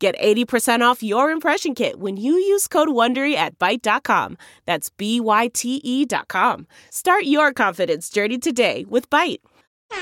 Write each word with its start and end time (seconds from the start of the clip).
Get 0.00 0.18
80% 0.18 0.80
off 0.80 1.02
your 1.02 1.30
impression 1.30 1.74
kit 1.74 2.00
when 2.00 2.16
you 2.16 2.32
use 2.32 2.66
code 2.66 2.88
WONDERY 2.88 3.34
at 3.34 3.58
Byte.com. 3.58 4.38
That's 4.64 4.88
B-Y-T-E 4.88 6.06
dot 6.06 6.26
com. 6.26 6.66
Start 6.88 7.24
your 7.24 7.52
confidence 7.52 8.08
journey 8.08 8.38
today 8.38 8.86
with 8.88 9.10
Byte. 9.10 9.40
Neal 9.92 10.00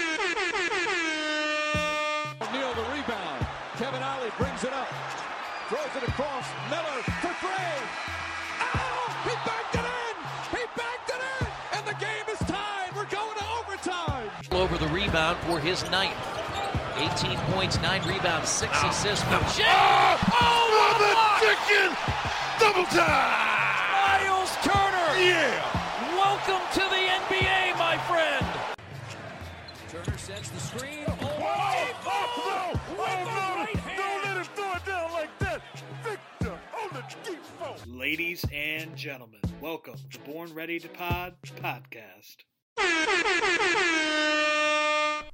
the 2.75 2.87
rebound. 2.95 3.47
Kevin 3.75 4.01
Ollie 4.05 4.31
brings 4.39 4.63
it 4.63 4.73
up. 4.73 4.87
Throws 5.69 5.97
it 6.01 6.09
across. 6.09 6.47
Miller 6.71 7.03
for 7.21 7.35
three. 7.41 7.83
Oh! 8.61 9.17
He 9.25 9.35
backed 9.45 9.75
it 9.75 9.81
in! 9.81 10.59
He 10.61 10.65
backed 10.77 11.11
it 11.11 11.23
in! 11.41 11.47
And 11.77 11.85
the 11.89 11.95
game 11.99 12.29
is 12.31 12.39
tied. 12.47 12.95
We're 12.95 13.05
going 13.07 13.37
to 13.37 13.45
overtime. 13.59 14.31
over 14.53 14.79
the 14.79 14.87
rebound 14.95 15.39
for 15.39 15.59
his 15.59 15.83
ninth. 15.91 16.38
18 16.99 17.39
points, 17.53 17.79
9 17.81 18.03
rebounds, 18.09 18.49
6 18.49 18.83
assists 18.83 19.23
from 19.25 19.41
Shea. 19.51 19.63
Oh, 19.69 20.19
oh, 20.33 20.71
what 20.75 20.99
the 20.99 21.15
chicken! 21.47 21.95
Double 22.59 22.85
time! 22.91 24.27
Miles 24.27 24.51
Turner! 24.63 25.17
Yeah! 25.23 25.63
Welcome 26.17 26.61
to 26.73 26.81
the 26.91 27.07
NBA, 27.23 27.77
my 27.79 27.97
friend. 28.09 28.47
Turner 29.89 30.19
sets 30.19 30.49
the 30.49 30.59
screen. 30.59 31.05
Oh, 31.07 31.15
oh, 31.21 31.95
oh, 32.05 32.07
oh 32.09 32.11
no! 32.49 32.81
Oh, 32.99 33.25
no! 33.25 33.67
Don't 33.97 34.23
let 34.25 34.37
him 34.39 34.45
throw 34.57 34.73
it 34.73 34.85
down 34.85 35.13
like 35.13 35.31
that! 35.39 35.63
Victor 36.03 36.59
on 36.83 36.89
the 36.95 37.03
default! 37.23 37.87
Ladies 37.87 38.45
and 38.53 38.97
gentlemen, 38.97 39.39
welcome 39.61 39.95
to 40.11 40.19
Born 40.21 40.53
Ready 40.53 40.81
to 40.81 40.89
Pod 40.89 41.35
podcast. 41.63 42.39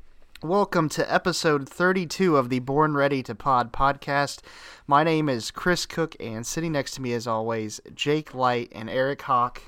Welcome 0.44 0.90
to 0.90 1.10
episode 1.10 1.66
32 1.66 2.36
of 2.36 2.50
the 2.50 2.58
Born 2.58 2.92
Ready 2.92 3.22
to 3.22 3.34
Pod 3.34 3.72
podcast. 3.72 4.40
My 4.86 5.02
name 5.02 5.26
is 5.30 5.50
Chris 5.50 5.86
Cook, 5.86 6.14
and 6.20 6.46
sitting 6.46 6.72
next 6.72 6.90
to 6.96 7.00
me, 7.00 7.14
as 7.14 7.26
always, 7.26 7.80
Jake 7.94 8.34
Light 8.34 8.70
and 8.74 8.90
Eric 8.90 9.22
Hawk. 9.22 9.62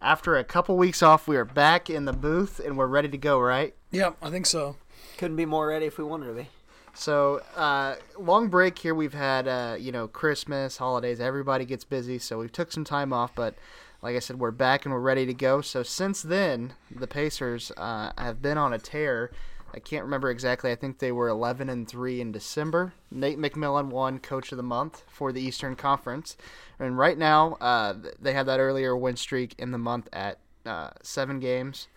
After 0.00 0.36
a 0.36 0.44
couple 0.44 0.76
weeks 0.76 1.02
off, 1.02 1.26
we 1.26 1.36
are 1.36 1.44
back 1.44 1.90
in 1.90 2.04
the 2.04 2.12
booth 2.12 2.60
and 2.64 2.78
we're 2.78 2.86
ready 2.86 3.08
to 3.08 3.18
go, 3.18 3.40
right? 3.40 3.74
Yep, 3.90 4.18
I 4.22 4.30
think 4.30 4.46
so. 4.46 4.76
Couldn't 5.18 5.36
be 5.36 5.46
more 5.46 5.66
ready 5.66 5.86
if 5.86 5.98
we 5.98 6.04
wanted 6.04 6.26
to 6.26 6.34
be. 6.34 6.48
So, 6.94 7.40
uh, 7.56 7.96
long 8.16 8.46
break 8.50 8.78
here. 8.78 8.94
We've 8.94 9.14
had, 9.14 9.48
uh, 9.48 9.76
you 9.80 9.90
know, 9.90 10.06
Christmas, 10.06 10.76
holidays. 10.76 11.18
Everybody 11.18 11.64
gets 11.64 11.82
busy, 11.82 12.20
so 12.20 12.38
we 12.38 12.48
took 12.48 12.70
some 12.70 12.84
time 12.84 13.12
off. 13.12 13.34
But 13.34 13.56
like 14.00 14.14
I 14.14 14.20
said, 14.20 14.38
we're 14.38 14.52
back 14.52 14.84
and 14.84 14.94
we're 14.94 15.00
ready 15.00 15.26
to 15.26 15.34
go. 15.34 15.60
So 15.60 15.82
since 15.82 16.22
then, 16.22 16.74
the 16.88 17.08
Pacers 17.08 17.72
uh, 17.76 18.12
have 18.16 18.40
been 18.40 18.58
on 18.58 18.72
a 18.72 18.78
tear. 18.78 19.32
I 19.74 19.78
can't 19.78 20.04
remember 20.04 20.30
exactly. 20.30 20.70
I 20.70 20.74
think 20.74 20.98
they 20.98 21.12
were 21.12 21.28
11 21.28 21.68
and 21.70 21.88
three 21.88 22.20
in 22.20 22.30
December. 22.30 22.92
Nate 23.10 23.38
McMillan 23.38 23.88
won 23.88 24.18
Coach 24.18 24.52
of 24.52 24.56
the 24.56 24.62
Month 24.62 25.02
for 25.08 25.32
the 25.32 25.40
Eastern 25.40 25.76
Conference, 25.76 26.36
and 26.78 26.98
right 26.98 27.16
now 27.16 27.54
uh, 27.54 27.94
they 28.20 28.34
had 28.34 28.46
that 28.46 28.60
earlier 28.60 28.96
win 28.96 29.16
streak 29.16 29.54
in 29.58 29.70
the 29.70 29.78
month 29.78 30.08
at 30.12 30.38
uh, 30.66 30.90
seven 31.02 31.40
games, 31.40 31.88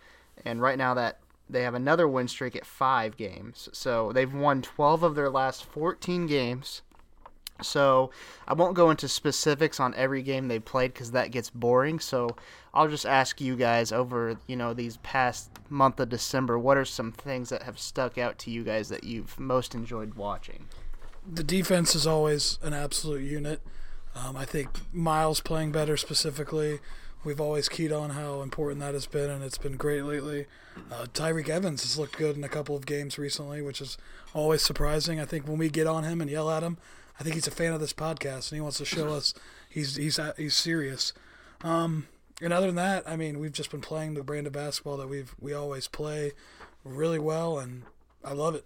and 0.45 0.61
right 0.61 0.77
now 0.77 0.93
that 0.93 1.19
they 1.49 1.63
have 1.63 1.73
another 1.75 2.07
win 2.07 2.27
streak 2.27 2.55
at 2.55 2.65
five 2.65 3.17
games. 3.17 3.69
So 3.73 4.11
they've 4.11 4.33
won 4.33 4.61
12 4.61 5.03
of 5.03 5.15
their 5.15 5.29
last 5.29 5.65
14 5.65 6.27
games. 6.27 6.81
So 7.61 8.11
I 8.47 8.53
won't 8.53 8.75
go 8.75 8.89
into 8.89 9.07
specifics 9.07 9.79
on 9.79 9.93
every 9.95 10.21
game 10.21 10.47
they 10.47 10.59
played 10.59 10.93
because 10.93 11.11
that 11.11 11.31
gets 11.31 11.49
boring. 11.49 11.99
So 11.99 12.35
I'll 12.73 12.89
just 12.89 13.05
ask 13.05 13.39
you 13.39 13.55
guys 13.55 13.91
over 13.91 14.37
you 14.47 14.55
know 14.55 14.73
these 14.73 14.97
past 14.97 15.51
month 15.69 15.99
of 15.99 16.09
December, 16.09 16.59
what 16.59 16.77
are 16.77 16.85
some 16.85 17.11
things 17.11 17.49
that 17.49 17.63
have 17.63 17.79
stuck 17.79 18.17
out 18.17 18.37
to 18.39 18.51
you 18.51 18.63
guys 18.63 18.89
that 18.89 19.03
you've 19.03 19.39
most 19.39 19.73
enjoyed 19.73 20.15
watching? 20.15 20.65
The 21.29 21.43
defense 21.43 21.95
is 21.95 22.05
always 22.05 22.59
an 22.61 22.73
absolute 22.73 23.23
unit. 23.23 23.61
Um, 24.15 24.37
I 24.37 24.45
think 24.45 24.69
Miles 24.93 25.41
playing 25.41 25.71
better 25.71 25.97
specifically. 25.97 26.79
We've 27.23 27.41
always 27.41 27.67
keyed 27.67 27.91
on 27.91 28.11
how 28.11 28.41
important 28.41 28.79
that 28.81 28.93
has 28.93 29.07
been, 29.07 29.31
and 29.31 29.43
it's 29.43 29.57
been 29.57 29.77
great 29.77 30.03
lately. 30.03 30.45
Uh, 30.91 31.07
Tyreke 31.11 31.49
Evans 31.49 31.81
has 31.81 31.97
looked 31.97 32.17
good 32.17 32.37
in 32.37 32.43
a 32.43 32.49
couple 32.49 32.75
of 32.75 32.85
games 32.85 33.17
recently, 33.17 33.63
which 33.63 33.81
is 33.81 33.97
always 34.33 34.61
surprising. 34.61 35.19
I 35.19 35.25
think 35.25 35.47
when 35.47 35.57
we 35.57 35.69
get 35.69 35.87
on 35.87 36.03
him 36.03 36.21
and 36.21 36.29
yell 36.29 36.51
at 36.51 36.61
him, 36.61 36.77
I 37.19 37.23
think 37.23 37.35
he's 37.35 37.47
a 37.47 37.51
fan 37.51 37.73
of 37.73 37.79
this 37.79 37.93
podcast 37.93 38.51
and 38.51 38.57
he 38.57 38.61
wants 38.61 38.77
to 38.79 38.85
show 38.85 39.09
us 39.09 39.33
he's 39.69 39.95
he's 39.95 40.19
he's 40.37 40.55
serious. 40.55 41.13
Um, 41.63 42.07
and 42.41 42.51
other 42.51 42.67
than 42.67 42.75
that, 42.75 43.07
I 43.07 43.15
mean, 43.15 43.39
we've 43.39 43.53
just 43.53 43.71
been 43.71 43.81
playing 43.81 44.13
the 44.13 44.23
brand 44.23 44.47
of 44.47 44.53
basketball 44.53 44.97
that 44.97 45.07
we've 45.07 45.33
we 45.39 45.53
always 45.53 45.87
play 45.87 46.33
really 46.83 47.19
well, 47.19 47.59
and 47.59 47.83
I 48.23 48.33
love 48.33 48.55
it. 48.55 48.65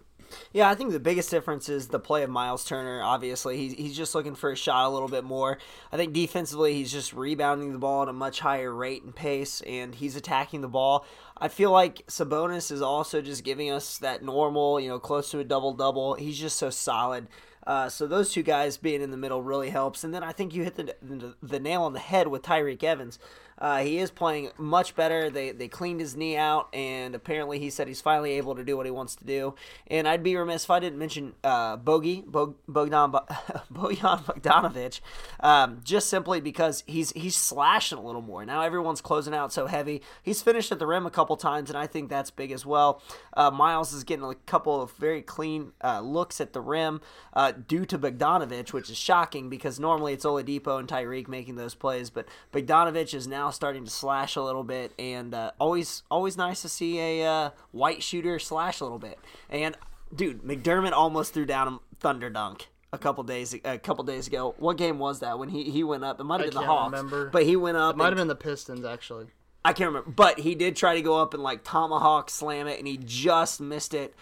Yeah, 0.52 0.70
I 0.70 0.74
think 0.74 0.92
the 0.92 1.00
biggest 1.00 1.30
difference 1.30 1.68
is 1.68 1.88
the 1.88 1.98
play 1.98 2.22
of 2.22 2.30
Miles 2.30 2.64
Turner. 2.64 3.02
Obviously, 3.02 3.56
he's, 3.56 3.72
he's 3.72 3.96
just 3.96 4.14
looking 4.14 4.34
for 4.34 4.52
a 4.52 4.56
shot 4.56 4.86
a 4.86 4.90
little 4.90 5.08
bit 5.08 5.24
more. 5.24 5.58
I 5.90 5.96
think 5.96 6.12
defensively, 6.12 6.74
he's 6.74 6.92
just 6.92 7.12
rebounding 7.12 7.72
the 7.72 7.78
ball 7.78 8.02
at 8.02 8.08
a 8.08 8.12
much 8.12 8.40
higher 8.40 8.72
rate 8.72 9.02
and 9.02 9.14
pace, 9.14 9.60
and 9.62 9.94
he's 9.94 10.16
attacking 10.16 10.60
the 10.60 10.68
ball. 10.68 11.04
I 11.36 11.48
feel 11.48 11.70
like 11.70 12.06
Sabonis 12.06 12.70
is 12.70 12.82
also 12.82 13.20
just 13.22 13.44
giving 13.44 13.70
us 13.70 13.98
that 13.98 14.22
normal, 14.22 14.78
you 14.78 14.88
know, 14.88 14.98
close 14.98 15.30
to 15.30 15.40
a 15.40 15.44
double 15.44 15.72
double. 15.72 16.14
He's 16.14 16.38
just 16.38 16.58
so 16.58 16.70
solid. 16.70 17.28
Uh, 17.66 17.88
so 17.88 18.06
those 18.06 18.32
two 18.32 18.42
guys 18.42 18.76
being 18.76 19.02
in 19.02 19.10
the 19.10 19.16
middle 19.16 19.42
really 19.42 19.70
helps. 19.70 20.02
And 20.02 20.14
then 20.14 20.22
I 20.22 20.32
think 20.32 20.54
you 20.54 20.64
hit 20.64 20.76
the 20.76 20.94
the, 21.02 21.34
the 21.42 21.60
nail 21.60 21.82
on 21.82 21.92
the 21.92 21.98
head 21.98 22.28
with 22.28 22.42
Tyreke 22.42 22.82
Evans. 22.82 23.18
Uh, 23.60 23.78
he 23.82 23.98
is 23.98 24.10
playing 24.10 24.50
much 24.56 24.94
better. 24.94 25.28
They 25.30 25.52
they 25.52 25.68
cleaned 25.68 26.00
his 26.00 26.16
knee 26.16 26.36
out, 26.36 26.68
and 26.72 27.14
apparently 27.14 27.58
he 27.58 27.68
said 27.70 27.88
he's 27.88 28.00
finally 28.00 28.32
able 28.32 28.54
to 28.54 28.64
do 28.64 28.76
what 28.76 28.86
he 28.86 28.92
wants 28.92 29.16
to 29.16 29.24
do. 29.24 29.54
And 29.86 30.08
I'd 30.08 30.22
be 30.22 30.36
remiss 30.36 30.64
if 30.64 30.70
I 30.70 30.80
didn't 30.80 30.98
mention 30.98 31.34
uh, 31.44 31.76
Bogey 31.76 32.22
Bog, 32.26 32.56
Bogdan 32.66 33.12
Bojan 33.12 34.24
Bogdanovic, 34.24 35.00
um, 35.40 35.80
just 35.84 36.08
simply 36.08 36.40
because 36.40 36.84
he's 36.86 37.10
he's 37.12 37.36
slashing 37.36 37.98
a 37.98 38.02
little 38.02 38.22
more 38.22 38.44
now. 38.46 38.62
Everyone's 38.62 39.00
closing 39.00 39.34
out 39.34 39.52
so 39.52 39.66
heavy. 39.66 40.02
He's 40.22 40.40
finished 40.40 40.72
at 40.72 40.78
the 40.78 40.86
rim 40.86 41.04
a 41.04 41.10
couple 41.10 41.36
times, 41.36 41.68
and 41.68 41.78
I 41.78 41.86
think 41.86 42.08
that's 42.08 42.30
big 42.30 42.52
as 42.52 42.64
well. 42.64 43.02
Uh, 43.36 43.50
Miles 43.50 43.92
is 43.92 44.04
getting 44.04 44.24
a 44.24 44.34
couple 44.34 44.80
of 44.80 44.92
very 44.92 45.22
clean 45.22 45.72
uh, 45.84 46.00
looks 46.00 46.40
at 46.40 46.52
the 46.52 46.60
rim 46.60 47.00
uh, 47.34 47.52
due 47.52 47.84
to 47.86 47.98
Bogdanovic, 47.98 48.72
which 48.72 48.88
is 48.88 48.96
shocking 48.96 49.48
because 49.50 49.78
normally 49.78 50.14
it's 50.14 50.24
Oladipo 50.24 50.78
and 50.78 50.88
Tyreke 50.88 51.28
making 51.28 51.56
those 51.56 51.74
plays, 51.74 52.10
but 52.10 52.26
Bogdanovic 52.52 53.14
is 53.14 53.26
now 53.26 53.49
starting 53.50 53.84
to 53.84 53.90
slash 53.90 54.36
a 54.36 54.42
little 54.42 54.64
bit, 54.64 54.92
and 54.98 55.34
uh, 55.34 55.52
always 55.58 56.02
always 56.10 56.36
nice 56.36 56.62
to 56.62 56.68
see 56.68 56.98
a 56.98 57.26
uh, 57.26 57.50
white 57.72 58.02
shooter 58.02 58.38
slash 58.38 58.80
a 58.80 58.84
little 58.84 58.98
bit. 58.98 59.18
And 59.48 59.76
dude, 60.14 60.42
McDermott 60.42 60.92
almost 60.92 61.34
threw 61.34 61.46
down 61.46 61.68
a 61.68 61.78
thunder 61.98 62.30
dunk 62.30 62.68
a 62.92 62.98
couple 62.98 63.22
days 63.24 63.54
a 63.64 63.78
couple 63.78 64.04
days 64.04 64.26
ago. 64.26 64.54
What 64.58 64.76
game 64.76 64.98
was 64.98 65.20
that 65.20 65.38
when 65.38 65.48
he, 65.48 65.70
he 65.70 65.84
went 65.84 66.04
up? 66.04 66.20
It 66.20 66.24
might 66.24 66.40
have 66.40 66.50
been 66.50 66.60
the 66.60 66.66
Hawks, 66.66 66.92
remember. 66.92 67.30
but 67.30 67.44
he 67.44 67.56
went 67.56 67.76
up. 67.76 67.94
It 67.94 67.98
might 67.98 68.06
have 68.06 68.16
been 68.16 68.28
the 68.28 68.34
Pistons 68.34 68.84
actually. 68.84 69.26
I 69.64 69.74
can't 69.74 69.88
remember, 69.88 70.10
but 70.10 70.38
he 70.38 70.54
did 70.54 70.74
try 70.74 70.94
to 70.94 71.02
go 71.02 71.20
up 71.20 71.34
and 71.34 71.42
like 71.42 71.64
tomahawk 71.64 72.30
slam 72.30 72.66
it, 72.66 72.78
and 72.78 72.88
he 72.88 72.98
just 73.04 73.60
missed 73.60 73.92
it. 73.94 74.14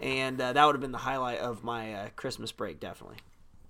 And 0.00 0.40
uh, 0.40 0.52
that 0.52 0.64
would 0.64 0.74
have 0.74 0.80
been 0.80 0.92
the 0.92 0.98
highlight 0.98 1.38
of 1.38 1.64
my 1.64 1.94
uh, 1.94 2.08
Christmas 2.16 2.52
break, 2.52 2.80
definitely. 2.80 3.16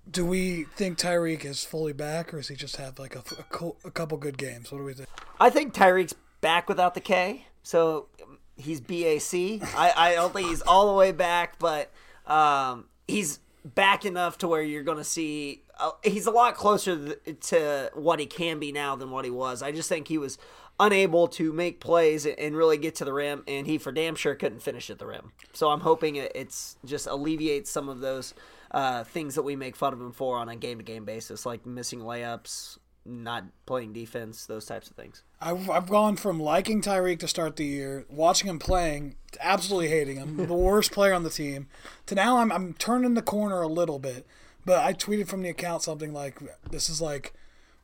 Do 0.09 0.25
we 0.25 0.65
think 0.75 0.97
Tyreke 0.97 1.45
is 1.45 1.63
fully 1.63 1.93
back, 1.93 2.33
or 2.33 2.37
does 2.37 2.47
he 2.47 2.55
just 2.55 2.75
have 2.77 2.99
like 2.99 3.15
a, 3.15 3.23
a, 3.39 3.71
a 3.85 3.91
couple 3.91 4.17
good 4.17 4.37
games? 4.37 4.71
What 4.71 4.77
do 4.79 4.83
we 4.83 4.93
think? 4.93 5.09
I 5.39 5.49
think 5.49 5.73
Tyreke's 5.73 6.13
back 6.41 6.69
without 6.69 6.93
the 6.93 7.01
K, 7.01 7.47
so 7.63 8.07
he's 8.55 8.81
BAC. 8.81 9.33
I, 9.75 9.93
I 9.95 10.13
don't 10.13 10.33
think 10.33 10.49
he's 10.49 10.61
all 10.61 10.87
the 10.87 10.93
way 10.93 11.11
back, 11.11 11.59
but 11.59 11.91
um, 12.27 12.85
he's 13.07 13.39
back 13.63 14.05
enough 14.05 14.37
to 14.39 14.47
where 14.47 14.61
you're 14.61 14.83
going 14.83 14.99
to 14.99 15.03
see. 15.03 15.63
Uh, 15.79 15.91
he's 16.03 16.27
a 16.27 16.31
lot 16.31 16.55
closer 16.55 16.95
th- 17.25 17.39
to 17.41 17.91
what 17.93 18.19
he 18.19 18.25
can 18.25 18.59
be 18.59 18.71
now 18.71 18.95
than 18.95 19.09
what 19.09 19.25
he 19.25 19.31
was. 19.31 19.61
I 19.61 19.71
just 19.71 19.89
think 19.89 20.07
he 20.07 20.17
was 20.17 20.37
unable 20.79 21.27
to 21.27 21.51
make 21.53 21.79
plays 21.79 22.25
and 22.25 22.55
really 22.55 22.77
get 22.77 22.95
to 22.95 23.05
the 23.05 23.13
rim, 23.13 23.43
and 23.47 23.65
he 23.65 23.77
for 23.77 23.91
damn 23.91 24.15
sure 24.15 24.35
couldn't 24.35 24.61
finish 24.61 24.89
at 24.89 24.99
the 24.99 25.05
rim. 25.07 25.31
So 25.53 25.69
I'm 25.69 25.81
hoping 25.81 26.15
it, 26.15 26.31
it's 26.35 26.77
just 26.85 27.07
alleviates 27.07 27.71
some 27.71 27.89
of 27.89 27.99
those 27.99 28.33
uh, 28.75 29.05
things 29.05 29.35
that 29.35 29.43
we 29.43 29.55
make 29.55 29.73
fun 29.77 29.93
of 29.93 30.01
him 30.01 30.11
for 30.11 30.37
on 30.37 30.49
a 30.49 30.55
game 30.57 30.79
to 30.79 30.83
game 30.83 31.05
basis, 31.05 31.45
like 31.45 31.65
missing 31.65 32.01
layups, 32.01 32.77
not 33.05 33.45
playing 33.65 33.93
defense, 33.93 34.45
those 34.45 34.65
types 34.65 34.89
of 34.89 34.97
things. 34.97 35.23
I've, 35.39 35.69
I've 35.69 35.89
gone 35.89 36.17
from 36.17 36.41
liking 36.41 36.81
Tyreke 36.81 37.19
to 37.19 37.27
start 37.27 37.55
the 37.55 37.63
year, 37.63 38.05
watching 38.09 38.49
him 38.49 38.59
playing, 38.59 39.15
to 39.31 39.45
absolutely 39.45 39.87
hating 39.87 40.17
him, 40.17 40.35
the 40.45 40.53
worst 40.53 40.91
player 40.91 41.13
on 41.13 41.23
the 41.23 41.29
team, 41.29 41.67
to 42.07 42.15
now 42.15 42.39
I'm, 42.39 42.51
I'm 42.51 42.73
turning 42.73 43.13
the 43.13 43.21
corner 43.21 43.61
a 43.61 43.67
little 43.67 43.97
bit. 43.97 44.27
But 44.65 44.83
I 44.83 44.91
tweeted 44.91 45.27
from 45.27 45.41
the 45.41 45.49
account 45.49 45.83
something 45.83 46.11
like, 46.11 46.41
this 46.69 46.89
is 46.89 46.99
like 46.99 47.33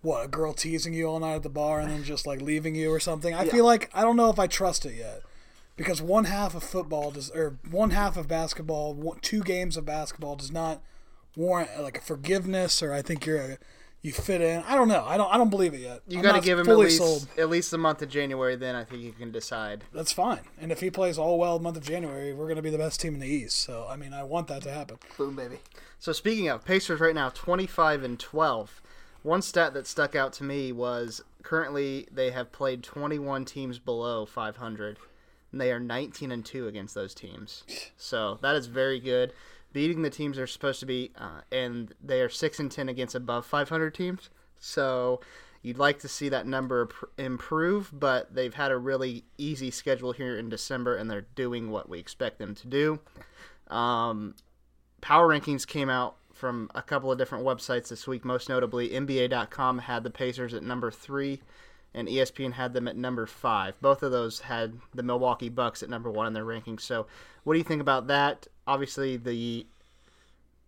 what 0.01 0.25
a 0.25 0.27
girl 0.27 0.51
teasing 0.51 0.93
you 0.93 1.05
all 1.05 1.19
night 1.19 1.35
at 1.35 1.43
the 1.43 1.49
bar 1.49 1.79
and 1.79 1.89
then 1.89 2.03
just 2.03 2.27
like 2.27 2.41
leaving 2.41 2.75
you 2.75 2.91
or 2.91 2.99
something. 2.99 3.33
I 3.33 3.47
feel 3.47 3.63
like 3.63 3.89
I 3.93 4.01
don't 4.01 4.17
know 4.17 4.29
if 4.29 4.39
I 4.39 4.47
trust 4.47 4.85
it 4.85 4.95
yet 4.95 5.21
because 5.81 6.01
one 6.01 6.25
half 6.25 6.53
of 6.53 6.63
football 6.63 7.11
does 7.11 7.31
or 7.31 7.57
one 7.69 7.89
half 7.89 8.17
of 8.17 8.27
basketball, 8.27 8.93
one, 8.93 9.19
two 9.19 9.41
games 9.41 9.77
of 9.77 9.85
basketball 9.85 10.35
does 10.35 10.51
not 10.51 10.81
warrant 11.35 11.69
like 11.81 11.97
a 11.97 12.01
forgiveness 12.01 12.83
or 12.83 12.93
I 12.93 13.01
think 13.01 13.25
you're 13.25 13.37
a 13.37 13.57
you 14.01 14.11
fit 14.11 14.41
in. 14.41 14.63
I 14.63 14.75
don't 14.75 14.87
know. 14.87 15.03
I 15.05 15.15
don't. 15.15 15.31
I 15.31 15.37
don't 15.37 15.51
believe 15.51 15.75
it 15.75 15.81
yet. 15.81 16.01
You 16.07 16.21
got 16.21 16.33
to 16.33 16.41
give 16.41 16.57
him 16.57 16.67
at 16.67 16.71
fully 16.71 16.85
least 16.85 16.97
sold. 16.97 17.27
at 17.37 17.49
least 17.49 17.69
the 17.69 17.77
month 17.77 18.01
of 18.01 18.09
January. 18.09 18.55
Then 18.55 18.75
I 18.75 18.83
think 18.83 19.03
you 19.03 19.11
can 19.11 19.31
decide. 19.31 19.83
That's 19.93 20.11
fine. 20.11 20.41
And 20.59 20.71
if 20.71 20.79
he 20.79 20.89
plays 20.89 21.19
all 21.19 21.37
well 21.37 21.59
month 21.59 21.77
of 21.77 21.83
January, 21.83 22.33
we're 22.33 22.45
going 22.45 22.55
to 22.55 22.63
be 22.63 22.71
the 22.71 22.79
best 22.79 22.99
team 22.99 23.13
in 23.13 23.19
the 23.19 23.27
East. 23.27 23.57
So 23.57 23.85
I 23.87 23.95
mean, 23.95 24.13
I 24.13 24.23
want 24.23 24.47
that 24.47 24.63
to 24.63 24.71
happen. 24.71 24.97
Boom, 25.17 25.35
baby. 25.35 25.59
So 25.99 26.13
speaking 26.13 26.47
of 26.47 26.65
Pacers, 26.65 26.99
right 26.99 27.13
now 27.15 27.29
twenty 27.29 27.67
five 27.67 28.03
and 28.03 28.19
twelve. 28.19 28.81
One 29.23 29.43
stat 29.43 29.75
that 29.75 29.85
stuck 29.85 30.15
out 30.15 30.33
to 30.33 30.43
me 30.43 30.71
was 30.71 31.21
currently 31.43 32.07
they 32.11 32.31
have 32.31 32.51
played 32.51 32.81
twenty 32.81 33.19
one 33.19 33.45
teams 33.45 33.77
below 33.77 34.25
five 34.25 34.57
hundred, 34.57 34.97
and 35.51 35.59
they 35.59 35.71
are 35.71 35.79
nineteen 35.79 36.31
and 36.31 36.45
two 36.45 36.67
against 36.67 36.95
those 36.95 37.13
teams. 37.13 37.63
So 37.97 38.39
that 38.41 38.55
is 38.55 38.67
very 38.67 38.99
good. 38.99 39.33
Beating 39.73 40.01
the 40.01 40.09
teams 40.09 40.35
they're 40.35 40.47
supposed 40.47 40.81
to 40.81 40.85
be, 40.85 41.11
uh, 41.17 41.41
and 41.51 41.93
they 42.03 42.21
are 42.21 42.29
six 42.29 42.59
and 42.59 42.71
ten 42.71 42.89
against 42.89 43.15
above 43.15 43.45
five 43.45 43.69
hundred 43.69 43.93
teams. 43.93 44.29
So 44.59 45.21
you'd 45.61 45.77
like 45.77 45.99
to 45.99 46.07
see 46.07 46.29
that 46.29 46.47
number 46.47 46.87
pr- 46.87 47.05
improve, 47.17 47.89
but 47.93 48.33
they've 48.33 48.53
had 48.53 48.71
a 48.71 48.77
really 48.77 49.23
easy 49.37 49.71
schedule 49.71 50.11
here 50.11 50.37
in 50.37 50.49
December, 50.49 50.95
and 50.95 51.09
they're 51.09 51.27
doing 51.35 51.69
what 51.69 51.89
we 51.89 51.99
expect 51.99 52.39
them 52.39 52.55
to 52.55 52.67
do. 52.67 52.99
Um, 53.67 54.35
power 55.01 55.27
rankings 55.27 55.65
came 55.65 55.89
out 55.89 56.17
from 56.33 56.69
a 56.73 56.81
couple 56.81 57.11
of 57.11 57.17
different 57.17 57.45
websites 57.45 57.89
this 57.89 58.07
week. 58.07 58.25
Most 58.25 58.49
notably, 58.49 58.89
NBA.com 58.89 59.79
had 59.79 60.03
the 60.03 60.09
Pacers 60.09 60.53
at 60.53 60.63
number 60.63 60.91
three, 60.91 61.41
and 61.93 62.07
ESPN 62.07 62.53
had 62.53 62.73
them 62.73 62.87
at 62.87 62.95
number 62.95 63.25
five. 63.25 63.79
Both 63.81 64.03
of 64.03 64.11
those 64.11 64.39
had 64.39 64.79
the 64.93 65.03
Milwaukee 65.03 65.49
Bucks 65.49 65.83
at 65.83 65.89
number 65.89 66.09
one 66.09 66.27
in 66.27 66.33
their 66.33 66.45
rankings. 66.45 66.81
So, 66.81 67.07
what 67.43 67.53
do 67.53 67.59
you 67.59 67.65
think 67.65 67.81
about 67.81 68.07
that? 68.07 68.47
Obviously, 68.67 69.17
the 69.17 69.65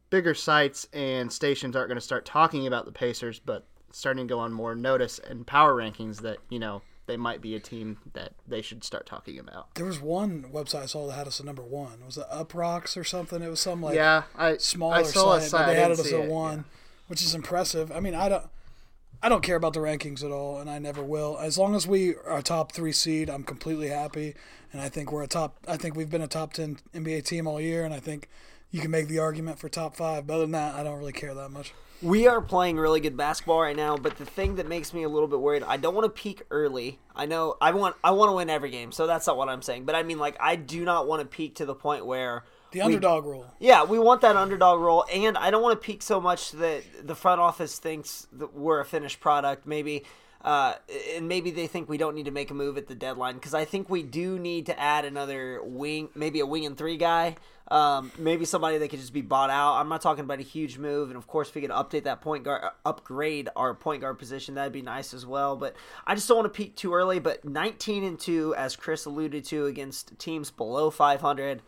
bigger 0.09 0.33
sites 0.33 0.87
and 0.93 1.31
stations 1.31 1.75
aren't 1.75 1.87
going 1.89 1.97
to 1.97 2.01
start 2.01 2.25
talking 2.25 2.67
about 2.67 2.85
the 2.85 2.91
Pacers, 2.91 3.39
but 3.39 3.65
starting 3.91 4.27
to 4.27 4.33
go 4.33 4.39
on 4.39 4.51
more 4.51 4.75
notice 4.75 5.19
and 5.19 5.45
power 5.47 5.73
rankings 5.75 6.21
that 6.21 6.37
you 6.49 6.59
know 6.59 6.81
they 7.05 7.17
might 7.17 7.41
be 7.41 7.55
a 7.55 7.59
team 7.59 7.97
that 8.13 8.33
they 8.47 8.61
should 8.61 8.83
start 8.83 9.05
talking 9.05 9.37
about. 9.39 9.73
There 9.75 9.85
was 9.85 9.99
one 9.99 10.45
website 10.53 10.83
I 10.83 10.85
saw 10.85 11.07
that 11.07 11.13
had 11.13 11.27
us 11.27 11.39
at 11.39 11.45
number 11.45 11.61
one. 11.61 12.05
Was 12.05 12.17
it 12.17 12.25
Up 12.29 12.53
Rocks 12.53 12.95
or 12.95 13.03
something? 13.03 13.41
It 13.41 13.49
was 13.49 13.59
some 13.59 13.81
like 13.81 13.95
yeah, 13.95 14.23
I 14.35 14.57
smaller 14.57 14.95
I 14.95 15.03
saw 15.03 15.33
a 15.33 15.41
site, 15.41 15.49
site. 15.49 15.65
but 15.65 15.73
they 15.73 15.79
had 15.79 15.91
us 15.91 16.11
at 16.11 16.27
one, 16.27 16.57
yeah. 16.57 16.63
which 17.07 17.21
is 17.21 17.35
impressive. 17.35 17.91
I 17.91 17.99
mean, 17.99 18.15
I 18.15 18.29
don't. 18.29 18.45
I 19.23 19.29
don't 19.29 19.41
care 19.41 19.55
about 19.55 19.71
the 19.71 19.79
rankings 19.79 20.21
at 20.21 20.31
all, 20.31 20.59
and 20.59 20.69
I 20.69 20.79
never 20.79 21.01
will. 21.01 21.37
As 21.39 21.57
long 21.57 21.75
as 21.75 21.87
we 21.87 22.13
are 22.27 22.41
top 22.41 22.73
three 22.73 22.91
seed, 22.91 23.29
I'm 23.29 23.45
completely 23.45 23.87
happy. 23.87 24.35
And 24.73 24.81
I 24.81 24.89
think 24.89 25.13
we're 25.13 25.23
a 25.23 25.27
top. 25.27 25.57
I 25.65 25.77
think 25.77 25.95
we've 25.95 26.09
been 26.09 26.21
a 26.21 26.27
top 26.27 26.51
ten 26.51 26.77
NBA 26.93 27.23
team 27.23 27.47
all 27.47 27.61
year, 27.61 27.85
and 27.85 27.93
I 27.93 28.01
think 28.01 28.27
you 28.69 28.81
can 28.81 28.91
make 28.91 29.07
the 29.07 29.19
argument 29.19 29.59
for 29.59 29.69
top 29.69 29.95
five. 29.95 30.27
But 30.27 30.33
other 30.33 30.43
than 30.43 30.51
that, 30.51 30.75
I 30.75 30.83
don't 30.83 30.99
really 30.99 31.13
care 31.13 31.33
that 31.33 31.51
much. 31.51 31.73
We 32.01 32.27
are 32.27 32.41
playing 32.41 32.75
really 32.75 32.99
good 32.99 33.15
basketball 33.15 33.61
right 33.61 33.77
now, 33.77 33.95
but 33.95 34.17
the 34.17 34.25
thing 34.25 34.55
that 34.55 34.67
makes 34.67 34.93
me 34.93 35.03
a 35.03 35.09
little 35.09 35.29
bit 35.29 35.39
worried, 35.39 35.63
I 35.63 35.77
don't 35.77 35.95
want 35.95 36.03
to 36.03 36.21
peak 36.21 36.41
early. 36.51 36.99
I 37.15 37.25
know 37.25 37.55
I 37.61 37.71
want 37.71 37.95
I 38.03 38.11
want 38.11 38.27
to 38.27 38.33
win 38.33 38.49
every 38.49 38.71
game, 38.71 38.91
so 38.91 39.07
that's 39.07 39.25
not 39.25 39.37
what 39.37 39.47
I'm 39.47 39.61
saying. 39.61 39.85
But 39.85 39.95
I 39.95 40.03
mean, 40.03 40.19
like, 40.19 40.35
I 40.41 40.57
do 40.57 40.83
not 40.83 41.07
want 41.07 41.21
to 41.21 41.25
peak 41.25 41.55
to 41.55 41.65
the 41.65 41.75
point 41.75 42.05
where 42.05 42.43
The 42.73 42.79
we- 42.79 42.85
underdog 42.85 43.25
rule. 43.25 43.45
Yeah, 43.59 43.83
we 43.85 43.99
want 43.99 44.21
that 44.21 44.35
underdog 44.35 44.81
role, 44.81 45.05
and 45.13 45.37
I 45.37 45.51
don't 45.51 45.61
want 45.61 45.79
to 45.79 45.85
peak 45.85 46.01
so 46.01 46.19
much 46.19 46.51
that 46.51 46.83
the 47.07 47.15
front 47.15 47.39
office 47.39 47.79
thinks 47.79 48.27
that 48.33 48.53
we're 48.53 48.79
a 48.79 48.85
finished 48.85 49.19
product. 49.19 49.65
Maybe, 49.65 50.03
uh, 50.41 50.73
and 51.15 51.27
maybe 51.27 51.51
they 51.51 51.67
think 51.67 51.87
we 51.87 51.97
don't 51.97 52.15
need 52.15 52.25
to 52.25 52.31
make 52.31 52.51
a 52.51 52.53
move 52.53 52.77
at 52.77 52.87
the 52.87 52.95
deadline 52.95 53.35
because 53.35 53.53
I 53.53 53.63
think 53.63 53.89
we 53.89 54.03
do 54.03 54.39
need 54.39 54.65
to 54.65 54.79
add 54.79 55.05
another 55.05 55.61
wing, 55.63 56.09
maybe 56.15 56.39
a 56.39 56.45
wing 56.45 56.65
and 56.65 56.77
three 56.77 56.97
guy. 56.97 57.37
Um, 57.69 58.11
maybe 58.17 58.43
somebody 58.43 58.77
that 58.79 58.89
could 58.89 58.99
just 58.99 59.13
be 59.13 59.21
bought 59.21 59.49
out. 59.49 59.75
I'm 59.75 59.87
not 59.87 60.01
talking 60.01 60.25
about 60.25 60.39
a 60.39 60.43
huge 60.43 60.77
move, 60.77 61.09
and 61.09 61.17
of 61.17 61.27
course, 61.27 61.47
if 61.49 61.55
we 61.55 61.61
could 61.61 61.69
update 61.69 62.03
that 62.03 62.21
point 62.21 62.43
guard, 62.43 62.63
upgrade 62.85 63.49
our 63.55 63.73
point 63.73 64.01
guard 64.01 64.19
position, 64.19 64.55
that'd 64.55 64.73
be 64.73 64.81
nice 64.81 65.13
as 65.13 65.25
well. 65.25 65.55
But 65.55 65.75
I 66.05 66.13
just 66.13 66.27
don't 66.27 66.37
want 66.37 66.53
to 66.53 66.57
peak 66.57 66.75
too 66.75 66.93
early. 66.93 67.19
But 67.19 67.45
19 67.45 68.03
and 68.03 68.19
two, 68.19 68.53
as 68.55 68.75
Chris 68.75 69.05
alluded 69.05 69.45
to, 69.45 69.67
against 69.67 70.19
teams 70.19 70.51
below 70.51 70.89
500. 70.89 71.61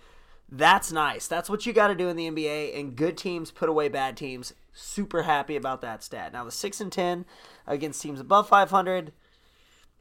That's 0.49 0.91
nice. 0.91 1.27
That's 1.27 1.49
what 1.49 1.65
you 1.65 1.73
got 1.73 1.87
to 1.87 1.95
do 1.95 2.07
in 2.07 2.15
the 2.15 2.29
NBA, 2.29 2.79
and 2.79 2.95
good 2.95 3.17
teams 3.17 3.51
put 3.51 3.67
away 3.69 3.87
bad 3.89 4.15
teams. 4.15 4.53
Super 4.73 5.23
happy 5.23 5.55
about 5.55 5.81
that 5.81 6.03
stat. 6.03 6.33
Now 6.33 6.43
the 6.43 6.51
six 6.51 6.79
and 6.79 6.91
ten 6.91 7.25
against 7.65 8.01
teams 8.01 8.19
above 8.19 8.47
500, 8.47 9.11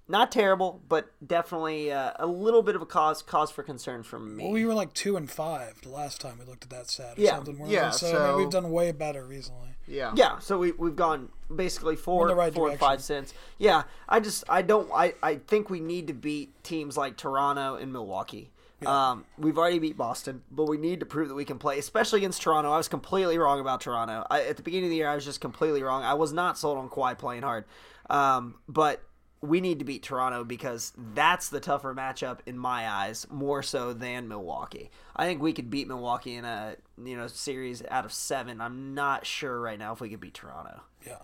not 0.07 0.31
terrible, 0.31 0.83
but 0.89 1.11
definitely 1.27 1.91
uh, 1.91 2.13
a 2.19 2.27
little 2.27 2.63
bit 2.63 2.77
of 2.77 2.83
a 2.83 2.87
cause 2.87 3.23
cause 3.23 3.51
for 3.51 3.63
concern 3.63 4.03
for 4.03 4.19
me. 4.19 4.45
Well, 4.45 4.53
we 4.53 4.67
were 4.67 4.75
like 4.75 4.93
two 4.93 5.17
and 5.17 5.31
five 5.31 5.81
the 5.83 5.89
last 5.89 6.21
time 6.21 6.39
we 6.39 6.45
looked 6.45 6.65
at 6.65 6.71
that 6.71 6.91
stat 6.91 7.17
or 7.17 7.21
Yeah. 7.23 7.37
something. 7.37 7.59
weren't 7.59 7.71
Yeah, 7.71 7.87
we? 7.87 7.93
So, 7.93 8.09
I 8.09 8.11
so- 8.13 8.27
mean, 8.29 8.37
we've 8.37 8.51
done 8.51 8.71
way 8.71 8.93
better 8.93 9.25
recently. 9.25 9.69
Yeah. 9.87 10.13
yeah, 10.17 10.39
so 10.39 10.59
we 10.59 10.73
we've 10.73 10.97
gone 10.97 11.29
basically 11.55 11.95
four, 11.97 12.29
right 12.35 12.53
four 12.55 12.65
or 12.65 12.69
direction. 12.71 12.79
five 12.87 13.03
cents. 13.03 13.35
Yeah, 13.59 13.83
I 14.09 14.19
just 14.21 14.43
I 14.49 14.63
don't 14.63 14.91
I 14.93 15.15
I 15.23 15.37
think 15.37 15.69
we 15.71 15.79
need 15.81 16.07
to 16.09 16.15
beat 16.15 16.63
teams 16.65 16.97
like 16.97 17.17
Toronto 17.17 17.77
and 17.77 17.93
Milwaukee. 17.93 18.51
Um, 18.87 19.25
we've 19.39 19.59
already 19.59 19.79
beat 19.79 19.97
Boston, 19.97 20.43
but 20.51 20.65
we 20.65 20.77
need 20.77 21.01
to 21.01 21.07
prove 21.07 21.29
that 21.29 21.35
we 21.35 21.45
can 21.45 21.59
play, 21.59 21.79
especially 21.79 22.21
against 22.21 22.43
Toronto. 22.43 22.71
I 22.73 22.77
was 22.77 22.89
completely 22.89 23.39
wrong 23.39 23.61
about 23.61 23.81
Toronto. 23.81 24.27
I, 24.31 24.43
at 24.43 24.57
the 24.57 24.63
beginning 24.63 24.87
of 24.87 24.91
the 24.91 24.97
year, 24.97 25.09
I 25.09 25.15
was 25.15 25.25
just 25.25 25.41
completely 25.41 25.83
wrong. 25.83 26.03
I 26.03 26.15
was 26.15 26.33
not 26.33 26.59
sold 26.59 26.79
on 26.79 26.89
Kawhi 26.89 27.17
playing 27.19 27.43
hard, 27.43 27.65
um, 28.11 28.57
but 28.69 29.03
we 29.41 29.61
need 29.61 29.79
to 29.79 29.85
beat 29.85 30.03
Toronto 30.03 30.43
because 30.43 30.93
that's 31.15 31.49
the 31.49 31.61
tougher 31.61 31.95
matchup 31.95 32.39
in 32.47 32.59
my 32.59 32.89
eyes, 32.89 33.27
more 33.31 33.63
so 33.63 33.93
than 33.93 34.29
Milwaukee. 34.29 34.91
I 35.15 35.27
think 35.27 35.43
we 35.43 35.53
could 35.53 35.71
beat 35.71 35.87
Milwaukee 35.87 36.35
in 36.35 36.45
a 36.45 36.77
you 37.03 37.17
know 37.17 37.27
series 37.27 37.83
out 37.91 38.05
of 38.05 38.13
seven. 38.13 38.61
I'm 38.61 38.95
not 38.95 39.27
sure 39.27 39.61
right 39.61 39.79
now 39.79 39.93
if 39.93 40.01
we 40.01 40.09
could 40.09 40.21
beat 40.21 40.35
Toronto. 40.35 40.81
Yeah, 41.07 41.19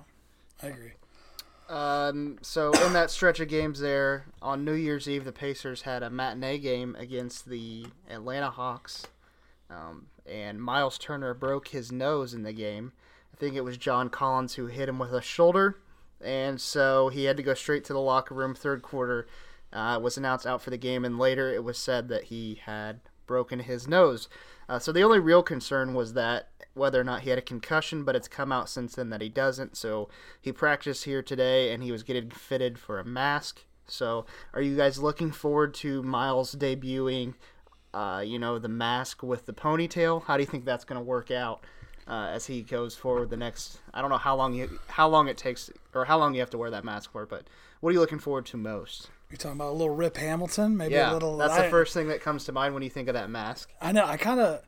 I 0.63 0.69
agree. 0.69 0.93
Um, 1.71 2.39
so 2.43 2.73
in 2.85 2.93
that 2.95 3.13
stretch 3.13 3.39
of 3.39 3.47
games 3.47 3.79
there, 3.79 4.27
on 4.43 4.65
New 4.65 4.73
Year's 4.73 5.09
Eve, 5.09 5.25
the 5.25 5.31
Pacers 5.31 5.83
had 5.83 6.03
a 6.03 6.11
matinee 6.11 6.59
game 6.59 6.97
against 6.99 7.49
the 7.49 7.87
Atlanta 8.11 8.51
Hawks, 8.51 9.07
um, 9.71 10.07
and 10.27 10.61
Miles 10.61 10.99
Turner 10.99 11.33
broke 11.33 11.69
his 11.69 11.93
nose 11.93 12.35
in 12.35 12.43
the 12.43 12.53
game. 12.53 12.91
I 13.33 13.37
think 13.37 13.55
it 13.55 13.63
was 13.63 13.77
John 13.77 14.11
Collins 14.11 14.55
who 14.55 14.67
hit 14.67 14.89
him 14.89 14.99
with 14.99 15.13
a 15.13 15.23
shoulder, 15.23 15.79
and 16.21 16.61
so 16.61 17.09
he 17.09 17.27
had 17.27 17.37
to 17.37 17.43
go 17.45 17.55
straight 17.55 17.85
to 17.85 17.93
the 17.93 18.01
locker 18.01 18.35
room. 18.35 18.57
Third 18.57 18.83
quarter 18.83 19.29
uh, 19.73 20.01
was 20.03 20.19
announced 20.19 20.49
out 20.49 20.63
for 20.63 20.71
the 20.71 20.77
game, 20.77 21.05
and 21.05 21.21
later 21.21 21.55
it 21.55 21.63
was 21.63 21.79
said 21.79 22.09
that 22.09 22.25
he 22.25 22.61
had 22.65 23.01
broken 23.29 23.61
his 23.61 23.87
nose. 23.87 24.29
Uh, 24.71 24.79
so 24.79 24.93
the 24.93 25.03
only 25.03 25.19
real 25.19 25.43
concern 25.43 25.95
was 25.95 26.13
that 26.13 26.49
whether 26.75 27.01
or 27.01 27.03
not 27.03 27.23
he 27.23 27.31
had 27.31 27.39
a 27.41 27.43
concussion, 27.43 28.05
but 28.05 28.15
it's 28.15 28.29
come 28.29 28.53
out 28.53 28.69
since 28.69 28.95
then 28.95 29.11
that 29.11 29.21
he 29.21 29.29
doesn't. 29.29 29.77
So 29.77 30.09
he 30.41 30.53
practiced 30.53 31.05
here 31.05 31.25
today, 31.25 31.73
and 31.73 31.83
he 31.83 31.91
was 31.91 32.05
getting 32.05 32.31
fitted 32.31 32.79
for 32.79 33.01
a 33.01 33.05
mask. 33.05 33.65
So 33.89 34.27
are 34.55 34.63
you 34.63 34.77
guys 34.77 35.01
looking 35.01 35.33
forward 35.33 35.75
to 35.75 36.05
Miles 36.05 36.55
debuting? 36.55 37.35
Uh, 37.93 38.23
you 38.25 38.39
know, 38.39 38.61
the 38.61 38.69
mask 38.69 39.25
with 39.25 39.47
the 39.47 39.53
ponytail. 39.53 40.23
How 40.23 40.37
do 40.37 40.45
you 40.45 40.47
think 40.47 40.65
that's 40.65 40.85
going 40.85 41.01
to 41.01 41.05
work 41.05 41.33
out 41.33 41.65
uh, 42.07 42.29
as 42.31 42.47
he 42.47 42.63
goes 42.63 42.95
forward 42.95 43.31
the 43.31 43.37
next? 43.37 43.81
I 43.93 44.01
don't 44.01 44.11
know 44.11 44.19
how 44.19 44.37
long 44.37 44.55
you 44.55 44.79
how 44.87 45.09
long 45.09 45.27
it 45.27 45.37
takes 45.37 45.69
or 45.93 46.05
how 46.05 46.17
long 46.17 46.35
you 46.35 46.41
have 46.41 46.51
to 46.51 46.59
wear 46.59 46.71
that 46.71 46.85
mask 46.85 47.11
for, 47.11 47.27
but 47.27 47.49
what 47.81 47.91
are 47.91 47.95
you 47.95 47.99
looking 47.99 48.21
forward 48.21 48.47
to 48.47 48.57
most? 48.57 49.11
You're 49.31 49.39
talking 49.39 49.57
about 49.57 49.71
a 49.71 49.73
little 49.73 49.95
Rip 49.95 50.17
Hamilton, 50.17 50.77
maybe 50.77 50.95
Yeah, 50.95 51.13
a 51.13 51.15
little. 51.15 51.37
that's 51.37 51.53
I- 51.53 51.63
the 51.65 51.71
first 51.71 51.95
thing 51.95 52.09
that 52.09 52.21
comes 52.21 52.45
to 52.45 52.53
mind 52.53 52.75
when 52.75 52.83
you 52.83 52.91
think 52.91 53.09
of 53.09 53.15
that 53.15 53.31
mask. 53.31 53.71
I 53.81 53.93
know. 53.93 54.05
I 54.05 54.17
kind 54.17 54.41
of. 54.41 54.63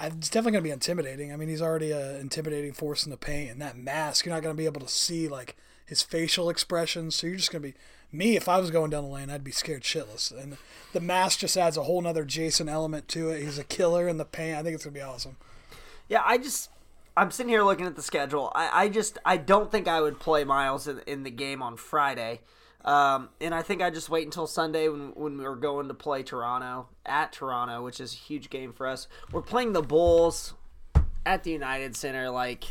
It's 0.00 0.28
definitely 0.28 0.52
going 0.52 0.64
to 0.64 0.68
be 0.68 0.72
intimidating. 0.72 1.32
I 1.32 1.36
mean, 1.36 1.48
he's 1.48 1.62
already 1.62 1.92
a 1.92 2.18
intimidating 2.18 2.72
force 2.72 3.04
in 3.04 3.10
the 3.10 3.16
paint, 3.16 3.52
and 3.52 3.62
that 3.62 3.76
mask, 3.76 4.26
you're 4.26 4.34
not 4.34 4.42
going 4.42 4.54
to 4.54 4.58
be 4.58 4.66
able 4.66 4.80
to 4.80 4.88
see 4.88 5.28
like 5.28 5.56
his 5.86 6.02
facial 6.02 6.50
expressions. 6.50 7.14
So 7.14 7.26
you're 7.28 7.36
just 7.36 7.52
going 7.52 7.62
to 7.62 7.68
be 7.68 7.74
me. 8.10 8.34
If 8.36 8.48
I 8.48 8.58
was 8.58 8.70
going 8.72 8.90
down 8.90 9.04
the 9.04 9.10
lane, 9.10 9.30
I'd 9.30 9.44
be 9.44 9.52
scared 9.52 9.82
shitless. 9.82 10.30
And 10.36 10.56
the 10.92 11.00
mask 11.00 11.38
just 11.38 11.56
adds 11.56 11.76
a 11.76 11.84
whole 11.84 12.02
nother 12.02 12.24
Jason 12.24 12.68
element 12.68 13.06
to 13.08 13.30
it. 13.30 13.42
He's 13.42 13.58
a 13.58 13.64
killer 13.64 14.08
in 14.08 14.16
the 14.18 14.24
paint. 14.24 14.58
I 14.58 14.62
think 14.62 14.74
it's 14.74 14.84
going 14.84 14.94
to 14.94 14.98
be 15.00 15.04
awesome. 15.04 15.36
Yeah, 16.08 16.22
I 16.24 16.36
just 16.36 16.68
I'm 17.16 17.30
sitting 17.30 17.50
here 17.50 17.62
looking 17.62 17.86
at 17.86 17.94
the 17.94 18.02
schedule. 18.02 18.50
I, 18.56 18.84
I 18.84 18.88
just 18.88 19.18
I 19.24 19.36
don't 19.36 19.70
think 19.70 19.86
I 19.86 20.00
would 20.00 20.18
play 20.18 20.42
Miles 20.44 20.88
in, 20.88 21.00
in 21.06 21.22
the 21.22 21.30
game 21.30 21.62
on 21.62 21.76
Friday. 21.76 22.40
Um, 22.84 23.28
and 23.40 23.54
I 23.54 23.62
think 23.62 23.80
I 23.80 23.90
just 23.90 24.10
wait 24.10 24.24
until 24.24 24.46
Sunday 24.46 24.88
when, 24.88 25.12
when 25.14 25.38
we're 25.38 25.54
going 25.54 25.88
to 25.88 25.94
play 25.94 26.22
Toronto 26.22 26.88
at 27.06 27.32
Toronto, 27.32 27.82
which 27.84 28.00
is 28.00 28.12
a 28.12 28.16
huge 28.16 28.50
game 28.50 28.72
for 28.72 28.86
us. 28.86 29.06
We're 29.30 29.42
playing 29.42 29.72
the 29.72 29.82
Bulls 29.82 30.54
at 31.24 31.44
the 31.44 31.52
United 31.52 31.94
Center, 31.96 32.30
like 32.30 32.64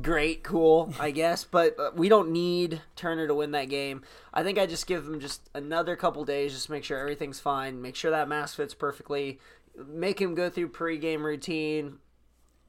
great, 0.00 0.42
cool, 0.42 0.94
I 0.98 1.10
guess, 1.12 1.44
but 1.44 1.78
uh, 1.78 1.90
we 1.94 2.08
don't 2.08 2.30
need 2.30 2.80
Turner 2.96 3.26
to 3.26 3.34
win 3.34 3.50
that 3.52 3.68
game. 3.68 4.02
I 4.32 4.42
think 4.42 4.58
I 4.58 4.66
just 4.66 4.86
give 4.86 5.06
him 5.06 5.20
just 5.20 5.48
another 5.54 5.96
couple 5.96 6.24
days, 6.24 6.52
just 6.52 6.70
make 6.70 6.84
sure 6.84 6.98
everything's 6.98 7.40
fine, 7.40 7.82
make 7.82 7.96
sure 7.96 8.10
that 8.10 8.28
mask 8.28 8.56
fits 8.56 8.74
perfectly, 8.74 9.40
make 9.86 10.20
him 10.20 10.34
go 10.34 10.48
through 10.48 10.70
pregame 10.70 11.22
routine, 11.22 11.98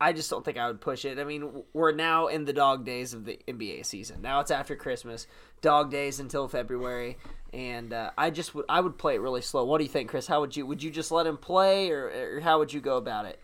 I 0.02 0.14
just 0.14 0.30
don't 0.30 0.46
think 0.46 0.58
I 0.58 0.68
would 0.68 0.80
push 0.80 1.04
it. 1.04 1.20
I 1.20 1.24
mean, 1.24 1.64
we're 1.74 1.92
now 1.92 2.28
in 2.28 2.46
the 2.46 2.54
dog 2.54 2.86
days 2.86 3.14
of 3.14 3.26
the 3.26 3.40
NBA 3.48 3.86
season. 3.86 4.22
Now 4.22 4.40
it's 4.40 4.52
after 4.52 4.76
Christmas, 4.76 5.28
dog 5.62 5.92
days 5.92 6.20
until 6.20 6.48
February, 6.48 7.18
and 7.54 7.92
uh, 7.92 8.12
I 8.18 8.30
just 8.30 8.56
would 8.56 8.66
I 8.70 8.80
would 8.80 8.98
play 8.98 9.16
it 9.16 9.22
really 9.22 9.42
slow. 9.42 9.66
What 9.66 9.80
do 9.80 9.84
you 9.84 9.90
think, 9.90 10.10
Chris? 10.10 10.28
How 10.28 10.40
would 10.40 10.56
you 10.56 10.66
would 10.66 10.82
you 10.82 10.90
just 10.90 11.12
let 11.12 11.28
him 11.28 11.38
play, 11.38 11.92
or, 11.92 12.38
or 12.38 12.40
how 12.40 12.60
would 12.60 12.72
you 12.72 12.80
go 12.80 12.98
about 12.98 13.26
it? 13.26 13.40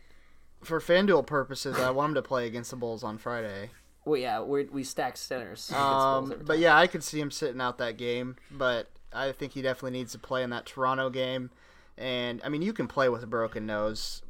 For 0.63 0.79
FanDuel 0.79 1.27
purposes, 1.27 1.77
I 1.77 1.91
want 1.91 2.11
him 2.11 2.15
to 2.15 2.21
play 2.21 2.47
against 2.47 2.71
the 2.71 2.77
Bulls 2.77 3.03
on 3.03 3.17
Friday. 3.17 3.69
Well, 4.05 4.19
yeah, 4.19 4.41
we 4.41 4.63
we 4.65 4.83
stack 4.83 5.17
centers. 5.17 5.71
Um, 5.71 6.41
but 6.45 6.59
yeah, 6.59 6.77
I 6.77 6.87
could 6.87 7.03
see 7.03 7.19
him 7.19 7.31
sitting 7.31 7.59
out 7.59 7.79
that 7.79 7.97
game. 7.97 8.37
But 8.49 8.89
I 9.11 9.31
think 9.31 9.53
he 9.53 9.61
definitely 9.61 9.97
needs 9.97 10.11
to 10.13 10.19
play 10.19 10.43
in 10.43 10.51
that 10.51 10.65
Toronto 10.65 11.09
game. 11.09 11.49
And 11.97 12.41
I 12.43 12.49
mean, 12.49 12.61
you 12.61 12.73
can 12.73 12.87
play 12.87 13.09
with 13.09 13.23
a 13.23 13.27
broken 13.27 13.65
nose. 13.65 14.21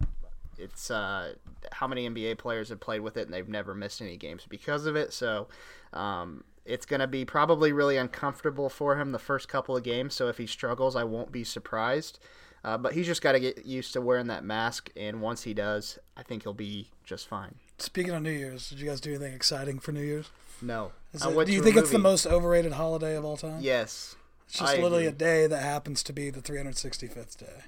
It's 0.57 0.89
uh, 0.91 1.33
how 1.71 1.87
many 1.87 2.09
NBA 2.09 2.37
players 2.37 2.69
have 2.69 2.79
played 2.79 3.01
with 3.01 3.17
it 3.17 3.25
and 3.25 3.33
they've 3.33 3.47
never 3.49 3.73
missed 3.75 4.01
any 4.01 4.17
games 4.17 4.45
because 4.49 4.85
of 4.85 4.95
it. 4.95 5.13
So 5.13 5.47
um, 5.93 6.43
it's 6.65 6.85
going 6.85 6.99
to 6.99 7.07
be 7.07 7.25
probably 7.25 7.71
really 7.71 7.97
uncomfortable 7.97 8.69
for 8.69 8.97
him 8.99 9.11
the 9.11 9.19
first 9.19 9.47
couple 9.47 9.75
of 9.77 9.83
games. 9.83 10.13
So 10.15 10.27
if 10.27 10.37
he 10.37 10.47
struggles, 10.47 10.95
I 10.95 11.03
won't 11.03 11.31
be 11.31 11.43
surprised. 11.43 12.19
Uh, 12.63 12.77
but 12.79 12.93
he's 12.93 13.05
just 13.05 13.21
got 13.21 13.33
to 13.33 13.39
get 13.39 13.63
used 13.63 13.93
to 13.93 14.01
wearing 14.01 14.25
that 14.25 14.43
mask, 14.43 14.89
and 14.97 15.21
once 15.21 15.43
he 15.43 15.53
does, 15.53 15.99
I 16.17 16.23
think 16.23 16.41
he'll 16.41 16.53
be 16.55 16.89
just 17.03 17.27
fine. 17.27 17.53
Speaking 17.77 18.11
of 18.15 18.23
New 18.23 18.31
Year's, 18.31 18.69
did 18.71 18.79
you 18.79 18.87
guys 18.89 18.99
do 18.99 19.11
anything 19.11 19.35
exciting 19.35 19.77
for 19.77 19.91
New 19.91 20.01
Year's? 20.01 20.31
No, 20.63 20.91
it- 21.13 21.45
do 21.45 21.51
you 21.53 21.61
think 21.61 21.75
it's 21.75 21.91
the 21.91 21.99
most 21.99 22.25
overrated 22.25 22.71
holiday 22.71 23.15
of 23.15 23.23
all 23.23 23.37
time? 23.37 23.59
Yes, 23.61 24.15
It's 24.47 24.57
just 24.57 24.73
I 24.73 24.77
literally 24.81 25.05
agree. 25.05 25.09
a 25.09 25.11
day 25.11 25.45
that 25.45 25.61
happens 25.61 26.01
to 26.01 26.11
be 26.13 26.31
the 26.31 26.41
365th 26.41 27.37
day. 27.37 27.65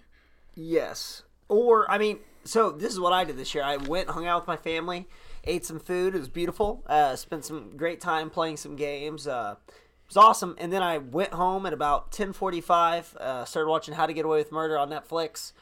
Yes. 0.56 1.22
Or 1.48 1.90
I 1.92 1.98
mean, 2.00 2.18
so 2.48 2.72
this 2.72 2.94
is 2.94 3.00
what 3.00 3.14
I 3.14 3.24
did 3.24 3.38
this 3.38 3.54
year. 3.54 3.64
I 3.64 3.78
went, 3.78 4.10
hung 4.10 4.26
out 4.26 4.42
with 4.42 4.48
my 4.48 4.58
family, 4.58 5.08
ate 5.44 5.66
some 5.66 5.80
food. 5.80 6.16
It 6.16 6.20
was 6.20 6.30
beautiful. 6.30 6.84
Uh, 6.88 7.16
spent 7.16 7.46
some 7.46 7.76
great 7.76 8.00
time 8.00 8.30
playing 8.30 8.58
some 8.58 8.76
games. 8.76 9.28
Uh, 9.28 9.56
it 9.68 10.08
was 10.08 10.18
awesome. 10.18 10.56
And 10.60 10.72
then 10.72 10.82
I 10.82 10.98
went 10.98 11.34
home 11.34 11.66
at 11.66 11.74
about 11.74 12.12
ten 12.12 12.34
forty 12.34 12.62
five. 12.62 13.16
Uh, 13.18 13.46
started 13.46 13.70
watching 13.70 13.94
How 13.94 14.06
to 14.06 14.14
Get 14.14 14.26
Away 14.26 14.40
with 14.40 14.52
Murder 14.52 14.78
on 14.78 14.90
Netflix. 14.90 15.54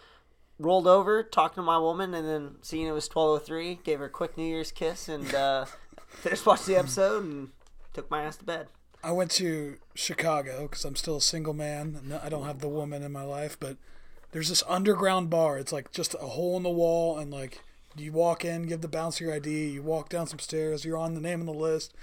Rolled 0.58 0.88
over, 0.88 1.22
talked 1.22 1.56
to 1.56 1.62
my 1.62 1.78
woman, 1.78 2.14
and 2.14 2.26
then 2.26 2.56
seeing 2.62 2.88
it 2.88 2.92
was 2.92 3.08
twelve 3.08 3.30
oh 3.30 3.44
three, 3.44 3.80
gave 3.84 4.00
her 4.00 4.06
a 4.06 4.10
quick 4.10 4.38
New 4.38 4.46
Year's 4.46 4.72
kiss, 4.72 5.10
and 5.10 5.34
uh, 5.36 5.66
finished 6.08 6.46
watching 6.46 6.76
the 6.76 6.80
episode 6.80 7.24
and 7.24 7.50
took 7.94 8.10
my 8.10 8.24
ass 8.24 8.38
to 8.38 8.46
bed. 8.46 8.68
I 9.04 9.12
went 9.12 9.32
to 9.32 9.78
Chicago 9.94 10.64
because 10.64 10.84
I'm 10.86 10.96
still 10.96 11.18
a 11.18 11.22
single 11.22 11.54
man. 11.54 12.20
I 12.24 12.30
don't 12.30 12.46
have 12.46 12.60
the 12.60 12.70
woman 12.70 13.04
in 13.04 13.12
my 13.12 13.24
life, 13.24 13.56
but 13.60 13.78
there's 14.36 14.50
this 14.50 14.64
underground 14.68 15.30
bar. 15.30 15.58
It's 15.58 15.72
like 15.72 15.94
just 15.94 16.14
a 16.16 16.18
hole 16.18 16.58
in 16.58 16.64
the 16.64 16.70
wall, 16.70 17.18
and 17.18 17.32
like 17.32 17.62
you 17.96 18.12
walk 18.12 18.44
in, 18.44 18.64
give 18.64 18.82
the 18.82 18.90
bouncer 18.90 19.24
your 19.24 19.34
ID, 19.34 19.70
you 19.70 19.82
walk 19.82 20.10
down 20.10 20.28
some 20.28 20.40
stairs, 20.40 20.84
you're 20.84 20.98
on 20.98 21.14
the 21.14 21.22
name 21.22 21.40
on 21.40 21.46
the 21.46 21.54
list. 21.54 21.94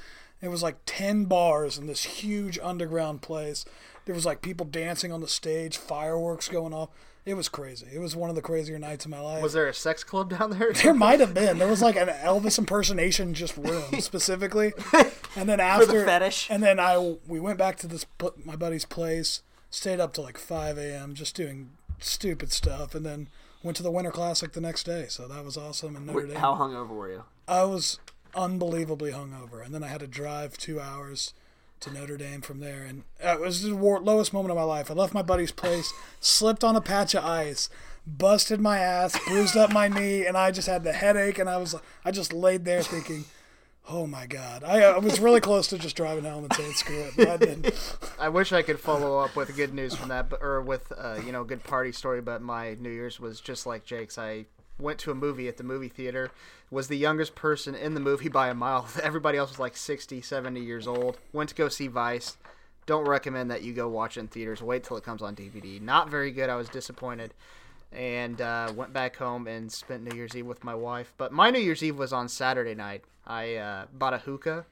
It 0.41 0.49
was 0.49 0.63
like 0.63 0.79
10 0.87 1.27
bars 1.27 1.77
in 1.77 1.89
this 1.89 2.05
huge 2.05 2.59
underground 2.63 3.21
place. 3.21 3.67
There 4.07 4.15
was 4.15 4.25
like 4.25 4.41
people 4.41 4.65
dancing 4.65 5.13
on 5.13 5.21
the 5.21 5.29
stage, 5.29 5.77
fireworks 5.77 6.49
going 6.49 6.73
off. 6.73 6.89
It 7.27 7.35
was 7.35 7.51
crazy. 7.51 7.89
It 7.93 7.99
was 7.99 8.17
one 8.17 8.31
of 8.31 8.35
the 8.37 8.41
crazier 8.41 8.79
nights 8.79 9.05
of 9.05 9.11
my 9.11 9.21
life. 9.21 9.43
Was 9.43 9.53
there 9.53 9.69
a 9.69 9.75
sex 9.75 10.03
club 10.03 10.31
down 10.31 10.59
there? 10.59 10.73
There 10.83 10.95
might 10.95 11.21
have 11.21 11.35
been. 11.35 11.59
There 11.59 11.69
was 11.69 11.83
like 11.83 11.97
an 11.97 12.09
Elvis 12.09 12.59
impersonation 12.59 13.35
just 13.35 13.59
room 13.59 13.85
specifically, 14.01 14.73
and 15.37 15.51
then 15.51 15.61
after 15.61 16.07
fetish. 16.07 16.49
and 16.51 16.63
then 16.63 16.81
I 16.81 17.17
we 17.29 17.41
went 17.41 17.59
back 17.59 17.77
to 17.81 17.87
this 17.87 18.07
my 18.43 18.57
buddy's 18.57 18.87
place, 18.87 19.43
stayed 19.69 20.01
up 20.01 20.15
till 20.15 20.25
like 20.25 20.39
five 20.39 20.79
a.m. 20.79 21.13
just 21.13 21.37
doing 21.37 21.73
stupid 22.05 22.53
stuff, 22.53 22.95
and 22.95 23.05
then 23.05 23.29
went 23.63 23.77
to 23.77 23.83
the 23.83 23.91
Winter 23.91 24.11
Classic 24.11 24.53
the 24.53 24.61
next 24.61 24.85
day. 24.85 25.07
So 25.09 25.29
that 25.29 25.45
was 25.45 25.57
awesome. 25.57 25.97
And 25.97 26.07
Notre 26.07 26.27
Dame, 26.27 26.37
How 26.37 26.55
hungover 26.55 26.89
were 26.89 27.11
you? 27.11 27.25
I 27.49 27.65
was 27.65 27.99
unbelievably 28.35 29.13
hungover, 29.13 29.65
and 29.65 29.75
then 29.75 29.83
I 29.85 29.89
had 29.89 30.01
to 30.01 30.07
drive 30.07 30.57
two 30.57 30.81
hours 30.81 31.35
to 31.81 31.93
Notre 31.93 32.17
Dame 32.17 32.41
from 32.41 32.61
there, 32.61 32.85
and 32.85 33.03
it 33.21 33.41
was 33.41 33.63
the 33.63 33.75
war- 33.75 34.01
lowest 34.01 34.33
moment 34.33 34.53
of 34.53 34.57
my 34.57 34.63
life. 34.63 34.91
I 34.91 34.95
left 34.95 35.15
my 35.15 35.23
buddy's 35.23 35.51
place, 35.53 35.93
slipped 36.21 36.63
on 36.63 36.77
a 36.77 36.81
patch 36.81 37.15
of 37.15 37.25
ice, 37.25 37.69
busted 38.07 38.61
my 38.61 38.79
ass, 38.79 39.19
bruised 39.27 39.57
up 39.57 39.73
my 39.73 39.89
knee, 39.89 40.25
and 40.25 40.37
I 40.37 40.53
just 40.53 40.69
had 40.69 40.85
the 40.85 40.93
headache, 40.93 41.39
and 41.39 41.51
I 41.51 41.57
was 41.57 41.75
I 42.05 42.11
just 42.11 42.33
laid 42.33 42.65
there 42.65 42.83
thinking. 42.83 43.25
Oh 43.89 44.07
my 44.07 44.27
God! 44.27 44.63
I, 44.63 44.83
I 44.83 44.99
was 44.99 45.19
really 45.19 45.41
close 45.41 45.67
to 45.69 45.79
just 45.79 45.97
driving 45.97 46.25
home 46.25 46.45
and 46.45 46.53
saying 46.55 46.73
screw 46.73 47.01
it, 47.01 47.15
but 47.17 47.29
I 47.29 47.37
didn't. 47.37 47.99
I 48.19 48.29
wish 48.29 48.53
I 48.53 48.63
could 48.63 48.79
follow 48.79 49.19
up 49.19 49.35
with 49.35 49.57
good 49.57 49.75
news 49.75 49.95
from 49.95 50.09
that, 50.09 50.33
or 50.41 50.61
with 50.63 50.93
uh, 50.97 51.19
you 51.27 51.33
know 51.33 51.43
good 51.43 51.65
party 51.65 51.91
story. 51.91 52.21
But 52.21 52.43
my 52.43 52.75
New 52.75 52.91
Year's 52.91 53.19
was 53.19 53.41
just 53.41 53.67
like 53.67 53.85
Jake's. 53.85 54.19
I 54.19 54.47
went 54.79 54.99
to 55.01 55.11
a 55.11 55.15
movie 55.15 55.49
at 55.49 55.57
the 55.57 55.65
movie 55.65 55.89
theater. 55.89 56.31
Was 56.71 56.89
the 56.89 56.97
youngest 56.97 57.35
person 57.35 57.75
in 57.75 57.95
the 57.95 58.01
movie 58.01 58.29
by 58.29 58.49
a 58.49 58.55
mile. 58.55 58.89
Everybody 59.03 59.37
else 59.37 59.51
was 59.51 59.59
like 59.59 59.77
60, 59.77 60.23
70 60.23 60.61
years 60.61 60.87
old. 60.87 61.19
Went 61.33 61.51
to 61.51 61.55
go 61.55 61.69
see 61.69 61.87
Vice. 61.89 62.37
Don't 62.87 63.07
recommend 63.07 63.51
that 63.51 63.63
you 63.63 63.73
go 63.73 63.89
watch 63.89 64.17
it 64.17 64.21
in 64.21 64.29
theaters. 64.29 64.63
Wait 64.63 64.85
till 64.85 64.97
it 64.97 65.05
comes 65.05 65.23
on 65.23 65.37
DVD. 65.37 65.81
Not 65.81 66.09
very 66.09 66.31
good. 66.31 66.49
I 66.49 66.57
was 66.57 66.69
disappointed. 66.69 67.35
And 67.93 68.41
uh, 68.41 68.73
went 68.75 68.93
back 68.93 69.17
home 69.17 69.47
and 69.47 69.71
spent 69.71 70.03
New 70.03 70.17
Year's 70.17 70.35
Eve 70.35 70.47
with 70.47 70.65
my 70.65 70.75
wife. 70.75 71.13
But 71.19 71.33
my 71.33 71.51
New 71.51 71.61
Year's 71.61 71.83
Eve 71.83 71.99
was 71.99 72.13
on 72.13 72.29
Saturday 72.29 72.75
night. 72.75 73.05
I 73.27 73.55
uh, 73.57 73.87
bought 73.93 74.15
a 74.15 74.19
hookah 74.19 74.67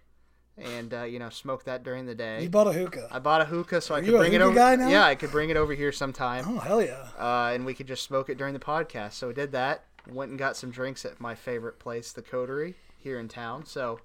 and 0.56 0.92
uh, 0.92 1.02
you 1.04 1.18
know 1.18 1.30
smoked 1.30 1.66
that 1.66 1.82
during 1.82 2.06
the 2.06 2.14
day. 2.14 2.42
You 2.42 2.50
bought 2.50 2.66
a 2.66 2.72
hookah. 2.72 3.08
I 3.10 3.18
bought 3.18 3.40
a 3.40 3.44
hookah 3.44 3.80
so 3.80 3.94
I 3.94 3.98
you 4.00 4.12
could 4.12 4.18
bring 4.18 4.32
it 4.32 4.40
over. 4.42 4.54
Yeah, 4.54 5.04
I 5.04 5.14
could 5.14 5.30
bring 5.30 5.50
it 5.50 5.56
over 5.56 5.74
here 5.74 5.92
sometime, 5.92 6.44
Oh 6.46 6.58
hell 6.58 6.82
yeah! 6.82 7.08
uh, 7.18 7.52
and 7.54 7.64
we 7.64 7.74
could 7.74 7.86
just 7.86 8.02
smoke 8.02 8.28
it 8.28 8.38
during 8.38 8.54
the 8.54 8.60
podcast. 8.60 9.12
So 9.12 9.28
we 9.28 9.34
did 9.34 9.52
that. 9.52 9.84
Went 10.10 10.30
and 10.30 10.38
got 10.38 10.56
some 10.56 10.70
drinks 10.70 11.04
at 11.04 11.20
my 11.20 11.34
favorite 11.34 11.78
place, 11.78 12.12
the 12.12 12.22
Coterie, 12.22 12.74
here 12.98 13.18
in 13.20 13.28
town. 13.28 13.66
So, 13.66 14.00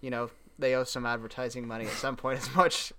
you 0.00 0.08
know, 0.08 0.30
they 0.58 0.74
owe 0.74 0.84
some 0.84 1.04
advertising 1.04 1.66
money 1.66 1.86
at 1.86 1.92
some 1.92 2.16
point, 2.16 2.38
as 2.38 2.54
much 2.54 2.92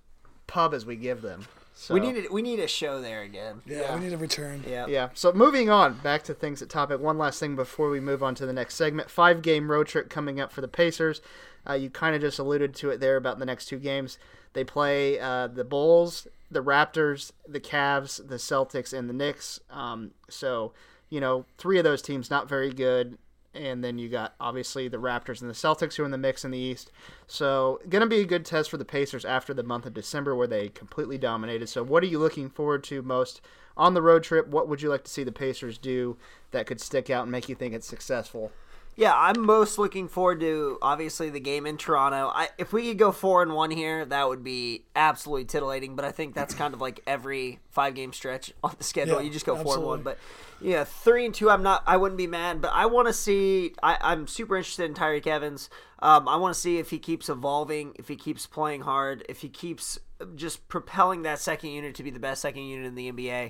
pub 0.46 0.74
as 0.74 0.84
we 0.84 0.96
give 0.96 1.22
them. 1.22 1.46
So, 1.76 1.92
We 1.92 2.00
need 2.00 2.26
a, 2.26 2.32
we 2.32 2.40
need 2.40 2.60
a 2.60 2.68
show 2.68 3.00
there 3.00 3.22
again. 3.22 3.60
Yeah, 3.66 3.94
we 3.94 4.04
need 4.04 4.12
a 4.12 4.16
return. 4.16 4.64
Yeah. 4.66 4.86
Yeah. 4.86 5.08
So 5.14 5.32
moving 5.32 5.70
on 5.70 5.94
back 5.94 6.22
to 6.24 6.34
things 6.34 6.62
at 6.62 6.68
topic. 6.68 7.00
One 7.00 7.18
last 7.18 7.40
thing 7.40 7.56
before 7.56 7.90
we 7.90 7.98
move 7.98 8.22
on 8.22 8.36
to 8.36 8.46
the 8.46 8.52
next 8.52 8.76
segment. 8.76 9.10
Five 9.10 9.42
game 9.42 9.70
road 9.70 9.88
trip 9.88 10.08
coming 10.08 10.40
up 10.40 10.52
for 10.52 10.60
the 10.60 10.68
Pacers. 10.68 11.20
Uh, 11.68 11.72
you 11.74 11.90
kind 11.90 12.14
of 12.14 12.20
just 12.20 12.38
alluded 12.38 12.74
to 12.76 12.90
it 12.90 13.00
there 13.00 13.16
about 13.16 13.38
the 13.38 13.46
next 13.46 13.66
two 13.66 13.78
games. 13.78 14.18
They 14.52 14.62
play 14.62 15.18
uh, 15.18 15.48
the 15.48 15.64
Bulls, 15.64 16.28
the 16.48 16.62
Raptors, 16.62 17.32
the 17.48 17.60
Cavs, 17.60 18.26
the 18.28 18.36
Celtics, 18.36 18.96
and 18.96 19.08
the 19.08 19.14
Knicks. 19.14 19.58
Um, 19.68 20.12
so 20.28 20.72
you 21.10 21.20
know, 21.20 21.44
three 21.58 21.78
of 21.78 21.84
those 21.84 22.02
teams 22.02 22.30
not 22.30 22.48
very 22.48 22.72
good. 22.72 23.18
And 23.54 23.84
then 23.84 23.98
you 23.98 24.08
got 24.08 24.34
obviously 24.40 24.88
the 24.88 24.98
Raptors 24.98 25.40
and 25.40 25.48
the 25.48 25.54
Celtics 25.54 25.96
who 25.96 26.02
are 26.02 26.06
in 26.06 26.12
the 26.12 26.18
mix 26.18 26.44
in 26.44 26.50
the 26.50 26.58
East. 26.58 26.90
So 27.26 27.80
gonna 27.88 28.06
be 28.06 28.20
a 28.20 28.26
good 28.26 28.44
test 28.44 28.70
for 28.70 28.76
the 28.76 28.84
Pacers 28.84 29.24
after 29.24 29.54
the 29.54 29.62
month 29.62 29.86
of 29.86 29.94
December 29.94 30.34
where 30.34 30.46
they 30.46 30.68
completely 30.68 31.18
dominated. 31.18 31.68
So 31.68 31.82
what 31.82 32.02
are 32.02 32.06
you 32.06 32.18
looking 32.18 32.50
forward 32.50 32.84
to 32.84 33.02
most 33.02 33.40
on 33.76 33.94
the 33.94 34.02
road 34.02 34.22
trip? 34.22 34.48
What 34.48 34.68
would 34.68 34.82
you 34.82 34.88
like 34.88 35.04
to 35.04 35.10
see 35.10 35.24
the 35.24 35.32
Pacers 35.32 35.78
do 35.78 36.16
that 36.50 36.66
could 36.66 36.80
stick 36.80 37.10
out 37.10 37.22
and 37.22 37.32
make 37.32 37.48
you 37.48 37.54
think 37.54 37.74
it's 37.74 37.86
successful? 37.86 38.52
Yeah, 38.96 39.12
I'm 39.12 39.40
most 39.44 39.76
looking 39.76 40.06
forward 40.06 40.38
to 40.40 40.78
obviously 40.80 41.28
the 41.28 41.40
game 41.40 41.66
in 41.66 41.76
Toronto. 41.76 42.30
I, 42.32 42.50
if 42.58 42.72
we 42.72 42.88
could 42.88 42.98
go 42.98 43.10
four 43.10 43.42
and 43.42 43.52
one 43.52 43.72
here, 43.72 44.04
that 44.04 44.28
would 44.28 44.44
be 44.44 44.84
absolutely 44.94 45.46
titillating. 45.46 45.96
But 45.96 46.04
I 46.04 46.12
think 46.12 46.34
that's 46.34 46.54
kind 46.54 46.74
of 46.74 46.80
like 46.80 47.00
every 47.04 47.58
five 47.70 47.94
game 47.94 48.12
stretch 48.12 48.52
on 48.62 48.74
the 48.78 48.84
schedule. 48.84 49.16
Yeah, 49.16 49.22
you 49.22 49.30
just 49.30 49.46
go 49.46 49.56
four 49.56 49.76
and 49.76 49.84
one. 49.84 50.02
But 50.02 50.18
yeah, 50.64 50.84
three 50.84 51.26
and 51.26 51.34
two, 51.34 51.50
I'm 51.50 51.62
not. 51.62 51.82
I 51.86 51.98
wouldn't 51.98 52.16
be 52.16 52.26
mad. 52.26 52.62
But 52.62 52.72
I 52.72 52.86
want 52.86 53.06
to 53.06 53.12
see. 53.12 53.74
I, 53.82 53.98
I'm 54.00 54.26
super 54.26 54.56
interested 54.56 54.86
in 54.86 54.94
Tyreke 54.94 55.26
Evans. 55.26 55.68
Um, 55.98 56.26
I 56.26 56.36
want 56.36 56.54
to 56.54 56.60
see 56.60 56.78
if 56.78 56.88
he 56.88 56.98
keeps 56.98 57.28
evolving, 57.28 57.92
if 57.96 58.08
he 58.08 58.16
keeps 58.16 58.46
playing 58.46 58.80
hard, 58.80 59.26
if 59.28 59.42
he 59.42 59.50
keeps 59.50 59.98
just 60.34 60.66
propelling 60.68 61.22
that 61.22 61.38
second 61.38 61.70
unit 61.70 61.94
to 61.96 62.02
be 62.02 62.10
the 62.10 62.18
best 62.18 62.40
second 62.40 62.62
unit 62.62 62.86
in 62.86 62.94
the 62.94 63.12
NBA. 63.12 63.44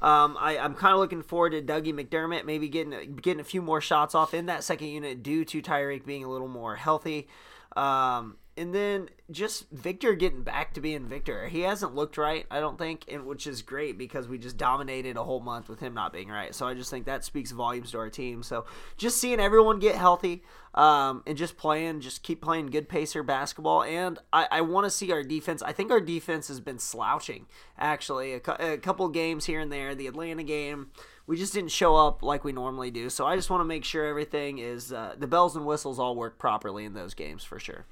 Um, 0.00 0.36
I, 0.38 0.58
I'm 0.58 0.74
kind 0.74 0.92
of 0.92 1.00
looking 1.00 1.22
forward 1.22 1.52
to 1.52 1.62
Dougie 1.62 1.94
McDermott 1.94 2.44
maybe 2.44 2.68
getting 2.68 3.16
getting 3.16 3.40
a 3.40 3.44
few 3.44 3.62
more 3.62 3.80
shots 3.80 4.14
off 4.14 4.34
in 4.34 4.44
that 4.46 4.62
second 4.62 4.88
unit 4.88 5.22
due 5.22 5.46
to 5.46 5.62
Tyreke 5.62 6.04
being 6.04 6.22
a 6.22 6.30
little 6.30 6.48
more 6.48 6.76
healthy. 6.76 7.28
Um, 7.76 8.36
and 8.58 8.74
then 8.74 9.08
just 9.30 9.70
Victor 9.70 10.14
getting 10.14 10.42
back 10.42 10.74
to 10.74 10.80
being 10.80 11.06
Victor. 11.06 11.48
He 11.48 11.60
hasn't 11.60 11.94
looked 11.94 12.18
right, 12.18 12.44
I 12.50 12.60
don't 12.60 12.76
think, 12.76 13.04
and 13.08 13.24
which 13.24 13.46
is 13.46 13.62
great 13.62 13.96
because 13.96 14.26
we 14.26 14.36
just 14.36 14.56
dominated 14.56 15.16
a 15.16 15.22
whole 15.22 15.40
month 15.40 15.68
with 15.68 15.80
him 15.80 15.94
not 15.94 16.12
being 16.12 16.28
right. 16.28 16.54
So 16.54 16.66
I 16.66 16.74
just 16.74 16.90
think 16.90 17.06
that 17.06 17.24
speaks 17.24 17.52
volumes 17.52 17.92
to 17.92 17.98
our 17.98 18.10
team. 18.10 18.42
So 18.42 18.66
just 18.96 19.18
seeing 19.18 19.38
everyone 19.38 19.78
get 19.78 19.94
healthy 19.94 20.42
um, 20.74 21.22
and 21.26 21.38
just 21.38 21.56
playing, 21.56 22.00
just 22.00 22.22
keep 22.22 22.42
playing 22.42 22.66
good 22.66 22.88
pacer 22.88 23.22
basketball. 23.22 23.84
And 23.84 24.18
I, 24.32 24.48
I 24.50 24.60
want 24.62 24.84
to 24.86 24.90
see 24.90 25.12
our 25.12 25.22
defense. 25.22 25.62
I 25.62 25.72
think 25.72 25.90
our 25.90 26.00
defense 26.00 26.48
has 26.48 26.60
been 26.60 26.78
slouching 26.78 27.46
actually 27.78 28.34
a, 28.34 28.40
cou- 28.40 28.56
a 28.58 28.76
couple 28.78 29.08
games 29.08 29.46
here 29.46 29.60
and 29.60 29.70
there. 29.70 29.94
The 29.94 30.08
Atlanta 30.08 30.42
game 30.42 30.90
we 31.28 31.36
just 31.36 31.52
didn't 31.52 31.70
show 31.70 31.94
up 31.94 32.22
like 32.22 32.42
we 32.42 32.52
normally 32.52 32.90
do. 32.90 33.10
So 33.10 33.26
I 33.26 33.36
just 33.36 33.50
want 33.50 33.60
to 33.60 33.66
make 33.66 33.84
sure 33.84 34.06
everything 34.06 34.58
is 34.58 34.92
uh, 34.94 35.14
the 35.16 35.26
bells 35.26 35.54
and 35.56 35.66
whistles 35.66 35.98
all 35.98 36.16
work 36.16 36.38
properly 36.38 36.86
in 36.86 36.94
those 36.94 37.12
games 37.12 37.44
for 37.44 37.58
sure. 37.58 37.84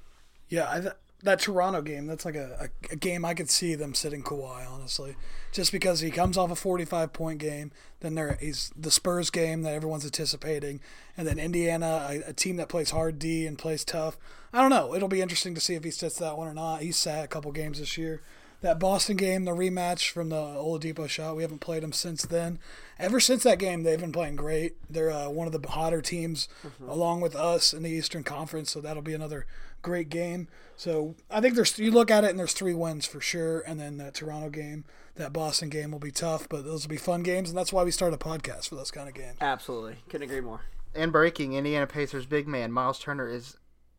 Yeah, 0.49 0.69
I, 0.69 0.79
th- 0.79 0.93
that 1.23 1.39
Toronto 1.39 1.81
game, 1.81 2.05
that's 2.05 2.25
like 2.25 2.35
a, 2.35 2.69
a, 2.89 2.93
a 2.93 2.95
game 2.95 3.25
I 3.25 3.33
could 3.33 3.49
see 3.49 3.75
them 3.75 3.93
sitting 3.93 4.23
Kawhi, 4.23 4.69
honestly. 4.69 5.15
Just 5.51 5.71
because 5.71 6.01
he 6.01 6.11
comes 6.11 6.37
off 6.37 6.51
a 6.51 6.55
45 6.55 7.11
point 7.13 7.39
game, 7.39 7.71
then 8.01 8.15
there 8.15 8.37
he's 8.39 8.71
the 8.77 8.91
Spurs 8.91 9.29
game 9.29 9.63
that 9.63 9.73
everyone's 9.73 10.05
anticipating, 10.05 10.79
and 11.15 11.27
then 11.27 11.39
Indiana, 11.39 12.07
a, 12.09 12.29
a 12.29 12.33
team 12.33 12.57
that 12.57 12.69
plays 12.69 12.91
hard 12.91 13.17
D 13.17 13.47
and 13.47 13.57
plays 13.57 13.83
tough. 13.83 14.17
I 14.53 14.61
don't 14.61 14.69
know. 14.69 14.93
It'll 14.93 15.07
be 15.07 15.21
interesting 15.21 15.55
to 15.55 15.61
see 15.61 15.75
if 15.75 15.83
he 15.83 15.91
sits 15.91 16.17
that 16.19 16.37
one 16.37 16.47
or 16.47 16.53
not. 16.53 16.81
He's 16.81 16.97
sat 16.97 17.25
a 17.25 17.27
couple 17.27 17.51
games 17.51 17.79
this 17.79 17.97
year. 17.97 18.21
That 18.61 18.79
Boston 18.79 19.17
game, 19.17 19.45
the 19.45 19.51
rematch 19.51 20.09
from 20.09 20.29
the 20.29 20.35
Oladipo 20.35 21.07
shot, 21.07 21.35
we 21.35 21.43
haven't 21.43 21.59
played 21.59 21.83
them 21.83 21.93
since 21.93 22.23
then. 22.23 22.57
Ever 22.97 23.19
since 23.19 23.43
that 23.43 23.59
game, 23.59 23.83
they've 23.83 23.99
been 23.99 24.11
playing 24.11 24.35
great. 24.35 24.75
They're 24.89 25.11
uh, 25.11 25.29
one 25.29 25.45
of 25.45 25.53
the 25.53 25.69
hotter 25.69 26.01
teams, 26.01 26.49
along 26.87 27.21
with 27.21 27.35
us 27.35 27.71
in 27.71 27.83
the 27.83 27.91
Eastern 27.91 28.23
Conference. 28.23 28.71
So 28.71 28.81
that'll 28.81 29.03
be 29.03 29.13
another 29.13 29.45
great 29.83 30.09
game. 30.09 30.47
So 30.75 31.15
I 31.29 31.39
think 31.41 31.55
there's 31.55 31.77
you 31.79 31.91
look 31.91 32.11
at 32.11 32.23
it 32.23 32.29
and 32.29 32.39
there's 32.39 32.53
three 32.53 32.73
wins 32.73 33.05
for 33.05 33.21
sure, 33.21 33.61
and 33.61 33.79
then 33.79 33.97
that 33.97 34.15
Toronto 34.15 34.49
game, 34.49 34.85
that 35.15 35.33
Boston 35.33 35.69
game 35.69 35.91
will 35.91 35.99
be 35.99 36.11
tough, 36.11 36.47
but 36.49 36.65
those 36.65 36.83
will 36.83 36.89
be 36.89 36.97
fun 36.97 37.23
games, 37.23 37.49
and 37.49 37.57
that's 37.57 37.73
why 37.73 37.83
we 37.83 37.91
start 37.91 38.13
a 38.13 38.17
podcast 38.17 38.69
for 38.69 38.75
those 38.75 38.91
kind 38.91 39.07
of 39.07 39.15
games. 39.15 39.37
Absolutely, 39.41 39.97
couldn't 40.09 40.29
agree 40.29 40.41
more. 40.41 40.61
And 40.95 41.11
breaking, 41.11 41.53
Indiana 41.53 41.87
Pacers 41.87 42.25
big 42.25 42.47
man 42.47 42.71
Miles 42.71 42.99
Turner 42.99 43.29
is 43.29 43.57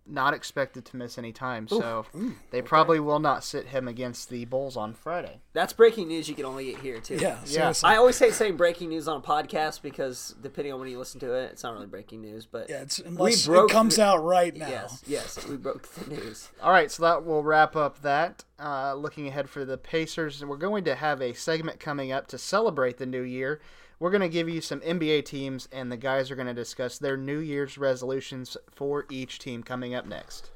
not 0.08 0.32
expected 0.34 0.84
to 0.86 0.96
miss 0.96 1.18
any 1.18 1.32
time, 1.32 1.68
so 1.68 2.06
they 2.50 2.62
probably 2.62 2.98
will 2.98 3.18
not 3.18 3.44
sit 3.44 3.66
him 3.66 3.86
against 3.86 4.30
the 4.30 4.44
Bulls 4.46 4.76
on 4.76 4.94
Friday. 4.94 5.40
That's 5.52 5.72
breaking 5.72 6.08
news 6.08 6.28
you 6.28 6.34
can 6.34 6.44
only 6.46 6.72
get 6.72 6.80
here 6.80 6.98
too. 7.00 7.16
Yeah, 7.16 7.42
seriously. 7.44 7.88
I 7.90 7.96
always 7.96 8.18
hate 8.18 8.32
saying 8.32 8.56
breaking 8.56 8.88
news 8.88 9.06
on 9.08 9.18
a 9.18 9.20
podcast 9.20 9.82
because 9.82 10.34
depending 10.40 10.72
on 10.72 10.80
when 10.80 10.88
you 10.88 10.98
listen 10.98 11.20
to 11.20 11.32
it, 11.34 11.50
it's 11.52 11.62
not 11.62 11.74
really 11.74 11.86
breaking 11.86 12.22
news. 12.22 12.46
But 12.46 12.70
yeah, 12.70 12.82
it's 12.82 12.98
unless 13.00 13.44
it 13.46 13.50
broke 13.50 13.70
comes 13.70 13.96
the- 13.96 14.04
out 14.04 14.24
right 14.24 14.56
now. 14.56 14.68
yes, 14.68 15.02
yes, 15.06 15.46
we 15.46 15.56
broke 15.56 15.86
the 15.92 16.14
news. 16.14 16.48
All 16.62 16.70
right, 16.72 16.90
so 16.90 17.02
that 17.02 17.24
will 17.26 17.42
wrap 17.42 17.76
up 17.76 18.00
that. 18.02 18.44
Uh, 18.58 18.94
looking 18.94 19.28
ahead 19.28 19.48
for 19.48 19.64
the 19.64 19.76
Pacers, 19.78 20.44
we're 20.44 20.56
going 20.56 20.82
to 20.84 20.94
have 20.94 21.20
a 21.20 21.32
segment 21.34 21.78
coming 21.78 22.10
up 22.12 22.26
to 22.28 22.38
celebrate 22.38 22.96
the 22.98 23.06
new 23.06 23.22
year. 23.22 23.60
We're 24.00 24.10
going 24.10 24.20
to 24.20 24.28
give 24.28 24.48
you 24.48 24.60
some 24.60 24.80
NBA 24.80 25.24
teams, 25.24 25.68
and 25.72 25.90
the 25.90 25.96
guys 25.96 26.30
are 26.30 26.36
going 26.36 26.46
to 26.46 26.54
discuss 26.54 26.98
their 26.98 27.16
New 27.16 27.38
Year's 27.38 27.76
resolutions 27.76 28.56
for 28.70 29.06
each 29.10 29.40
team 29.40 29.62
coming 29.62 29.94
up 29.94 30.06
next. 30.06 30.50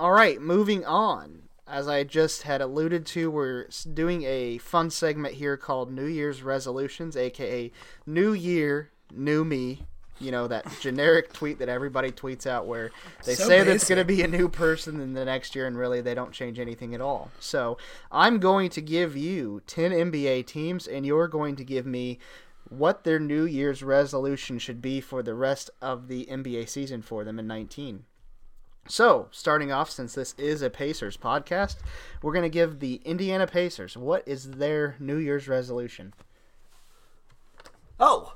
All 0.00 0.12
right, 0.12 0.40
moving 0.40 0.84
on. 0.84 1.42
As 1.68 1.88
I 1.88 2.04
just 2.04 2.42
had 2.42 2.60
alluded 2.60 3.06
to, 3.06 3.30
we're 3.30 3.66
doing 3.92 4.24
a 4.24 4.58
fun 4.58 4.90
segment 4.90 5.34
here 5.34 5.56
called 5.56 5.90
New 5.90 6.06
Year's 6.06 6.42
Resolutions, 6.42 7.16
aka 7.16 7.72
New 8.04 8.32
Year, 8.32 8.90
New 9.12 9.44
Me. 9.44 9.86
You 10.18 10.30
know, 10.30 10.46
that 10.48 10.66
generic 10.80 11.32
tweet 11.32 11.58
that 11.58 11.68
everybody 11.68 12.10
tweets 12.10 12.46
out 12.46 12.66
where 12.66 12.90
they 13.24 13.34
So 13.34 13.48
say 13.48 13.62
that's 13.62 13.88
going 13.88 13.98
to 13.98 14.04
be 14.04 14.22
a 14.22 14.28
new 14.28 14.48
person 14.48 15.00
in 15.00 15.12
the 15.12 15.24
next 15.24 15.54
year, 15.54 15.66
and 15.66 15.76
really 15.76 16.00
they 16.00 16.14
don't 16.14 16.32
change 16.32 16.58
anything 16.58 16.94
at 16.94 17.00
all. 17.00 17.30
So 17.38 17.76
I'm 18.10 18.38
going 18.38 18.70
to 18.70 18.80
give 18.80 19.16
you 19.16 19.62
10 19.66 19.90
NBA 19.90 20.46
teams, 20.46 20.86
and 20.86 21.04
you're 21.04 21.28
going 21.28 21.56
to 21.56 21.64
give 21.64 21.86
me 21.86 22.18
what 22.68 23.04
their 23.04 23.18
New 23.18 23.44
Year's 23.44 23.82
resolution 23.82 24.58
should 24.58 24.82
be 24.82 25.00
for 25.00 25.22
the 25.22 25.34
rest 25.34 25.70
of 25.80 26.08
the 26.08 26.26
NBA 26.26 26.68
season 26.68 27.02
for 27.02 27.24
them 27.24 27.38
in 27.38 27.46
19. 27.46 28.04
So, 28.88 29.28
starting 29.32 29.72
off, 29.72 29.90
since 29.90 30.14
this 30.14 30.34
is 30.38 30.62
a 30.62 30.70
Pacers 30.70 31.16
podcast, 31.16 31.76
we're 32.22 32.32
going 32.32 32.44
to 32.44 32.48
give 32.48 32.78
the 32.78 33.00
Indiana 33.04 33.46
Pacers 33.46 33.96
what 33.96 34.22
is 34.26 34.52
their 34.52 34.96
New 35.00 35.16
Year's 35.16 35.48
resolution? 35.48 36.14
Oh, 37.98 38.34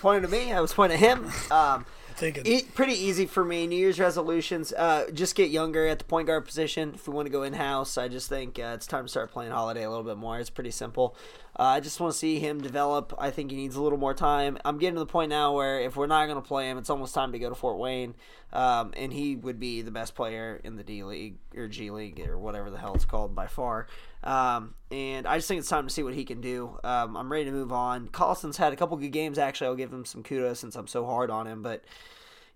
pointing 0.00 0.28
to 0.30 0.36
me. 0.36 0.52
I 0.52 0.60
was 0.60 0.72
pointing 0.72 1.02
at 1.02 1.18
him. 1.18 1.30
Um, 1.50 1.86
Thinking. 2.16 2.44
e- 2.46 2.62
pretty 2.74 2.94
easy 2.94 3.26
for 3.26 3.44
me. 3.44 3.66
New 3.66 3.76
Year's 3.76 4.00
resolutions: 4.00 4.72
uh, 4.72 5.06
just 5.12 5.34
get 5.36 5.50
younger 5.50 5.86
at 5.86 5.98
the 5.98 6.04
point 6.04 6.26
guard 6.26 6.44
position. 6.46 6.92
If 6.94 7.06
we 7.06 7.14
want 7.14 7.26
to 7.26 7.30
go 7.30 7.42
in 7.44 7.52
house, 7.52 7.96
I 7.96 8.08
just 8.08 8.28
think 8.28 8.58
uh, 8.58 8.72
it's 8.74 8.86
time 8.86 9.04
to 9.04 9.08
start 9.08 9.30
playing 9.30 9.52
Holiday 9.52 9.84
a 9.84 9.88
little 9.88 10.04
bit 10.04 10.16
more. 10.16 10.38
It's 10.40 10.50
pretty 10.50 10.72
simple. 10.72 11.14
Uh, 11.58 11.64
I 11.64 11.80
just 11.80 11.98
want 11.98 12.12
to 12.12 12.18
see 12.18 12.38
him 12.38 12.60
develop. 12.60 13.12
I 13.18 13.30
think 13.30 13.50
he 13.50 13.56
needs 13.56 13.74
a 13.74 13.82
little 13.82 13.98
more 13.98 14.14
time. 14.14 14.58
I'm 14.64 14.78
getting 14.78 14.94
to 14.94 15.00
the 15.00 15.06
point 15.06 15.30
now 15.30 15.54
where 15.54 15.80
if 15.80 15.96
we're 15.96 16.06
not 16.06 16.26
going 16.26 16.40
to 16.40 16.46
play 16.46 16.70
him, 16.70 16.78
it's 16.78 16.88
almost 16.88 17.14
time 17.14 17.32
to 17.32 17.38
go 17.38 17.48
to 17.48 17.54
Fort 17.56 17.78
Wayne, 17.78 18.14
um, 18.52 18.92
and 18.96 19.12
he 19.12 19.34
would 19.34 19.58
be 19.58 19.82
the 19.82 19.90
best 19.90 20.14
player 20.14 20.60
in 20.62 20.76
the 20.76 20.84
D 20.84 21.02
League 21.02 21.38
or 21.56 21.66
G 21.66 21.90
League 21.90 22.20
or 22.20 22.38
whatever 22.38 22.70
the 22.70 22.78
hell 22.78 22.94
it's 22.94 23.04
called 23.04 23.34
by 23.34 23.48
far. 23.48 23.88
Um, 24.22 24.74
and 24.92 25.26
I 25.26 25.38
just 25.38 25.48
think 25.48 25.58
it's 25.58 25.68
time 25.68 25.86
to 25.86 25.92
see 25.92 26.04
what 26.04 26.14
he 26.14 26.24
can 26.24 26.40
do. 26.40 26.78
Um, 26.84 27.16
I'm 27.16 27.30
ready 27.30 27.46
to 27.46 27.52
move 27.52 27.72
on. 27.72 28.08
Collison's 28.08 28.56
had 28.56 28.72
a 28.72 28.76
couple 28.76 28.96
good 28.96 29.10
games. 29.10 29.36
Actually, 29.36 29.68
I'll 29.68 29.74
give 29.74 29.92
him 29.92 30.04
some 30.04 30.22
kudos 30.22 30.60
since 30.60 30.76
I'm 30.76 30.86
so 30.86 31.06
hard 31.06 31.30
on 31.30 31.46
him. 31.46 31.62
But 31.62 31.84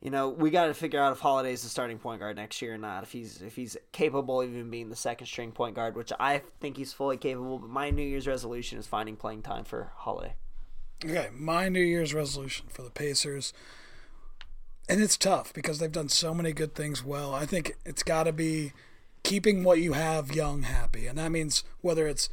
you 0.03 0.11
know, 0.11 0.29
we 0.29 0.51
got 0.51 0.67
to 0.67 0.75
figure 0.75 1.01
out 1.01 1.13
if 1.13 1.21
Holiday's 1.21 1.63
the 1.63 1.69
starting 1.69 1.99
point 1.99 2.19
guard 2.19 2.35
next 2.35 2.61
year 2.61 2.75
or 2.75 2.79
not. 2.79 3.05
If 3.05 3.13
he's 3.13 3.41
if 3.41 3.55
he's 3.55 3.77
capable 3.93 4.43
of 4.43 4.51
even 4.51 4.69
being 4.69 4.91
the 4.91 4.97
second 4.97 5.29
string 5.29 5.53
point 5.53 5.77
guard, 5.77 5.95
which 5.95 6.13
I 6.19 6.43
think 6.61 6.77
he's 6.77 6.93
fully 6.93 7.17
capable. 7.17 7.61
But 7.61 7.71
my 7.71 7.91
New 7.91 8.03
Year's 8.03 8.27
resolution 8.27 8.81
is 8.81 8.87
finding 8.89 9.15
playing 9.15 9.43
time 9.43 9.63
for 9.63 9.93
Holiday. 9.95 10.35
Okay, 11.05 11.29
my 11.33 11.69
New 11.69 11.81
Year's 11.81 12.13
resolution 12.13 12.67
for 12.69 12.83
the 12.83 12.91
Pacers, 12.91 13.53
and 14.89 15.01
it's 15.01 15.17
tough 15.17 15.55
because 15.55 15.79
they've 15.79 15.91
done 15.91 16.09
so 16.09 16.35
many 16.35 16.53
good 16.53 16.75
things 16.75 17.05
well. 17.05 17.33
I 17.33 17.47
think 17.47 17.77
it's 17.85 18.03
got 18.03 18.25
to 18.25 18.33
be 18.33 18.73
keeping 19.23 19.63
what 19.63 19.79
you 19.79 19.93
have 19.93 20.35
young 20.35 20.63
happy, 20.63 21.07
and 21.07 21.17
that 21.19 21.31
means 21.31 21.63
whether 21.81 22.09
it's 22.09 22.29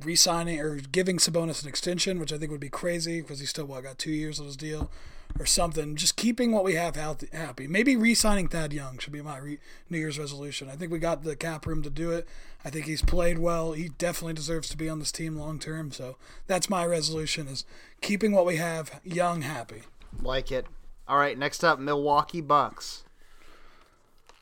re-signing 0.00 0.58
or 0.58 0.76
giving 0.76 1.18
Sabonis 1.18 1.62
an 1.62 1.68
extension, 1.68 2.18
which 2.18 2.32
I 2.32 2.38
think 2.38 2.50
would 2.50 2.60
be 2.60 2.68
crazy 2.68 3.20
because 3.20 3.38
he's 3.38 3.50
still 3.50 3.66
what 3.66 3.84
got 3.84 3.98
two 3.98 4.10
years 4.10 4.40
of 4.40 4.46
his 4.46 4.56
deal, 4.56 4.90
or 5.38 5.46
something. 5.46 5.96
Just 5.96 6.16
keeping 6.16 6.52
what 6.52 6.64
we 6.64 6.74
have 6.74 6.96
happy. 6.96 7.66
Maybe 7.66 7.96
re-signing 7.96 8.48
Thad 8.48 8.72
Young 8.72 8.98
should 8.98 9.12
be 9.12 9.22
my 9.22 9.38
re- 9.38 9.58
New 9.88 9.98
Year's 9.98 10.18
resolution. 10.18 10.68
I 10.68 10.76
think 10.76 10.92
we 10.92 10.98
got 10.98 11.22
the 11.22 11.36
cap 11.36 11.66
room 11.66 11.82
to 11.82 11.90
do 11.90 12.10
it. 12.10 12.28
I 12.64 12.70
think 12.70 12.86
he's 12.86 13.02
played 13.02 13.38
well. 13.38 13.72
He 13.72 13.88
definitely 13.88 14.34
deserves 14.34 14.68
to 14.68 14.76
be 14.76 14.88
on 14.88 14.98
this 14.98 15.12
team 15.12 15.36
long 15.36 15.58
term. 15.58 15.92
So 15.92 16.16
that's 16.46 16.70
my 16.70 16.84
resolution: 16.84 17.48
is 17.48 17.64
keeping 18.00 18.32
what 18.32 18.46
we 18.46 18.56
have 18.56 19.00
young 19.04 19.42
happy. 19.42 19.82
Like 20.20 20.52
it. 20.52 20.66
All 21.08 21.18
right, 21.18 21.36
next 21.36 21.64
up, 21.64 21.78
Milwaukee 21.78 22.40
Bucks. 22.40 23.04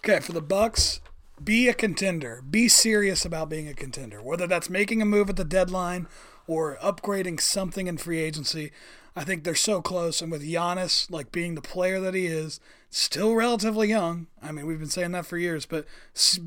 Okay, 0.04 0.20
for 0.20 0.32
the 0.32 0.42
Bucks, 0.42 1.00
be 1.42 1.68
a 1.68 1.74
contender. 1.74 2.42
Be 2.48 2.68
serious 2.68 3.24
about 3.24 3.48
being 3.48 3.68
a 3.68 3.74
contender. 3.74 4.22
Whether 4.22 4.46
that's 4.46 4.68
making 4.70 5.00
a 5.00 5.06
move 5.06 5.30
at 5.30 5.36
the 5.36 5.44
deadline 5.44 6.06
or 6.46 6.76
upgrading 6.82 7.40
something 7.40 7.86
in 7.86 7.96
free 7.96 8.20
agency, 8.20 8.72
I 9.16 9.24
think 9.24 9.44
they're 9.44 9.54
so 9.54 9.82
close. 9.82 10.22
And 10.22 10.30
with 10.30 10.42
Giannis, 10.42 11.10
like 11.10 11.32
being 11.32 11.54
the 11.54 11.62
player 11.62 12.00
that 12.00 12.14
he 12.14 12.26
is, 12.26 12.60
still 12.90 13.34
relatively 13.34 13.88
young. 13.88 14.26
I 14.42 14.52
mean, 14.52 14.66
we've 14.66 14.78
been 14.78 14.88
saying 14.88 15.12
that 15.12 15.26
for 15.26 15.38
years, 15.38 15.66
but 15.66 15.86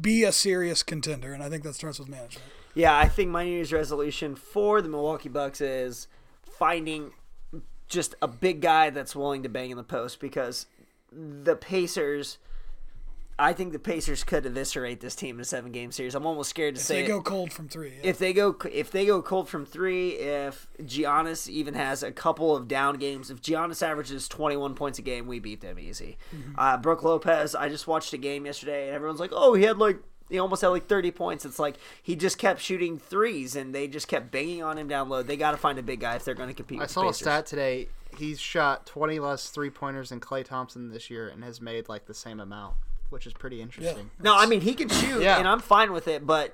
be 0.02 0.24
a 0.24 0.32
serious 0.32 0.84
contender. 0.84 1.34
And 1.34 1.44
I 1.44 1.50
think 1.50 1.64
that 1.64 1.76
starts 1.76 2.00
with 2.00 2.10
management. 2.10 2.46
Yeah, 2.74 2.98
I 2.98 3.08
think 3.08 3.30
my 3.30 3.44
New 3.44 3.52
Year's 3.52 3.72
resolution 3.74 4.36
for 4.36 4.82
the 4.82 4.90
Milwaukee 4.90 5.30
Bucks 5.30 5.62
is 5.62 6.08
finding 6.42 7.12
just 7.88 8.16
a 8.22 8.28
big 8.28 8.62
guy 8.62 8.90
that's 8.90 9.16
willing 9.16 9.44
to 9.44 9.50
bang 9.50 9.70
in 9.70 9.78
the 9.78 9.84
post 9.84 10.20
because 10.20 10.66
the 11.12 11.56
Pacers. 11.56 12.38
I 13.40 13.54
think 13.54 13.74
the 13.74 13.80
Pacers 13.80 14.24
could 14.24 14.46
eviscerate 14.46 15.00
this 15.02 15.16
team 15.16 15.36
in 15.38 15.42
a 15.42 15.46
seven 15.46 15.72
game 15.72 15.92
series. 15.92 16.14
I'm 16.16 16.26
almost 16.26 16.50
scared 16.52 16.76
to 16.76 16.80
If 16.82 16.86
say 16.86 17.00
they 17.02 17.06
it. 17.06 17.08
go 17.08 17.22
cold 17.22 17.52
from 17.52 17.68
three, 17.68 17.90
yeah. 17.96 18.10
if 18.10 18.20
they 18.20 18.32
go 18.34 18.56
if 18.72 18.92
they 18.92 19.06
go 19.06 19.22
cold 19.22 19.50
from 19.50 19.66
three, 19.66 20.12
if 20.12 20.68
Giannis 20.82 21.48
even 21.50 21.74
has 21.74 22.04
a 22.04 22.12
couple 22.12 22.56
of 22.56 22.68
down 22.68 22.98
games, 22.98 23.32
if 23.32 23.42
Giannis 23.42 23.82
averages 23.82 24.28
21 24.28 24.76
points 24.76 25.00
a 25.00 25.02
game, 25.02 25.26
we 25.28 25.40
beat 25.40 25.62
them 25.62 25.80
easy. 25.80 26.18
Uh, 26.58 26.78
Brook 26.78 27.02
Lopez, 27.04 27.56
I 27.56 27.70
just 27.70 27.88
watched 27.88 28.14
a 28.14 28.18
game 28.18 28.46
yesterday, 28.46 28.88
and 28.88 28.96
everyone's 28.96 29.20
like, 29.20 29.32
"Oh, 29.34 29.54
he 29.56 29.64
had 29.64 29.78
like." 29.78 29.98
He 30.30 30.40
almost 30.40 30.62
had 30.62 30.70
like 30.70 30.88
30 30.88 31.12
points. 31.12 31.46
It's 31.46 31.60
like 31.60 31.76
he 32.02 32.16
just 32.16 32.38
kept 32.40 32.60
shooting 32.62 32.98
threes, 32.98 33.56
and 33.56 33.76
they 33.76 33.88
just 33.88 34.08
kept 34.08 34.32
banging 34.32 34.64
on 34.64 34.78
him 34.80 34.88
down 34.88 35.10
low. 35.10 35.22
They 35.22 35.38
got 35.38 35.52
to 35.52 35.58
find 35.58 35.78
a 35.78 35.84
big 35.84 36.00
guy 36.00 36.16
if 36.16 36.24
they're 36.26 36.34
going 36.34 36.48
to 36.48 36.56
compete. 36.56 36.80
I 36.80 36.84
with 36.84 36.90
the 36.90 36.94
saw 36.94 37.10
a 37.10 37.14
stat 37.14 37.46
today. 37.46 37.90
He's 38.18 38.40
shot 38.40 38.86
20 38.88 39.20
less 39.20 39.50
three 39.50 39.70
pointers 39.70 40.10
than 40.10 40.22
Klay 40.22 40.44
Thompson 40.46 40.90
this 40.92 41.10
year 41.12 41.28
and 41.28 41.44
has 41.44 41.62
made 41.62 41.88
like 41.90 42.06
the 42.06 42.14
same 42.14 42.40
amount, 42.40 42.76
which 43.14 43.26
is 43.26 43.32
pretty 43.34 43.62
interesting. 43.62 44.10
No, 44.22 44.36
I 44.38 44.46
mean 44.48 44.60
he 44.62 44.74
can 44.74 44.90
shoot, 44.90 45.22
Yeah. 45.22 45.38
and 45.38 45.48
I'm 45.48 45.60
fine 45.62 45.94
with 45.94 46.08
it. 46.10 46.26
But 46.28 46.54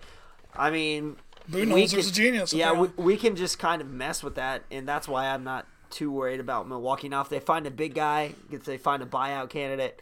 I 0.54 0.70
mean, 0.70 1.16
Budenholzer's 1.50 2.10
a 2.10 2.14
genius, 2.14 2.54
Yeah, 2.54 2.74
we, 2.74 2.90
we 2.98 3.18
can 3.18 3.36
just 3.36 3.58
kind 3.58 3.82
of 3.82 3.90
mess 3.90 4.22
with 4.22 4.36
that, 4.36 4.64
and 4.70 4.88
that's 4.88 5.08
why 5.08 5.26
I'm 5.28 5.44
not 5.44 5.66
too 5.90 6.12
worried 6.12 6.40
about 6.40 6.68
Milwaukee. 6.68 7.10
Now, 7.10 7.22
if 7.22 7.30
they 7.30 7.40
find 7.40 7.66
a 7.66 7.72
big 7.72 7.96
guy, 7.96 8.36
if 8.52 8.64
they 8.66 8.78
find 8.78 9.02
a 9.02 9.06
buyout 9.08 9.50
candidate, 9.50 10.00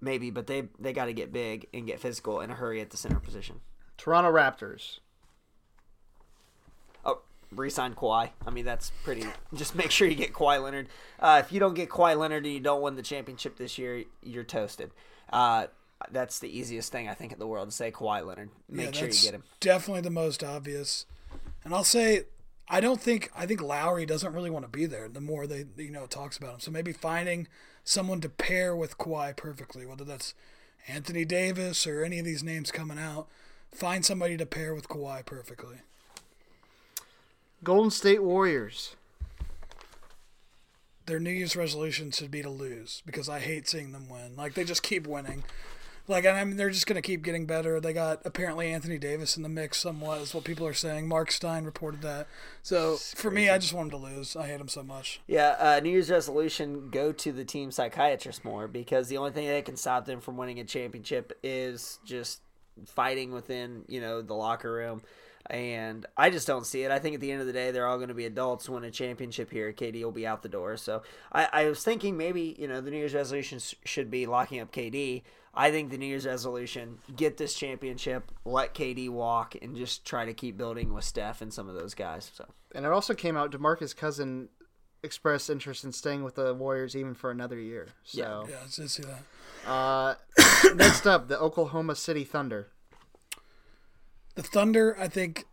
maybe, 0.00 0.30
but 0.30 0.46
they 0.46 0.68
they 0.78 0.92
got 0.94 1.06
to 1.06 1.12
get 1.12 1.32
big 1.32 1.66
and 1.74 1.86
get 1.86 2.00
physical 2.00 2.40
in 2.40 2.50
a 2.50 2.54
hurry 2.54 2.80
at 2.80 2.90
the 2.90 2.96
center 2.96 3.20
position. 3.20 3.60
Toronto 3.98 4.30
Raptors. 4.32 5.00
Oh, 7.04 7.20
resign 7.52 7.94
Kawhi. 7.94 8.30
I 8.46 8.50
mean, 8.50 8.64
that's 8.64 8.92
pretty. 9.04 9.26
Just 9.54 9.74
make 9.74 9.90
sure 9.90 10.06
you 10.08 10.14
get 10.14 10.32
Kawhi 10.32 10.62
Leonard. 10.62 10.88
Uh, 11.18 11.42
if 11.44 11.52
you 11.52 11.60
don't 11.60 11.74
get 11.74 11.88
Kawhi 11.88 12.16
Leonard 12.16 12.44
and 12.44 12.54
you 12.54 12.60
don't 12.60 12.80
win 12.82 12.94
the 12.96 13.02
championship 13.02 13.56
this 13.56 13.76
year, 13.78 14.04
you're 14.22 14.44
toasted. 14.44 14.90
Uh, 15.32 15.66
that's 16.10 16.38
the 16.38 16.48
easiest 16.48 16.92
thing 16.92 17.08
I 17.08 17.14
think 17.14 17.32
in 17.32 17.38
the 17.38 17.46
world 17.46 17.68
to 17.68 17.74
say 17.74 17.90
Kawhi 17.90 18.24
Leonard. 18.24 18.50
Make 18.68 18.86
Yeah, 18.86 18.92
sure 18.92 19.08
you 19.08 19.22
get 19.22 19.34
him. 19.34 19.42
Definitely 19.60 20.02
the 20.02 20.10
most 20.10 20.44
obvious. 20.44 21.06
And 21.64 21.74
I'll 21.74 21.84
say, 21.84 22.24
I 22.68 22.80
don't 22.80 23.00
think 23.00 23.30
I 23.36 23.46
think 23.46 23.60
Lowry 23.60 24.06
doesn't 24.06 24.32
really 24.32 24.50
want 24.50 24.64
to 24.64 24.70
be 24.70 24.86
there. 24.86 25.08
The 25.08 25.20
more 25.20 25.46
they 25.46 25.64
you 25.76 25.90
know 25.90 26.06
talks 26.06 26.36
about 26.36 26.54
him, 26.54 26.60
so 26.60 26.70
maybe 26.70 26.92
finding 26.92 27.48
someone 27.84 28.20
to 28.20 28.28
pair 28.28 28.76
with 28.76 28.98
Kawhi 28.98 29.34
perfectly, 29.36 29.86
whether 29.86 30.04
that's 30.04 30.34
Anthony 30.86 31.24
Davis 31.24 31.86
or 31.86 32.04
any 32.04 32.18
of 32.18 32.24
these 32.24 32.42
names 32.42 32.70
coming 32.70 32.98
out, 32.98 33.28
find 33.72 34.04
somebody 34.04 34.36
to 34.36 34.46
pair 34.46 34.74
with 34.74 34.88
Kawhi 34.88 35.24
perfectly. 35.24 35.78
Golden 37.64 37.90
State 37.90 38.22
Warriors. 38.22 38.94
Their 41.06 41.18
New 41.18 41.30
Year's 41.30 41.56
resolution 41.56 42.10
should 42.10 42.30
be 42.30 42.42
to 42.42 42.50
lose 42.50 43.02
because 43.06 43.28
I 43.28 43.40
hate 43.40 43.66
seeing 43.66 43.92
them 43.92 44.08
win. 44.08 44.36
Like 44.36 44.54
they 44.54 44.64
just 44.64 44.82
keep 44.82 45.06
winning. 45.06 45.42
Like 46.08 46.24
I 46.24 46.42
mean, 46.42 46.56
they're 46.56 46.70
just 46.70 46.86
gonna 46.86 47.02
keep 47.02 47.22
getting 47.22 47.44
better. 47.44 47.80
They 47.80 47.92
got 47.92 48.22
apparently 48.24 48.72
Anthony 48.72 48.98
Davis 48.98 49.36
in 49.36 49.42
the 49.42 49.48
mix 49.48 49.78
somewhat, 49.78 50.22
is 50.22 50.34
what 50.34 50.44
people 50.44 50.66
are 50.66 50.74
saying. 50.74 51.06
Marc 51.06 51.30
Stein 51.30 51.64
reported 51.64 52.00
that. 52.02 52.26
So 52.62 52.96
for 52.96 53.30
me, 53.30 53.50
I 53.50 53.58
just 53.58 53.74
want 53.74 53.90
them 53.90 54.00
to 54.00 54.06
lose. 54.06 54.34
I 54.34 54.46
hate 54.46 54.58
them 54.58 54.68
so 54.68 54.82
much. 54.82 55.20
Yeah, 55.26 55.56
uh, 55.58 55.80
New 55.80 55.90
Year's 55.90 56.10
resolution: 56.10 56.88
go 56.90 57.12
to 57.12 57.32
the 57.32 57.44
team 57.44 57.70
psychiatrist 57.70 58.44
more 58.44 58.66
because 58.66 59.08
the 59.08 59.18
only 59.18 59.32
thing 59.32 59.46
that 59.46 59.64
can 59.66 59.76
stop 59.76 60.06
them 60.06 60.20
from 60.20 60.36
winning 60.38 60.58
a 60.58 60.64
championship 60.64 61.38
is 61.42 61.98
just 62.04 62.40
fighting 62.86 63.32
within 63.32 63.84
you 63.86 64.00
know 64.00 64.22
the 64.22 64.34
locker 64.34 64.72
room. 64.72 65.02
And 65.50 66.04
I 66.14 66.28
just 66.28 66.46
don't 66.46 66.66
see 66.66 66.82
it. 66.82 66.90
I 66.90 66.98
think 66.98 67.14
at 67.14 67.20
the 67.22 67.32
end 67.32 67.40
of 67.40 67.46
the 67.46 67.54
day, 67.54 67.70
they're 67.70 67.86
all 67.86 67.96
going 67.96 68.08
to 68.08 68.14
be 68.14 68.26
adults. 68.26 68.68
Win 68.68 68.84
a 68.84 68.90
championship 68.90 69.50
here, 69.50 69.72
KD 69.72 70.02
will 70.04 70.12
be 70.12 70.26
out 70.26 70.42
the 70.42 70.48
door. 70.48 70.76
So 70.76 71.02
I, 71.32 71.48
I 71.52 71.64
was 71.66 71.82
thinking 71.82 72.16
maybe 72.16 72.56
you 72.58 72.68
know 72.68 72.80
the 72.80 72.90
New 72.90 72.98
Year's 72.98 73.14
resolution 73.14 73.58
sh- 73.58 73.74
should 73.84 74.10
be 74.10 74.26
locking 74.26 74.60
up 74.60 74.72
KD. 74.72 75.22
I 75.60 75.72
think 75.72 75.90
the 75.90 75.98
New 75.98 76.06
Year's 76.06 76.24
resolution: 76.26 76.98
get 77.16 77.36
this 77.36 77.52
championship, 77.54 78.30
let 78.44 78.74
KD 78.74 79.10
walk, 79.10 79.56
and 79.60 79.74
just 79.76 80.04
try 80.06 80.24
to 80.24 80.32
keep 80.32 80.56
building 80.56 80.94
with 80.94 81.04
Steph 81.04 81.42
and 81.42 81.52
some 81.52 81.68
of 81.68 81.74
those 81.74 81.94
guys. 81.94 82.30
So 82.34 82.46
And 82.74 82.86
it 82.86 82.92
also 82.92 83.12
came 83.12 83.36
out 83.36 83.50
DeMarcus 83.50 83.94
Cousin 83.96 84.48
expressed 85.02 85.50
interest 85.50 85.84
in 85.84 85.92
staying 85.92 86.22
with 86.24 86.36
the 86.36 86.54
Warriors 86.54 86.94
even 86.96 87.14
for 87.14 87.30
another 87.30 87.58
year. 87.58 87.88
So 88.04 88.46
Yeah, 88.48 88.56
I 88.56 88.64
did 88.74 88.90
see 88.90 89.02
that. 89.04 89.68
uh, 89.70 90.14
next 90.74 91.06
up, 91.06 91.28
the 91.28 91.38
Oklahoma 91.38 91.94
City 91.96 92.24
Thunder. 92.24 92.68
The 94.34 94.42
Thunder, 94.42 94.96
I 94.98 95.08
think. 95.08 95.44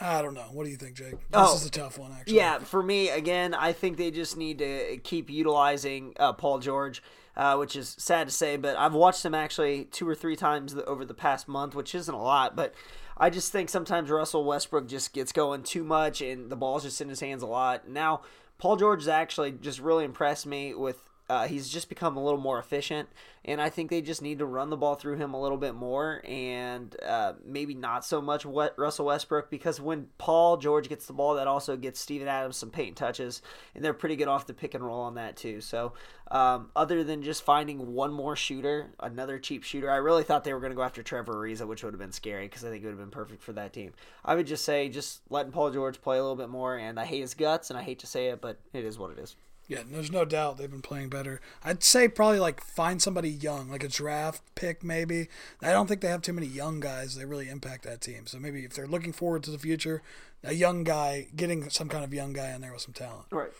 I 0.00 0.22
don't 0.22 0.34
know. 0.34 0.48
What 0.52 0.64
do 0.64 0.70
you 0.70 0.76
think, 0.76 0.96
Jake? 0.96 1.10
This 1.12 1.18
Oh. 1.34 1.54
is 1.54 1.64
a 1.66 1.70
tough 1.70 1.98
one, 1.98 2.12
actually. 2.12 2.36
Yeah, 2.36 2.58
for 2.58 2.82
me, 2.82 3.08
again, 3.10 3.54
I 3.54 3.72
think 3.72 3.96
they 3.96 4.10
just 4.10 4.36
need 4.36 4.58
to 4.58 4.96
keep 5.04 5.30
utilizing 5.30 6.14
uh, 6.18 6.32
Paul 6.32 6.58
George, 6.58 7.02
uh, 7.36 7.56
which 7.56 7.76
is 7.76 7.94
sad 7.98 8.28
to 8.28 8.32
say, 8.32 8.56
but 8.56 8.76
I've 8.76 8.94
watched 8.94 9.24
him 9.24 9.34
actually 9.34 9.84
two 9.84 10.08
or 10.08 10.14
three 10.14 10.36
times 10.36 10.74
over 10.86 11.04
the 11.04 11.14
past 11.14 11.48
month, 11.48 11.74
which 11.74 11.94
isn't 11.94 12.14
a 12.14 12.22
lot, 12.22 12.54
but 12.56 12.74
I 13.16 13.30
just 13.30 13.52
think 13.52 13.68
sometimes 13.68 14.10
Russell 14.10 14.44
Westbrook 14.44 14.88
just 14.88 15.12
gets 15.12 15.32
going 15.32 15.62
too 15.62 15.84
much 15.84 16.20
and 16.20 16.50
the 16.50 16.56
ball's 16.56 16.82
just 16.82 17.00
in 17.00 17.08
his 17.08 17.20
hands 17.20 17.42
a 17.42 17.46
lot. 17.46 17.88
Now, 17.88 18.22
Paul 18.58 18.76
George 18.76 19.00
has 19.00 19.08
actually 19.08 19.52
just 19.52 19.80
really 19.80 20.04
impressed 20.04 20.46
me 20.46 20.74
with. 20.74 21.02
Uh, 21.32 21.48
he's 21.48 21.66
just 21.66 21.88
become 21.88 22.18
a 22.18 22.22
little 22.22 22.38
more 22.38 22.58
efficient, 22.58 23.08
and 23.42 23.58
I 23.58 23.70
think 23.70 23.88
they 23.88 24.02
just 24.02 24.20
need 24.20 24.40
to 24.40 24.44
run 24.44 24.68
the 24.68 24.76
ball 24.76 24.96
through 24.96 25.16
him 25.16 25.32
a 25.32 25.40
little 25.40 25.56
bit 25.56 25.74
more, 25.74 26.20
and 26.28 26.94
uh, 27.02 27.32
maybe 27.42 27.72
not 27.72 28.04
so 28.04 28.20
much 28.20 28.44
what 28.44 28.78
Russell 28.78 29.06
Westbrook 29.06 29.48
because 29.48 29.80
when 29.80 30.08
Paul 30.18 30.58
George 30.58 30.90
gets 30.90 31.06
the 31.06 31.14
ball, 31.14 31.36
that 31.36 31.46
also 31.46 31.74
gets 31.74 31.98
Steven 32.00 32.28
Adams 32.28 32.58
some 32.58 32.68
paint 32.68 32.98
touches, 32.98 33.40
and 33.74 33.82
they're 33.82 33.94
pretty 33.94 34.14
good 34.14 34.28
off 34.28 34.46
the 34.46 34.52
pick 34.52 34.74
and 34.74 34.84
roll 34.84 35.00
on 35.00 35.14
that 35.14 35.38
too. 35.38 35.62
So, 35.62 35.94
um, 36.30 36.68
other 36.76 37.02
than 37.02 37.22
just 37.22 37.42
finding 37.42 37.94
one 37.94 38.12
more 38.12 38.36
shooter, 38.36 38.90
another 39.00 39.38
cheap 39.38 39.62
shooter, 39.62 39.90
I 39.90 39.96
really 39.96 40.24
thought 40.24 40.44
they 40.44 40.52
were 40.52 40.60
going 40.60 40.72
to 40.72 40.76
go 40.76 40.82
after 40.82 41.02
Trevor 41.02 41.32
Ariza, 41.32 41.66
which 41.66 41.82
would 41.82 41.94
have 41.94 41.98
been 41.98 42.12
scary 42.12 42.46
because 42.46 42.62
I 42.62 42.68
think 42.68 42.82
it 42.82 42.88
would 42.88 42.98
have 42.98 43.00
been 43.00 43.08
perfect 43.08 43.42
for 43.42 43.54
that 43.54 43.72
team. 43.72 43.94
I 44.22 44.34
would 44.34 44.46
just 44.46 44.66
say 44.66 44.90
just 44.90 45.22
letting 45.30 45.50
Paul 45.50 45.70
George 45.70 46.02
play 46.02 46.18
a 46.18 46.20
little 46.20 46.36
bit 46.36 46.50
more, 46.50 46.76
and 46.76 47.00
I 47.00 47.06
hate 47.06 47.22
his 47.22 47.32
guts, 47.32 47.70
and 47.70 47.78
I 47.78 47.82
hate 47.82 48.00
to 48.00 48.06
say 48.06 48.26
it, 48.26 48.42
but 48.42 48.60
it 48.74 48.84
is 48.84 48.98
what 48.98 49.12
it 49.12 49.18
is. 49.18 49.34
Yeah, 49.72 49.84
there's 49.90 50.12
no 50.12 50.26
doubt 50.26 50.58
they've 50.58 50.70
been 50.70 50.82
playing 50.82 51.08
better. 51.08 51.40
I'd 51.64 51.82
say 51.82 52.06
probably 52.06 52.38
like 52.38 52.60
find 52.60 53.00
somebody 53.00 53.30
young, 53.30 53.70
like 53.70 53.82
a 53.82 53.88
draft 53.88 54.42
pick 54.54 54.84
maybe. 54.84 55.28
I 55.62 55.70
don't 55.70 55.86
think 55.86 56.02
they 56.02 56.08
have 56.08 56.20
too 56.20 56.34
many 56.34 56.46
young 56.46 56.78
guys 56.78 57.14
that 57.14 57.26
really 57.26 57.48
impact 57.48 57.84
that 57.84 58.02
team. 58.02 58.26
So 58.26 58.38
maybe 58.38 58.64
if 58.64 58.74
they're 58.74 58.86
looking 58.86 59.12
forward 59.12 59.42
to 59.44 59.50
the 59.50 59.58
future, 59.58 60.02
a 60.44 60.52
young 60.52 60.84
guy, 60.84 61.28
getting 61.34 61.70
some 61.70 61.88
kind 61.88 62.04
of 62.04 62.12
young 62.12 62.34
guy 62.34 62.50
in 62.50 62.60
there 62.60 62.72
with 62.72 62.82
some 62.82 62.92
talent. 62.92 63.28
Right. 63.30 63.52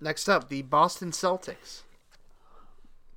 Next 0.00 0.30
up, 0.30 0.48
the 0.48 0.62
Boston 0.62 1.10
Celtics. 1.10 1.82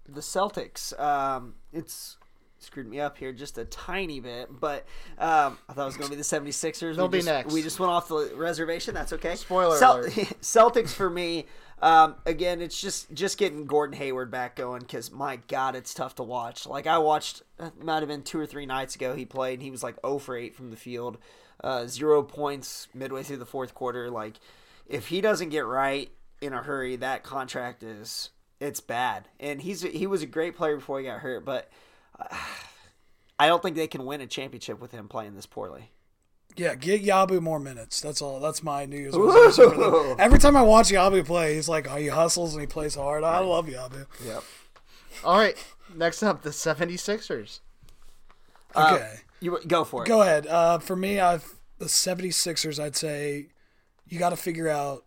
the 0.06 0.20
Celtics. 0.20 1.00
Um, 1.00 1.56
it's 1.72 2.18
screwed 2.60 2.88
me 2.90 3.00
up 3.00 3.18
here 3.18 3.32
just 3.32 3.58
a 3.58 3.66
tiny 3.66 4.20
bit, 4.20 4.50
but 4.60 4.86
um, 5.18 5.58
I 5.70 5.74
thought 5.74 5.84
it 5.84 5.86
was 5.86 5.98
going 5.98 6.10
to 6.10 6.16
be 6.16 6.22
the 6.22 6.24
76ers. 6.24 6.96
They'll 6.98 7.08
we 7.08 7.12
be 7.12 7.18
just, 7.20 7.28
next. 7.28 7.54
We 7.54 7.62
just 7.62 7.80
went 7.80 7.92
off 7.92 8.10
the 8.10 8.34
reservation. 8.36 8.94
That's 8.94 9.14
okay. 9.14 9.36
Spoiler 9.36 9.78
Cel- 9.78 10.00
alert. 10.00 10.12
Celtics 10.42 10.90
for 10.90 11.10
me. 11.10 11.46
Um, 11.82 12.16
again, 12.26 12.62
it's 12.62 12.80
just 12.80 13.14
just 13.14 13.38
getting 13.38 13.66
Gordon 13.66 13.98
Hayward 13.98 14.32
back 14.32 14.56
going 14.56 14.82
because 14.82 15.12
my 15.12 15.38
God, 15.48 15.76
it's 15.76 15.94
tough 15.94 16.16
to 16.16 16.24
watch. 16.24 16.66
Like 16.66 16.88
I 16.88 16.98
watched, 16.98 17.44
it 17.60 17.84
might 17.84 18.00
have 18.00 18.08
been 18.08 18.24
two 18.24 18.40
or 18.40 18.46
three 18.46 18.66
nights 18.66 18.96
ago. 18.96 19.14
He 19.14 19.26
played 19.26 19.56
and 19.56 19.64
he 19.64 19.72
was 19.72 19.84
like 19.84 19.98
0 20.06 20.20
for 20.20 20.38
8 20.38 20.56
from 20.56 20.70
the 20.70 20.78
field, 20.78 21.18
uh, 21.64 21.86
zero 21.88 22.24
points 22.24 22.88
midway 22.94 23.24
through 23.24 23.38
the 23.38 23.46
fourth 23.46 23.74
quarter. 23.74 24.10
Like 24.10 24.40
if 24.88 25.08
he 25.08 25.20
doesn't 25.20 25.50
get 25.50 25.66
right 25.66 26.10
in 26.42 26.54
a 26.54 26.64
hurry, 26.64 26.96
that 26.98 27.24
contract 27.24 27.84
is 27.84 28.30
it's 28.60 28.80
bad. 28.80 29.28
And 29.40 29.62
he's 29.62 29.82
he 29.82 30.08
was 30.08 30.22
a 30.22 30.28
great 30.28 30.56
player 30.56 30.78
before 30.78 31.00
he 31.00 31.06
got 31.06 31.20
hurt, 31.20 31.44
but 31.44 31.70
uh, 32.18 32.36
I 33.38 33.48
don't 33.48 33.62
think 33.62 33.76
they 33.76 33.88
can 33.88 34.06
win 34.06 34.22
a 34.22 34.28
championship 34.28 34.80
with 34.80 34.92
him 34.92 35.10
playing 35.10 35.36
this 35.36 35.46
poorly. 35.46 35.92
Yeah, 36.58 36.76
get 36.76 37.04
Yabu 37.04 37.42
more 37.42 37.60
minutes. 37.60 38.00
That's 38.00 38.22
all. 38.22 38.40
That's 38.40 38.64
my 38.64 38.86
New 38.86 38.98
Year's 38.98 39.16
resolution. 39.18 40.16
Every 40.20 40.40
time 40.40 40.56
I 40.56 40.62
watch 40.62 40.90
Yabu 40.90 41.26
play, 41.26 41.56
he's 41.56 41.68
like, 41.68 41.92
oh, 41.92 41.96
he 41.98 42.08
hustles 42.08 42.54
and 42.54 42.62
he 42.62 42.68
plays 42.68 42.96
hard. 42.96 43.24
I 43.24 43.40
love 43.40 43.68
Yabu. 43.68 44.06
Yep. 44.26 44.44
All 45.24 45.38
right, 45.38 45.58
next 45.94 46.24
up, 46.24 46.44
the 46.44 46.52
76ers. 46.52 47.60
Okay. 48.76 49.16
You 49.42 49.60
go 49.68 49.84
for 49.84 50.04
it. 50.04 50.08
Go 50.08 50.22
ahead. 50.22 50.48
Uh, 50.48 50.80
for 50.80 50.96
me, 50.96 51.20
I've 51.20 51.56
the 51.78 51.86
76ers, 51.86 52.82
I'd 52.82 52.96
say 52.96 53.48
you 54.08 54.20
got 54.20 54.30
to 54.30 54.38
figure 54.38 54.70
out 54.70 55.06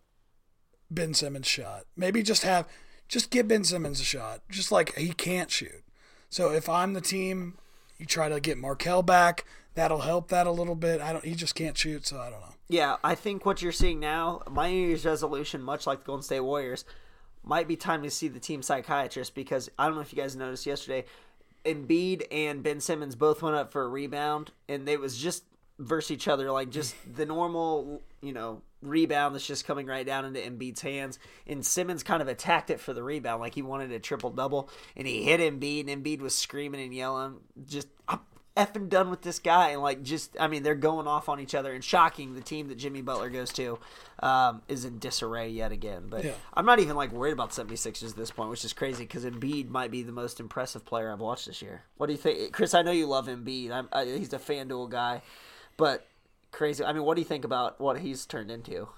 Ben 0.91 1.15
Simmons' 1.15 1.47
shot. 1.47 1.85
Maybe 1.97 2.23
just 2.23 2.43
have, 2.43 2.67
just 3.09 3.31
give 3.31 3.49
Ben 3.49 3.65
Simmons 3.65 4.01
a 4.01 4.05
shot. 4.05 4.43
Just 4.51 4.71
like 4.71 4.95
he 4.97 5.13
can't 5.13 5.51
shoot. 5.51 5.83
So 6.31 6.53
if 6.53 6.69
I'm 6.69 6.93
the 6.93 7.01
team, 7.01 7.57
you 7.99 8.07
try 8.07 8.29
to 8.29 8.41
get 8.41 8.59
Markelle 8.59 9.03
back. 9.03 9.45
That'll 9.79 10.01
help 10.01 10.27
that 10.31 10.49
a 10.49 10.51
little 10.51 10.75
bit. 10.75 11.01
I 11.01 11.13
don't. 11.13 11.25
He 11.25 11.37
just 11.37 11.55
can't 11.55 11.79
shoot, 11.79 12.05
so 12.05 12.19
I 12.19 12.31
don't 12.31 12.41
know. 12.41 12.55
Yeah, 12.69 12.97
I 13.05 13.15
think 13.15 13.47
what 13.47 13.63
you're 13.63 13.71
seeing 13.71 14.01
now, 14.01 14.43
my 14.51 14.73
New 14.73 14.89
Year's 14.89 15.07
resolution, 15.07 15.63
much 15.63 15.87
like 15.87 16.01
the 16.01 16.07
Golden 16.07 16.25
State 16.25 16.41
Warriors, 16.41 16.85
might 17.45 17.69
be 17.69 17.77
time 17.77 18.03
to 18.03 18.11
see 18.11 18.27
the 18.27 18.41
team 18.41 18.61
psychiatrist 18.61 19.37
because 19.37 19.71
I 19.79 19.87
don't 19.87 19.95
know 19.95 20.01
if 20.01 20.13
you 20.13 20.21
guys 20.21 20.35
noticed 20.35 20.67
yesterday, 20.67 21.05
Embiid 21.65 22.25
and 22.33 22.61
Ben 22.61 22.81
Simmons 22.81 23.15
both 23.15 23.41
went 23.41 23.55
up 23.55 23.71
for 23.71 23.85
a 23.85 23.89
rebound, 23.89 24.51
and 24.69 24.89
it 24.89 24.99
was 24.99 25.17
just 25.17 25.45
versus 25.79 26.11
each 26.11 26.27
other, 26.27 26.51
like 26.51 26.71
just 26.71 26.97
the 27.15 27.25
normal, 27.25 28.03
you 28.21 28.33
know, 28.33 28.63
rebound 28.83 29.33
that's 29.33 29.47
just 29.47 29.65
coming 29.65 29.87
right 29.87 30.05
down 30.05 30.25
into 30.25 30.41
Embiid's 30.41 30.81
hands. 30.81 31.21
And 31.47 31.65
Simmons 31.65 32.03
kind 32.03 32.21
of 32.21 32.27
attacked 32.27 32.71
it 32.71 32.81
for 32.81 32.93
the 32.93 33.05
rebound, 33.05 33.41
like 33.41 33.55
he 33.55 33.63
wanted 33.63 33.93
a 33.93 34.01
triple 34.01 34.31
double, 34.31 34.71
and 34.97 35.07
he 35.07 35.23
hit 35.23 35.39
Embiid, 35.39 35.89
and 35.89 36.05
Embiid 36.05 36.21
was 36.21 36.35
screaming 36.35 36.81
and 36.81 36.93
yelling, 36.93 37.37
just 37.65 37.87
I'm 38.09 38.19
effing 38.59 38.89
done 38.89 39.09
with 39.09 39.23
this 39.23 39.39
guy, 39.39 39.71
and 39.71 39.81
like 39.81 40.03
just, 40.03 40.37
I 40.39 40.49
mean, 40.49 40.63
they're 40.65 40.75
going 40.75 41.07
off 41.07 41.29
on 41.29 41.39
each 41.41 41.55
other, 41.55 41.73
and 41.73 41.83
shocking. 41.83 42.35
The 42.35 42.41
team 42.41 42.69
that 42.69 42.77
Jimmy 42.77 43.01
Butler 43.01 43.31
goes 43.31 43.53
to 43.55 43.79
um, 44.21 44.63
is 44.69 44.85
in 44.85 44.99
disarray 44.99 45.49
yet 45.49 45.73
again. 45.73 46.07
But 46.11 46.25
Yeah. 46.25 46.33
I'm 46.53 46.67
not 46.67 46.81
even 46.81 46.97
like 46.97 47.13
worried 47.13 47.33
about 47.33 47.51
76ers 47.51 48.11
at 48.11 48.17
this 48.17 48.31
point, 48.31 48.51
which 48.51 48.65
is 48.65 48.73
crazy 48.73 49.05
because 49.05 49.25
Embiid 49.25 49.69
might 49.69 49.91
be 49.91 50.03
the 50.03 50.13
most 50.13 50.41
impressive 50.41 50.85
player 50.85 51.13
I've 51.13 51.21
watched 51.21 51.47
this 51.47 51.63
year. 51.63 51.85
What 51.97 52.07
do 52.07 52.13
you 52.13 52.19
think, 52.19 52.53
Chris? 52.53 52.75
I 52.75 52.83
know 52.83 52.91
you 52.91 53.07
love 53.07 53.29
Embiid. 53.29 53.71
I'm, 53.71 53.89
I, 53.93 54.05
he's 54.05 54.33
a 54.33 54.39
FanDuel 54.39 54.91
guy, 54.91 55.23
but 55.77 56.07
crazy. 56.51 56.85
I 56.85 56.93
mean, 56.93 57.05
what 57.05 57.15
do 57.15 57.21
you 57.21 57.27
think 57.29 57.45
about 57.45 57.81
what 57.81 58.01
he's 58.01 58.27
turned 58.27 58.51
into? 58.51 58.89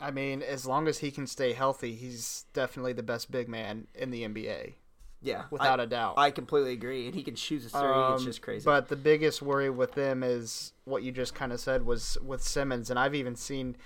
I 0.00 0.10
mean, 0.10 0.42
as 0.42 0.64
long 0.64 0.88
as 0.88 0.98
he 0.98 1.10
can 1.10 1.26
stay 1.26 1.52
healthy, 1.52 1.94
he's 1.94 2.46
definitely 2.54 2.94
the 2.94 3.02
best 3.02 3.30
big 3.30 3.48
man 3.48 3.86
in 3.94 4.10
the 4.10 4.22
NBA. 4.22 4.74
Yeah, 5.22 5.44
Without 5.50 5.80
I- 5.80 5.84
a 5.84 5.86
doubt. 5.86 6.14
I 6.16 6.30
completely 6.30 6.72
agree, 6.72 7.06
and 7.06 7.14
he 7.14 7.22
can 7.22 7.34
shoot 7.34 7.64
a 7.64 7.68
three. 7.68 7.80
it's 7.80 8.20
Um, 8.20 8.24
just 8.24 8.40
crazy. 8.42 8.64
But 8.64 8.88
the 8.88 8.96
biggest 8.96 9.42
worry 9.42 9.68
with 9.70 9.92
them 9.92 10.22
is 10.22 10.72
what 10.84 11.02
you 11.02 11.12
just 11.12 11.34
kind 11.34 11.52
of 11.52 11.60
said 11.60 11.84
was 11.84 12.16
with 12.24 12.42
Simmons, 12.42 12.88
and 12.90 12.98
I've 12.98 13.14
even 13.14 13.36
seen, 13.36 13.76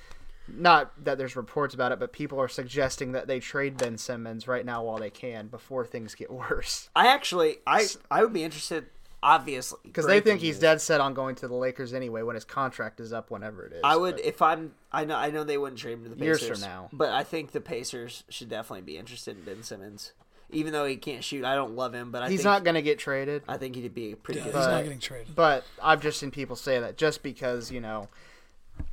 not 0.47 0.93
that 1.05 1.19
there's 1.19 1.35
reports 1.37 1.75
about 1.75 1.91
it, 1.91 1.99
but 1.99 2.13
people 2.13 2.39
are 2.41 2.49
suggesting 2.49 3.13
that 3.13 3.27
they 3.27 3.41
trade 3.41 3.77
Ben 3.77 3.99
Simmons 3.99 4.47
right 4.47 4.65
now 4.65 4.85
while 4.85 4.99
they 4.99 5.11
can 5.11 5.49
before 5.49 5.85
things 5.85 6.15
get 6.15 6.31
worse, 6.51 6.89
I 6.95 7.09
actually, 7.09 7.59
I 7.67 7.87
I 8.11 8.23
would 8.23 8.33
be 8.33 8.45
interested. 8.45 8.87
Obviously, 9.27 9.79
because 9.85 10.07
they 10.07 10.21
think 10.21 10.41
he's 10.41 10.59
dead 10.59 10.83
set 10.83 11.01
on 11.01 11.15
going 11.15 11.35
to 11.37 11.49
the 11.49 11.55
Lakers 11.55 11.95
anyway 11.95 12.21
when 12.21 12.35
his 12.35 12.45
contract 12.45 13.01
is 13.01 13.11
up, 13.11 13.31
whenever 13.31 13.65
it 13.65 13.73
is. 13.73 13.81
I 13.83 13.97
would 13.97 14.21
if 14.21 14.43
I'm. 14.43 14.75
I 14.93 15.07
know. 15.07 15.17
I 15.17 15.31
know 15.31 15.45
they 15.45 15.57
wouldn't 15.57 15.79
trade 15.81 15.95
him 15.95 16.03
to 16.05 16.11
the 16.11 16.23
Years 16.23 16.41
Pacers 16.41 16.61
from 16.63 16.71
now. 16.71 16.89
but 16.93 17.09
I 17.09 17.25
think 17.25 17.53
the 17.53 17.61
Pacers 17.63 18.25
should 18.29 18.51
definitely 18.51 18.83
be 18.83 18.99
interested 18.99 19.39
in 19.39 19.45
Ben 19.45 19.63
Simmons, 19.63 20.13
even 20.55 20.73
though 20.73 20.87
he 20.87 20.97
can't 20.97 21.23
shoot. 21.25 21.45
I 21.45 21.55
don't 21.55 21.75
love 21.77 21.93
him, 21.95 22.11
but 22.11 22.23
I 22.23 22.29
he's 22.31 22.41
think, 22.41 22.45
not 22.45 22.65
going 22.65 22.75
to 22.75 22.83
get 22.83 22.99
traded. 22.99 23.43
I 23.49 23.57
think 23.57 23.75
he'd 23.77 23.95
be 23.95 24.15
pretty 24.15 24.41
Yeah, 24.41 24.47
good. 24.47 24.55
he's 24.55 24.65
But- 24.65 24.71
not 24.71 24.83
getting 24.85 24.99
traded. 25.01 25.35
But 25.35 25.65
I've 25.83 26.01
just 26.01 26.19
seen 26.21 26.31
people 26.31 26.57
say 26.57 26.79
that 26.81 26.97
just 26.97 27.23
because 27.23 27.71
you 27.71 27.81
know 27.81 28.09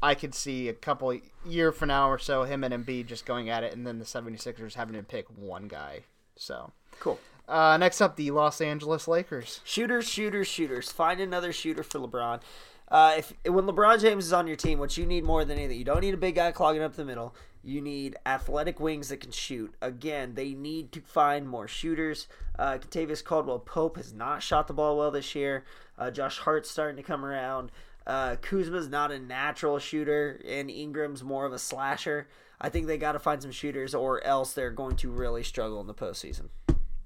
I 0.02 0.14
could 0.16 0.36
see 0.36 0.68
a 0.70 0.74
couple 0.74 1.18
year 1.46 1.72
from 1.72 1.88
now 1.88 2.10
or 2.10 2.20
so 2.20 2.44
him 2.44 2.64
and 2.64 2.74
Embiid 2.74 3.08
just 3.08 3.26
going 3.26 3.50
at 3.50 3.64
it, 3.64 3.74
and 3.74 3.86
then 3.88 4.00
the 4.00 4.06
76ers 4.06 4.76
having 4.76 4.96
to 4.96 5.04
pick 5.04 5.26
one 5.36 5.68
guy. 5.68 6.02
So 6.36 6.72
Cool. 7.00 7.20
uh, 7.48 7.78
next 7.78 8.00
up, 8.02 8.16
the 8.16 8.30
Los 8.32 8.62
Angeles 8.62 9.08
Lakers. 9.08 9.60
Shooters, 9.64 10.08
shooters, 10.08 10.48
shooters. 10.48 10.92
Find 10.92 11.20
another 11.20 11.52
shooter 11.52 11.84
for 11.84 12.00
LeBron. 12.00 12.42
Uh, 12.90 13.16
if 13.20 13.34
when 13.46 13.66
LeBron 13.66 14.02
James 14.02 14.26
is 14.26 14.34
on 14.34 14.48
your 14.48 14.56
team, 14.58 14.78
what 14.78 14.98
you 14.98 15.06
need 15.06 15.24
more 15.24 15.46
than 15.46 15.58
anything, 15.58 15.78
you 15.78 15.86
don't 15.86 16.02
need 16.02 16.14
a 16.14 16.18
big 16.18 16.36
guy 16.36 16.52
clogging 16.52 16.82
up 16.84 16.96
the 16.96 17.06
middle. 17.06 17.34
You 17.64 17.82
need 17.82 18.16
athletic 18.26 18.80
wings 18.80 19.10
that 19.10 19.18
can 19.18 19.32
shoot. 19.32 19.74
Again, 19.82 20.34
they 20.34 20.54
need 20.54 20.92
to 20.94 21.02
find 21.02 21.48
more 21.48 21.68
shooters. 21.68 22.28
Uh, 22.58 22.80
Kentavious 22.80 23.24
Caldwell 23.24 23.60
Pope 23.60 23.98
has 23.98 24.14
not 24.14 24.42
shot 24.42 24.68
the 24.68 24.74
ball 24.74 24.98
well 24.98 25.12
this 25.12 25.36
year. 25.36 25.64
Uh, 25.98 26.10
Josh 26.10 26.40
Hart's 26.40 26.72
starting 26.72 26.98
to 26.98 27.04
come 27.04 27.24
around. 27.24 27.72
Uh, 28.08 28.36
Kuzma's 28.42 28.88
not 28.88 29.12
a 29.12 29.20
natural 29.20 29.78
shooter, 29.78 30.42
and 30.48 30.72
Ingram's 30.72 31.24
more 31.24 31.46
of 31.46 31.54
a 31.54 31.60
slasher. 31.60 32.28
I 32.60 32.70
think 32.70 32.88
they 32.88 32.98
got 32.98 33.12
to 33.12 33.20
find 33.20 33.42
some 33.42 33.52
shooters, 33.52 33.94
or 33.94 34.24
else 34.24 34.54
they're 34.54 34.72
going 34.72 34.96
to 34.98 35.12
really 35.12 35.44
struggle 35.44 35.80
in 35.82 35.88
the 35.88 35.94
postseason. 35.94 36.50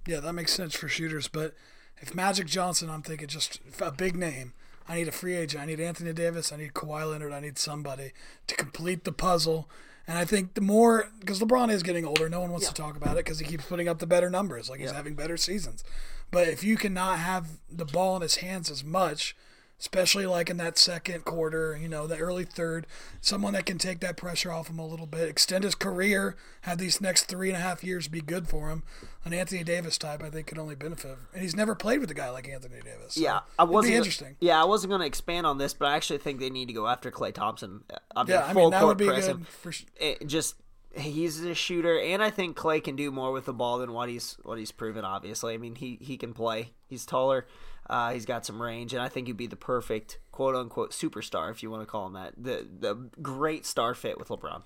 Yeah, 0.07 0.19
that 0.21 0.33
makes 0.33 0.53
sense 0.53 0.73
for 0.75 0.87
shooters. 0.87 1.27
But 1.27 1.53
if 1.97 2.15
Magic 2.15 2.47
Johnson, 2.47 2.89
I'm 2.89 3.01
thinking 3.01 3.27
just 3.27 3.59
a 3.81 3.91
big 3.91 4.15
name. 4.15 4.53
I 4.87 4.95
need 4.95 5.07
a 5.07 5.11
free 5.11 5.35
agent. 5.35 5.63
I 5.63 5.65
need 5.65 5.79
Anthony 5.79 6.13
Davis. 6.13 6.51
I 6.53 6.57
need 6.57 6.73
Kawhi 6.73 7.09
Leonard. 7.09 7.33
I 7.33 7.39
need 7.39 7.57
somebody 7.57 8.11
to 8.47 8.55
complete 8.55 9.03
the 9.03 9.11
puzzle. 9.11 9.69
And 10.07 10.17
I 10.17 10.25
think 10.25 10.53
the 10.53 10.61
more, 10.61 11.09
because 11.19 11.39
LeBron 11.39 11.71
is 11.71 11.81
getting 11.81 12.05
older, 12.05 12.29
no 12.29 12.39
one 12.39 12.51
wants 12.51 12.67
to 12.67 12.73
talk 12.73 12.95
about 12.95 13.13
it 13.13 13.25
because 13.25 13.39
he 13.39 13.45
keeps 13.45 13.65
putting 13.65 13.87
up 13.87 13.99
the 13.99 14.05
better 14.05 14.29
numbers. 14.29 14.69
Like 14.69 14.79
he's 14.79 14.91
having 14.91 15.15
better 15.15 15.37
seasons. 15.37 15.83
But 16.31 16.47
if 16.47 16.63
you 16.63 16.77
cannot 16.77 17.19
have 17.19 17.47
the 17.71 17.85
ball 17.85 18.15
in 18.15 18.21
his 18.21 18.37
hands 18.37 18.69
as 18.69 18.83
much, 18.83 19.35
especially 19.79 20.25
like 20.25 20.49
in 20.49 20.57
that 20.57 20.77
second 20.77 21.25
quarter, 21.25 21.77
you 21.79 21.87
know, 21.87 22.07
the 22.07 22.17
early 22.17 22.45
third, 22.45 22.87
someone 23.19 23.53
that 23.53 23.65
can 23.65 23.77
take 23.77 23.99
that 23.99 24.17
pressure 24.17 24.51
off 24.51 24.69
him 24.69 24.79
a 24.79 24.87
little 24.87 25.05
bit, 25.05 25.27
extend 25.27 25.63
his 25.63 25.75
career, 25.75 26.35
have 26.61 26.77
these 26.77 27.01
next 27.01 27.23
three 27.23 27.49
and 27.49 27.57
a 27.57 27.61
half 27.61 27.83
years 27.83 28.07
be 28.07 28.21
good 28.21 28.47
for 28.47 28.69
him. 28.69 28.83
An 29.25 29.33
Anthony 29.33 29.63
Davis 29.63 29.97
type, 29.97 30.23
I 30.23 30.29
think, 30.29 30.47
could 30.47 30.57
only 30.57 30.75
benefit. 30.75 31.17
And 31.33 31.41
he's 31.41 31.55
never 31.55 31.75
played 31.75 31.99
with 31.99 32.09
a 32.09 32.13
guy 32.13 32.29
like 32.29 32.47
Anthony 32.47 32.79
Davis. 32.83 33.15
so 33.15 33.21
Yeah, 33.21 33.39
I 33.59 33.63
wasn't. 33.63 33.91
gonna- 33.91 33.97
interesting. 33.97 34.35
Yeah, 34.39 34.61
I 34.61 34.65
wasn't 34.65 34.89
going 34.89 35.01
to 35.01 35.07
expand 35.07 35.45
on 35.45 35.57
this, 35.57 35.73
but 35.73 35.87
I 35.87 35.95
actually 35.95 36.19
think 36.19 36.39
they 36.39 36.49
need 36.49 36.67
to 36.67 36.73
go 36.73 36.87
after 36.87 37.11
Klay 37.11 37.33
Thompson. 37.33 37.83
I 38.15 38.23
mean, 38.23 38.31
Yeah, 38.31 38.45
I 38.45 38.53
mean 38.53 38.69
that 38.71 38.85
would 38.85 38.97
be 38.97 39.05
good 39.07 39.45
for. 39.47 39.69
It 39.69 40.17
eh, 40.21 40.25
just 40.25 40.55
he's 40.97 41.43
a 41.43 41.53
shooter, 41.53 41.99
and 41.99 42.23
I 42.23 42.29
think 42.29 42.55
Clay 42.55 42.79
can 42.79 42.95
do 42.95 43.11
more 43.11 43.31
with 43.31 43.45
the 43.45 43.53
ball 43.53 43.79
than 43.79 43.93
what 43.93 44.09
he's 44.09 44.37
what 44.43 44.57
he's 44.57 44.71
proven. 44.71 45.03
Obviously, 45.03 45.53
I 45.53 45.57
mean 45.57 45.75
he 45.75 45.97
he 46.01 46.17
can 46.17 46.33
play. 46.33 46.71
He's 46.87 47.05
taller. 47.05 47.45
Uh, 47.87 48.11
he's 48.13 48.25
got 48.25 48.45
some 48.45 48.61
range, 48.61 48.93
and 48.93 49.01
I 49.01 49.09
think 49.09 49.27
he'd 49.27 49.37
be 49.37 49.47
the 49.47 49.55
perfect 49.55 50.17
quote 50.31 50.55
unquote 50.55 50.91
superstar, 50.91 51.51
if 51.51 51.61
you 51.61 51.69
want 51.69 51.83
to 51.83 51.85
call 51.85 52.07
him 52.07 52.13
that. 52.13 52.33
The 52.37 52.67
the 52.79 53.09
great 53.21 53.65
star 53.65 53.93
fit 53.93 54.17
with 54.17 54.29
LeBron. 54.29 54.63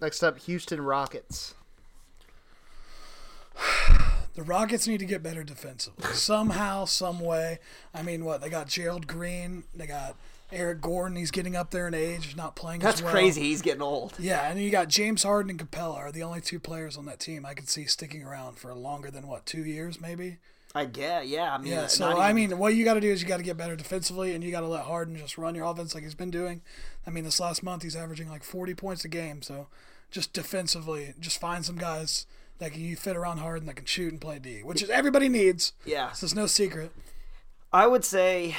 Next 0.00 0.22
up, 0.22 0.38
Houston 0.40 0.80
Rockets. 0.80 1.54
The 4.34 4.44
Rockets 4.44 4.86
need 4.86 4.98
to 5.00 5.06
get 5.06 5.24
better 5.24 5.42
defensively 5.42 6.04
somehow, 6.12 6.84
some 6.84 7.18
way. 7.18 7.58
I 7.92 8.02
mean, 8.02 8.24
what 8.24 8.40
they 8.40 8.48
got 8.48 8.68
Gerald 8.68 9.08
Green, 9.08 9.64
they 9.74 9.88
got 9.88 10.14
Eric 10.52 10.80
Gordon. 10.80 11.16
He's 11.16 11.32
getting 11.32 11.56
up 11.56 11.72
there 11.72 11.88
in 11.88 11.94
age, 11.94 12.26
He's 12.26 12.36
not 12.36 12.54
playing. 12.54 12.80
That's 12.80 12.98
as 13.00 13.02
well. 13.02 13.12
crazy. 13.12 13.42
He's 13.42 13.60
getting 13.60 13.82
old. 13.82 14.14
Yeah, 14.20 14.48
and 14.48 14.60
you 14.60 14.70
got 14.70 14.86
James 14.86 15.24
Harden 15.24 15.50
and 15.50 15.58
Capela 15.58 15.96
are 15.96 16.12
the 16.12 16.22
only 16.22 16.40
two 16.40 16.60
players 16.60 16.96
on 16.96 17.06
that 17.06 17.18
team 17.18 17.44
I 17.44 17.54
could 17.54 17.68
see 17.68 17.86
sticking 17.86 18.22
around 18.22 18.56
for 18.56 18.72
longer 18.72 19.10
than 19.10 19.26
what 19.26 19.46
two 19.46 19.64
years, 19.64 20.00
maybe. 20.00 20.38
I 20.74 20.84
get. 20.84 21.26
Yeah. 21.26 21.54
I 21.54 21.58
mean. 21.58 21.72
Yeah. 21.72 21.86
So 21.86 22.10
not 22.10 22.18
I 22.18 22.32
mean, 22.32 22.56
what 22.58 22.74
you 22.74 22.84
got 22.84 22.94
to 22.94 23.00
do 23.00 23.10
is 23.10 23.22
you 23.22 23.28
got 23.28 23.38
to 23.38 23.42
get 23.42 23.56
better 23.56 23.76
defensively, 23.76 24.34
and 24.34 24.44
you 24.44 24.50
got 24.50 24.60
to 24.60 24.68
let 24.68 24.84
Harden 24.84 25.16
just 25.16 25.38
run 25.38 25.54
your 25.54 25.64
offense 25.66 25.94
like 25.94 26.04
he's 26.04 26.14
been 26.14 26.30
doing. 26.30 26.62
I 27.06 27.10
mean, 27.10 27.24
this 27.24 27.40
last 27.40 27.62
month 27.62 27.82
he's 27.82 27.96
averaging 27.96 28.28
like 28.28 28.44
40 28.44 28.74
points 28.74 29.04
a 29.04 29.08
game. 29.08 29.42
So 29.42 29.68
just 30.10 30.32
defensively, 30.32 31.14
just 31.18 31.40
find 31.40 31.64
some 31.64 31.76
guys 31.76 32.26
that 32.58 32.72
can 32.72 32.82
you 32.82 32.96
fit 32.96 33.16
around 33.16 33.38
Harden 33.38 33.66
that 33.66 33.76
can 33.76 33.86
shoot 33.86 34.12
and 34.12 34.20
play 34.20 34.38
D, 34.38 34.60
which 34.62 34.82
is 34.82 34.90
everybody 34.90 35.28
needs. 35.28 35.72
Yeah. 35.84 36.12
So 36.12 36.26
it's 36.26 36.34
no 36.34 36.46
secret. 36.46 36.92
I 37.72 37.86
would 37.86 38.04
say 38.04 38.56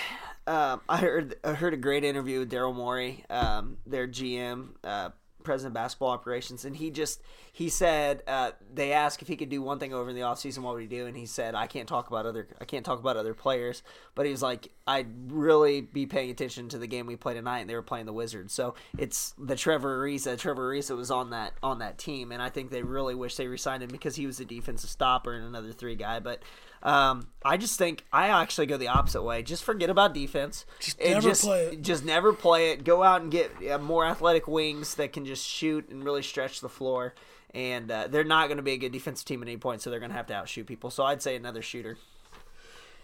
um, 0.48 0.82
I 0.90 0.98
heard 0.98 1.36
I 1.44 1.54
heard 1.54 1.74
a 1.74 1.78
great 1.78 2.04
interview 2.04 2.40
with 2.40 2.52
Daryl 2.52 2.76
Morey, 2.76 3.24
um, 3.30 3.78
their 3.86 4.08
GM, 4.08 4.70
uh, 4.84 5.10
president 5.42 5.72
of 5.72 5.74
basketball 5.76 6.10
operations, 6.10 6.66
and 6.66 6.76
he 6.76 6.90
just 6.90 7.22
he 7.52 7.70
said 7.70 8.24
uh, 8.28 8.52
they 8.74 8.94
asked 8.94 9.22
if 9.22 9.28
he 9.28 9.36
could 9.36 9.50
do 9.50 9.62
one 9.62 9.80
thing 9.80 9.94
over 9.94 10.10
in 10.10 10.16
the 10.16 10.22
offseason, 10.22 10.60
what 10.60 10.74
would 10.74 10.82
he 10.82 10.88
do? 10.88 11.06
And 11.06 11.18
he 11.18 11.26
said 11.26 11.56
I 11.56 11.68
can't 11.68 11.88
talk 11.88 12.08
about 12.08 12.26
other 12.26 12.48
I 12.60 12.66
can't 12.66 12.86
talk 12.86 13.00
about 13.00 13.18
other 13.18 13.34
players, 13.34 13.84
but 14.16 14.26
he 14.26 14.32
was 14.32 14.42
like 14.42 14.70
I'd 14.88 15.32
really 15.32 15.82
be 15.82 16.06
paying 16.06 16.30
attention 16.30 16.70
to 16.70 16.78
the 16.78 16.88
game 16.88 17.06
we 17.06 17.16
played 17.16 17.36
tonight, 17.36 17.60
and 17.60 17.70
they 17.70 17.76
were 17.76 17.82
playing 17.82 18.06
the 18.06 18.14
Wizards. 18.14 18.54
So 18.54 18.76
it's 18.98 19.34
the 19.38 19.56
Trevor 19.56 20.02
Ariza. 20.02 20.38
Trevor 20.38 20.74
Ariza 20.74 20.96
was 20.96 21.12
on 21.12 21.32
that 21.32 21.54
on 21.62 21.80
that 21.80 21.98
team, 21.98 22.32
and 22.32 22.42
I 22.42 22.50
think 22.50 22.72
they 22.72 22.84
really 22.84 23.16
wish 23.16 23.36
they 23.36 23.48
resigned 23.48 23.84
him 23.84 23.90
because 23.90 24.16
he 24.16 24.26
was 24.26 24.40
a 24.40 24.46
defensive 24.46 24.90
stopper 24.90 25.34
and 25.34 25.46
another 25.46 25.72
three 25.72 25.96
guy, 25.96 26.20
but. 26.20 26.42
Um, 26.84 27.28
I 27.46 27.58
just 27.58 27.78
think 27.78 28.04
I 28.12 28.28
actually 28.28 28.66
go 28.68 28.78
the 28.78 28.88
opposite 28.88 29.22
way. 29.24 29.44
Just 29.44 29.64
forget 29.64 29.90
about 29.90 30.14
defense. 30.14 30.66
Just 30.80 31.00
And 31.00 31.16
never 31.16 31.30
just, 31.30 31.44
play 31.44 31.66
it. 31.68 31.82
Just 31.82 32.04
never 32.04 32.34
play 32.34 32.72
it. 32.72 32.84
Go 32.84 33.04
out 33.04 33.22
and 33.22 33.32
get 33.32 33.52
uh, 33.70 33.78
more 33.78 34.06
athletic 34.06 34.48
wings 34.48 34.96
that 34.96 35.14
can 35.14 35.26
just 35.26 35.48
shoot 35.48 35.90
and 35.90 36.04
really 36.04 36.24
stretch 36.24 36.62
the 36.62 36.70
floor. 36.70 37.14
And 37.54 37.92
uh, 37.92 38.08
they're 38.08 38.24
not 38.24 38.48
going 38.48 38.58
to 38.58 38.64
be 38.64 38.72
a 38.72 38.78
good 38.78 38.92
defensive 38.92 39.26
team 39.26 39.42
at 39.44 39.48
any 39.48 39.58
point, 39.58 39.82
so 39.82 39.90
they're 39.90 40.00
going 40.00 40.12
to 40.12 40.18
have 40.18 40.28
to 40.28 40.34
outshoot 40.34 40.68
people. 40.68 40.90
So 40.90 41.04
I'd 41.04 41.22
say 41.22 41.36
another 41.36 41.62
shooter. 41.62 41.98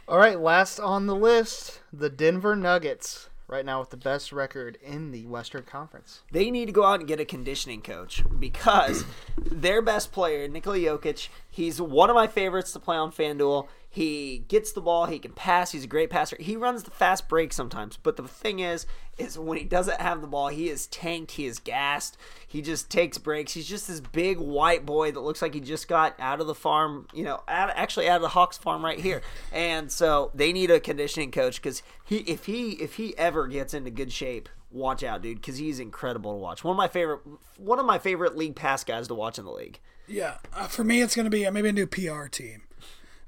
All 0.08 0.18
right, 0.18 0.40
last 0.40 0.80
on 0.80 1.06
the 1.06 1.16
list, 1.16 1.82
the 1.92 2.10
Denver 2.10 2.56
Nuggets. 2.56 3.30
Right 3.50 3.66
now, 3.66 3.80
with 3.80 3.92
the 3.92 3.98
best 3.98 4.34
record 4.34 4.78
in 4.84 5.12
the 5.12 5.26
Western 5.26 5.64
Conference. 5.64 6.22
They 6.34 6.52
need 6.52 6.66
to 6.66 6.74
go 6.74 6.84
out 6.84 7.00
and 7.00 7.08
get 7.08 7.22
a 7.22 7.26
conditioning 7.26 7.82
coach 7.82 8.22
because 8.38 9.06
their 9.38 9.82
best 9.82 10.12
player, 10.12 10.50
Nikola 10.50 10.78
Jokic, 10.80 11.30
he's 11.50 11.82
one 11.82 12.10
of 12.10 12.16
my 12.16 12.28
favorites 12.28 12.74
to 12.74 12.80
play 12.80 12.98
on 12.98 13.10
FanDuel. 13.14 13.70
He 13.98 14.46
gets 14.48 14.74
the 14.74 14.82
ball, 14.82 15.08
he 15.08 15.18
can 15.18 15.32
pass, 15.32 15.72
he's 15.72 15.86
a 15.86 15.88
great 15.88 16.12
passer. 16.12 16.38
He 16.40 16.56
runs 16.56 16.84
the 16.84 16.92
fast 16.92 17.28
break 17.28 17.52
sometimes, 17.52 17.98
but 17.98 18.16
the 18.16 18.28
thing 18.28 18.60
is, 18.60 18.86
is 19.18 19.40
when 19.40 19.58
he 19.58 19.64
doesn't 19.64 20.00
have 20.00 20.22
the 20.22 20.28
ball, 20.28 20.50
he 20.50 20.70
is 20.70 20.86
tanked, 20.86 21.32
he 21.32 21.48
is 21.48 21.58
gassed, 21.58 22.16
he 22.48 22.62
just 22.62 22.92
takes 22.92 23.18
breaks. 23.18 23.54
He's 23.54 23.68
just 23.68 23.88
this 23.88 24.00
big 24.00 24.38
white 24.38 24.86
boy 24.86 25.12
that 25.14 25.20
looks 25.22 25.42
like 25.42 25.56
he 25.56 25.62
just 25.62 25.88
got 25.88 26.14
out 26.20 26.40
of 26.40 26.46
the 26.46 26.54
farm, 26.54 27.08
you 27.12 27.24
know, 27.24 27.42
out, 27.48 27.72
actually 27.74 28.08
out 28.08 28.18
of 28.18 28.22
the 28.22 28.28
Hawks 28.28 28.56
farm 28.56 28.86
right 28.86 29.00
here. 29.00 29.24
And 29.52 29.92
so 29.92 30.30
they 30.36 30.54
need 30.54 30.70
a 30.70 30.80
conditioning 30.80 31.32
coach 31.32 31.60
because 31.60 31.82
he, 32.06 32.18
if 32.18 32.46
he, 32.46 32.74
if 32.74 32.98
he 32.98 33.18
ever 33.18 33.48
gets 33.48 33.74
into 33.74 33.90
good 33.90 34.12
shape, 34.12 34.48
watch 34.70 35.02
out, 35.02 35.24
dude, 35.24 35.38
because 35.38 35.58
he's 35.58 35.80
incredible 35.80 36.34
to 36.34 36.38
watch. 36.38 36.64
One 36.64 36.74
of 36.74 36.78
my 36.78 36.88
favorite, 36.88 37.22
one 37.58 37.80
of 37.80 37.88
my 37.88 37.98
favorite 37.98 38.38
league 38.38 38.56
pass 38.56 38.84
guys 38.84 39.08
to 39.08 39.16
watch 39.16 39.40
in 39.40 39.46
the 39.46 39.52
league. 39.52 39.80
Yeah. 40.08 40.36
Uh, 40.54 40.68
for 40.68 40.84
me, 40.84 41.02
it's 41.02 41.16
going 41.16 41.26
to 41.26 41.32
be 41.32 41.48
uh, 41.48 41.52
maybe 41.52 41.70
a 41.70 41.74
new 41.74 41.88
PR 41.88 42.28
team. 42.28 42.62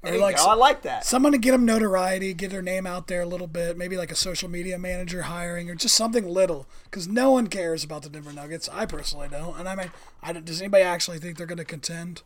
Or 0.02 0.10
There 0.10 0.18
you 0.18 0.24
oh, 0.24 0.32
go. 0.32 0.44
I 0.46 0.54
like 0.54 0.82
that. 0.82 1.04
Someone 1.04 1.32
to 1.32 1.38
get 1.38 1.52
them 1.52 1.66
notoriety, 1.66 2.32
get 2.32 2.50
their 2.50 2.62
name 2.62 2.86
out 2.86 3.06
there 3.06 3.20
a 3.20 3.26
little 3.26 3.46
bit, 3.46 3.76
maybe 3.76 3.98
like 3.98 4.10
a 4.10 4.14
social 4.14 4.48
media 4.48 4.78
manager 4.78 5.22
hiring 5.22 5.68
or 5.68 5.74
just 5.74 5.94
something 5.94 6.26
little, 6.26 6.66
because 6.84 7.06
no 7.06 7.30
one 7.32 7.48
cares 7.48 7.84
about 7.84 8.02
the 8.02 8.08
Denver 8.08 8.32
Nuggets. 8.32 8.68
I 8.72 8.86
personally 8.86 9.28
don't, 9.30 9.58
and 9.58 9.68
I 9.68 9.74
mean, 9.74 9.90
I 10.22 10.32
does 10.32 10.60
anybody 10.62 10.84
actually 10.84 11.18
think 11.18 11.36
they're 11.36 11.46
going 11.46 11.58
to 11.58 11.64
contend? 11.64 12.22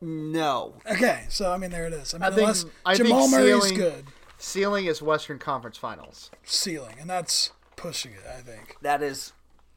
No, 0.00 0.74
Okay, 0.90 1.24
so 1.28 1.50
I 1.50 1.56
mean, 1.56 1.70
there 1.70 1.86
it 1.86 1.92
is. 1.92 2.14
I 2.14 2.18
mean, 2.18 2.24
I 2.24 2.28
think 2.28 2.40
unless 2.40 2.66
I 2.84 2.94
Jamal 2.94 3.20
think 3.22 3.32
Murray 3.32 3.46
ceiling, 3.46 3.72
is 3.72 3.78
good, 3.78 4.04
Ceiling 4.38 4.84
is 4.86 5.00
Western 5.02 5.38
Conference 5.38 5.78
Finals. 5.78 6.30
ceiling, 6.44 6.96
and 7.00 7.08
that's 7.08 7.52
pushing 7.76 8.12
it. 8.12 8.22
I 8.28 8.40
think. 8.42 8.76
that 8.82 9.02
is 9.02 9.32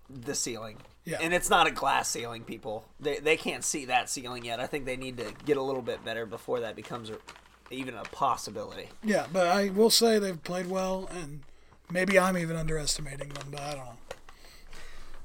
the 0.09 0.35
ceiling. 0.35 0.77
Yeah. 1.07 1.19
And 1.21 1.33
it's 1.33 1.49
not 1.49 1.67
a 1.67 1.71
glass 1.71 2.09
ceiling, 2.09 2.43
people. 2.43 2.83
They 2.99 3.19
they 3.19 3.37
can't 3.37 3.63
see 3.63 3.85
that 3.85 4.09
ceiling 4.09 4.43
yet. 4.43 4.59
I 4.59 4.67
think 4.67 4.83
they 4.83 4.97
need 4.97 5.15
to 5.17 5.33
get 5.45 5.55
a 5.55 5.61
little 5.61 5.81
bit 5.81 6.03
better 6.03 6.25
before 6.25 6.59
that 6.59 6.75
becomes 6.75 7.09
a, 7.09 7.17
even 7.71 7.95
a 7.95 8.03
possibility. 8.03 8.89
Yeah, 9.01 9.25
but 9.31 9.47
I 9.47 9.69
will 9.69 9.89
say 9.89 10.19
they've 10.19 10.43
played 10.43 10.67
well, 10.67 11.09
and 11.09 11.43
maybe 11.89 12.19
I'm 12.19 12.37
even 12.37 12.57
underestimating 12.57 13.29
them, 13.29 13.47
but 13.51 13.61
I 13.61 13.69
don't 13.71 13.85
know. 13.85 13.97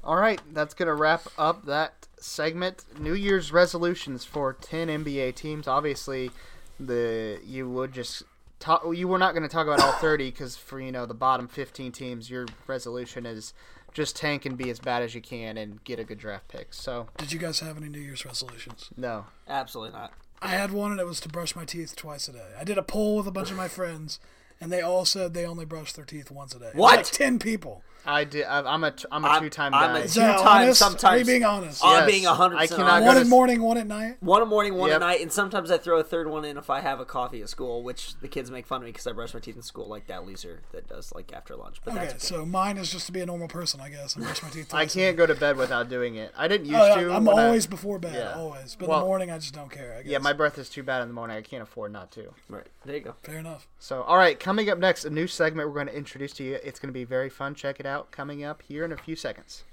All 0.05 0.15
right, 0.15 0.39
that's 0.53 0.73
going 0.73 0.87
to 0.87 0.93
wrap 0.93 1.27
up 1.37 1.65
that 1.65 2.07
segment. 2.17 2.85
New 2.97 3.13
Year's 3.13 3.51
resolutions 3.51 4.23
for 4.23 4.53
10 4.53 4.87
NBA 4.87 5.35
teams. 5.35 5.67
Obviously, 5.67 6.31
the 6.79 7.39
you 7.45 7.69
would 7.69 7.91
just 7.91 8.23
talk 8.59 8.83
you 8.93 9.09
were 9.09 9.17
not 9.19 9.33
going 9.33 9.43
to 9.43 9.49
talk 9.49 9.67
about 9.67 9.81
all 9.81 9.91
30 9.93 10.31
cuz 10.31 10.55
for 10.55 10.79
you 10.79 10.93
know 10.93 11.05
the 11.05 11.13
bottom 11.13 11.49
15 11.49 11.91
teams, 11.91 12.29
your 12.29 12.45
resolution 12.67 13.25
is 13.25 13.53
just 13.93 14.15
tank 14.15 14.45
and 14.45 14.57
be 14.57 14.69
as 14.69 14.79
bad 14.79 15.03
as 15.03 15.13
you 15.15 15.21
can 15.21 15.57
and 15.57 15.83
get 15.83 15.99
a 15.99 16.03
good 16.03 16.17
draft 16.17 16.47
pick. 16.47 16.73
So, 16.73 17.07
Did 17.17 17.31
you 17.31 17.39
guys 17.39 17.59
have 17.59 17.77
any 17.77 17.89
New 17.89 17.99
Year's 17.99 18.25
resolutions? 18.25 18.89
no. 18.97 19.25
Absolutely 19.47 19.97
not. 19.97 20.13
I 20.41 20.49
had 20.49 20.71
one, 20.71 20.91
and 20.91 20.99
it 20.99 21.05
was 21.05 21.19
to 21.21 21.29
brush 21.29 21.55
my 21.55 21.63
teeth 21.63 21.95
twice 21.95 22.27
a 22.27 22.33
day. 22.33 22.47
I 22.59 22.63
did 22.65 22.77
a 22.77 22.83
poll 22.83 23.15
with 23.17 23.27
a 23.27 23.31
bunch 23.31 23.49
of 23.51 23.55
my 23.57 23.67
friends, 23.69 24.19
and 24.59 24.71
they 24.71 24.81
all 24.81 25.05
said 25.05 25.33
they 25.33 25.45
only 25.45 25.63
brush 25.65 25.93
their 25.93 26.03
teeth 26.05 26.29
once 26.31 26.53
a 26.53 26.59
day. 26.59 26.65
It 26.67 26.75
was 26.75 26.81
What? 26.81 26.95
Like 26.97 27.05
ten 27.11 27.39
people. 27.39 27.81
I 28.05 28.23
did. 28.25 28.43
I- 28.45 28.61
I'm 28.73 28.83
a 28.83 28.91
t- 28.91 29.05
I'm 29.11 29.23
a 29.23 29.27
I'm- 29.27 29.43
two 29.43 29.49
time 29.49 29.73
I'm 29.73 29.93
guy. 29.93 29.99
a 29.99 30.03
Is 30.03 30.15
that 30.15 30.37
two-time, 30.37 30.61
honest? 30.63 30.81
Are 30.81 30.85
sometimes- 30.89 31.27
being 31.27 31.43
honest? 31.45 31.81
I'm 31.85 32.01
Yes. 32.07 32.11
being 32.11 32.23
hundred. 32.25 32.57
I 32.57 32.67
cannot 32.67 32.99
go 32.99 33.05
one 33.05 33.17
in 33.17 33.29
morning, 33.29 33.61
one 33.61 33.77
at 33.77 33.87
night. 33.87 34.17
One 34.21 34.41
in 34.41 34.47
morning, 34.49 34.75
one 34.75 34.89
Yep. 34.89 34.95
at 34.95 35.05
night, 35.05 35.21
and 35.21 35.31
sometimes 35.31 35.71
I 35.71 35.77
throw 35.77 35.99
a 35.99 36.03
third 36.03 36.27
one 36.27 36.43
in 36.45 36.57
if 36.57 36.69
I 36.69 36.81
have 36.81 36.99
a 36.99 37.05
coffee 37.05 37.41
at 37.41 37.49
school, 37.49 37.81
which 37.83 38.15
the 38.21 38.27
kids 38.27 38.51
make 38.51 38.65
fun 38.67 38.77
of 38.77 38.83
me 38.85 38.91
because 38.91 39.07
I 39.07 39.11
brush 39.13 39.33
my 39.33 39.39
teeth 39.39 39.55
in 39.55 39.61
school 39.61 39.87
like 39.87 40.07
that 40.07 40.25
loser 40.25 40.61
that 40.73 40.87
does 40.87 41.13
like 41.13 41.31
after 41.33 41.55
lunch. 41.55 41.77
But 41.85 41.93
Okay, 41.95 42.05
that's 42.07 42.31
okay. 42.31 42.39
so 42.41 42.45
mine 42.45 42.77
is 42.77 42.91
just 42.91 43.05
to 43.05 43.11
be 43.11 43.21
a 43.21 43.25
normal 43.25 43.47
person, 43.47 43.79
I 43.79 43.89
guess, 43.89 44.15
and 44.15 44.25
brush 44.25 44.43
my 44.43 44.49
teeth. 44.49 44.73
I 44.73 44.85
can't 44.85 45.15
go 45.15 45.25
to 45.25 45.35
bed 45.35 45.55
without 45.57 45.89
doing 45.89 46.15
it. 46.15 46.33
I 46.37 46.47
didn't 46.47 46.67
oh, 46.73 46.85
used 46.85 46.97
Oh, 46.97 47.01
to. 47.09 47.13
I'm 47.13 47.25
when 47.25 47.39
I- 47.39 47.45
always 47.45 47.67
before 47.67 47.99
bed, 47.99 48.15
Yeah. 48.15 48.33
always. 48.39 48.75
But 48.77 48.85
in 48.89 48.91
the 48.91 48.99
morning, 48.99 49.31
I 49.31 49.37
just 49.37 49.53
don't 49.53 49.71
care. 49.71 49.93
I 49.99 50.01
guess. 50.01 50.11
Yeah, 50.11 50.17
my 50.17 50.33
breath 50.33 50.57
is 50.57 50.69
too 50.69 50.83
bad 50.83 51.01
in 51.03 51.07
the 51.07 51.13
morning. 51.13 51.37
I 51.37 51.41
can't 51.41 51.63
afford 51.63 51.91
not 51.93 52.11
to. 52.11 52.33
right 52.49 52.67
there 52.85 52.95
you 52.95 53.01
go. 53.01 53.15
Fair 53.23 53.37
enough. 53.39 53.67
So, 53.79 54.01
all 54.03 54.17
right, 54.17 54.37
coming 54.39 54.69
up 54.69 54.77
next, 54.77 55.05
a 55.05 55.09
new 55.09 55.25
segment 55.27 55.69
we're 55.69 55.73
going 55.75 55.87
to 55.87 55.95
introduce 55.95 56.33
to 56.33 56.43
you. 56.43 56.59
It's 56.63 56.79
going 56.79 56.89
to 56.89 56.93
be 56.93 57.05
very 57.05 57.29
fun. 57.29 57.55
Check 57.55 57.79
it 57.79 57.85
out. 57.93 58.11
Coming 58.11 58.43
up 58.43 58.63
here 58.63 58.83
in 58.83 58.91
a 58.91 58.97
few 58.97 59.15
seconds. 59.15 59.63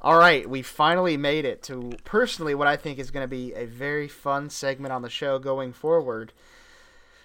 All 0.00 0.18
right, 0.18 0.48
we 0.48 0.60
finally 0.60 1.16
made 1.16 1.44
it 1.46 1.62
to 1.64 1.92
personally 2.04 2.54
what 2.54 2.68
I 2.68 2.76
think 2.76 2.98
is 2.98 3.10
going 3.10 3.24
to 3.24 3.28
be 3.28 3.54
a 3.54 3.64
very 3.64 4.06
fun 4.06 4.50
segment 4.50 4.92
on 4.92 5.00
the 5.02 5.08
show 5.08 5.38
going 5.38 5.72
forward. 5.72 6.32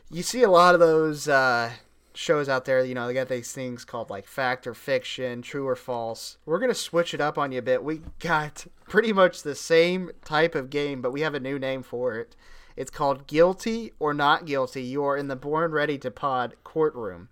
You 0.09 0.23
see 0.23 0.43
a 0.43 0.49
lot 0.49 0.73
of 0.73 0.79
those 0.79 1.27
uh, 1.27 1.71
shows 2.13 2.49
out 2.49 2.65
there, 2.65 2.83
you 2.83 2.95
know, 2.95 3.05
they 3.05 3.13
got 3.13 3.27
these 3.27 3.51
things 3.51 3.85
called 3.85 4.09
like 4.09 4.25
fact 4.25 4.65
or 4.65 4.73
fiction, 4.73 5.41
true 5.41 5.67
or 5.67 5.75
false. 5.75 6.37
We're 6.45 6.59
going 6.59 6.71
to 6.71 6.75
switch 6.75 7.13
it 7.13 7.21
up 7.21 7.37
on 7.37 7.51
you 7.51 7.59
a 7.59 7.61
bit. 7.61 7.83
We 7.83 8.01
got 8.19 8.65
pretty 8.87 9.13
much 9.13 9.43
the 9.43 9.55
same 9.55 10.11
type 10.23 10.55
of 10.55 10.69
game, 10.69 11.01
but 11.01 11.11
we 11.11 11.21
have 11.21 11.35
a 11.35 11.39
new 11.39 11.59
name 11.59 11.83
for 11.83 12.15
it. 12.15 12.35
It's 12.75 12.91
called 12.91 13.27
Guilty 13.27 13.91
or 13.99 14.13
Not 14.13 14.45
Guilty. 14.45 14.83
You 14.83 15.03
are 15.03 15.17
in 15.17 15.27
the 15.27 15.35
Born 15.35 15.71
Ready 15.71 15.97
to 15.97 16.11
Pod 16.11 16.55
courtroom. 16.63 17.27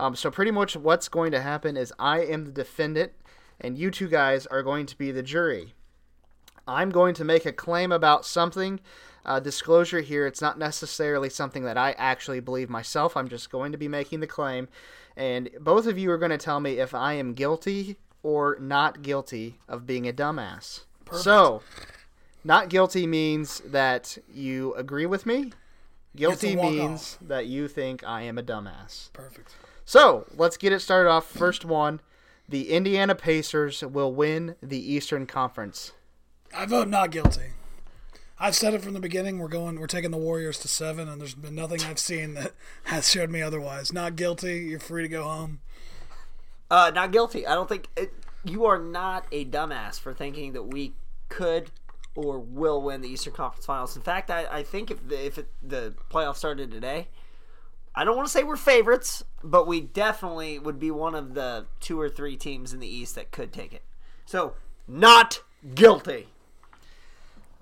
Um, 0.00 0.16
so, 0.16 0.30
pretty 0.30 0.50
much 0.50 0.76
what's 0.76 1.10
going 1.10 1.30
to 1.32 1.42
happen 1.42 1.76
is 1.76 1.92
I 1.98 2.20
am 2.20 2.46
the 2.46 2.50
defendant, 2.50 3.12
and 3.60 3.76
you 3.76 3.90
two 3.90 4.08
guys 4.08 4.46
are 4.46 4.62
going 4.62 4.86
to 4.86 4.96
be 4.96 5.12
the 5.12 5.22
jury. 5.22 5.74
I'm 6.66 6.88
going 6.88 7.14
to 7.16 7.24
make 7.24 7.44
a 7.44 7.52
claim 7.52 7.92
about 7.92 8.24
something. 8.24 8.80
Uh, 9.26 9.40
disclosure 9.40 10.00
here, 10.00 10.26
it's 10.26 10.40
not 10.40 10.58
necessarily 10.58 11.28
something 11.28 11.64
that 11.64 11.76
I 11.76 11.92
actually 11.98 12.40
believe 12.40 12.70
myself. 12.70 13.14
I'm 13.14 13.28
just 13.28 13.50
going 13.50 13.72
to 13.72 13.78
be 13.78 13.88
making 13.88 14.20
the 14.20 14.26
claim. 14.26 14.68
And 15.18 15.50
both 15.60 15.86
of 15.86 15.98
you 15.98 16.10
are 16.10 16.18
going 16.18 16.30
to 16.30 16.38
tell 16.38 16.60
me 16.60 16.78
if 16.78 16.94
I 16.94 17.12
am 17.14 17.34
guilty 17.34 17.96
or 18.22 18.56
not 18.58 19.02
guilty 19.02 19.58
of 19.68 19.86
being 19.86 20.08
a 20.08 20.14
dumbass. 20.14 20.84
So, 21.12 21.60
not 22.42 22.70
guilty 22.70 23.06
means 23.06 23.60
that 23.66 24.16
you 24.32 24.72
agree 24.76 25.04
with 25.04 25.26
me. 25.26 25.52
Guilty 26.16 26.56
means 26.56 27.18
that 27.20 27.46
you 27.46 27.68
think 27.68 28.02
I 28.02 28.22
am 28.22 28.38
a 28.38 28.42
dumbass. 28.42 29.12
Perfect. 29.12 29.54
So 29.84 30.26
let's 30.36 30.56
get 30.56 30.72
it 30.72 30.80
started 30.80 31.08
off. 31.08 31.26
First 31.26 31.64
one 31.64 32.00
the 32.48 32.72
Indiana 32.72 33.14
Pacers 33.14 33.82
will 33.82 34.12
win 34.12 34.56
the 34.60 34.92
Eastern 34.92 35.24
Conference. 35.24 35.92
I 36.52 36.66
vote 36.66 36.88
not 36.88 37.12
guilty. 37.12 37.52
I've 38.40 38.56
said 38.56 38.74
it 38.74 38.82
from 38.82 38.94
the 38.94 39.00
beginning. 39.00 39.38
We're 39.38 39.48
going. 39.48 39.78
We're 39.78 39.86
taking 39.86 40.10
the 40.10 40.16
Warriors 40.16 40.58
to 40.60 40.68
seven, 40.68 41.08
and 41.08 41.20
there's 41.20 41.34
been 41.34 41.54
nothing 41.54 41.82
I've 41.82 41.98
seen 41.98 42.34
that 42.34 42.52
has 42.84 43.08
showed 43.08 43.30
me 43.30 43.42
otherwise. 43.42 43.92
Not 43.92 44.16
guilty. 44.16 44.60
You're 44.60 44.80
free 44.80 45.02
to 45.02 45.08
go 45.08 45.24
home. 45.24 45.60
Uh, 46.70 46.90
not 46.94 47.12
guilty. 47.12 47.46
I 47.46 47.54
don't 47.54 47.68
think 47.68 47.88
it, 47.96 48.12
you 48.44 48.64
are 48.64 48.78
not 48.78 49.26
a 49.30 49.44
dumbass 49.44 50.00
for 50.00 50.14
thinking 50.14 50.54
that 50.54 50.62
we 50.64 50.94
could 51.28 51.70
or 52.14 52.38
will 52.38 52.80
win 52.82 53.02
the 53.02 53.08
Eastern 53.08 53.32
Conference 53.32 53.66
Finals. 53.66 53.94
In 53.94 54.02
fact, 54.02 54.30
I, 54.30 54.46
I 54.46 54.62
think 54.62 54.90
if 54.90 55.06
the 55.06 55.24
if 55.24 55.38
it, 55.38 55.48
the 55.62 55.94
playoffs 56.10 56.36
started 56.36 56.70
today, 56.70 57.08
I 57.94 58.04
don't 58.04 58.16
want 58.16 58.28
to 58.28 58.32
say 58.32 58.44
we're 58.44 58.56
favorites, 58.56 59.24
but 59.42 59.66
we 59.66 59.80
definitely 59.80 60.58
would 60.58 60.78
be 60.78 60.90
one 60.90 61.14
of 61.14 61.34
the 61.34 61.66
two 61.80 62.00
or 62.00 62.08
three 62.08 62.36
teams 62.36 62.72
in 62.72 62.80
the 62.80 62.86
East 62.86 63.14
that 63.16 63.30
could 63.32 63.52
take 63.52 63.72
it. 63.72 63.82
So, 64.26 64.54
not 64.86 65.42
guilty. 65.74 66.28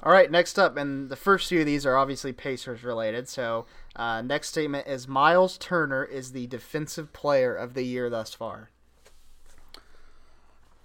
All 0.01 0.12
right, 0.12 0.31
next 0.31 0.59
up, 0.59 0.77
and 0.77 1.09
the 1.09 1.17
first 1.17 1.49
few 1.49 1.61
of 1.61 1.67
these 1.67 1.85
are 1.85 1.97
obviously 1.97 2.33
Pacers 2.33 2.85
related. 2.85 3.29
So, 3.29 3.67
uh, 3.97 4.23
next 4.23 4.51
statement 4.51 4.87
is 4.87 5.09
Miles 5.09 5.59
Turner 5.59 6.05
is 6.05 6.33
the 6.33 6.47
defensive 6.47 7.12
player 7.12 7.55
of 7.55 7.75
the 7.75 7.83
year 7.83 8.09
thus 8.09 8.33
far. 8.33 8.71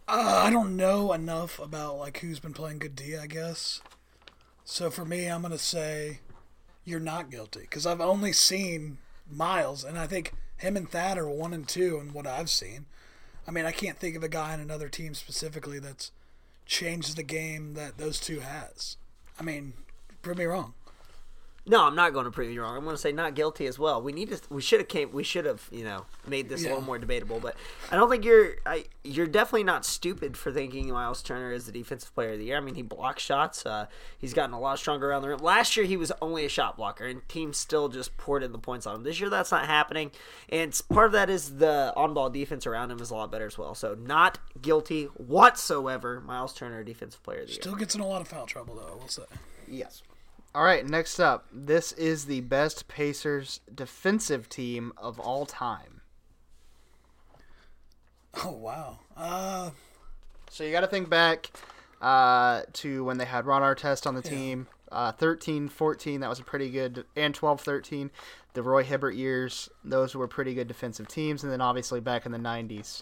Uh, 0.07 0.41
I 0.45 0.49
don't 0.49 0.75
know 0.75 1.13
enough 1.13 1.59
about 1.59 1.97
like 1.97 2.19
who's 2.19 2.39
been 2.39 2.53
playing 2.53 2.79
good 2.79 2.95
D. 2.95 3.15
I 3.15 3.27
guess. 3.27 3.81
So 4.65 4.89
for 4.89 5.05
me, 5.05 5.27
I'm 5.27 5.41
gonna 5.41 5.57
say 5.57 6.19
you're 6.83 6.99
not 6.99 7.29
guilty 7.29 7.61
because 7.61 7.85
I've 7.85 8.01
only 8.01 8.33
seen 8.33 8.97
Miles, 9.29 9.83
and 9.83 9.97
I 9.97 10.07
think 10.07 10.33
him 10.57 10.77
and 10.77 10.89
Thad 10.89 11.17
are 11.17 11.29
one 11.29 11.53
and 11.53 11.67
two 11.67 11.99
in 11.99 12.13
what 12.13 12.27
I've 12.27 12.49
seen. 12.49 12.85
I 13.47 13.51
mean, 13.51 13.65
I 13.65 13.71
can't 13.71 13.97
think 13.97 14.15
of 14.15 14.23
a 14.23 14.29
guy 14.29 14.53
in 14.53 14.59
another 14.59 14.89
team 14.89 15.13
specifically 15.13 15.79
that's 15.79 16.11
changed 16.65 17.17
the 17.17 17.23
game 17.23 17.73
that 17.73 17.97
those 17.97 18.19
two 18.19 18.39
has. 18.39 18.97
I 19.39 19.43
mean, 19.43 19.73
prove 20.21 20.37
me 20.37 20.45
wrong. 20.45 20.73
No, 21.65 21.85
I'm 21.85 21.95
not 21.95 22.11
going 22.11 22.25
to 22.25 22.31
prove 22.31 22.51
you 22.51 22.61
wrong. 22.61 22.75
I'm 22.75 22.83
going 22.83 22.95
to 22.95 23.01
say 23.01 23.13
not 23.13 23.35
guilty 23.35 23.67
as 23.67 23.79
well. 23.79 24.01
We 24.01 24.11
need 24.11 24.29
to. 24.31 24.41
We 24.49 24.61
should 24.61 24.81
have 24.81 24.89
came. 24.89 25.13
We 25.13 25.23
should 25.23 25.45
have, 25.45 25.69
you 25.71 25.85
know, 25.85 26.05
made 26.27 26.49
this 26.49 26.65
a 26.65 26.67
little 26.67 26.83
more 26.83 26.99
debatable. 26.99 27.39
But 27.39 27.55
I 27.89 27.95
don't 27.95 28.09
think 28.09 28.25
you're. 28.25 28.55
I, 28.65 28.85
you're 29.05 29.27
definitely 29.27 29.63
not 29.63 29.85
stupid 29.85 30.35
for 30.35 30.51
thinking 30.51 30.91
Miles 30.91 31.21
Turner 31.21 31.53
is 31.53 31.65
the 31.65 31.71
defensive 31.71 32.13
player 32.13 32.33
of 32.33 32.39
the 32.39 32.45
year. 32.45 32.57
I 32.57 32.59
mean, 32.59 32.75
he 32.75 32.81
blocks 32.81 33.23
shots. 33.23 33.65
Uh, 33.65 33.85
he's 34.17 34.33
gotten 34.33 34.53
a 34.53 34.59
lot 34.59 34.77
stronger 34.77 35.09
around 35.09 35.21
the 35.21 35.29
rim. 35.29 35.39
Last 35.39 35.77
year, 35.77 35.85
he 35.85 35.95
was 35.95 36.11
only 36.21 36.43
a 36.43 36.49
shot 36.49 36.75
blocker, 36.75 37.05
and 37.05 37.27
teams 37.29 37.57
still 37.57 37.87
just 37.87 38.17
poured 38.17 38.43
in 38.43 38.51
the 38.51 38.59
points 38.59 38.85
on 38.85 38.95
him. 38.95 39.03
This 39.03 39.21
year, 39.21 39.29
that's 39.29 39.51
not 39.51 39.65
happening, 39.65 40.11
and 40.49 40.77
part 40.89 41.05
of 41.05 41.11
that 41.13 41.29
is 41.29 41.57
the 41.57 41.93
on-ball 41.95 42.29
defense 42.29 42.67
around 42.67 42.91
him 42.91 42.99
is 42.99 43.09
a 43.09 43.15
lot 43.15 43.31
better 43.31 43.45
as 43.47 43.57
well. 43.57 43.73
So, 43.73 43.95
not 43.95 44.37
guilty 44.61 45.05
whatsoever. 45.15 46.19
Miles 46.19 46.53
Turner, 46.53 46.83
defensive 46.83 47.23
player 47.23 47.41
of 47.41 47.47
the 47.47 47.53
year. 47.53 47.61
Still 47.61 47.75
gets 47.75 47.95
in 47.95 48.01
a 48.01 48.07
lot 48.07 48.19
of 48.19 48.27
foul 48.27 48.45
trouble 48.45 48.75
though. 48.75 48.93
I 48.93 48.95
will 48.95 49.07
say. 49.07 49.23
Yes. 49.67 50.03
All 50.55 50.63
right, 50.63 50.85
next 50.87 51.19
up, 51.19 51.47
this 51.51 51.91
is 51.93 52.25
the 52.25 52.41
best 52.41 52.87
Pacers 52.87 53.59
defensive 53.73 54.47
team 54.49 54.93
of 54.97 55.19
all 55.19 55.45
time. 55.47 56.01
Oh 58.43 58.51
wow. 58.51 58.99
Uh, 59.17 59.71
So 60.49 60.63
you 60.63 60.71
got 60.71 60.81
to 60.81 60.87
think 60.87 61.09
back 61.09 61.51
uh, 62.01 62.63
to 62.73 63.03
when 63.03 63.17
they 63.17 63.25
had 63.25 63.45
Ron 63.47 63.63
Artest 63.63 64.05
on 64.05 64.13
the 64.15 64.21
team. 64.21 64.67
Uh, 64.91 65.11
13, 65.11 65.69
14, 65.69 66.19
that 66.19 66.29
was 66.29 66.39
a 66.39 66.43
pretty 66.43 66.69
good, 66.69 67.03
and 67.15 67.33
12, 67.33 67.61
13, 67.61 68.11
the 68.53 68.61
Roy 68.61 68.83
Hibbert 68.83 69.15
years, 69.15 69.67
those 69.83 70.13
were 70.13 70.27
pretty 70.27 70.53
good 70.53 70.67
defensive 70.67 71.07
teams. 71.07 71.43
And 71.43 71.51
then 71.51 71.61
obviously 71.61 71.99
back 71.99 72.27
in 72.27 72.31
the 72.31 72.37
90s, 72.37 73.01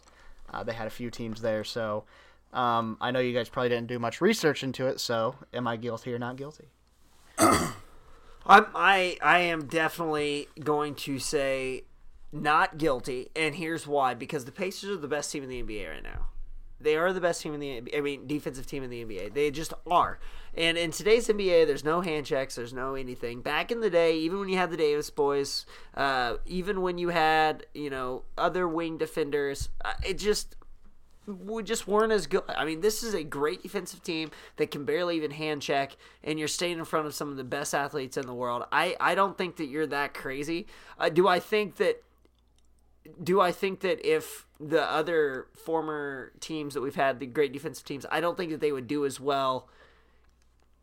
uh, 0.54 0.64
they 0.64 0.72
had 0.72 0.88
a 0.88 0.92
few 0.92 1.10
teams 1.10 1.42
there. 1.42 1.66
So 1.66 2.06
um, 2.54 2.96
I 3.02 3.12
know 3.12 3.20
you 3.20 3.34
guys 3.34 3.50
probably 3.50 3.68
didn't 3.70 3.88
do 3.88 4.00
much 4.00 4.22
research 4.22 4.64
into 4.64 4.88
it. 4.88 5.02
So 5.02 5.36
am 5.54 5.68
I 5.68 5.76
guilty 5.76 6.14
or 6.14 6.20
not 6.20 6.38
guilty? 6.38 6.70
I'm, 8.46 8.66
I 8.76 9.18
I 9.22 9.40
am 9.40 9.66
definitely 9.66 10.48
going 10.60 10.96
to 10.96 11.20
say 11.20 11.84
not 12.32 12.78
guilty, 12.78 13.30
and 13.36 13.56
here's 13.56 13.88
why: 13.88 14.14
because 14.14 14.46
the 14.46 14.52
Pacers 14.52 14.92
are 14.92 15.02
the 15.02 15.08
best 15.08 15.32
team 15.32 15.44
in 15.44 15.50
the 15.50 15.62
NBA 15.62 15.90
right 15.90 16.04
now. 16.04 16.28
They 16.80 16.96
are 16.96 17.14
the 17.14 17.22
best 17.22 17.42
team 17.42 17.54
in 17.54 17.60
the 17.60 17.96
I 17.96 18.02
mean 18.02 18.28
defensive 18.28 18.68
team 18.68 18.84
in 18.84 18.90
the 18.90 19.04
NBA. 19.04 19.34
They 19.34 19.52
just 19.52 19.74
are. 19.90 20.20
And 20.54 20.78
in 20.78 20.92
today's 20.92 21.28
NBA, 21.28 21.66
there's 21.66 21.84
no 21.84 22.02
hand 22.02 22.26
checks, 22.26 22.56
there's 22.56 22.74
no 22.74 22.96
anything. 22.96 23.42
Back 23.42 23.72
in 23.72 23.80
the 23.80 23.90
day, 23.90 24.18
even 24.18 24.40
when 24.40 24.50
you 24.50 24.58
had 24.58 24.70
the 24.70 24.78
Davis 24.78 25.10
boys, 25.10 25.66
uh, 25.96 26.38
even 26.46 26.82
when 26.82 26.98
you 26.98 27.10
had 27.10 27.66
you 27.74 27.90
know 27.90 28.24
other 28.38 28.68
wing 28.68 28.98
defenders, 28.98 29.70
uh, 29.84 29.94
it 30.06 30.18
just 30.18 30.56
we 31.28 31.64
just 31.64 31.88
weren't 31.88 32.12
as 32.12 32.28
good. 32.28 32.44
I 32.48 32.66
mean, 32.66 32.82
this 32.82 33.04
is 33.04 33.14
a 33.14 33.24
great 33.24 33.62
defensive 33.62 34.02
team 34.02 34.32
that 34.58 34.72
can 34.72 34.86
barely 34.86 35.16
even 35.18 35.32
hand 35.32 35.62
check, 35.62 35.96
and 36.24 36.40
you're 36.40 36.48
staying 36.48 36.80
in 36.80 36.86
front 36.86 37.06
of 37.06 37.14
some 37.14 37.30
of 37.30 37.38
the 37.38 37.44
best 37.44 37.74
athletes 37.76 38.18
in 38.18 38.26
the 38.26 38.34
world. 38.34 38.64
I, 38.72 38.96
I 39.00 39.16
don't 39.16 39.38
think 39.38 39.58
that 39.58 39.66
you're 39.66 39.88
that 39.88 40.14
crazy. 40.14 40.68
Uh, 40.98 41.10
do 41.10 41.28
I 41.28 41.40
think 41.40 41.78
that? 41.78 42.04
Do 43.24 43.42
I 43.42 43.52
think 43.52 43.80
that 43.80 44.08
if 44.08 44.46
the 44.60 44.84
other 44.84 45.48
former 45.56 46.34
teams 46.40 46.76
that 46.76 46.82
we've 46.82 46.96
had, 46.96 47.20
the 47.20 47.26
great 47.26 47.52
defensive 47.52 47.84
teams, 47.84 48.06
I 48.12 48.22
don't 48.22 48.38
think 48.38 48.52
that 48.52 48.62
they 48.62 48.72
would 48.72 48.88
do 48.88 49.06
as 49.06 49.20
well 49.20 49.68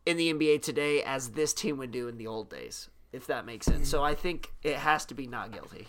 in 0.05 0.17
the 0.17 0.33
NBA 0.33 0.61
today 0.61 1.01
as 1.03 1.29
this 1.29 1.53
team 1.53 1.77
would 1.77 1.91
do 1.91 2.09
in 2.09 2.17
the 2.17 2.27
old 2.27 2.49
days, 2.49 2.89
if 3.13 3.27
that 3.27 3.45
makes 3.45 3.65
sense. 3.65 3.87
So 3.87 4.03
I 4.03 4.15
think 4.15 4.51
it 4.63 4.75
has 4.75 5.05
to 5.05 5.13
be 5.13 5.27
not 5.27 5.53
guilty. 5.53 5.87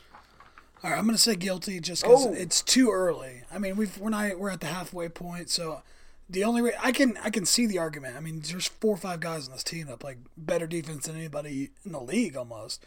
All 0.83 0.90
right, 0.90 0.99
I'm 0.99 1.05
going 1.05 1.14
to 1.16 1.21
say 1.23 1.37
guilty 1.37 1.79
just 1.81 2.03
because 2.03 2.27
Oh. 2.27 2.33
it's 2.33 2.62
too 2.62 2.90
early. 2.90 3.43
I 3.53 3.59
mean, 3.59 3.77
we've 3.77 3.97
we're 3.99 4.11
not 4.11 4.38
we're 4.38 4.51
at 4.51 4.61
the 4.61 4.66
halfway 4.69 5.09
point, 5.09 5.51
so 5.51 5.83
the 6.29 6.45
only 6.45 6.62
way 6.62 6.73
I 6.81 6.93
can 6.93 7.19
I 7.23 7.31
can 7.31 7.45
see 7.45 7.66
the 7.66 7.79
argument. 7.79 8.16
I 8.16 8.21
mean, 8.21 8.40
there's 8.40 8.66
four 8.66 8.95
or 8.95 8.97
five 8.97 9.21
guys 9.21 9.47
on 9.47 9.53
this 9.53 9.64
team 9.64 9.88
that 9.88 9.99
play 9.99 10.16
better 10.37 10.66
defense 10.66 11.07
than 11.07 11.16
anybody 11.16 11.71
in 11.85 11.93
the 11.93 12.01
league 12.01 12.37
almost. 12.37 12.85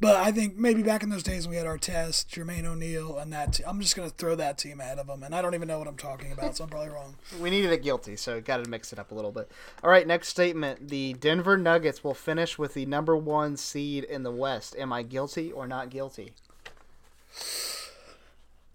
But 0.00 0.16
I 0.16 0.32
think 0.32 0.56
maybe 0.56 0.82
back 0.82 1.02
in 1.02 1.10
those 1.10 1.22
days 1.22 1.46
when 1.46 1.50
we 1.50 1.56
had 1.58 1.66
Artest, 1.66 2.28
Jermaine 2.28 2.64
O'Neal, 2.64 3.18
and 3.18 3.30
that 3.34 3.52
te- 3.52 3.64
I'm 3.64 3.80
just 3.82 3.94
going 3.94 4.08
to 4.08 4.16
throw 4.16 4.34
that 4.34 4.56
team 4.56 4.80
ahead 4.80 4.98
of 4.98 5.06
them. 5.06 5.22
And 5.22 5.34
I 5.34 5.42
don't 5.42 5.54
even 5.54 5.68
know 5.68 5.78
what 5.78 5.88
I'm 5.88 5.98
talking 5.98 6.32
about, 6.32 6.56
so 6.56 6.64
I'm 6.64 6.70
probably 6.70 6.88
wrong. 6.88 7.16
We 7.40 7.50
needed 7.50 7.70
a 7.70 7.76
guilty, 7.76 8.16
so 8.16 8.40
got 8.40 8.64
to 8.64 8.70
mix 8.70 8.94
it 8.94 8.98
up 8.98 9.10
a 9.10 9.14
little 9.14 9.30
bit. 9.30 9.50
All 9.84 9.90
right, 9.90 10.06
next 10.06 10.28
statement. 10.28 10.88
The 10.88 11.12
Denver 11.12 11.58
Nuggets 11.58 12.02
will 12.02 12.14
finish 12.14 12.56
with 12.58 12.72
the 12.72 12.86
number 12.86 13.14
one 13.14 13.58
seed 13.58 14.04
in 14.04 14.22
the 14.22 14.30
West. 14.30 14.74
Am 14.78 14.90
I 14.90 15.02
guilty 15.02 15.52
or 15.52 15.66
not 15.66 15.90
guilty? 15.90 16.32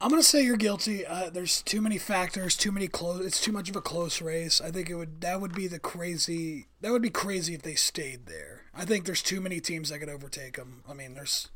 I'm 0.01 0.09
gonna 0.09 0.23
say 0.23 0.43
you're 0.43 0.57
guilty. 0.57 1.05
Uh, 1.05 1.29
there's 1.29 1.61
too 1.61 1.81
many 1.81 1.97
factors, 1.97 2.55
too 2.55 2.71
many 2.71 2.87
close. 2.87 3.25
It's 3.25 3.41
too 3.41 3.51
much 3.51 3.69
of 3.69 3.75
a 3.75 3.81
close 3.81 4.21
race. 4.21 4.61
I 4.61 4.69
think 4.69 4.89
it 4.89 4.95
would 4.95 5.21
that 5.21 5.41
would 5.41 5.55
be 5.55 5.67
the 5.67 5.79
crazy. 5.79 6.67
That 6.81 6.91
would 6.91 7.01
be 7.01 7.09
crazy 7.09 7.53
if 7.53 7.61
they 7.61 7.75
stayed 7.75 8.25
there. 8.27 8.63
I 8.75 8.85
think 8.85 9.05
there's 9.05 9.23
too 9.23 9.39
many 9.39 9.59
teams 9.61 9.89
that 9.89 9.99
could 9.99 10.09
overtake 10.09 10.57
them. 10.57 10.83
I 10.87 10.93
mean, 10.93 11.13
there's 11.13 11.47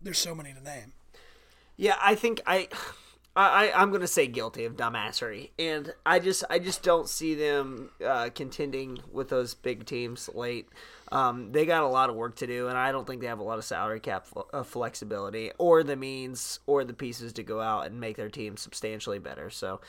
there's 0.00 0.18
so 0.18 0.34
many 0.34 0.52
to 0.52 0.62
name. 0.62 0.92
Yeah, 1.76 1.96
I 2.00 2.14
think 2.14 2.40
I, 2.46 2.68
I 3.36 3.72
I'm 3.74 3.92
gonna 3.92 4.06
say 4.06 4.26
guilty 4.26 4.64
of 4.64 4.76
dumbassery, 4.76 5.50
and 5.58 5.92
I 6.06 6.18
just 6.18 6.42
I 6.48 6.58
just 6.58 6.82
don't 6.82 7.08
see 7.08 7.34
them 7.34 7.90
uh, 8.04 8.30
contending 8.34 8.98
with 9.12 9.28
those 9.28 9.54
big 9.54 9.84
teams 9.84 10.30
late. 10.34 10.68
Um, 11.12 11.52
they 11.52 11.66
got 11.66 11.82
a 11.82 11.86
lot 11.86 12.10
of 12.10 12.16
work 12.16 12.36
to 12.36 12.46
do, 12.46 12.68
and 12.68 12.76
I 12.76 12.90
don't 12.92 13.06
think 13.06 13.20
they 13.20 13.28
have 13.28 13.38
a 13.38 13.44
lot 13.44 13.58
of 13.58 13.64
salary 13.64 14.00
cap 14.00 14.26
fl- 14.26 14.40
uh, 14.52 14.62
flexibility 14.62 15.52
or 15.58 15.84
the 15.84 15.96
means 15.96 16.60
or 16.66 16.82
the 16.82 16.94
pieces 16.94 17.32
to 17.34 17.42
go 17.42 17.60
out 17.60 17.86
and 17.86 18.00
make 18.00 18.16
their 18.16 18.30
team 18.30 18.56
substantially 18.56 19.18
better. 19.18 19.50
So, 19.50 19.80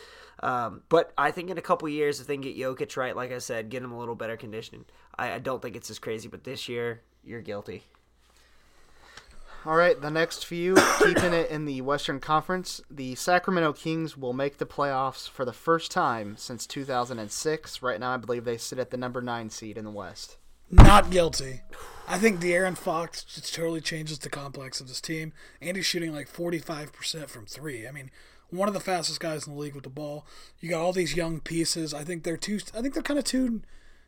um, 0.43 0.83
but 0.89 1.13
I 1.17 1.31
think 1.31 1.49
in 1.49 1.57
a 1.57 1.61
couple 1.61 1.89
years, 1.89 2.19
if 2.19 2.27
they 2.27 2.37
get 2.37 2.57
Jokic 2.57 2.97
right, 2.97 3.15
like 3.15 3.31
I 3.31 3.39
said, 3.39 3.69
get 3.69 3.81
him 3.81 3.91
a 3.91 3.97
little 3.97 4.15
better 4.15 4.37
conditioning, 4.37 4.85
I, 5.17 5.33
I 5.33 5.39
don't 5.39 5.61
think 5.61 5.75
it's 5.75 5.89
as 5.89 5.99
crazy. 5.99 6.27
But 6.27 6.43
this 6.43 6.67
year, 6.69 7.01
you're 7.23 7.41
guilty. 7.41 7.83
All 9.65 9.75
right, 9.75 9.99
the 9.99 10.11
next 10.11 10.45
few, 10.45 10.75
keeping 10.99 11.33
it 11.33 11.49
in 11.49 11.65
the 11.65 11.81
Western 11.81 12.19
Conference, 12.19 12.81
the 12.89 13.15
Sacramento 13.15 13.73
Kings 13.73 14.17
will 14.17 14.33
make 14.33 14.57
the 14.57 14.65
playoffs 14.65 15.29
for 15.29 15.43
the 15.43 15.53
first 15.53 15.91
time 15.91 16.37
since 16.37 16.65
2006. 16.65 17.81
Right 17.81 17.99
now, 17.99 18.13
I 18.13 18.17
believe 18.17 18.45
they 18.45 18.57
sit 18.57 18.79
at 18.79 18.91
the 18.91 18.97
number 18.97 19.21
nine 19.21 19.49
seed 19.49 19.77
in 19.77 19.85
the 19.85 19.91
West. 19.91 20.37
Not 20.69 21.09
guilty. 21.09 21.61
I 22.07 22.17
think 22.17 22.39
De'Aaron 22.39 22.77
Fox 22.77 23.23
just 23.23 23.53
totally 23.53 23.81
changes 23.81 24.19
the 24.19 24.29
complex 24.29 24.79
of 24.79 24.87
this 24.87 25.01
team. 25.01 25.33
And 25.61 25.75
he's 25.75 25.85
shooting 25.85 26.13
like 26.13 26.31
45% 26.31 27.29
from 27.29 27.45
three. 27.45 27.87
I 27.87 27.91
mean, 27.91 28.11
one 28.49 28.67
of 28.67 28.73
the 28.73 28.79
fastest 28.79 29.19
guys 29.19 29.45
in 29.45 29.53
the 29.53 29.59
league 29.59 29.75
with 29.75 29.83
the 29.83 29.89
ball. 29.89 30.25
You 30.59 30.69
got 30.69 30.81
all 30.81 30.93
these 30.93 31.15
young 31.15 31.39
pieces. 31.39 31.93
I 31.93 32.03
think 32.03 32.23
they're 32.23 32.37
too. 32.37 32.59
I 32.75 32.81
think 32.81 32.93
they're 32.93 33.03
kind 33.03 33.19
of 33.19 33.25
too. 33.25 33.61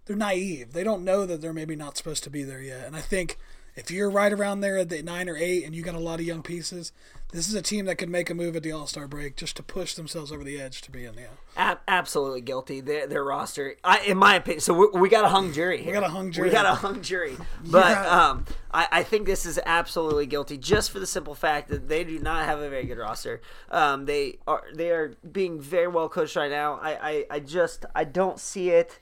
They're 0.06 0.16
naive. 0.16 0.74
They 0.74 0.84
don't 0.84 1.04
know 1.04 1.26
that 1.26 1.42
they're 1.42 1.54
maybe 1.54 1.76
not 1.76 1.98
supposed 1.98 2.24
to 2.24 2.30
be 2.30 2.44
there 2.44 2.62
yet. 2.62 2.86
And 2.86 2.96
I 2.96 3.02
think 3.02 3.38
if 3.80 3.90
you're 3.92 4.10
right 4.10 4.32
around 4.34 4.62
there 4.62 4.78
at 4.78 4.90
the 4.90 5.02
nine 5.02 5.30
or 5.30 5.38
eight, 5.38 5.64
and 5.66 5.74
you 5.74 5.82
got 5.82 5.96
a 5.96 6.00
lot 6.00 6.20
of 6.20 6.26
young 6.26 6.42
pieces, 6.44 6.92
this 7.32 7.48
is 7.48 7.54
a 7.54 7.62
team 7.62 7.86
that 7.86 7.96
could 7.96 8.10
make 8.10 8.30
a 8.30 8.34
move 8.34 8.56
at 8.56 8.64
the 8.64 8.72
All 8.72 8.88
Star 8.88 9.08
break 9.08 9.36
just 9.36 9.56
to 9.58 9.64
push 9.64 9.94
themselves 9.94 10.32
over 10.32 10.44
the 10.44 10.60
edge 10.60 10.82
to 10.82 10.92
be 10.92 11.06
in 11.06 11.16
the. 11.16 11.24
Ab- 11.56 11.80
absolutely 11.88 12.42
guilty. 12.42 12.82
Their, 12.82 13.06
their 13.08 13.24
roster, 13.24 13.76
I, 13.84 14.00
in 14.00 14.18
my 14.18 14.36
opinion. 14.36 14.62
So 14.62 14.74
we, 14.74 15.00
we 15.00 15.10
got 15.10 15.26
a 15.26 15.30
hung 15.30 15.54
jury. 15.54 15.82
Here. 15.84 15.94
got 15.94 16.04
a 16.04 16.10
hung 16.10 16.32
jury. 16.32 16.50
We 16.50 16.54
got 16.54 16.66
a 16.66 16.76
hung 16.76 17.02
jury. 17.02 17.36
But 17.64 17.92
Yeah. 17.92 18.30
um, 18.30 18.46
I, 18.72 18.88
I 18.92 19.04
think 19.04 19.26
this 19.28 19.46
is 19.46 19.60
absolutely 19.66 20.26
guilty, 20.26 20.58
just 20.58 20.90
for 20.92 21.00
the 21.00 21.08
simple 21.08 21.36
fact 21.36 21.70
that 21.70 21.88
they 21.88 22.04
do 22.04 22.18
not 22.20 22.46
have 22.46 22.60
a 22.60 22.70
very 22.70 22.86
good 22.86 22.98
roster. 22.98 23.42
Um, 23.70 24.06
they 24.06 24.40
are 24.48 24.64
they 24.74 24.90
are 24.92 25.16
being 25.32 25.62
very 25.62 25.88
well 25.88 26.10
coached 26.10 26.36
right 26.36 26.50
now. 26.52 26.80
I, 26.82 27.10
I, 27.10 27.26
I 27.32 27.40
just 27.40 27.86
I 27.96 28.04
don't 28.06 28.40
see 28.40 28.72
it. 28.72 29.00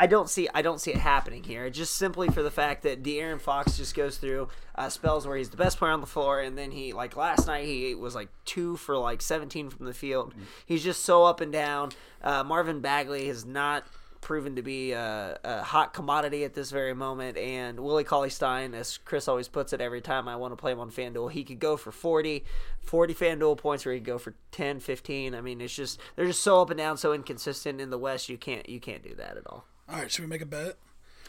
I 0.00 0.06
don't 0.06 0.30
see 0.30 0.48
I 0.54 0.62
don't 0.62 0.80
see 0.80 0.92
it 0.92 0.96
happening 0.96 1.44
here. 1.44 1.68
Just 1.68 1.96
simply 1.96 2.28
for 2.28 2.42
the 2.42 2.50
fact 2.50 2.84
that 2.84 3.02
De'Aaron 3.02 3.38
Fox 3.38 3.76
just 3.76 3.94
goes 3.94 4.16
through 4.16 4.48
uh, 4.74 4.88
spells 4.88 5.26
where 5.26 5.36
he's 5.36 5.50
the 5.50 5.58
best 5.58 5.76
player 5.76 5.92
on 5.92 6.00
the 6.00 6.06
floor, 6.06 6.40
and 6.40 6.56
then 6.56 6.70
he 6.70 6.94
like 6.94 7.16
last 7.16 7.46
night 7.46 7.66
he 7.66 7.94
was 7.94 8.14
like 8.14 8.30
two 8.46 8.78
for 8.78 8.96
like 8.96 9.20
17 9.20 9.68
from 9.68 9.84
the 9.84 9.92
field. 9.92 10.32
He's 10.64 10.82
just 10.82 11.04
so 11.04 11.24
up 11.24 11.42
and 11.42 11.52
down. 11.52 11.92
Uh, 12.22 12.42
Marvin 12.42 12.80
Bagley 12.80 13.26
has 13.26 13.44
not 13.44 13.84
proven 14.22 14.56
to 14.56 14.62
be 14.62 14.92
a, 14.92 15.38
a 15.44 15.62
hot 15.62 15.92
commodity 15.92 16.44
at 16.44 16.54
this 16.54 16.70
very 16.70 16.94
moment, 16.94 17.36
and 17.36 17.78
Willie 17.78 18.02
Cauley 18.02 18.30
Stein, 18.30 18.72
as 18.72 18.96
Chris 18.96 19.28
always 19.28 19.48
puts 19.48 19.74
it 19.74 19.82
every 19.82 20.00
time 20.00 20.28
I 20.28 20.36
want 20.36 20.52
to 20.52 20.56
play 20.56 20.72
him 20.72 20.80
on 20.80 20.90
FanDuel, 20.90 21.30
he 21.30 21.44
could 21.44 21.58
go 21.58 21.76
for 21.76 21.92
40, 21.92 22.42
40 22.80 23.14
FanDuel 23.14 23.58
points, 23.58 23.86
or 23.86 23.92
he 23.92 23.98
could 23.98 24.06
go 24.06 24.18
for 24.18 24.32
10, 24.52 24.80
15. 24.80 25.34
I 25.34 25.42
mean, 25.42 25.60
it's 25.60 25.76
just 25.76 26.00
they're 26.16 26.24
just 26.24 26.42
so 26.42 26.62
up 26.62 26.70
and 26.70 26.78
down, 26.78 26.96
so 26.96 27.12
inconsistent 27.12 27.82
in 27.82 27.90
the 27.90 27.98
West. 27.98 28.30
You 28.30 28.38
can't 28.38 28.66
you 28.66 28.80
can't 28.80 29.02
do 29.02 29.14
that 29.16 29.36
at 29.36 29.46
all. 29.46 29.66
All 29.90 29.98
right, 29.98 30.10
should 30.10 30.24
we 30.24 30.28
make 30.28 30.42
a 30.42 30.46
bet? 30.46 30.76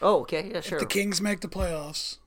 Oh, 0.00 0.20
okay, 0.20 0.50
yeah, 0.52 0.60
sure. 0.60 0.78
If 0.78 0.82
the 0.82 0.88
Kings 0.88 1.20
make 1.20 1.40
the 1.40 1.48
playoffs, 1.48 2.18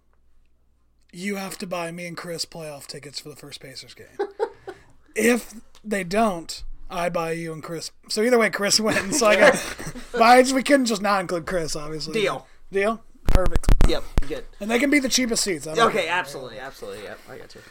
you 1.11 1.35
have 1.37 1.57
to 1.59 1.67
buy 1.67 1.91
me 1.91 2.05
and 2.07 2.17
Chris 2.17 2.45
playoff 2.45 2.87
tickets 2.87 3.19
for 3.19 3.29
the 3.29 3.35
first 3.35 3.61
Pacers 3.61 3.93
game. 3.93 4.27
if 5.15 5.53
they 5.83 6.03
don't, 6.03 6.63
I 6.89 7.09
buy 7.09 7.31
you 7.31 7.53
and 7.53 7.63
Chris. 7.63 7.91
So 8.09 8.21
either 8.21 8.37
way, 8.37 8.49
Chris 8.49 8.79
wins. 8.79 9.19
So 9.19 9.27
I 9.27 9.35
got, 9.39 9.75
but 10.11 10.51
we 10.51 10.63
couldn't 10.63 10.87
just 10.87 11.01
not 11.01 11.21
include 11.21 11.45
Chris, 11.45 11.75
obviously. 11.75 12.13
Deal. 12.13 12.47
Deal. 12.71 13.01
Perfect. 13.25 13.67
Yep, 13.87 14.03
good. 14.27 14.45
And 14.59 14.69
they 14.69 14.79
can 14.79 14.89
be 14.89 14.99
the 14.99 15.09
cheapest 15.09 15.43
seats. 15.43 15.67
Okay, 15.67 16.05
care. 16.05 16.11
absolutely, 16.11 16.59
absolutely. 16.59 17.03
Yep, 17.03 17.19
I 17.29 17.37
got 17.37 17.55
you. 17.55 17.61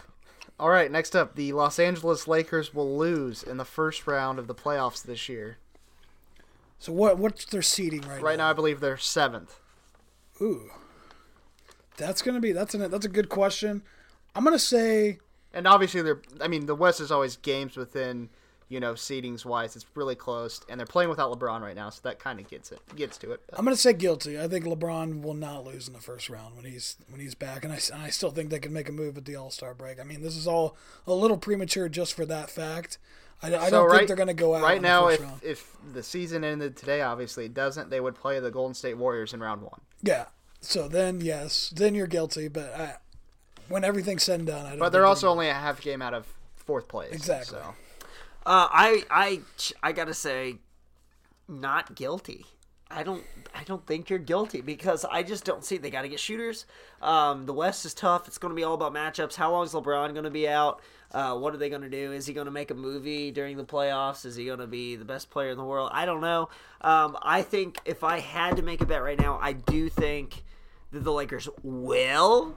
All 0.58 0.68
right, 0.68 0.90
next 0.90 1.16
up, 1.16 1.34
the 1.34 1.52
Los 1.52 1.78
Angeles 1.78 2.28
Lakers 2.28 2.72
will 2.72 2.96
lose 2.96 3.42
in 3.42 3.56
the 3.56 3.64
first 3.64 4.06
round 4.06 4.38
of 4.38 4.46
the 4.46 4.54
playoffs 4.54 5.02
this 5.02 5.28
year. 5.28 5.58
So 6.84 6.92
what? 6.92 7.16
What's 7.16 7.46
their 7.46 7.62
seating 7.62 8.02
right, 8.02 8.18
now? 8.18 8.22
Right 8.22 8.36
now, 8.36 8.50
I 8.50 8.52
believe 8.52 8.80
they're 8.80 8.98
seventh. 8.98 9.58
Ooh, 10.42 10.70
that's 11.96 12.20
gonna 12.20 12.40
be 12.40 12.52
that's 12.52 12.74
an 12.74 12.90
that's 12.90 13.06
a 13.06 13.08
good 13.08 13.30
question. 13.30 13.80
I'm 14.34 14.44
gonna 14.44 14.58
say 14.58 15.18
And 15.54 15.66
obviously, 15.66 16.02
they're. 16.02 16.20
I 16.42 16.48
mean, 16.48 16.66
the 16.66 16.74
West 16.74 17.00
is 17.00 17.10
always 17.10 17.36
games 17.36 17.78
within, 17.78 18.28
you 18.68 18.80
know, 18.80 18.92
seedings 18.92 19.46
wise. 19.46 19.76
It's 19.76 19.86
really 19.94 20.14
close, 20.14 20.60
and 20.68 20.78
they're 20.78 20.86
playing 20.86 21.08
without 21.08 21.32
LeBron 21.32 21.62
right 21.62 21.74
now, 21.74 21.88
so 21.88 22.00
that 22.04 22.18
kind 22.18 22.38
of 22.38 22.50
gets 22.50 22.70
it, 22.70 22.80
gets 22.94 23.16
to 23.18 23.32
it. 23.32 23.40
But- 23.48 23.58
I'm 23.58 23.64
gonna 23.64 23.76
say 23.76 23.94
guilty. 23.94 24.38
I 24.38 24.46
think 24.46 24.66
LeBron 24.66 25.22
will 25.22 25.32
not 25.32 25.64
lose 25.64 25.86
in 25.86 25.94
the 25.94 26.00
first 26.00 26.28
round 26.28 26.54
when 26.54 26.66
he's 26.66 26.96
when 27.08 27.18
he's 27.18 27.34
back, 27.34 27.64
and 27.64 27.72
I, 27.72 27.78
and 27.94 28.02
I 28.02 28.10
still 28.10 28.30
think 28.30 28.50
they 28.50 28.58
can 28.58 28.74
make 28.74 28.90
a 28.90 28.92
move 28.92 29.16
at 29.16 29.24
the 29.24 29.36
All 29.36 29.50
Star 29.50 29.72
break. 29.72 29.98
I 29.98 30.02
mean, 30.04 30.20
this 30.20 30.36
is 30.36 30.46
all 30.46 30.76
a 31.06 31.14
little 31.14 31.38
premature 31.38 31.88
just 31.88 32.12
for 32.12 32.26
that 32.26 32.50
fact. 32.50 32.98
I, 33.42 33.48
I 33.54 33.64
So 33.64 33.70
don't 33.70 33.88
right- 33.90 33.96
think 33.98 34.08
they're 34.08 34.16
gonna 34.16 34.34
go 34.34 34.54
out 34.54 34.62
right 34.62 34.80
now. 34.80 35.08
If 35.08 35.20
round. 35.20 35.40
if 35.42 35.76
the 35.92 36.02
season 36.02 36.44
ended 36.44 36.76
today, 36.76 37.02
obviously 37.02 37.44
it 37.46 37.54
doesn't. 37.54 37.90
They 37.90 38.00
would 38.00 38.14
play 38.14 38.40
the 38.40 38.50
Golden 38.50 38.74
State 38.74 38.96
Warriors 38.96 39.34
in 39.34 39.40
round 39.40 39.62
one. 39.62 39.80
Yeah. 40.02 40.26
So 40.60 40.88
then 40.88 41.20
yes, 41.20 41.72
then 41.74 41.94
you're 41.94 42.06
guilty. 42.06 42.48
But 42.48 42.74
I, 42.74 42.94
when 43.68 43.84
everything's 43.84 44.22
said 44.22 44.40
and 44.40 44.46
done, 44.46 44.64
I 44.66 44.70
don't. 44.70 44.78
But 44.78 44.90
they're 44.92 45.02
think 45.02 45.08
also 45.08 45.28
only 45.28 45.48
a 45.48 45.54
half 45.54 45.80
game 45.80 46.00
out 46.00 46.14
of 46.14 46.26
fourth 46.56 46.88
place. 46.88 47.12
Exactly. 47.12 47.58
So. 47.58 47.74
Uh, 48.46 48.68
I 48.70 49.04
I 49.10 49.40
I 49.82 49.92
gotta 49.92 50.14
say, 50.14 50.56
not 51.48 51.94
guilty. 51.94 52.46
I 52.90 53.02
don't 53.02 53.24
I 53.54 53.64
don't 53.64 53.84
think 53.86 54.08
you're 54.10 54.18
guilty 54.18 54.60
because 54.60 55.04
I 55.04 55.22
just 55.22 55.44
don't 55.44 55.64
see 55.64 55.78
they 55.78 55.90
got 55.90 56.02
to 56.02 56.08
get 56.08 56.20
shooters. 56.20 56.64
Um, 57.02 57.46
the 57.46 57.52
West 57.52 57.84
is 57.84 57.92
tough. 57.94 58.26
It's 58.28 58.38
going 58.38 58.50
to 58.50 58.54
be 58.56 58.62
all 58.62 58.74
about 58.74 58.92
matchups. 58.94 59.34
How 59.34 59.50
long 59.52 59.64
is 59.64 59.72
LeBron 59.72 60.12
going 60.12 60.24
to 60.24 60.30
be 60.30 60.48
out? 60.48 60.80
Uh, 61.14 61.36
what 61.36 61.54
are 61.54 61.58
they 61.58 61.70
going 61.70 61.82
to 61.82 61.88
do? 61.88 62.10
Is 62.10 62.26
he 62.26 62.34
going 62.34 62.46
to 62.46 62.50
make 62.50 62.72
a 62.72 62.74
movie 62.74 63.30
during 63.30 63.56
the 63.56 63.64
playoffs? 63.64 64.26
Is 64.26 64.34
he 64.34 64.46
going 64.46 64.58
to 64.58 64.66
be 64.66 64.96
the 64.96 65.04
best 65.04 65.30
player 65.30 65.50
in 65.50 65.56
the 65.56 65.64
world? 65.64 65.90
I 65.92 66.06
don't 66.06 66.20
know. 66.20 66.48
Um, 66.80 67.16
I 67.22 67.42
think 67.42 67.78
if 67.84 68.02
I 68.02 68.18
had 68.18 68.56
to 68.56 68.62
make 68.62 68.80
a 68.80 68.86
bet 68.86 69.00
right 69.00 69.18
now, 69.18 69.38
I 69.40 69.52
do 69.52 69.88
think 69.88 70.42
that 70.90 71.04
the 71.04 71.12
Lakers 71.12 71.48
will 71.62 72.56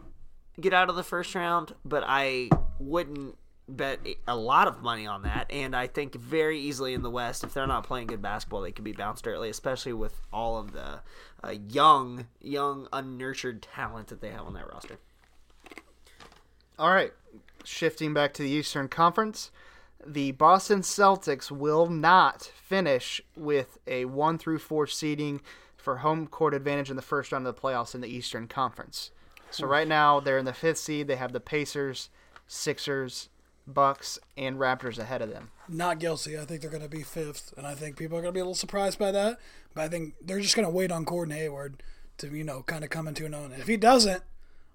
get 0.60 0.74
out 0.74 0.90
of 0.90 0.96
the 0.96 1.04
first 1.04 1.36
round, 1.36 1.76
but 1.86 2.04
I 2.08 2.50
wouldn't 2.80 3.38
bet 3.70 4.00
a 4.28 4.36
lot 4.36 4.68
of 4.68 4.82
money 4.82 5.06
on 5.06 5.22
that. 5.22 5.52
And 5.52 5.76
I 5.76 5.86
think 5.86 6.16
very 6.16 6.60
easily 6.60 6.96
in 6.96 7.04
the 7.04 7.12
West, 7.12 7.44
if 7.44 7.54
they're 7.54 7.68
not 7.68 7.84
playing 7.84 8.08
good 8.08 8.24
basketball, 8.24 8.62
they 8.62 8.72
could 8.72 8.86
be 8.86 8.94
bounced 8.94 9.28
early, 9.28 9.50
especially 9.50 9.94
with 9.94 10.20
all 10.34 10.58
of 10.58 10.72
the 10.72 11.02
uh, 11.44 11.54
young, 11.70 12.26
young, 12.42 12.88
unnurtured 12.92 13.62
talent 13.62 14.08
that 14.08 14.20
they 14.20 14.30
have 14.30 14.46
on 14.46 14.54
that 14.54 14.68
roster. 14.72 14.98
All 16.80 16.92
right, 16.92 17.12
shifting 17.68 18.14
back 18.14 18.34
to 18.36 18.44
the 18.44 18.50
Eastern 18.50 18.88
Conference, 18.88 19.52
the 20.06 20.32
Boston 20.32 20.82
Celtics 20.82 21.52
will 21.52 21.88
not 21.88 22.44
finish 22.44 23.22
with 23.36 23.78
a 23.88 24.06
one 24.06 24.38
through 24.38 24.60
four 24.60 24.88
seeding 24.88 25.42
for 25.76 25.98
home 25.98 26.28
court 26.28 26.54
advantage 26.54 26.90
in 26.90 26.96
the 26.96 27.02
first 27.02 27.32
round 27.32 27.46
of 27.46 27.56
the 27.56 27.62
playoffs 27.62 27.96
in 27.96 28.02
the 28.02 28.08
Eastern 28.08 28.48
Conference. 28.48 29.12
So 29.52 29.66
right 29.66 29.88
now 29.88 30.20
they're 30.20 30.38
in 30.38 30.46
the 30.46 30.54
fifth 30.54 30.80
seed. 30.80 31.08
They 31.08 31.16
have 31.16 31.32
the 31.32 31.40
Pacers, 31.40 32.10
Sixers, 32.48 33.30
Bucks, 33.66 34.20
and 34.38 34.58
Raptors 34.58 34.98
ahead 34.98 35.22
of 35.22 35.30
them. 35.30 35.52
not 35.68 36.00
guilty. 36.00 36.38
I 36.38 36.46
think 36.46 36.62
they're 36.62 36.70
going 36.70 36.84
to 36.84 36.90
be 36.90 37.04
fifth, 37.04 37.54
and 37.58 37.68
I 37.68 37.76
think 37.76 37.98
people 37.98 38.18
are 38.18 38.22
going 38.22 38.34
to 38.34 38.38
be 38.38 38.42
a 38.42 38.44
little 38.44 38.56
surprised 38.56 38.98
by 39.00 39.12
that. 39.12 39.40
But 39.74 39.84
I 39.84 39.90
think 39.90 40.16
they're 40.22 40.40
just 40.40 40.56
going 40.56 40.66
to 40.68 40.74
wait 40.74 40.92
on 40.92 41.04
Gordon 41.04 41.36
Hayward 41.36 41.84
to 42.20 42.28
you 42.30 42.44
know 42.44 42.64
kind 42.64 42.84
of 42.84 42.90
come 42.90 43.08
into 43.08 43.26
an 43.26 43.34
own. 43.34 43.54
If 43.54 43.68
he 43.68 43.78
doesn't, 43.78 44.24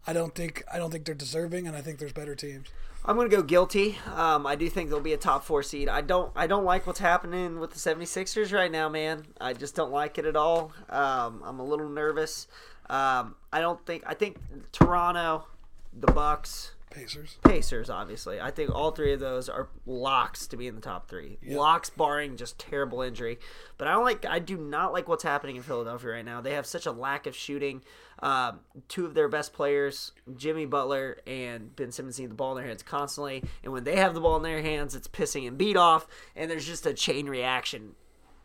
I 0.06 0.12
don't 0.12 0.34
think 0.34 0.64
I 0.72 0.78
don't 0.78 0.90
think 0.90 1.04
they're 1.04 1.14
deserving, 1.14 1.66
and 1.66 1.76
I 1.76 1.80
think 1.80 1.98
there's 1.98 2.12
better 2.12 2.34
teams. 2.34 2.68
I'm 3.04 3.16
gonna 3.16 3.28
go 3.28 3.42
guilty. 3.42 3.98
Um, 4.14 4.46
I 4.46 4.54
do 4.54 4.68
think 4.68 4.90
they'll 4.90 5.00
be 5.00 5.12
a 5.12 5.16
top 5.18 5.44
four 5.44 5.62
seed. 5.62 5.88
I 5.88 6.00
don't. 6.00 6.32
I 6.36 6.46
don't 6.46 6.64
like 6.64 6.86
what's 6.86 7.00
happening 7.00 7.58
with 7.58 7.70
the 7.72 7.78
76ers 7.78 8.52
right 8.52 8.70
now, 8.70 8.88
man. 8.88 9.26
I 9.40 9.52
just 9.54 9.74
don't 9.74 9.90
like 9.90 10.18
it 10.18 10.26
at 10.26 10.36
all. 10.36 10.72
Um, 10.88 11.42
I'm 11.44 11.58
a 11.58 11.64
little 11.64 11.88
nervous. 11.88 12.46
Um, 12.88 13.34
I 13.52 13.60
don't 13.60 13.84
think. 13.86 14.04
I 14.06 14.14
think 14.14 14.36
Toronto. 14.72 15.46
the 15.92 16.12
Bucks, 16.12 16.72
Pacers. 16.92 17.38
Pacers, 17.42 17.90
obviously. 17.90 18.40
I 18.40 18.50
think 18.50 18.70
all 18.70 18.90
three 18.90 19.12
of 19.12 19.20
those 19.20 19.48
are 19.48 19.68
locks 19.86 20.46
to 20.48 20.56
be 20.56 20.66
in 20.68 20.74
the 20.74 20.80
top 20.80 21.08
three. 21.08 21.38
Locks, 21.46 21.90
barring 21.90 22.36
just 22.36 22.58
terrible 22.58 23.02
injury. 23.02 23.38
But 23.78 23.88
I 23.88 23.92
don't 23.92 24.04
like. 24.04 24.24
I 24.26 24.38
do 24.38 24.56
not 24.56 24.92
like 24.92 25.08
what's 25.08 25.24
happening 25.24 25.56
in 25.56 25.62
Philadelphia 25.62 26.10
right 26.12 26.24
now. 26.24 26.40
They 26.40 26.52
have 26.52 26.66
such 26.66 26.86
a 26.86 26.92
lack 26.92 27.26
of 27.26 27.34
shooting. 27.34 27.82
Um, 28.22 28.60
two 28.88 29.04
of 29.04 29.14
their 29.14 29.28
best 29.28 29.52
players, 29.52 30.12
Jimmy 30.36 30.64
Butler 30.64 31.18
and 31.26 31.74
Ben 31.74 31.90
Simmons, 31.90 32.20
need 32.20 32.30
the 32.30 32.34
ball 32.34 32.52
in 32.52 32.58
their 32.58 32.68
hands 32.68 32.82
constantly. 32.82 33.42
And 33.64 33.72
when 33.72 33.82
they 33.82 33.96
have 33.96 34.14
the 34.14 34.20
ball 34.20 34.36
in 34.36 34.42
their 34.44 34.62
hands, 34.62 34.94
it's 34.94 35.08
pissing 35.08 35.46
and 35.46 35.58
beat 35.58 35.76
off. 35.76 36.06
And 36.36 36.50
there's 36.50 36.66
just 36.66 36.86
a 36.86 36.94
chain 36.94 37.26
reaction. 37.26 37.96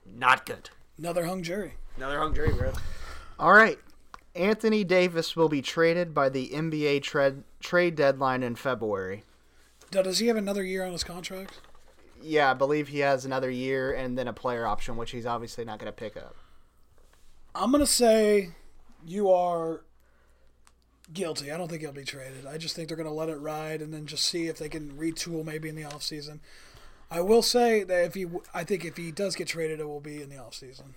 Not 0.05 0.45
good. 0.47 0.71
Another 0.97 1.25
hung 1.25 1.43
jury. 1.43 1.75
Another 1.95 2.17
hung 2.17 2.33
jury, 2.33 2.53
bro. 2.53 2.73
All 3.39 3.53
right. 3.53 3.77
Anthony 4.33 4.83
Davis 4.83 5.35
will 5.35 5.49
be 5.49 5.61
traded 5.61 6.13
by 6.13 6.29
the 6.29 6.49
NBA 6.49 7.03
trade 7.03 7.43
trade 7.59 7.95
deadline 7.95 8.43
in 8.43 8.55
February. 8.55 9.23
Does 9.91 10.19
he 10.19 10.27
have 10.27 10.37
another 10.37 10.63
year 10.63 10.85
on 10.85 10.91
his 10.91 11.03
contract? 11.03 11.59
Yeah, 12.21 12.51
I 12.51 12.53
believe 12.53 12.87
he 12.87 12.99
has 12.99 13.25
another 13.25 13.49
year 13.49 13.93
and 13.93 14.17
then 14.17 14.27
a 14.27 14.33
player 14.33 14.65
option, 14.65 14.97
which 14.97 15.11
he's 15.11 15.25
obviously 15.25 15.65
not 15.65 15.79
going 15.79 15.87
to 15.87 15.91
pick 15.91 16.17
up. 16.17 16.35
I'm 17.55 17.71
gonna 17.71 17.87
say 17.87 18.51
you 19.07 19.31
are 19.31 19.83
guilty. 21.13 21.51
I 21.51 21.57
don't 21.57 21.69
think 21.69 21.81
he'll 21.81 21.93
be 21.93 22.03
traded. 22.03 22.45
I 22.45 22.57
just 22.57 22.75
think 22.75 22.89
they're 22.89 22.97
gonna 22.97 23.13
let 23.13 23.29
it 23.29 23.37
ride 23.37 23.81
and 23.81 23.93
then 23.93 24.05
just 24.05 24.25
see 24.25 24.47
if 24.47 24.57
they 24.57 24.69
can 24.69 24.91
retool 24.91 25.43
maybe 25.45 25.69
in 25.69 25.75
the 25.75 25.83
offseason. 25.83 26.39
I 27.09 27.21
will 27.21 27.41
say 27.41 27.83
that 27.83 28.05
if 28.05 28.13
he, 28.13 28.27
I 28.53 28.63
think 28.63 28.83
if 28.83 28.97
he 28.97 29.11
does 29.11 29.35
get 29.35 29.47
traded, 29.47 29.79
it 29.79 29.87
will 29.87 30.01
be 30.01 30.21
in 30.21 30.29
the 30.29 30.35
offseason. 30.35 30.91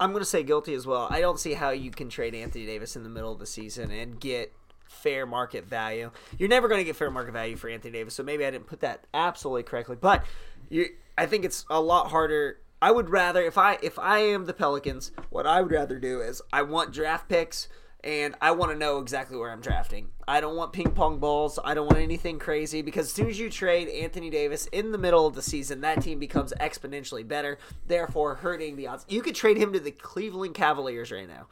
I'm 0.00 0.10
going 0.10 0.22
to 0.22 0.28
say 0.28 0.42
guilty 0.42 0.74
as 0.74 0.84
well. 0.84 1.06
I 1.10 1.20
don't 1.20 1.38
see 1.38 1.54
how 1.54 1.70
you 1.70 1.92
can 1.92 2.08
trade 2.08 2.34
Anthony 2.34 2.66
Davis 2.66 2.96
in 2.96 3.04
the 3.04 3.08
middle 3.08 3.30
of 3.30 3.38
the 3.38 3.46
season 3.46 3.92
and 3.92 4.18
get 4.18 4.52
fair 4.84 5.26
market 5.26 5.64
value. 5.64 6.10
You're 6.38 6.48
never 6.48 6.66
going 6.66 6.80
to 6.80 6.84
get 6.84 6.96
fair 6.96 7.10
market 7.10 7.32
value 7.32 7.54
for 7.54 7.70
Anthony 7.70 7.92
Davis, 7.92 8.14
so 8.14 8.24
maybe 8.24 8.44
I 8.44 8.50
didn't 8.50 8.66
put 8.66 8.80
that 8.80 9.06
absolutely 9.14 9.62
correctly. 9.62 9.94
But 9.94 10.24
you, 10.68 10.86
I 11.16 11.26
think 11.26 11.44
it's 11.44 11.64
a 11.70 11.80
lot 11.80 12.10
harder. 12.10 12.58
I 12.82 12.90
would 12.90 13.10
rather 13.10 13.40
if 13.40 13.56
I 13.56 13.78
if 13.80 13.96
I 13.96 14.18
am 14.18 14.46
the 14.46 14.52
Pelicans, 14.52 15.12
what 15.30 15.46
I 15.46 15.60
would 15.62 15.70
rather 15.70 16.00
do 16.00 16.20
is 16.20 16.42
I 16.52 16.62
want 16.62 16.92
draft 16.92 17.28
picks 17.28 17.68
and 18.02 18.34
I 18.42 18.50
want 18.50 18.72
to 18.72 18.76
know 18.76 18.98
exactly 18.98 19.36
where 19.36 19.52
I'm 19.52 19.60
drafting. 19.60 20.08
I 20.26 20.40
don't 20.40 20.56
want 20.56 20.72
ping 20.72 20.90
pong 20.90 21.20
balls. 21.20 21.60
I 21.62 21.74
don't 21.74 21.86
want 21.86 22.02
anything 22.02 22.40
crazy 22.40 22.82
because 22.82 23.06
as 23.06 23.12
soon 23.12 23.28
as 23.28 23.38
you 23.38 23.48
trade 23.50 23.88
Anthony 23.88 24.30
Davis 24.30 24.66
in 24.72 24.90
the 24.90 24.98
middle 24.98 25.28
of 25.28 25.36
the 25.36 25.42
season, 25.42 25.80
that 25.82 26.02
team 26.02 26.18
becomes 26.18 26.52
exponentially 26.60 27.26
better, 27.26 27.56
therefore 27.86 28.34
hurting 28.34 28.74
the 28.74 28.88
odds. 28.88 29.06
You 29.08 29.22
could 29.22 29.36
trade 29.36 29.58
him 29.58 29.72
to 29.74 29.78
the 29.78 29.92
Cleveland 29.92 30.54
Cavaliers 30.54 31.12
right 31.12 31.28
now. 31.28 31.46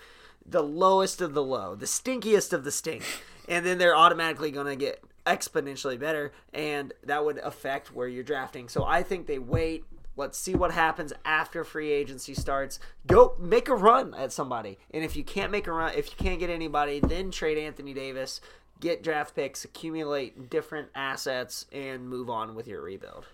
The 0.44 0.64
lowest 0.64 1.20
of 1.20 1.34
the 1.34 1.44
low, 1.44 1.76
the 1.76 1.86
stinkiest 1.86 2.52
of 2.52 2.64
the 2.64 2.72
stink. 2.72 3.04
And 3.48 3.64
then 3.64 3.78
they're 3.78 3.96
automatically 3.96 4.50
going 4.50 4.66
to 4.66 4.74
get 4.74 5.00
exponentially 5.26 5.98
better, 5.98 6.32
and 6.52 6.92
that 7.04 7.24
would 7.24 7.38
affect 7.38 7.94
where 7.94 8.08
you're 8.08 8.24
drafting. 8.24 8.68
So 8.68 8.84
I 8.84 9.04
think 9.04 9.28
they 9.28 9.38
wait. 9.38 9.84
Let's 10.20 10.36
see 10.36 10.54
what 10.54 10.72
happens 10.72 11.14
after 11.24 11.64
free 11.64 11.90
agency 11.90 12.34
starts. 12.34 12.78
Go 13.06 13.34
make 13.38 13.70
a 13.70 13.74
run 13.74 14.12
at 14.12 14.32
somebody. 14.32 14.78
And 14.90 15.02
if 15.02 15.16
you 15.16 15.24
can't 15.24 15.50
make 15.50 15.66
a 15.66 15.72
run, 15.72 15.94
if 15.94 16.10
you 16.10 16.16
can't 16.22 16.38
get 16.38 16.50
anybody, 16.50 17.00
then 17.00 17.30
trade 17.30 17.56
Anthony 17.56 17.94
Davis, 17.94 18.42
get 18.80 19.02
draft 19.02 19.34
picks, 19.34 19.64
accumulate 19.64 20.50
different 20.50 20.88
assets, 20.94 21.64
and 21.72 22.06
move 22.06 22.28
on 22.28 22.54
with 22.54 22.68
your 22.68 22.82
rebuild. 22.82 23.24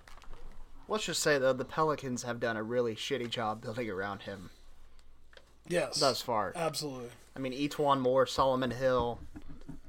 Let's 0.87 1.07
just 1.07 1.25
say 1.25 1.39
though, 1.39 1.53
the 1.53 1.65
Pelicans 1.65 2.23
have 2.23 2.39
done 2.39 2.57
a 2.57 2.63
really 2.63 2.95
shitty 2.95 3.31
job 3.31 3.61
building 3.63 3.91
around 3.91 4.23
him 4.23 4.51
Yes, 5.67 5.99
thus 5.99 6.23
far. 6.23 6.53
absolutely. 6.55 7.09
I 7.35 7.41
mean, 7.41 7.53
E'Twaun 7.53 7.99
Moore, 8.01 8.27
Solomon 8.27 8.71
Hill, 8.71 9.19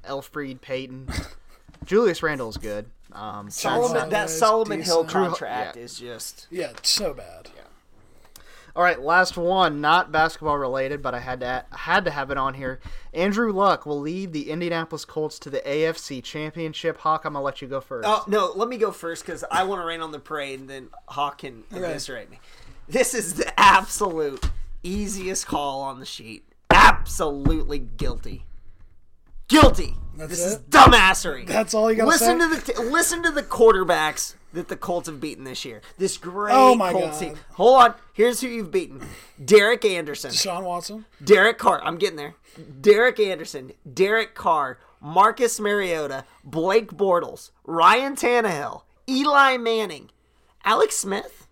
Elfrid 0.04 0.60
Payton, 0.60 1.08
Julius 1.84 2.22
Randle's 2.22 2.56
good. 2.56 2.90
Um, 3.12 3.50
Solomon, 3.50 3.92
that's- 3.94 4.10
that 4.10 4.24
is 4.26 4.38
Solomon 4.38 4.82
Hill 4.82 5.04
decent. 5.04 5.22
contract 5.22 5.76
Yeah. 5.76 5.82
is 5.82 5.98
just 5.98 6.46
Yeah, 6.50 6.70
it's 6.70 6.90
so 6.90 7.14
bad. 7.14 7.48
Yeah. 7.56 7.62
All 8.76 8.84
right, 8.84 9.00
last 9.00 9.36
one, 9.36 9.80
not 9.80 10.12
basketball 10.12 10.56
related, 10.58 11.02
but 11.02 11.12
I 11.14 11.18
had 11.18 11.40
to 11.40 11.64
had 11.72 12.04
to 12.04 12.10
have 12.12 12.30
it 12.30 12.36
on 12.38 12.54
here. 12.54 12.78
Andrew 13.12 13.50
Luck 13.52 13.86
will 13.86 13.98
lead 13.98 14.32
the 14.32 14.50
Indianapolis 14.50 15.04
Colts 15.04 15.38
to 15.40 15.50
the 15.50 15.60
AFC 15.68 16.20
Championship. 16.22 16.98
Hawk, 16.98 17.24
I'm 17.24 17.32
gonna 17.32 17.42
let 17.44 17.60
you 17.60 17.66
go 17.66 17.80
first. 17.80 18.06
Oh 18.06 18.22
no, 18.28 18.52
let 18.54 18.68
me 18.68 18.76
go 18.76 18.92
first 18.92 19.24
because 19.26 19.42
I 19.50 19.64
want 19.64 19.80
to 19.82 19.86
rain 19.86 20.00
on 20.00 20.12
the 20.12 20.20
parade, 20.20 20.60
and 20.60 20.70
then 20.70 20.90
Hawk 21.08 21.38
can 21.38 21.64
eviscerate 21.72 22.30
me. 22.30 22.38
This 22.86 23.14
is 23.14 23.34
the 23.34 23.58
absolute 23.58 24.48
easiest 24.84 25.46
call 25.46 25.80
on 25.80 25.98
the 25.98 26.06
sheet. 26.06 26.44
Absolutely 26.70 27.78
guilty. 27.80 28.44
Guilty. 29.48 29.94
That's 30.16 30.30
this 30.30 30.40
is 30.44 30.58
dumbassery. 30.58 31.46
That's 31.46 31.74
all 31.74 31.90
you 31.90 31.96
gotta 31.96 32.08
listen 32.08 32.40
say? 32.40 32.48
to 32.48 32.54
the 32.56 32.72
t- 32.72 32.90
listen 32.90 33.22
to 33.22 33.30
the 33.30 33.42
quarterbacks 33.42 34.34
that 34.52 34.68
the 34.68 34.76
Colts 34.76 35.08
have 35.08 35.20
beaten 35.20 35.44
this 35.44 35.64
year. 35.64 35.80
This 35.96 36.16
great 36.16 36.52
Oh, 36.54 36.74
my 36.74 36.90
Colts 36.92 37.20
God. 37.20 37.26
team. 37.26 37.38
Hold 37.52 37.82
on. 37.82 37.94
Here's 38.12 38.40
who 38.40 38.48
you've 38.48 38.72
beaten: 38.72 39.00
Derek 39.42 39.84
Anderson, 39.84 40.32
Sean 40.32 40.64
Watson. 40.64 41.04
Derek 41.22 41.56
Carr. 41.58 41.80
I'm 41.84 41.98
getting 41.98 42.16
there. 42.16 42.34
Derek 42.80 43.20
Anderson, 43.20 43.72
Derek 43.92 44.34
Carr, 44.34 44.78
Marcus 45.00 45.60
Mariota, 45.60 46.24
Blake 46.42 46.90
Bortles, 46.90 47.50
Ryan 47.64 48.16
Tannehill, 48.16 48.82
Eli 49.08 49.56
Manning, 49.56 50.10
Alex 50.64 50.96
Smith. 50.96 51.46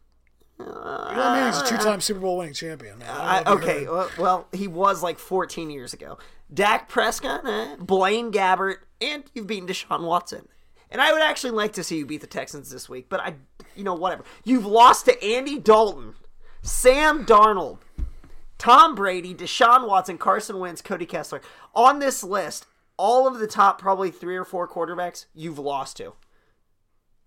Eli 0.58 1.14
Manning's 1.14 1.60
a 1.60 1.66
two-time 1.66 2.00
Super 2.00 2.18
Bowl 2.20 2.38
winning 2.38 2.54
champion. 2.54 3.02
I 3.02 3.40
I, 3.40 3.42
don't 3.42 3.62
know 3.62 3.68
if 3.68 3.68
you 3.68 3.70
okay, 3.70 3.88
well, 3.88 4.10
well, 4.18 4.48
he 4.52 4.66
was 4.66 5.02
like 5.02 5.18
14 5.18 5.70
years 5.70 5.92
ago. 5.92 6.18
Dak 6.52 6.88
Prescott, 6.88 7.46
eh, 7.46 7.76
Blaine 7.78 8.30
Gabbert, 8.30 8.78
and 9.00 9.24
you've 9.34 9.46
beaten 9.46 9.68
Deshaun 9.68 10.02
Watson. 10.02 10.48
And 10.90 11.00
I 11.00 11.12
would 11.12 11.22
actually 11.22 11.50
like 11.50 11.72
to 11.74 11.84
see 11.84 11.98
you 11.98 12.06
beat 12.06 12.20
the 12.20 12.26
Texans 12.26 12.70
this 12.70 12.88
week, 12.88 13.08
but 13.08 13.20
I, 13.20 13.34
you 13.74 13.84
know, 13.84 13.94
whatever. 13.94 14.24
You've 14.44 14.66
lost 14.66 15.04
to 15.06 15.24
Andy 15.24 15.58
Dalton, 15.58 16.14
Sam 16.62 17.26
Darnold, 17.26 17.78
Tom 18.58 18.94
Brady, 18.94 19.34
Deshaun 19.34 19.86
Watson, 19.88 20.18
Carson 20.18 20.58
Wentz, 20.58 20.80
Cody 20.80 21.06
Kessler. 21.06 21.40
On 21.74 21.98
this 21.98 22.22
list, 22.22 22.66
all 22.96 23.26
of 23.26 23.38
the 23.38 23.46
top 23.46 23.80
probably 23.80 24.10
three 24.10 24.36
or 24.36 24.44
four 24.44 24.68
quarterbacks 24.68 25.26
you've 25.34 25.58
lost 25.58 25.96
to. 25.98 26.14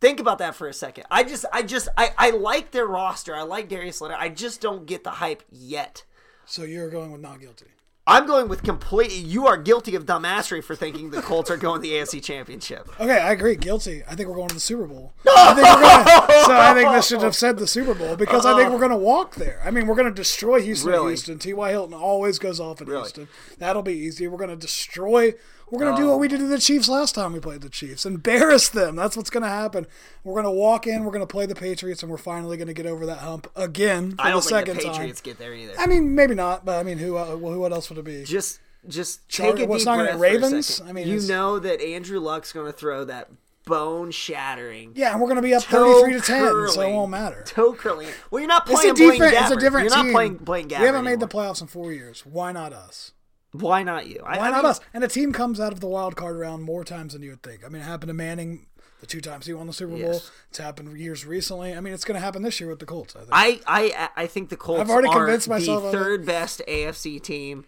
Think 0.02 0.22
about 0.22 0.38
that 0.38 0.56
for 0.56 0.68
a 0.68 0.74
second. 0.74 1.04
I 1.12 1.24
just, 1.24 1.46
I 1.52 1.62
just, 1.62 1.90
I, 1.98 2.12
I 2.18 2.30
like 2.30 2.72
their 2.72 2.88
roster. 2.88 3.36
I 3.36 3.42
like 3.42 3.68
Darius 3.68 4.00
Leonard. 4.00 4.18
I 4.20 4.30
just 4.30 4.62
don't 4.62 4.86
get 4.86 5.04
the 5.04 5.12
hype 5.12 5.44
yet. 5.52 6.04
So 6.46 6.64
you're 6.64 6.90
going 6.90 7.12
with 7.12 7.22
not 7.22 7.42
guilty. 7.42 7.66
I'm 8.10 8.26
going 8.26 8.50
with 8.50 8.64
complete. 8.64 9.12
You 9.12 9.46
are 9.46 9.56
guilty 9.56 9.94
of 9.94 10.08
dumbassery 10.08 10.64
for 10.64 10.76
thinking 10.76 11.12
the 11.12 11.22
Colts 11.22 11.52
are 11.52 11.58
going 11.58 11.80
to 11.80 11.88
the 11.88 11.94
AFC 11.94 12.24
Championship. 12.24 12.90
Okay, 13.00 13.20
I 13.20 13.32
agree. 13.32 13.56
Guilty. 13.56 14.04
I 14.10 14.16
think 14.16 14.28
we're 14.28 14.36
going 14.36 14.48
to 14.48 14.56
the 14.56 14.60
Super 14.60 14.88
Bowl. 14.88 15.14
I 15.28 15.54
think 15.54 15.68
we're 15.68 15.82
gonna, 15.82 16.46
so 16.46 16.58
I 16.60 16.74
think 16.74 16.92
this 16.92 17.08
should 17.08 17.22
have 17.22 17.36
said 17.36 17.60
the 17.60 17.68
Super 17.68 17.94
Bowl 17.94 18.16
because 18.16 18.48
I 18.48 18.58
think 18.58 18.72
we're 18.72 18.80
going 18.80 18.90
to 18.90 18.98
walk 18.98 19.36
there. 19.36 19.62
I 19.64 19.70
mean, 19.70 19.86
we're 19.86 19.96
going 19.96 20.08
to 20.08 20.14
destroy 20.14 20.60
Houston. 20.60 20.90
Really? 20.90 21.10
Houston. 21.10 21.38
T.Y. 21.38 21.70
Hilton 21.70 21.94
always 21.94 22.40
goes 22.40 22.60
off 22.60 22.82
in 22.82 22.88
Really? 22.88 23.02
Houston. 23.02 23.28
That'll 23.60 23.84
be 23.84 23.94
easy. 23.94 24.28
We're 24.28 24.40
going 24.40 24.50
to 24.50 24.56
destroy. 24.56 25.36
We're 25.72 25.80
going 25.80 25.96
to 25.96 26.02
do 26.02 26.08
what 26.08 26.20
we 26.20 26.28
did 26.28 26.40
to 26.40 26.48
the 26.48 26.58
Chiefs 26.60 26.90
last 26.90 27.14
time 27.16 27.34
we 27.34 27.40
played 27.40 27.62
the 27.62 27.70
Chiefs. 27.70 28.06
Embarrass 28.06 28.70
them. 28.70 28.96
That's 28.96 29.16
what's 29.16 29.30
going 29.30 29.44
to 29.44 29.50
happen. 29.50 29.86
We're 30.24 30.34
going 30.34 30.46
to 30.46 30.52
walk 30.52 30.88
in. 30.88 31.04
We're 31.04 31.12
going 31.12 31.22
to 31.22 31.28
play 31.32 31.46
the 31.46 31.56
Patriots, 31.56 32.02
and 32.02 32.12
we're 32.12 32.18
finally 32.18 32.58
going 32.58 32.68
to 32.68 32.74
get 32.74 32.86
over 32.86 33.06
that 33.06 33.20
hump 33.20 33.48
again 33.56 34.12
for 34.16 34.22
I 34.22 34.32
don't 34.32 34.38
the 34.44 34.50
think 34.50 34.60
second 34.68 34.78
the 34.78 34.84
time. 34.84 34.92
Patriots 34.94 35.22
get 35.22 35.38
there 35.38 35.54
either. 35.54 35.74
I 35.78 35.86
mean, 35.86 36.16
maybe 36.16 36.36
not, 36.36 36.66
but 36.66 36.80
I 36.80 36.84
mean, 36.84 36.98
who? 36.98 37.18
Uh, 37.18 37.36
well, 37.36 37.58
what 37.60 37.72
else 37.72 37.90
would 37.90 38.00
it 38.00 38.06
be? 38.06 38.24
just, 38.24 38.60
just 38.88 39.28
Char- 39.30 39.54
take 39.54 39.66
a 39.66 39.68
what's 39.68 39.84
deep 39.84 39.86
not 39.88 39.98
gonna- 39.98 40.18
breath 40.18 40.32
for 40.34 40.40
Ravens? 40.42 40.82
I 40.82 40.92
mean, 40.92 41.08
you 41.08 41.22
know 41.22 41.60
that 41.60 41.82
Andrew 41.82 42.20
Luck's 42.20 42.52
going 42.54 42.66
to 42.66 42.74
throw 42.74 43.06
that 43.06 43.30
bone 43.66 44.10
shattering. 44.10 44.94
yeah, 44.96 45.12
and 45.12 45.22
we're 45.22 45.28
going 45.28 45.36
to 45.36 45.44
be 45.44 45.54
up 45.54 45.62
toe 45.64 46.02
thirty-three 46.02 46.20
to 46.20 46.26
ten, 46.26 46.70
so 46.70 46.82
it 46.82 46.92
won't 46.92 47.12
matter. 47.12 47.44
Toe 47.46 47.74
curling. 47.74 48.08
Well, 48.32 48.40
you're 48.40 48.48
not 48.48 48.68
It's 48.68 48.80
playing 48.80 48.94
a 48.94 48.96
different. 48.96 49.20
Blaine 49.34 49.44
It's 49.44 49.52
a 49.52 49.56
different 49.58 49.84
You're 49.90 49.96
not 49.96 50.04
team. 50.06 50.12
playing 50.14 50.36
Blaine 50.38 50.68
Gabbert. 50.68 50.80
We 50.80 50.86
haven't 50.88 51.04
made 51.06 51.20
the 51.20 51.28
playoffs 51.28 51.62
in 51.62 51.68
four 51.68 51.92
years. 51.94 52.26
Why 52.26 52.52
not 52.52 52.74
us? 52.74 53.12
Why 53.52 53.84
not 53.84 54.08
you? 54.08 54.22
I, 54.26 54.38
Why 54.38 54.48
I 54.48 54.52
not 54.52 54.64
mean, 54.64 54.70
us? 54.72 54.82
And 54.94 55.04
a 55.04 55.08
team 55.08 55.34
comes 55.34 55.60
out 55.60 55.74
of 55.74 55.80
the 55.80 55.88
wild 55.88 56.16
card 56.16 56.38
round 56.38 56.64
more 56.64 56.84
times 56.84 57.14
than 57.14 57.24
you 57.24 57.32
would 57.32 57.44
think. 57.44 57.66
I 57.66 57.70
mean, 57.70 57.82
it 57.82 57.86
happened 57.86 58.10
to 58.10 58.14
Manning 58.14 58.68
the 59.00 59.08
two 59.08 59.22
times 59.22 59.46
he 59.46 59.54
won 59.54 59.68
the 59.68 59.74
Super 59.74 59.92
Bowl. 59.92 60.00
Yes. 60.00 60.32
It's 60.50 60.58
happened 60.58 60.98
years 60.98 61.26
recently. 61.26 61.74
I 61.74 61.80
mean, 61.80 61.94
it's 61.94 62.04
going 62.04 62.20
to 62.20 62.24
happen 62.24 62.42
this 62.42 62.60
year 62.60 62.70
with 62.70 62.80
the 62.80 62.86
Colts. 62.86 63.16
I 63.16 63.20
think. 63.20 63.32
I, 63.32 63.62
I, 63.68 64.10
I 64.24 64.28
think 64.28 64.50
the 64.50 64.58
Colts 64.58 64.82
I've 64.82 64.90
already 64.90 65.08
are 65.08 65.26
convinced 65.26 65.48
myself 65.48 65.84
the 65.84 65.92
third 65.92 66.26
best 66.26 66.62
AFC 66.68 67.22
team 67.22 67.66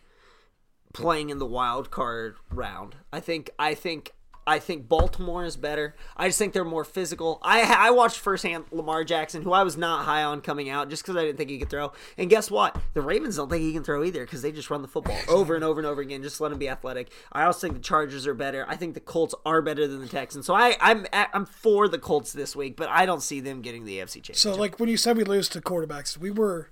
playing 0.94 1.30
in 1.30 1.40
the 1.40 1.46
wild 1.46 1.90
card 1.90 2.36
round. 2.52 2.96
I 3.14 3.22
think 3.22 3.50
I 3.58 3.74
think 3.74 4.14
I 4.48 4.60
think 4.60 4.88
Baltimore 4.88 5.46
is 5.46 5.56
better. 5.56 5.96
I 6.18 6.28
just 6.28 6.40
think 6.40 6.54
they're 6.54 6.66
more 6.66 6.84
physical. 6.84 7.40
I 7.44 7.62
I 7.62 7.92
watched 7.92 8.18
firsthand 8.18 8.66
Lamar 8.72 9.04
Jackson, 9.04 9.44
who 9.44 9.52
I 9.52 9.64
was 9.64 9.78
not 9.78 10.06
high 10.06 10.24
on 10.24 10.42
coming 10.42 10.70
out, 10.70 10.90
just 10.90 11.04
because 11.04 11.16
I 11.16 11.22
didn't 11.22 11.38
think 11.38 11.50
he 11.50 11.60
could 11.60 11.70
throw. 11.70 11.94
And 12.18 12.30
guess 12.30 12.50
what? 12.50 12.76
The 12.94 13.02
Ravens 13.02 13.36
don't 13.36 13.50
think 13.50 13.62
he 13.62 13.74
can 13.74 13.84
throw 13.84 14.04
either, 14.04 14.26
because 14.26 14.42
they 14.42 14.52
just 14.52 14.70
run 14.70 14.82
the 14.82 14.88
football 14.88 15.18
over 15.28 15.56
and 15.56 15.64
over 15.64 15.80
and 15.80 15.88
over 15.88 16.02
again. 16.02 16.24
Just 16.24 16.42
let 16.42 16.52
him 16.52 16.58
be 16.58 16.70
athletic. 16.70 17.12
I 17.32 17.44
also 17.44 17.68
think 17.68 17.76
the 17.76 17.84
Chargers 17.84 18.26
are 18.26 18.34
better. 18.34 18.66
I 18.68 18.76
think 18.76 18.94
the 18.94 19.00
Colts 19.00 19.36
are 19.46 19.62
better 19.62 19.88
than 19.88 20.00
the 20.02 20.08
Texans. 20.08 20.46
So 20.46 20.54
I 20.56 20.76
I'm 20.82 21.06
I'm 21.14 21.46
for 21.46 21.88
the 21.88 22.00
Colts 22.00 22.34
this 22.34 22.56
week, 22.56 22.76
but 22.78 22.90
I 22.90 23.06
don't 23.06 23.22
see 23.22 23.40
them 23.40 23.62
getting 23.62 23.86
the 23.86 24.00
AFC 24.00 24.14
championship. 24.16 24.36
so, 24.38 24.56
like 24.56 24.80
when 24.80 24.90
you 24.90 24.98
said 24.98 25.18
we 25.18 25.24
lose 25.24 25.50
to 25.50 25.62
quarterbacks, 25.62 26.18
we 26.18 26.32
were 26.32 26.70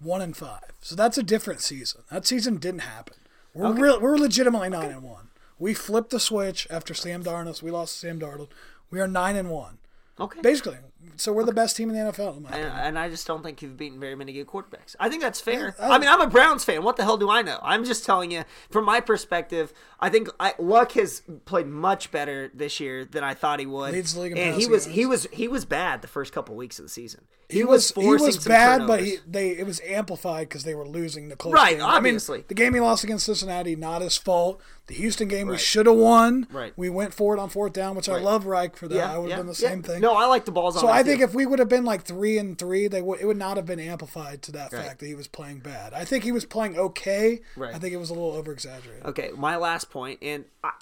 one 0.00 0.20
and 0.20 0.36
five. 0.36 0.72
So 0.80 0.96
that's 0.96 1.16
a 1.16 1.22
different 1.22 1.60
season. 1.60 2.02
That 2.10 2.26
season 2.26 2.56
didn't 2.56 2.80
happen. 2.80 3.14
We're 3.54 3.72
real, 3.72 4.00
we're 4.00 4.16
legitimately 4.16 4.70
nine 4.70 4.90
and 4.90 5.02
one. 5.02 5.28
We 5.62 5.74
flipped 5.74 6.10
the 6.10 6.18
switch 6.18 6.66
after 6.70 6.92
Sam 6.92 7.22
Darnold. 7.22 7.62
We 7.62 7.70
lost 7.70 7.96
Sam 7.96 8.18
Darnold. 8.18 8.48
We 8.90 9.00
are 9.00 9.06
nine 9.06 9.36
and 9.36 9.48
one. 9.48 9.78
Okay. 10.18 10.40
Basically, 10.40 10.78
so 11.16 11.32
we're 11.32 11.44
the 11.44 11.52
best 11.52 11.76
team 11.76 11.90
in 11.90 11.94
the 11.96 12.12
NFL. 12.12 12.36
in 12.38 12.42
my 12.44 12.50
And, 12.50 12.72
and 12.72 12.98
I 12.98 13.08
just 13.08 13.26
don't 13.26 13.42
think 13.42 13.62
you've 13.62 13.76
beaten 13.76 14.00
very 14.00 14.14
many 14.14 14.32
good 14.32 14.46
quarterbacks. 14.46 14.96
I 14.98 15.08
think 15.08 15.22
that's 15.22 15.40
fair. 15.40 15.74
Yeah, 15.78 15.88
I- 15.88 15.94
I 15.96 15.98
mean, 15.98 16.08
I'm 16.08 16.20
a 16.20 16.26
Browns 16.26 16.64
fan. 16.64 16.82
What 16.82 16.96
the 16.96 17.04
hell 17.04 17.16
do 17.16 17.30
I 17.30 17.42
know? 17.42 17.58
I'm 17.62 17.84
just 17.84 18.04
telling 18.04 18.30
you, 18.30 18.44
from 18.70 18.84
my 18.84 19.00
perspective, 19.00 19.72
I 20.00 20.08
think 20.08 20.28
I, 20.40 20.54
Luck 20.58 20.92
has 20.92 21.22
played 21.44 21.66
much 21.66 22.10
better 22.10 22.50
this 22.54 22.80
year 22.80 23.04
than 23.04 23.22
I 23.22 23.34
thought 23.34 23.60
he 23.60 23.66
would. 23.66 23.92
Leads 23.92 24.16
league 24.16 24.36
and 24.36 24.60
he 24.60 24.66
was 24.66 24.86
he 24.86 25.06
was 25.06 25.26
he 25.32 25.46
was 25.48 25.64
bad 25.64 26.02
the 26.02 26.08
first 26.08 26.32
couple 26.32 26.56
weeks 26.56 26.78
of 26.78 26.84
the 26.84 26.88
season. 26.88 27.24
He 27.48 27.64
was 27.64 27.90
he 27.90 28.02
forcing 28.02 28.26
was 28.26 28.42
some 28.42 28.50
bad, 28.50 28.86
but 28.86 29.04
he 29.04 29.18
they 29.28 29.50
it 29.50 29.66
was 29.66 29.80
amplified 29.86 30.48
because 30.48 30.64
they 30.64 30.74
were 30.74 30.86
losing 30.88 31.28
the 31.28 31.36
close 31.36 31.52
Right, 31.52 31.76
game. 31.76 31.84
obviously. 31.84 32.38
I 32.38 32.38
mean, 32.38 32.44
the 32.48 32.54
game 32.54 32.74
he 32.74 32.80
lost 32.80 33.04
against 33.04 33.26
Cincinnati, 33.26 33.76
not 33.76 34.00
his 34.02 34.16
fault. 34.16 34.60
The 34.88 34.94
Houston 34.94 35.28
game 35.28 35.46
we 35.46 35.58
should 35.58 35.86
have 35.86 35.94
won. 35.94 36.48
Right. 36.50 36.72
We 36.76 36.90
went 36.90 37.14
for 37.14 37.36
it 37.36 37.38
on 37.40 37.48
fourth 37.50 37.72
down, 37.72 37.94
which 37.94 38.08
I 38.08 38.18
love 38.18 38.46
Reich 38.46 38.74
for 38.76 38.88
that. 38.88 38.94
yeah, 38.96 39.12
I 39.14 39.18
would 39.18 39.30
have 39.30 39.30
yeah, 39.30 39.36
done 39.36 39.46
the 39.46 39.58
yeah. 39.62 39.68
same 39.68 39.82
thing. 39.82 40.00
No, 40.00 40.14
I 40.14 40.26
like 40.26 40.44
the 40.44 40.50
balls 40.50 40.74
on. 40.76 40.80
So 40.80 40.86
that 40.88 40.91
I 40.92 41.02
think 41.02 41.20
if 41.20 41.34
we 41.34 41.46
would 41.46 41.58
have 41.58 41.68
been 41.68 41.84
like 41.84 42.02
three 42.04 42.38
and 42.38 42.58
three, 42.58 42.88
they 42.88 43.02
would 43.02 43.20
it 43.20 43.26
would 43.26 43.36
not 43.36 43.56
have 43.56 43.66
been 43.66 43.80
amplified 43.80 44.42
to 44.42 44.52
that 44.52 44.72
Right. 44.72 44.84
fact 44.86 45.00
that 45.00 45.06
he 45.06 45.14
was 45.14 45.28
playing 45.28 45.60
bad. 45.60 45.92
I 45.94 46.04
think 46.04 46.24
he 46.24 46.32
was 46.32 46.44
playing 46.44 46.78
okay. 46.78 47.40
Right. 47.56 47.74
I 47.74 47.78
think 47.78 47.92
it 47.92 47.98
was 47.98 48.10
a 48.10 48.14
little 48.14 48.32
over 48.32 48.52
exaggerated. 48.52 49.04
Okay, 49.06 49.30
my 49.36 49.56
last 49.56 49.90
point, 49.90 50.18
and 50.22 50.44
I, 50.64 50.72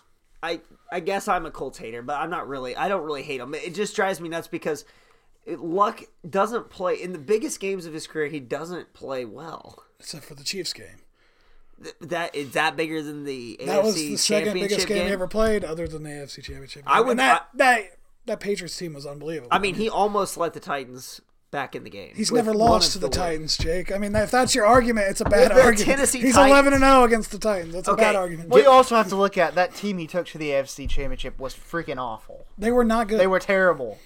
I, 0.42 0.60
I 0.90 1.00
guess 1.00 1.28
I'm 1.28 1.44
a 1.46 1.50
Colts 1.50 1.78
hater, 1.78 2.02
but 2.02 2.14
I'm 2.20 2.30
not 2.30 2.48
really. 2.48 2.74
I 2.76 2.88
don't 2.88 3.04
really 3.04 3.22
hate 3.22 3.40
him. 3.40 3.54
It 3.54 3.74
just 3.74 3.94
drives 3.96 4.20
me 4.20 4.28
nuts 4.28 4.48
because 4.48 4.84
it, 5.46 5.60
Luck 5.60 6.02
doesn't 6.28 6.70
play 6.70 6.94
in 6.94 7.12
the 7.12 7.18
biggest 7.18 7.60
games 7.60 7.86
of 7.86 7.92
his 7.92 8.06
career. 8.06 8.26
He 8.28 8.40
doesn't 8.40 8.92
play 8.92 9.24
well. 9.24 9.84
Except 9.98 10.24
for 10.24 10.34
the 10.34 10.44
Chiefs 10.44 10.72
game. 10.72 11.00
Th- 11.82 11.94
That 12.00 12.34
is 12.34 12.52
that 12.52 12.76
bigger 12.76 13.02
than 13.02 13.24
the 13.24 13.56
That 13.60 13.80
AFC 13.80 13.84
was 13.84 13.94
the 13.94 14.16
second 14.16 14.54
biggest 14.54 14.86
game, 14.86 14.98
game. 14.98 15.06
he 15.08 15.12
ever 15.12 15.26
played, 15.28 15.64
other 15.64 15.86
than 15.88 16.02
the 16.02 16.10
AFC 16.10 16.42
Championship. 16.42 16.82
I 16.86 17.00
would- 17.00 17.10
And 17.12 17.18
that 17.20 17.48
that 17.54 17.82
that 18.26 18.40
Patriots 18.40 18.76
team 18.76 18.94
was 18.94 19.06
unbelievable. 19.06 19.48
I 19.50 19.58
mean, 19.58 19.74
he 19.74 19.88
almost 19.88 20.36
let 20.36 20.52
the 20.54 20.60
Titans 20.60 21.20
back 21.50 21.74
in 21.74 21.82
the 21.82 21.90
game. 21.90 22.12
He's 22.14 22.30
never 22.30 22.54
lost 22.54 22.92
to 22.92 22.98
the, 22.98 23.06
wins. 23.06 23.16
Titans, 23.16 23.58
Jake. 23.58 23.90
I 23.92 23.98
mean, 23.98 24.14
if 24.14 24.30
that's 24.30 24.54
your 24.54 24.66
argument, 24.66 25.08
it's 25.10 25.20
a 25.20 25.24
bad 25.24 25.50
argument. 25.50 25.78
Tennessee 25.80 26.20
He's 26.20 26.34
Titans- 26.34 26.52
11 26.52 26.72
and 26.74 26.82
0 26.82 27.04
against 27.04 27.32
the 27.32 27.38
Titans. 27.38 27.74
That's 27.74 27.88
a 27.88 27.94
bad 27.94 28.14
argument. 28.14 28.50
Well, 28.50 28.62
you 28.62 28.68
also 28.68 28.94
have 28.96 29.08
to 29.08 29.16
look 29.16 29.36
at 29.36 29.54
that 29.56 29.74
team 29.74 29.98
he 29.98 30.06
took 30.06 30.26
to 30.28 30.38
the 30.38 30.50
AFC 30.50 30.88
Championship 30.88 31.38
was 31.38 31.54
freaking 31.54 31.98
awful. 31.98 32.46
They 32.56 32.70
were 32.70 32.84
not 32.84 33.08
good. 33.08 33.18
They 33.18 33.26
were 33.26 33.40
terrible. 33.40 33.98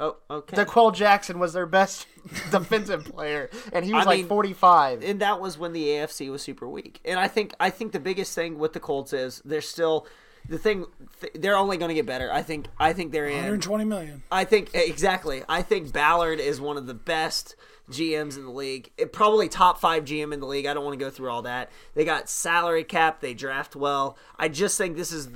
Oh, 0.00 0.16
okay. 0.30 0.56
D'Qwell 0.56 0.94
Jackson 0.94 1.40
was 1.40 1.52
their 1.52 1.66
best 1.66 2.06
defensive 2.52 3.04
player, 3.04 3.50
and 3.72 3.84
he 3.84 3.92
was 3.92 4.06
I 4.06 4.10
like 4.10 4.18
mean, 4.20 4.28
45. 4.28 5.02
and 5.02 5.20
that 5.20 5.40
was 5.40 5.58
when 5.58 5.72
the 5.72 5.86
AFC 5.86 6.30
was 6.30 6.40
super 6.40 6.68
weak. 6.68 7.00
And 7.04 7.18
I 7.18 7.26
think 7.26 7.52
I 7.58 7.70
think 7.70 7.90
the 7.92 7.98
biggest 8.00 8.32
thing 8.34 8.58
with 8.58 8.74
the 8.74 8.80
Colts 8.80 9.12
is 9.12 9.42
they're 9.44 9.60
still 9.60 10.06
the 10.48 10.58
thing. 10.58 10.86
Th- 11.20 11.32
they're 11.34 11.56
only 11.56 11.76
going 11.76 11.88
to 11.88 11.94
get 11.94 12.06
better. 12.06 12.32
I 12.32 12.42
think. 12.42 12.66
I 12.78 12.92
think 12.92 13.12
they're 13.12 13.26
in. 13.26 13.34
120 13.34 13.84
million. 13.84 14.22
I 14.30 14.44
think 14.44 14.70
exactly. 14.74 15.42
I 15.48 15.62
think 15.62 15.92
Ballard 15.92 16.40
is 16.40 16.60
one 16.60 16.76
of 16.76 16.86
the 16.86 16.94
best 16.94 17.56
GMs 17.90 18.36
in 18.36 18.44
the 18.44 18.50
league. 18.50 18.90
It, 18.96 19.12
probably 19.12 19.48
top 19.48 19.80
five 19.80 20.04
GM 20.04 20.32
in 20.32 20.40
the 20.40 20.46
league. 20.46 20.66
I 20.66 20.74
don't 20.74 20.84
want 20.84 20.98
to 20.98 21.04
go 21.04 21.10
through 21.10 21.30
all 21.30 21.42
that. 21.42 21.70
They 21.94 22.04
got 22.04 22.28
salary 22.28 22.84
cap. 22.84 23.20
They 23.20 23.34
draft 23.34 23.76
well. 23.76 24.16
I 24.38 24.48
just 24.48 24.78
think 24.78 24.96
this 24.96 25.12
is 25.12 25.28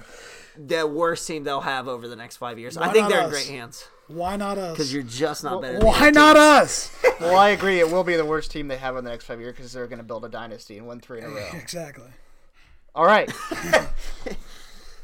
the 0.57 0.87
worst 0.87 1.27
team 1.27 1.45
they'll 1.45 1.61
have 1.61 1.89
over 1.89 2.09
the 2.09 2.17
next 2.17 2.37
five 2.37 2.59
years. 2.59 2.77
I 2.77 2.93
think 2.93 3.09
they're 3.09 3.25
in 3.25 3.31
great 3.31 3.49
hands 3.49 3.89
Why 4.09 4.37
not 4.37 4.59
us? 4.59 4.73
because 4.73 4.93
you're 4.93 5.03
just 5.03 5.45
not 5.45 5.63
better. 5.63 5.79
than 5.79 5.87
Why 5.87 6.11
the 6.11 6.13
not 6.13 6.37
us? 6.37 6.95
well, 7.21 7.37
I 7.37 7.51
agree. 7.51 7.81
It 7.81 7.91
will 7.91 8.05
be 8.05 8.17
the 8.17 8.25
worst 8.25 8.51
team 8.51 8.69
they 8.69 8.77
have 8.77 8.97
in 8.97 9.05
the 9.05 9.11
next 9.11 9.25
five 9.25 9.41
years 9.41 9.55
because 9.57 9.73
they're 9.73 9.87
going 9.87 9.99
to 9.99 10.05
build 10.05 10.25
a 10.25 10.29
dynasty 10.29 10.79
and 10.79 10.87
win 10.87 11.01
three 11.01 11.19
in 11.19 11.25
a 11.25 11.29
row. 11.29 11.49
exactly. 11.55 12.09
All 12.95 13.07
right. 13.07 13.33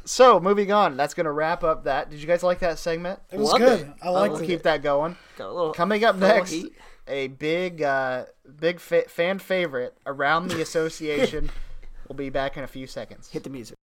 so 0.09 0.40
moving 0.40 0.72
on. 0.72 0.96
That's 0.96 1.14
going 1.14 1.26
to 1.26 1.32
wrap 1.32 1.62
up 1.62 1.84
that. 1.84 2.11
Did 2.11 2.20
you 2.20 2.26
guys 2.26 2.42
like 2.42 2.61
that 2.61 2.78
segment? 2.78 3.20
It 3.30 3.38
was 3.38 3.48
Loved 3.52 3.59
good. 3.64 3.80
it. 3.80 3.88
I 4.02 4.09
like. 4.11 4.32
We'll 4.32 4.40
it. 4.42 4.46
keep 4.46 4.62
that 4.62 4.82
going. 4.82 5.16
Got 5.36 5.48
a 5.50 5.52
little- 5.52 5.72
Coming 5.74 6.04
up 6.04 6.14
got 6.18 6.22
a 6.22 6.26
little 6.26 6.36
next, 6.36 6.50
heat. 6.50 6.72
a 7.06 7.28
big, 7.28 7.82
uh, 7.82 8.24
big 8.59 8.80
fa- 8.80 9.09
fan 9.09 9.38
favorite 9.38 9.96
around 10.06 10.48
the 10.50 10.61
association. 10.62 11.50
we'll 12.09 12.16
be 12.16 12.30
back 12.30 12.56
in 12.56 12.64
a 12.64 12.68
few 12.68 12.86
seconds. 12.86 13.28
Hit 13.30 13.44
the 13.44 13.50
music. 13.50 13.76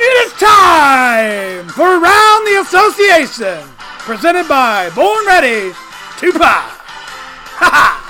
It 0.00 0.26
is 0.26 0.32
time 0.38 1.68
for 1.70 1.82
Around 2.00 2.44
the 2.46 2.60
Association, 2.62 3.68
presented 3.98 4.46
by 4.48 4.90
Born 4.94 5.26
Ready 5.26 5.72
to 6.18 6.32
Pie. 6.32 6.74
Ha 7.58 7.68
ha! 7.72 8.04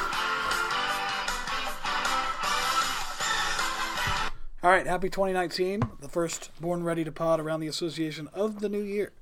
All 4.63 4.71
right, 4.71 4.87
happy 4.87 5.09
2019, 5.09 5.83
the 6.01 6.09
first 6.09 6.51
Born 6.61 6.83
Ready 6.83 7.05
to 7.05 7.13
Pod 7.13 7.39
Around 7.39 7.61
the 7.61 7.69
Association 7.69 8.29
of 8.35 8.59
the 8.61 8.69
new 8.69 8.83
year. 8.83 9.13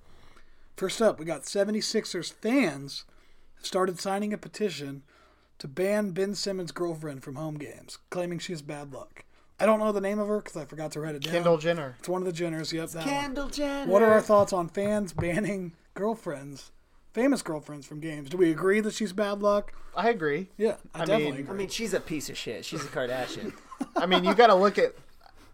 First 0.76 1.02
up, 1.02 1.18
we 1.18 1.26
got 1.26 1.42
76ers 1.42 2.32
fans 2.32 3.04
started 3.62 3.98
signing 4.00 4.32
a 4.32 4.38
petition 4.38 5.02
to 5.58 5.68
ban 5.68 6.12
Ben 6.12 6.34
Simmons' 6.34 6.72
girlfriend 6.72 7.22
from 7.22 7.34
home 7.36 7.56
games, 7.58 7.98
claiming 8.08 8.38
she 8.38 8.52
has 8.52 8.62
bad 8.62 8.92
luck. 8.94 9.24
I 9.60 9.66
don't 9.66 9.78
know 9.78 9.92
the 9.92 10.00
name 10.00 10.18
of 10.18 10.28
her 10.28 10.38
because 10.38 10.56
I 10.56 10.64
forgot 10.64 10.92
to 10.92 11.00
write 11.00 11.14
it 11.14 11.22
down. 11.22 11.32
Kendall 11.34 11.58
Jenner. 11.58 11.96
It's 11.98 12.08
one 12.08 12.26
of 12.26 12.26
the 12.34 12.44
Jenners. 12.44 12.72
Yep, 12.72 12.90
that 12.90 12.98
one. 13.06 13.08
Kendall 13.08 13.48
Jenner. 13.48 13.90
What 13.90 14.02
are 14.02 14.12
our 14.12 14.20
thoughts 14.22 14.52
on 14.52 14.68
fans 14.68 15.12
banning 15.14 15.72
girlfriends, 15.94 16.72
famous 17.12 17.42
girlfriends 17.42 17.86
from 17.86 18.00
games? 18.00 18.28
Do 18.30 18.36
we 18.38 18.50
agree 18.50 18.80
that 18.80 18.92
she's 18.94 19.12
bad 19.14 19.40
luck? 19.42 19.72
I 19.94 20.10
agree. 20.10 20.48
Yeah, 20.58 20.76
I, 20.94 21.02
I 21.02 21.04
definitely 21.06 21.24
mean- 21.32 21.40
agree. 21.42 21.54
I 21.54 21.58
mean, 21.58 21.68
she's 21.68 21.92
a 21.94 22.00
piece 22.00 22.28
of 22.30 22.36
shit. 22.38 22.64
She's 22.66 22.84
a 22.84 22.88
Kardashian. 22.88 23.52
I 23.96 24.06
mean, 24.06 24.24
you 24.24 24.34
got 24.34 24.46
to 24.48 24.54
look 24.54 24.78
at. 24.78 24.94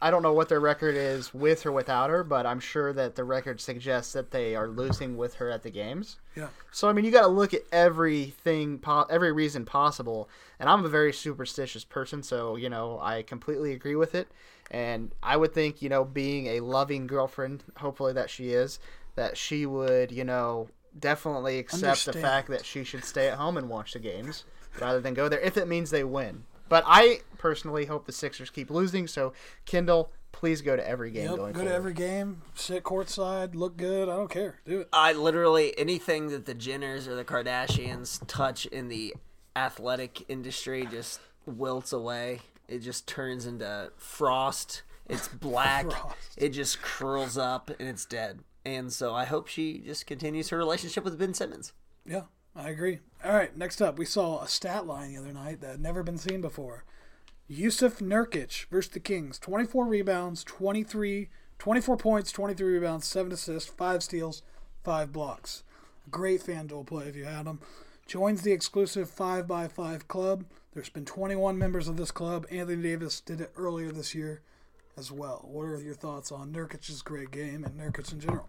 I 0.03 0.11
don't 0.11 0.23
know 0.23 0.33
what 0.33 0.49
their 0.49 0.59
record 0.59 0.97
is 0.97 1.33
with 1.33 1.65
or 1.65 1.71
without 1.71 2.11
her, 2.11 2.25
but 2.25 2.45
I'm 2.45 2.59
sure 2.59 2.93
that 2.93 3.15
the 3.15 3.23
record 3.23 3.61
suggests 3.61 4.13
that 4.15 4.33
they 4.33 4.57
are 4.57 4.67
losing 4.67 5.17
with 5.17 5.35
her 5.35 5.49
at 5.49 5.63
the 5.63 5.71
games. 5.71 6.17
yeah. 6.35 6.49
So 6.73 6.89
I 6.89 6.93
mean, 6.93 7.05
you 7.05 7.13
got 7.13 7.23
to 7.23 7.29
look 7.29 7.55
at 7.55 7.63
everything, 7.71 8.81
every 9.09 9.31
reason 9.31 9.65
possible. 9.65 10.29
And 10.59 10.69
I'm 10.69 10.85
a 10.85 10.89
very 10.89 11.13
superstitious 11.13 11.85
person, 11.85 12.25
so 12.25 12.57
you 12.57 12.69
know 12.69 12.99
I 13.01 13.23
completely 13.23 13.73
agree 13.73 13.95
with 13.95 14.17
it. 14.17 14.27
And 14.73 15.15
I 15.23 15.37
would 15.37 15.55
think, 15.55 15.81
you 15.81 15.89
know, 15.89 16.05
being 16.05 16.49
a 16.49 16.61
loving 16.61 17.07
girlfriend, 17.07 17.63
hopefully 17.77 18.13
that 18.15 18.29
she 18.29 18.51
is, 18.51 18.81
that 19.15 19.37
she 19.37 19.67
would, 19.67 20.11
you 20.11 20.25
know, 20.25 20.69
definitely 20.99 21.59
accept 21.59 22.07
the 22.07 22.13
fact 22.13 22.49
that 22.49 22.65
she 22.65 22.83
should 22.83 23.05
stay 23.05 23.29
at 23.29 23.39
home 23.39 23.57
and 23.57 23.69
watch 23.69 23.93
the 23.93 23.99
games 23.99 24.45
rather 24.81 25.01
than 25.01 25.15
go 25.15 25.29
there 25.29 25.41
if 25.41 25.57
it 25.57 25.69
means 25.69 25.91
they 25.91 26.05
win. 26.05 26.45
But 26.73 26.85
I 26.87 27.21
personally 27.37 27.85
hope 27.85 28.07
the 28.07 28.13
Sixers 28.13 28.49
keep 28.49 28.71
losing. 28.71 29.07
So 29.07 29.35
Kendall, 29.67 30.11
please 30.33 30.63
go 30.63 30.75
to 30.75 30.89
every 30.89 31.11
game 31.11 31.25
Yep, 31.29 31.37
going 31.37 31.53
go 31.53 31.59
forward. 31.59 31.69
to 31.69 31.75
every 31.77 31.93
game, 31.93 32.41
sit 32.55 32.83
courtside, 32.83 33.55
look 33.55 33.77
good. 33.77 34.09
I 34.09 34.17
don't 34.17 34.31
care. 34.31 34.59
Do 34.65 34.81
it. 34.81 34.89
I 34.91 35.13
literally 35.13 35.79
anything 35.79 36.29
that 36.29 36.47
the 36.47 36.55
Jenners 36.55 37.07
or 37.07 37.15
the 37.15 37.27
Kardashians 37.27 38.23
touch 38.27 38.65
in 38.65 38.89
the 38.89 39.13
athletic 39.55 40.25
industry 40.31 40.89
just 40.91 41.21
wilts 41.45 41.93
away. 41.93 42.41
It 42.69 42.79
just 42.79 43.07
turns 43.07 43.45
into 43.45 43.93
frost. 43.99 44.81
It's 45.11 45.29
black. 45.29 45.91
Frost. 45.91 46.17
It 46.39 46.49
just 46.55 46.81
curls 46.81 47.37
up 47.37 47.69
and 47.69 47.87
it's 47.87 48.07
dead. 48.07 48.39
And 48.65 48.91
so 48.91 49.15
I 49.15 49.27
hope 49.27 49.47
she 49.47 49.77
just 49.85 50.07
continues 50.07 50.49
her 50.49 50.57
relationship 50.57 51.05
with 51.05 51.19
Ben 51.19 51.35
Simmons. 51.35 51.75
Yeah, 52.07 52.23
I 52.55 52.69
agree. 52.69 53.01
All 53.25 53.35
right, 53.35 53.57
next 53.57 53.81
up, 53.81 53.99
we 53.99 54.05
saw 54.05 54.43
a 54.43 54.49
stat 54.49 54.87
line 54.87 55.13
the 55.13 55.21
other 55.21 55.33
night 55.33 55.61
that 55.61 55.71
had 55.71 55.81
never 55.81 56.03
been 56.03 56.19
seen 56.19 56.41
before. 56.41 56.85
Jusuf 57.51 58.01
Nurkic 58.01 58.67
versus 58.71 58.93
the 58.93 59.01
Kings. 59.01 59.39
24 59.39 59.87
rebounds, 59.87 60.45
23, 60.45 61.29
24 61.59 61.97
points, 61.97 62.33
23 62.33 62.75
rebounds, 62.75 63.07
7 63.07 63.33
assists, 63.33 63.71
5 63.71 64.03
steals, 64.03 64.43
5 64.85 65.13
blocks. 65.13 65.63
Great 66.11 66.43
FanDuel 66.43 66.87
play 66.87 67.07
if 67.07 67.17
you 67.17 67.25
had 67.25 67.47
him. 67.47 67.61
Joins 68.07 68.43
the 68.43 68.53
exclusive 68.53 69.11
5x5 69.11 70.09
club. 70.09 70.45
There's 70.75 70.89
been 70.89 71.05
21 71.05 71.57
members 71.57 71.89
of 71.89 71.97
this 71.97 72.11
club. 72.11 72.47
Anthony 72.51 72.83
Davis 72.83 73.21
did 73.21 73.41
it 73.41 73.53
earlier 73.57 73.93
this 73.93 74.15
year 74.15 74.43
as 74.99 75.13
well. 75.13 75.47
What 75.51 75.65
are 75.65 75.81
your 75.81 75.95
thoughts 75.95 76.33
on 76.33 76.53
Nurkic's 76.53 77.01
great 77.03 77.31
game 77.31 77.65
and 77.65 77.79
Nurkic 77.79 78.13
in 78.13 78.21
general? 78.21 78.49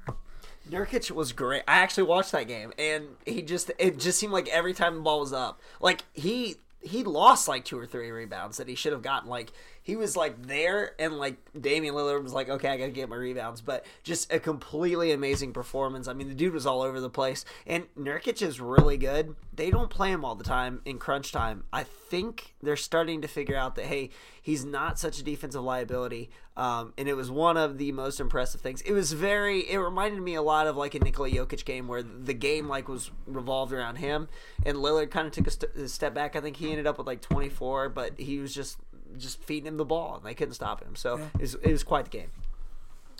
Nurkic 0.70 1.12
was 1.12 1.34
great. 1.34 1.64
I 1.68 1.80
actually 1.80 2.04
watched 2.04 2.32
that 2.32 2.48
game, 2.48 2.74
and 2.78 3.08
he 3.26 3.42
just 3.42 3.72
it 3.78 4.00
just 4.00 4.20
seemed 4.20 4.34
like 4.34 4.48
every 4.48 4.74
time 4.74 4.96
the 4.96 5.02
ball 5.02 5.20
was 5.20 5.34
up, 5.34 5.62
like 5.82 6.04
he 6.14 6.58
he 6.82 7.04
lost 7.04 7.48
like 7.48 7.66
two 7.66 7.80
or 7.80 7.86
three 7.86 8.12
rebounds 8.12 8.58
that 8.58 8.68
he 8.68 8.76
should 8.76 8.94
have 8.94 9.02
gotten. 9.02 9.30
Like 9.30 9.52
he 9.84 9.98
was 9.98 10.16
like 10.16 10.48
there, 10.48 10.94
and 10.98 11.18
like 11.18 11.36
Damian 11.60 11.94
Lillard 11.94 12.24
was 12.24 12.34
like, 12.34 12.48
okay, 12.48 12.70
I 12.70 12.78
got 12.78 12.86
to 12.86 12.92
get 12.92 13.10
my 13.10 13.18
rebounds, 13.18 13.60
but 13.60 13.86
just 14.02 14.32
a 14.32 14.40
completely 14.40 15.12
amazing 15.12 15.52
performance. 15.52 16.08
I 16.08 16.14
mean, 16.14 16.30
the 16.30 16.34
dude 16.34 16.54
was 16.54 16.66
all 16.66 16.82
over 16.82 17.02
the 17.02 17.10
place, 17.10 17.44
and 17.68 17.86
Nurkic 18.00 18.42
is 18.42 18.62
really 18.62 18.98
good. 18.98 19.36
They 19.54 19.70
don't 19.70 19.90
play 19.90 20.10
him 20.10 20.24
all 20.24 20.36
the 20.36 20.44
time 20.46 20.82
in 20.86 21.00
crunch 21.00 21.34
time. 21.34 21.66
I 21.74 21.84
think 21.84 22.56
they're 22.64 22.78
starting 22.78 23.22
to 23.22 23.28
figure 23.28 23.58
out 23.58 23.76
that 23.76 23.86
hey, 23.86 24.10
he's 24.42 24.64
not 24.64 24.98
such 24.98 25.20
a 25.20 25.24
defensive 25.24 25.62
liability. 25.62 26.30
Um, 26.56 26.94
and 26.98 27.10
it 27.10 27.16
was 27.16 27.32
one 27.32 27.58
of 27.58 27.78
the 27.78 27.92
most 27.92 28.20
impressive 28.20 28.62
things. 28.62 28.82
It 28.82 28.94
was 28.94 29.12
very. 29.12 29.70
It 29.70 29.78
reminded 29.78 30.22
me 30.22 30.36
a 30.36 30.42
lot 30.42 30.68
of 30.68 30.78
like 30.78 30.96
a 30.96 31.00
Nikola 31.00 31.30
Jokic 31.30 31.66
game 31.66 31.90
where 31.90 32.04
the 32.04 32.34
game 32.34 32.70
like 32.70 32.88
was 32.88 33.12
revolved 33.26 33.74
around 33.74 33.98
him, 33.98 34.30
and 34.66 34.78
Lillard 34.78 35.12
kind 35.12 35.28
of 35.28 35.34
took 35.34 35.48
a, 35.48 35.52
st- 35.52 35.76
a 35.76 35.90
step 35.90 36.14
back. 36.14 36.36
I 36.38 36.42
think 36.42 36.58
he 36.58 36.70
ended 36.70 36.88
up 36.88 36.98
with 36.98 37.08
like 37.08 37.22
24, 37.22 37.90
but 37.90 38.20
he 38.20 38.40
was 38.40 38.54
just 38.54 38.78
just 39.18 39.42
feeding 39.44 39.68
him 39.68 39.78
the 39.78 39.86
ball, 39.86 40.16
and 40.18 40.26
they 40.26 40.34
couldn't 40.34 40.54
stop 40.56 40.82
him. 40.84 40.96
So 40.96 41.20
it, 41.36 41.42
was, 41.42 41.56
it 41.56 41.72
was 41.72 41.84
quite 41.84 42.06
the 42.06 42.12
game. 42.12 42.32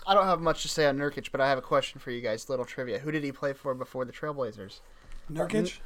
I 0.06 0.14
don't 0.14 0.26
have 0.26 0.40
much 0.40 0.62
to 0.62 0.68
say 0.68 0.86
on 0.86 0.98
Nurkic, 0.98 1.30
but 1.32 1.40
I 1.40 1.48
have 1.48 1.56
a 1.58 1.62
question 1.62 1.98
for 2.00 2.10
you 2.10 2.20
guys. 2.20 2.48
Little 2.48 2.64
trivia: 2.64 2.98
Who 2.98 3.10
did 3.10 3.24
he 3.24 3.32
play 3.32 3.52
for 3.52 3.74
before 3.74 4.04
the 4.04 4.12
Trailblazers? 4.12 4.80
Nurkic, 5.32 5.78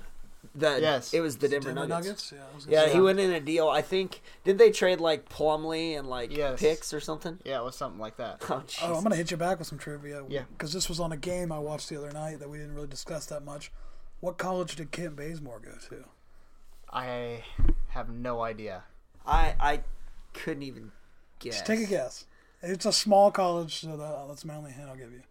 The, 0.55 0.79
Yes. 0.81 1.15
it 1.15 1.21
was 1.21 1.37
the 1.39 1.49
Denver, 1.49 1.69
Denver 1.69 1.87
Nuggets. 1.87 2.33
Nuggets. 2.33 2.33
Yeah, 2.35 2.55
was 2.55 2.67
Yeah, 2.67 2.89
he 2.89 3.01
went 3.01 3.21
in 3.21 3.31
a 3.31 3.39
deal. 3.41 3.69
I 3.69 3.83
think 3.83 4.21
did 4.43 4.59
they 4.59 4.71
trade 4.73 4.99
like 5.01 5.29
Plumlee 5.29 5.97
and 5.97 6.09
like 6.09 6.37
Yes. 6.37 6.59
picks 6.59 6.93
or 6.93 6.99
something? 7.01 7.39
Yeah, 7.45 7.61
it 7.61 7.65
was 7.65 7.77
something 7.77 8.01
like 8.01 8.17
that. 8.17 8.43
Oh. 8.51 8.63
Oh, 8.83 8.95
I'm 8.97 9.03
gonna 9.05 9.15
hit 9.17 9.31
you 9.31 9.37
back 9.37 9.59
with 9.61 9.69
some 9.69 9.79
trivia. 9.79 10.25
Yeah. 10.29 10.43
Because 10.51 10.73
this 10.73 10.89
was 10.89 10.99
on 10.99 11.13
a 11.13 11.17
game 11.17 11.53
I 11.53 11.59
watched 11.61 11.89
the 11.89 11.97
other 11.97 12.11
night 12.11 12.41
that 12.41 12.49
we 12.51 12.59
didn't 12.59 12.75
really 12.75 12.89
discuss 12.89 13.27
that 13.27 13.45
much. 13.45 13.71
What 14.21 14.37
college 14.39 14.75
did 14.75 14.91
Kent 14.91 15.15
Bazemore 15.15 15.61
go 15.61 15.73
to? 15.91 16.05
I 16.93 17.45
have 17.91 18.09
no 18.09 18.41
idea. 18.43 18.85
I 19.27 19.55
I 19.61 19.81
couldn't 20.33 20.63
even 20.63 20.93
guess. 21.39 21.55
Just 21.55 21.67
take 21.67 21.81
a 21.81 21.87
guess. 21.87 22.27
It's 22.63 22.87
a 22.87 22.93
small 22.93 23.31
college, 23.31 23.81
so 23.81 23.97
that, 23.97 24.03
uh, 24.03 24.27
that's 24.27 24.45
my 24.45 24.57
only 24.57 24.73
hint 24.73 24.89
I'll 24.89 24.97
give 24.97 25.13
you. 25.13 25.23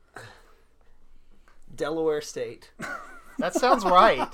Delaware 1.76 2.22
State. 2.22 2.72
That 3.40 3.54
sounds 3.54 3.86
right. 3.86 4.28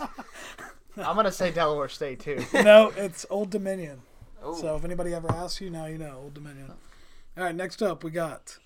I'm 0.97 1.15
gonna 1.15 1.31
say 1.31 1.51
Delaware 1.51 1.89
State 1.89 2.19
too. 2.19 2.43
no, 2.53 2.93
it's 2.95 3.25
Old 3.29 3.49
Dominion. 3.49 4.01
Oh. 4.41 4.55
So 4.55 4.75
if 4.75 4.85
anybody 4.85 5.13
ever 5.13 5.31
asks 5.31 5.59
you, 5.61 5.69
now 5.69 5.85
you 5.85 5.97
know 5.97 6.19
Old 6.23 6.33
Dominion. 6.33 6.71
All 7.37 7.43
right, 7.43 7.55
next 7.55 7.81
up 7.81 8.03
we 8.03 8.11
got 8.11 8.59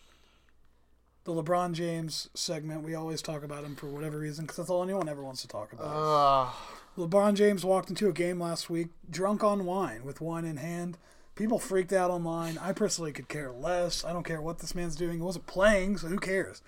the 1.23 1.31
LeBron 1.31 1.73
James 1.73 2.29
segment. 2.33 2.83
We 2.83 2.95
always 2.95 3.21
talk 3.21 3.43
about 3.43 3.63
him 3.63 3.75
for 3.75 3.87
whatever 3.87 4.19
reason 4.19 4.45
because 4.45 4.57
that's 4.57 4.69
all 4.69 4.83
anyone 4.83 5.09
ever 5.09 5.23
wants 5.23 5.41
to 5.41 5.47
talk 5.47 5.73
about. 5.73 5.85
Ugh. 5.87 6.53
LeBron 6.97 7.35
James 7.35 7.63
walked 7.63 7.89
into 7.89 8.09
a 8.09 8.13
game 8.13 8.39
last 8.39 8.69
week 8.69 8.89
drunk 9.09 9.43
on 9.43 9.65
wine, 9.65 10.03
with 10.03 10.19
wine 10.19 10.45
in 10.45 10.57
hand. 10.57 10.97
People 11.37 11.59
freaked 11.59 11.93
out 11.93 12.09
online. 12.09 12.57
I 12.57 12.73
personally 12.73 13.11
could 13.11 13.29
care 13.29 13.51
less. 13.51 14.03
I 14.03 14.11
don't 14.11 14.25
care 14.25 14.41
what 14.41 14.59
this 14.59 14.73
man's 14.73 14.95
doing. 14.95 15.17
He 15.17 15.21
wasn't 15.21 15.45
playing, 15.45 15.97
so 15.97 16.07
who 16.07 16.17
cares? 16.17 16.61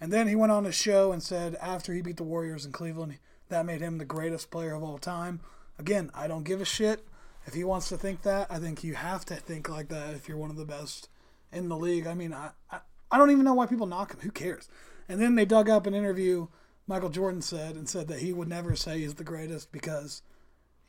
And 0.00 0.12
then 0.12 0.28
he 0.28 0.36
went 0.36 0.52
on 0.52 0.64
his 0.64 0.74
show 0.74 1.10
and 1.10 1.22
said 1.22 1.56
after 1.56 1.92
he 1.92 2.02
beat 2.02 2.16
the 2.16 2.22
Warriors 2.22 2.64
in 2.64 2.72
Cleveland, 2.72 3.18
that 3.48 3.66
made 3.66 3.80
him 3.80 3.98
the 3.98 4.04
greatest 4.04 4.50
player 4.50 4.74
of 4.74 4.82
all 4.82 4.98
time. 4.98 5.40
Again, 5.78 6.10
I 6.14 6.28
don't 6.28 6.44
give 6.44 6.60
a 6.60 6.64
shit. 6.64 7.04
If 7.46 7.54
he 7.54 7.64
wants 7.64 7.88
to 7.88 7.96
think 7.96 8.22
that, 8.22 8.46
I 8.50 8.58
think 8.58 8.84
you 8.84 8.94
have 8.94 9.24
to 9.26 9.34
think 9.34 9.68
like 9.68 9.88
that 9.88 10.14
if 10.14 10.28
you're 10.28 10.36
one 10.36 10.50
of 10.50 10.56
the 10.56 10.64
best 10.64 11.08
in 11.52 11.68
the 11.68 11.76
league. 11.76 12.06
I 12.06 12.14
mean, 12.14 12.32
I, 12.32 12.50
I, 12.70 12.78
I 13.10 13.18
don't 13.18 13.30
even 13.30 13.44
know 13.44 13.54
why 13.54 13.66
people 13.66 13.86
knock 13.86 14.12
him. 14.12 14.20
Who 14.20 14.30
cares? 14.30 14.68
And 15.08 15.20
then 15.20 15.34
they 15.34 15.44
dug 15.44 15.68
up 15.68 15.86
an 15.86 15.94
interview 15.94 16.48
Michael 16.86 17.08
Jordan 17.08 17.42
said 17.42 17.74
and 17.74 17.88
said 17.88 18.06
that 18.08 18.20
he 18.20 18.32
would 18.32 18.48
never 18.48 18.76
say 18.76 19.00
he's 19.00 19.14
the 19.14 19.24
greatest 19.24 19.72
because 19.72 20.22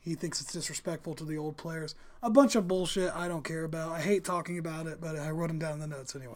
he 0.00 0.14
thinks 0.14 0.40
it's 0.40 0.52
disrespectful 0.52 1.14
to 1.14 1.24
the 1.24 1.36
old 1.36 1.56
players. 1.56 1.94
A 2.22 2.30
bunch 2.30 2.56
of 2.56 2.66
bullshit 2.66 3.12
I 3.14 3.28
don't 3.28 3.44
care 3.44 3.64
about. 3.64 3.92
I 3.92 4.00
hate 4.00 4.24
talking 4.24 4.58
about 4.58 4.86
it, 4.86 5.00
but 5.00 5.16
I 5.16 5.30
wrote 5.30 5.50
him 5.50 5.58
down 5.58 5.74
in 5.74 5.78
the 5.80 5.86
notes 5.86 6.16
anyway. 6.16 6.34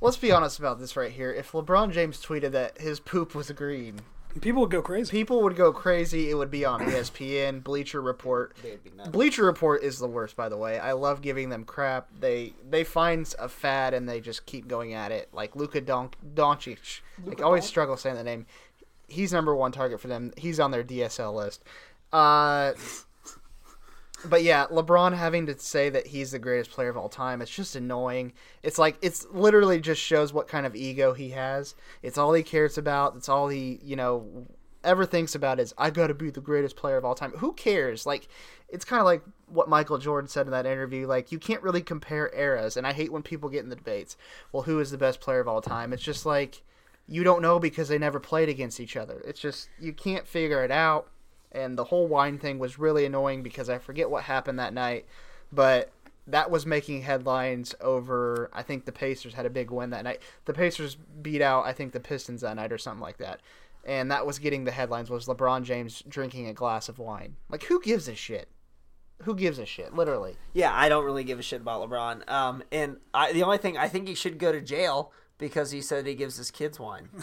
Let's 0.00 0.16
be 0.16 0.32
honest 0.32 0.58
about 0.58 0.78
this 0.78 0.96
right 0.96 1.12
here. 1.12 1.32
If 1.32 1.52
LeBron 1.52 1.92
James 1.92 2.20
tweeted 2.24 2.52
that 2.52 2.78
his 2.80 3.00
poop 3.00 3.34
was 3.34 3.50
green, 3.52 4.00
people 4.40 4.62
would 4.62 4.70
go 4.70 4.82
crazy. 4.82 5.10
people 5.10 5.42
would 5.42 5.56
go 5.56 5.72
crazy. 5.72 6.30
It 6.30 6.34
would 6.34 6.50
be 6.50 6.64
on 6.64 6.80
ESPN, 6.80 7.62
Bleacher 7.62 8.02
Report. 8.02 8.54
Be. 8.62 8.76
Bleacher 9.10 9.44
Report 9.44 9.82
is 9.82 9.98
the 9.98 10.08
worst, 10.08 10.36
by 10.36 10.48
the 10.48 10.56
way. 10.56 10.78
I 10.78 10.92
love 10.92 11.22
giving 11.22 11.48
them 11.50 11.64
crap. 11.64 12.08
They 12.18 12.54
they 12.68 12.84
find 12.84 13.32
a 13.38 13.48
fad 13.48 13.94
and 13.94 14.08
they 14.08 14.20
just 14.20 14.44
keep 14.46 14.66
going 14.68 14.92
at 14.92 15.12
it. 15.12 15.28
Like 15.32 15.56
Luka 15.56 15.80
Don- 15.80 16.10
Doncic. 16.34 17.00
I 17.38 17.42
always 17.42 17.64
struggle 17.64 17.96
saying 17.96 18.16
the 18.16 18.24
name. 18.24 18.46
He's 19.06 19.32
number 19.32 19.54
one 19.54 19.70
target 19.72 20.00
for 20.00 20.08
them. 20.08 20.32
He's 20.36 20.58
on 20.58 20.70
their 20.70 20.82
DSL 20.84 21.34
list. 21.34 21.62
Uh, 22.14 22.72
but 24.24 24.44
yeah, 24.44 24.66
LeBron 24.70 25.16
having 25.16 25.46
to 25.46 25.58
say 25.58 25.90
that 25.90 26.06
he's 26.06 26.30
the 26.30 26.38
greatest 26.38 26.70
player 26.70 26.88
of 26.88 26.96
all 26.96 27.08
time, 27.08 27.42
it's 27.42 27.50
just 27.50 27.74
annoying. 27.74 28.32
It's 28.62 28.78
like 28.78 28.96
it's 29.02 29.26
literally 29.32 29.80
just 29.80 30.00
shows 30.00 30.32
what 30.32 30.46
kind 30.46 30.64
of 30.64 30.76
ego 30.76 31.12
he 31.12 31.30
has. 31.30 31.74
It's 32.02 32.16
all 32.16 32.32
he 32.32 32.44
cares 32.44 32.78
about. 32.78 33.16
It's 33.16 33.28
all 33.28 33.48
he, 33.48 33.80
you 33.82 33.96
know, 33.96 34.46
ever 34.84 35.04
thinks 35.04 35.34
about 35.34 35.58
is 35.58 35.74
I 35.76 35.90
got 35.90 36.06
to 36.06 36.14
be 36.14 36.30
the 36.30 36.40
greatest 36.40 36.76
player 36.76 36.96
of 36.96 37.04
all 37.04 37.16
time. 37.16 37.32
Who 37.32 37.52
cares? 37.52 38.06
Like 38.06 38.28
it's 38.68 38.84
kind 38.84 39.00
of 39.00 39.06
like 39.06 39.22
what 39.48 39.68
Michael 39.68 39.98
Jordan 39.98 40.28
said 40.28 40.46
in 40.46 40.52
that 40.52 40.66
interview. 40.66 41.08
Like 41.08 41.32
you 41.32 41.40
can't 41.40 41.62
really 41.62 41.82
compare 41.82 42.32
eras, 42.32 42.76
and 42.76 42.86
I 42.86 42.92
hate 42.92 43.12
when 43.12 43.22
people 43.22 43.48
get 43.48 43.64
in 43.64 43.70
the 43.70 43.76
debates. 43.76 44.16
Well, 44.52 44.62
who 44.62 44.78
is 44.78 44.92
the 44.92 44.98
best 44.98 45.20
player 45.20 45.40
of 45.40 45.48
all 45.48 45.60
time? 45.60 45.92
It's 45.92 46.02
just 46.02 46.24
like 46.24 46.62
you 47.08 47.24
don't 47.24 47.42
know 47.42 47.58
because 47.58 47.88
they 47.88 47.98
never 47.98 48.20
played 48.20 48.48
against 48.48 48.78
each 48.78 48.96
other. 48.96 49.20
It's 49.26 49.40
just 49.40 49.68
you 49.80 49.92
can't 49.92 50.28
figure 50.28 50.62
it 50.62 50.70
out. 50.70 51.08
And 51.54 51.78
the 51.78 51.84
whole 51.84 52.06
wine 52.06 52.38
thing 52.38 52.58
was 52.58 52.78
really 52.78 53.04
annoying 53.06 53.42
because 53.42 53.68
I 53.70 53.78
forget 53.78 54.10
what 54.10 54.24
happened 54.24 54.58
that 54.58 54.74
night, 54.74 55.06
but 55.52 55.92
that 56.26 56.50
was 56.50 56.66
making 56.66 57.02
headlines 57.02 57.74
over. 57.80 58.50
I 58.52 58.62
think 58.62 58.84
the 58.84 58.92
Pacers 58.92 59.34
had 59.34 59.46
a 59.46 59.50
big 59.50 59.70
win 59.70 59.90
that 59.90 60.04
night. 60.04 60.22
The 60.46 60.54
Pacers 60.54 60.96
beat 60.96 61.42
out 61.42 61.66
I 61.66 61.72
think 61.72 61.92
the 61.92 62.00
Pistons 62.00 62.40
that 62.40 62.56
night 62.56 62.72
or 62.72 62.78
something 62.78 63.02
like 63.02 63.18
that, 63.18 63.40
and 63.84 64.10
that 64.10 64.26
was 64.26 64.38
getting 64.38 64.64
the 64.64 64.72
headlines. 64.72 65.10
Was 65.10 65.26
LeBron 65.26 65.62
James 65.62 66.02
drinking 66.08 66.48
a 66.48 66.54
glass 66.54 66.88
of 66.88 66.98
wine? 66.98 67.36
Like 67.48 67.64
who 67.64 67.80
gives 67.80 68.08
a 68.08 68.14
shit? 68.14 68.48
Who 69.22 69.34
gives 69.34 69.58
a 69.58 69.66
shit? 69.66 69.94
Literally. 69.94 70.36
Yeah, 70.52 70.74
I 70.74 70.88
don't 70.88 71.04
really 71.04 71.24
give 71.24 71.38
a 71.38 71.42
shit 71.42 71.60
about 71.60 71.88
LeBron. 71.88 72.28
Um, 72.28 72.64
and 72.72 72.96
I, 73.12 73.32
the 73.32 73.44
only 73.44 73.58
thing 73.58 73.78
I 73.78 73.88
think 73.88 74.08
he 74.08 74.14
should 74.14 74.38
go 74.38 74.50
to 74.50 74.60
jail 74.60 75.12
because 75.38 75.70
he 75.70 75.80
said 75.80 76.06
he 76.06 76.14
gives 76.14 76.36
his 76.36 76.50
kids 76.50 76.80
wine. 76.80 77.08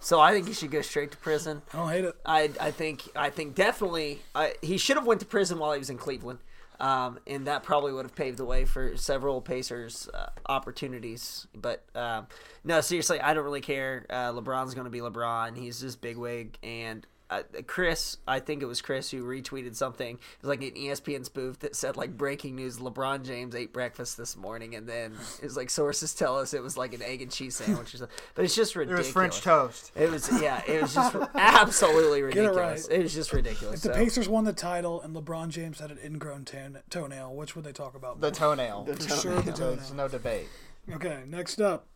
so 0.00 0.20
I 0.20 0.32
think 0.32 0.46
he 0.46 0.54
should 0.54 0.70
go 0.70 0.82
straight 0.82 1.10
to 1.10 1.16
prison. 1.16 1.62
I 1.72 1.76
don't 1.76 1.88
hate 1.88 2.04
it. 2.04 2.14
I, 2.24 2.50
I 2.60 2.70
think 2.70 3.08
I 3.16 3.30
think 3.30 3.54
definitely 3.54 4.20
I, 4.34 4.54
he 4.62 4.78
should 4.78 4.96
have 4.96 5.06
went 5.06 5.20
to 5.20 5.26
prison 5.26 5.58
while 5.58 5.72
he 5.72 5.78
was 5.78 5.90
in 5.90 5.98
Cleveland, 5.98 6.38
um, 6.80 7.18
and 7.26 7.46
that 7.46 7.62
probably 7.62 7.92
would 7.92 8.04
have 8.04 8.14
paved 8.14 8.38
the 8.38 8.44
way 8.44 8.64
for 8.64 8.96
several 8.96 9.40
Pacers 9.40 10.08
uh, 10.14 10.30
opportunities. 10.46 11.46
But 11.54 11.84
um, 11.94 12.28
no, 12.64 12.80
seriously, 12.80 13.20
I 13.20 13.34
don't 13.34 13.44
really 13.44 13.60
care. 13.60 14.06
Uh, 14.08 14.32
LeBron's 14.32 14.74
going 14.74 14.84
to 14.84 14.90
be 14.90 15.00
LeBron. 15.00 15.56
He's 15.56 15.80
just 15.80 16.00
bigwig, 16.00 16.58
and 16.62 17.06
uh, 17.30 17.42
Chris, 17.66 18.16
I 18.26 18.40
think 18.40 18.62
it 18.62 18.66
was 18.66 18.80
Chris 18.80 19.10
who 19.10 19.22
retweeted 19.22 19.76
something. 19.76 20.14
It 20.16 20.42
was 20.42 20.48
like 20.48 20.62
an 20.62 20.70
ESPN 20.70 21.24
spoof 21.24 21.58
that 21.58 21.76
said 21.76 21.96
like 21.96 22.16
breaking 22.16 22.56
news: 22.56 22.78
LeBron 22.78 23.24
James 23.24 23.54
ate 23.54 23.72
breakfast 23.72 24.16
this 24.16 24.36
morning, 24.36 24.74
and 24.74 24.88
then 24.88 25.12
it 25.40 25.44
was 25.44 25.56
like 25.56 25.68
sources 25.68 26.14
tell 26.14 26.38
us 26.38 26.54
it 26.54 26.62
was 26.62 26.78
like 26.78 26.94
an 26.94 27.02
egg 27.02 27.20
and 27.20 27.30
cheese 27.30 27.56
sandwich 27.56 27.94
or 27.94 27.98
something. 27.98 28.16
But 28.34 28.44
it's 28.46 28.54
just 28.54 28.74
ridiculous. 28.74 29.08
It 29.08 29.16
ridiculous. 29.16 29.34
was 29.34 29.42
French 29.42 29.72
toast. 29.72 29.92
It 29.94 30.10
was 30.10 30.42
yeah, 30.42 30.62
it 30.66 30.80
was 30.80 30.94
just 30.94 31.16
absolutely 31.34 32.20
it 32.20 32.24
ridiculous. 32.24 32.88
right. 32.88 32.98
It 32.98 33.02
was 33.02 33.14
just 33.14 33.32
ridiculous. 33.32 33.76
If 33.76 33.82
the 33.82 33.94
so. 33.94 34.00
Pacers 34.00 34.28
won 34.28 34.44
the 34.44 34.52
title 34.54 35.02
and 35.02 35.14
LeBron 35.14 35.50
James 35.50 35.80
had 35.80 35.90
an 35.90 35.98
ingrown 36.02 36.44
tan- 36.46 36.82
toenail, 36.88 37.34
which 37.34 37.54
would 37.54 37.64
they 37.64 37.72
talk 37.72 37.94
about? 37.94 38.20
The 38.20 38.30
toenail. 38.30 38.86
For 38.86 39.08
sure, 39.16 39.42
the 39.42 39.52
There's 39.52 39.92
no 39.92 40.08
debate. 40.08 40.48
Okay, 40.90 41.24
next 41.26 41.60
up, 41.60 41.86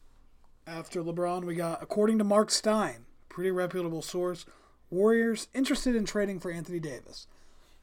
after 0.66 1.02
LeBron, 1.02 1.44
we 1.44 1.54
got 1.54 1.82
according 1.82 2.18
to 2.18 2.24
Marc 2.24 2.50
Stein, 2.50 3.06
pretty 3.30 3.50
reputable 3.50 4.02
source, 4.02 4.44
Warriors 4.92 5.48
interested 5.54 5.96
in 5.96 6.04
trading 6.04 6.38
for 6.38 6.50
Anthony 6.52 6.78
Davis. 6.78 7.26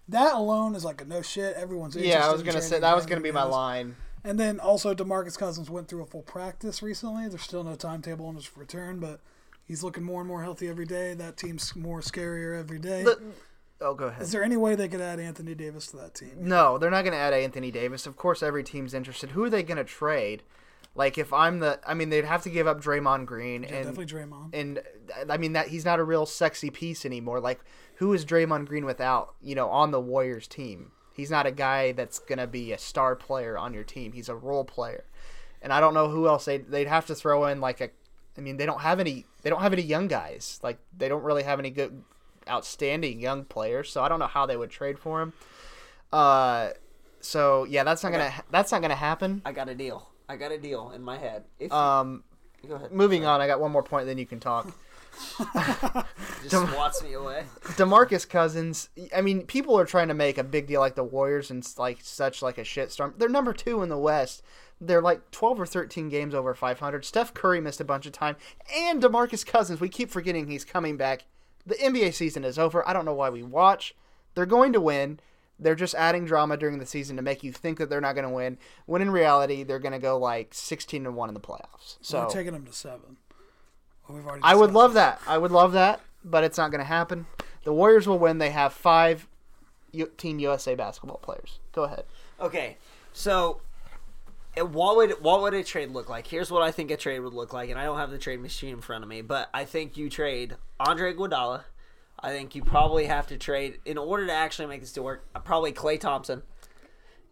That 0.07 0.33
alone 0.33 0.75
is 0.75 0.85
like 0.85 1.01
a 1.01 1.05
no 1.05 1.21
shit. 1.21 1.55
Everyone's 1.55 1.95
interested 1.95 2.17
Yeah, 2.19 2.27
I 2.27 2.31
was 2.31 2.43
gonna 2.43 2.61
say 2.61 2.79
that 2.79 2.95
was 2.95 3.05
gonna 3.05 3.21
be 3.21 3.31
my 3.31 3.41
Davis. 3.41 3.55
line. 3.55 3.95
And 4.23 4.39
then 4.39 4.59
also 4.59 4.93
Demarcus 4.93 5.37
Cousins 5.37 5.69
went 5.69 5.87
through 5.87 6.03
a 6.03 6.05
full 6.05 6.21
practice 6.21 6.81
recently. 6.83 7.27
There's 7.27 7.41
still 7.41 7.63
no 7.63 7.75
timetable 7.75 8.27
on 8.27 8.35
his 8.35 8.55
return, 8.55 8.99
but 8.99 9.21
he's 9.65 9.83
looking 9.83 10.03
more 10.03 10.21
and 10.21 10.27
more 10.27 10.43
healthy 10.43 10.67
every 10.67 10.85
day. 10.85 11.13
That 11.15 11.35
team's 11.37 11.75
more 11.75 12.01
scarier 12.01 12.57
every 12.59 12.79
day. 12.79 13.03
The- 13.03 13.19
oh, 13.81 13.93
go 13.95 14.05
ahead. 14.07 14.21
Is 14.21 14.31
there 14.31 14.43
any 14.43 14.57
way 14.57 14.75
they 14.75 14.87
could 14.89 15.01
add 15.01 15.19
Anthony 15.19 15.55
Davis 15.55 15.87
to 15.87 15.97
that 15.97 16.13
team? 16.15 16.31
No, 16.37 16.77
they're 16.77 16.91
not 16.91 17.03
going 17.03 17.13
to 17.13 17.17
add 17.19 17.33
Anthony 17.33 17.71
Davis. 17.71 18.05
Of 18.05 18.17
course, 18.17 18.43
every 18.43 18.63
team's 18.63 18.93
interested. 18.93 19.31
Who 19.31 19.43
are 19.43 19.49
they 19.49 19.63
going 19.63 19.77
to 19.77 19.83
trade? 19.85 20.43
Like, 20.99 21.17
if 21.17 21.31
I'm 21.31 21.59
the, 21.59 21.79
I 21.87 21.93
mean, 21.93 22.09
they'd 22.09 22.25
have 22.25 22.43
to 22.43 22.49
give 22.49 22.67
up 22.67 22.81
Draymond 22.81 23.25
Green, 23.25 23.63
and 23.63 23.85
Definitely 23.85 24.05
Draymond. 24.05 24.49
and 24.53 24.81
I 25.29 25.37
mean 25.37 25.53
that 25.53 25.69
he's 25.69 25.85
not 25.85 25.97
a 25.97 26.03
real 26.03 26.25
sexy 26.25 26.69
piece 26.69 27.05
anymore. 27.05 27.39
Like, 27.39 27.61
who 27.95 28.11
is 28.11 28.25
Draymond 28.25 28.65
Green 28.65 28.83
without? 28.83 29.33
You 29.41 29.55
know, 29.55 29.69
on 29.69 29.91
the 29.91 30.01
Warriors 30.01 30.45
team, 30.45 30.91
he's 31.13 31.31
not 31.31 31.45
a 31.45 31.51
guy 31.51 31.93
that's 31.93 32.19
going 32.19 32.39
to 32.39 32.47
be 32.47 32.73
a 32.73 32.77
star 32.77 33.15
player 33.15 33.57
on 33.57 33.73
your 33.73 33.85
team. 33.85 34.11
He's 34.11 34.27
a 34.27 34.35
role 34.35 34.65
player, 34.65 35.05
and 35.61 35.71
I 35.71 35.79
don't 35.79 35.93
know 35.93 36.09
who 36.09 36.27
else 36.27 36.43
they 36.43 36.57
they'd 36.57 36.89
have 36.89 37.05
to 37.05 37.15
throw 37.15 37.45
in 37.45 37.61
like 37.61 37.79
a. 37.79 37.91
I 38.37 38.41
mean, 38.41 38.57
they 38.57 38.65
don't 38.65 38.81
have 38.81 38.99
any. 38.99 39.25
They 39.41 39.49
don't 39.49 39.61
have 39.61 39.71
any 39.71 39.83
young 39.83 40.09
guys. 40.09 40.59
Like, 40.61 40.79
they 40.97 41.07
don't 41.07 41.23
really 41.23 41.43
have 41.43 41.59
any 41.59 41.69
good, 41.69 42.03
outstanding 42.49 43.21
young 43.21 43.45
players. 43.45 43.89
So 43.89 44.03
I 44.03 44.09
don't 44.09 44.19
know 44.19 44.27
how 44.27 44.45
they 44.45 44.57
would 44.57 44.69
trade 44.69 44.99
for 44.99 45.21
him. 45.21 45.31
Uh, 46.11 46.71
so 47.21 47.63
yeah, 47.63 47.85
that's 47.85 48.03
not 48.03 48.11
gonna 48.11 48.33
that's 48.51 48.73
not 48.73 48.81
gonna 48.81 48.95
happen. 48.95 49.41
I 49.45 49.53
got 49.53 49.69
a 49.69 49.75
deal. 49.75 50.08
I 50.29 50.35
got 50.37 50.51
a 50.53 50.57
deal 50.57 50.91
in 50.91 51.01
my 51.01 51.17
head. 51.17 51.43
If 51.59 51.71
Um, 51.73 52.23
go 52.65 52.75
ahead. 52.75 52.91
moving 52.93 53.25
on, 53.25 53.41
I 53.41 53.47
got 53.47 53.59
one 53.59 53.71
more 53.71 53.83
point. 53.83 54.05
Then 54.05 54.17
you 54.17 54.25
can 54.25 54.39
talk. 54.39 54.71
Just 56.47 56.71
swats 56.71 57.03
me 57.03 57.13
away. 57.13 57.43
Demarcus 57.75 58.29
Cousins. 58.29 58.89
I 59.13 59.21
mean, 59.21 59.45
people 59.45 59.77
are 59.77 59.85
trying 59.85 60.07
to 60.07 60.13
make 60.13 60.37
a 60.37 60.43
big 60.43 60.67
deal 60.67 60.79
like 60.79 60.95
the 60.95 61.03
Warriors 61.03 61.51
and 61.51 61.67
like 61.77 61.97
such 62.01 62.41
like 62.41 62.57
a 62.57 62.61
shitstorm. 62.63 63.13
They're 63.17 63.27
number 63.27 63.51
two 63.51 63.81
in 63.83 63.89
the 63.89 63.97
West. 63.97 64.41
they're 64.79 65.01
like 65.01 65.29
12 65.31 65.59
or 65.59 65.65
13 65.65 66.07
games 66.07 66.33
over 66.33 66.53
500. 66.53 67.03
Steph 67.03 67.33
Curry 67.33 67.59
missed 67.59 67.81
a 67.81 67.85
bunch 67.85 68.05
of 68.05 68.13
time, 68.13 68.37
and 68.73 69.01
DeMarcus 69.03 69.45
Cousins. 69.45 69.81
We 69.81 69.89
keep 69.89 70.09
forgetting 70.09 70.47
he's 70.47 70.63
coming 70.63 70.95
back. 70.95 71.25
The 71.65 71.75
NBA 71.75 72.13
season 72.13 72.45
is 72.45 72.57
over. 72.57 72.87
I 72.87 72.93
don't 72.93 73.03
know 73.05 73.13
why 73.13 73.29
we 73.29 73.43
watch. 73.43 73.93
They're 74.35 74.45
going 74.45 74.71
to 74.73 74.79
win. 74.79 75.19
They're 75.59 75.75
just 75.75 75.93
adding 75.95 76.25
drama 76.25 76.55
during 76.57 76.79
the 76.79 76.85
season 76.85 77.17
to 77.17 77.21
make 77.21 77.43
you 77.43 77.51
think 77.51 77.77
that 77.79 77.89
they're 77.89 78.01
not 78.01 78.15
going 78.15 78.27
to 78.27 78.33
win. 78.33 78.57
When 78.85 79.01
in 79.01 79.11
reality, 79.11 79.63
they're 79.63 79.79
going 79.79 79.91
to 79.91 79.99
go 79.99 80.17
like 80.17 80.53
16 80.53 81.03
to 81.03 81.11
one 81.11 81.29
in 81.29 81.33
the 81.33 81.41
playoffs. 81.41 81.97
So 82.01 82.21
We're 82.21 82.29
taking 82.29 82.53
them 82.53 82.65
to 82.65 82.73
seven. 82.73 83.17
Well, 84.07 84.17
we've 84.17 84.25
already 84.25 84.41
I 84.43 84.55
would 84.55 84.71
love 84.71 84.93
that. 84.93 85.21
I 85.27 85.37
would 85.37 85.51
love 85.51 85.73
that, 85.73 86.01
but 86.23 86.43
it's 86.43 86.57
not 86.57 86.71
going 86.71 86.79
to 86.79 86.85
happen. 86.85 87.25
The 87.63 87.73
Warriors 87.73 88.07
will 88.07 88.19
win. 88.19 88.37
They 88.37 88.51
have 88.51 88.73
five 88.73 89.27
U- 89.91 90.11
Team 90.17 90.39
USA 90.39 90.75
basketball 90.75 91.17
players. 91.17 91.59
Go 91.73 91.83
ahead. 91.83 92.05
Okay, 92.39 92.77
so 93.11 93.61
uh, 94.57 94.65
what 94.65 94.95
would 94.95 95.11
what 95.21 95.41
would 95.41 95.53
a 95.53 95.63
trade 95.63 95.91
look 95.91 96.09
like? 96.09 96.27
Here's 96.27 96.49
what 96.49 96.63
I 96.63 96.71
think 96.71 96.89
a 96.89 96.97
trade 96.97 97.19
would 97.19 97.33
look 97.33 97.53
like, 97.53 97.69
and 97.69 97.77
I 97.77 97.83
don't 97.83 97.97
have 97.97 98.11
the 98.11 98.17
trade 98.17 98.39
machine 98.39 98.75
in 98.75 98.81
front 98.81 99.03
of 99.03 99.09
me, 99.09 99.21
but 99.21 99.49
I 99.53 99.65
think 99.65 99.97
you 99.97 100.09
trade 100.09 100.55
Andre 100.79 101.13
Iguodala. 101.13 101.63
I 102.21 102.31
think 102.31 102.55
you 102.55 102.63
probably 102.63 103.05
have 103.05 103.27
to 103.27 103.37
trade 103.37 103.79
in 103.85 103.97
order 103.97 104.27
to 104.27 104.33
actually 104.33 104.67
make 104.67 104.81
this 104.81 104.91
deal 104.91 105.03
work. 105.03 105.25
uh, 105.35 105.39
Probably 105.39 105.71
Klay 105.71 105.99
Thompson. 105.99 106.43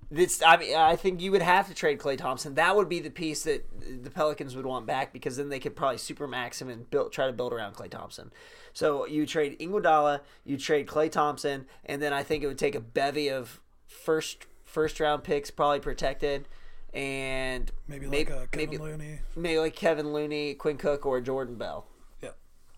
This, 0.09 0.41
I 0.41 0.55
mean, 0.55 0.73
I 0.77 0.95
think 0.95 1.19
you 1.21 1.31
would 1.33 1.41
have 1.41 1.67
to 1.67 1.73
trade 1.73 1.99
Klay 1.99 2.17
Thompson. 2.17 2.55
That 2.55 2.77
would 2.77 2.87
be 2.87 3.01
the 3.01 3.09
piece 3.09 3.43
that 3.43 3.65
the 4.03 4.09
Pelicans 4.09 4.55
would 4.55 4.65
want 4.65 4.85
back 4.85 5.11
because 5.11 5.35
then 5.35 5.49
they 5.49 5.59
could 5.59 5.75
probably 5.75 5.97
supermax 5.97 6.61
him 6.61 6.69
and 6.69 6.89
build, 6.89 7.11
try 7.11 7.27
to 7.27 7.33
build 7.33 7.51
around 7.51 7.73
Klay 7.75 7.89
Thompson. 7.89 8.31
So 8.71 9.05
you 9.05 9.25
trade 9.25 9.59
Iguodala, 9.59 10.21
you 10.45 10.57
trade 10.57 10.87
Klay 10.87 11.11
Thompson, 11.11 11.65
and 11.83 12.01
then 12.01 12.13
I 12.13 12.23
think 12.23 12.41
it 12.43 12.47
would 12.47 12.57
take 12.57 12.75
a 12.75 12.79
bevy 12.79 13.29
of 13.29 13.59
first 13.87 14.45
first 14.63 14.99
round 15.01 15.23
picks, 15.25 15.51
probably 15.51 15.79
protected, 15.81 16.47
and 16.93 17.69
Maybe 17.87 18.07
like 18.07 18.31
uh, 18.31 18.45
Kevin 18.51 18.69
maybe, 18.69 18.77
Looney. 18.77 19.19
maybe 19.35 19.59
like 19.59 19.75
Kevin 19.75 20.13
Looney, 20.13 20.53
Quinn 20.53 20.77
Cook, 20.77 21.05
or 21.05 21.19
Jordan 21.19 21.55
Bell. 21.55 21.85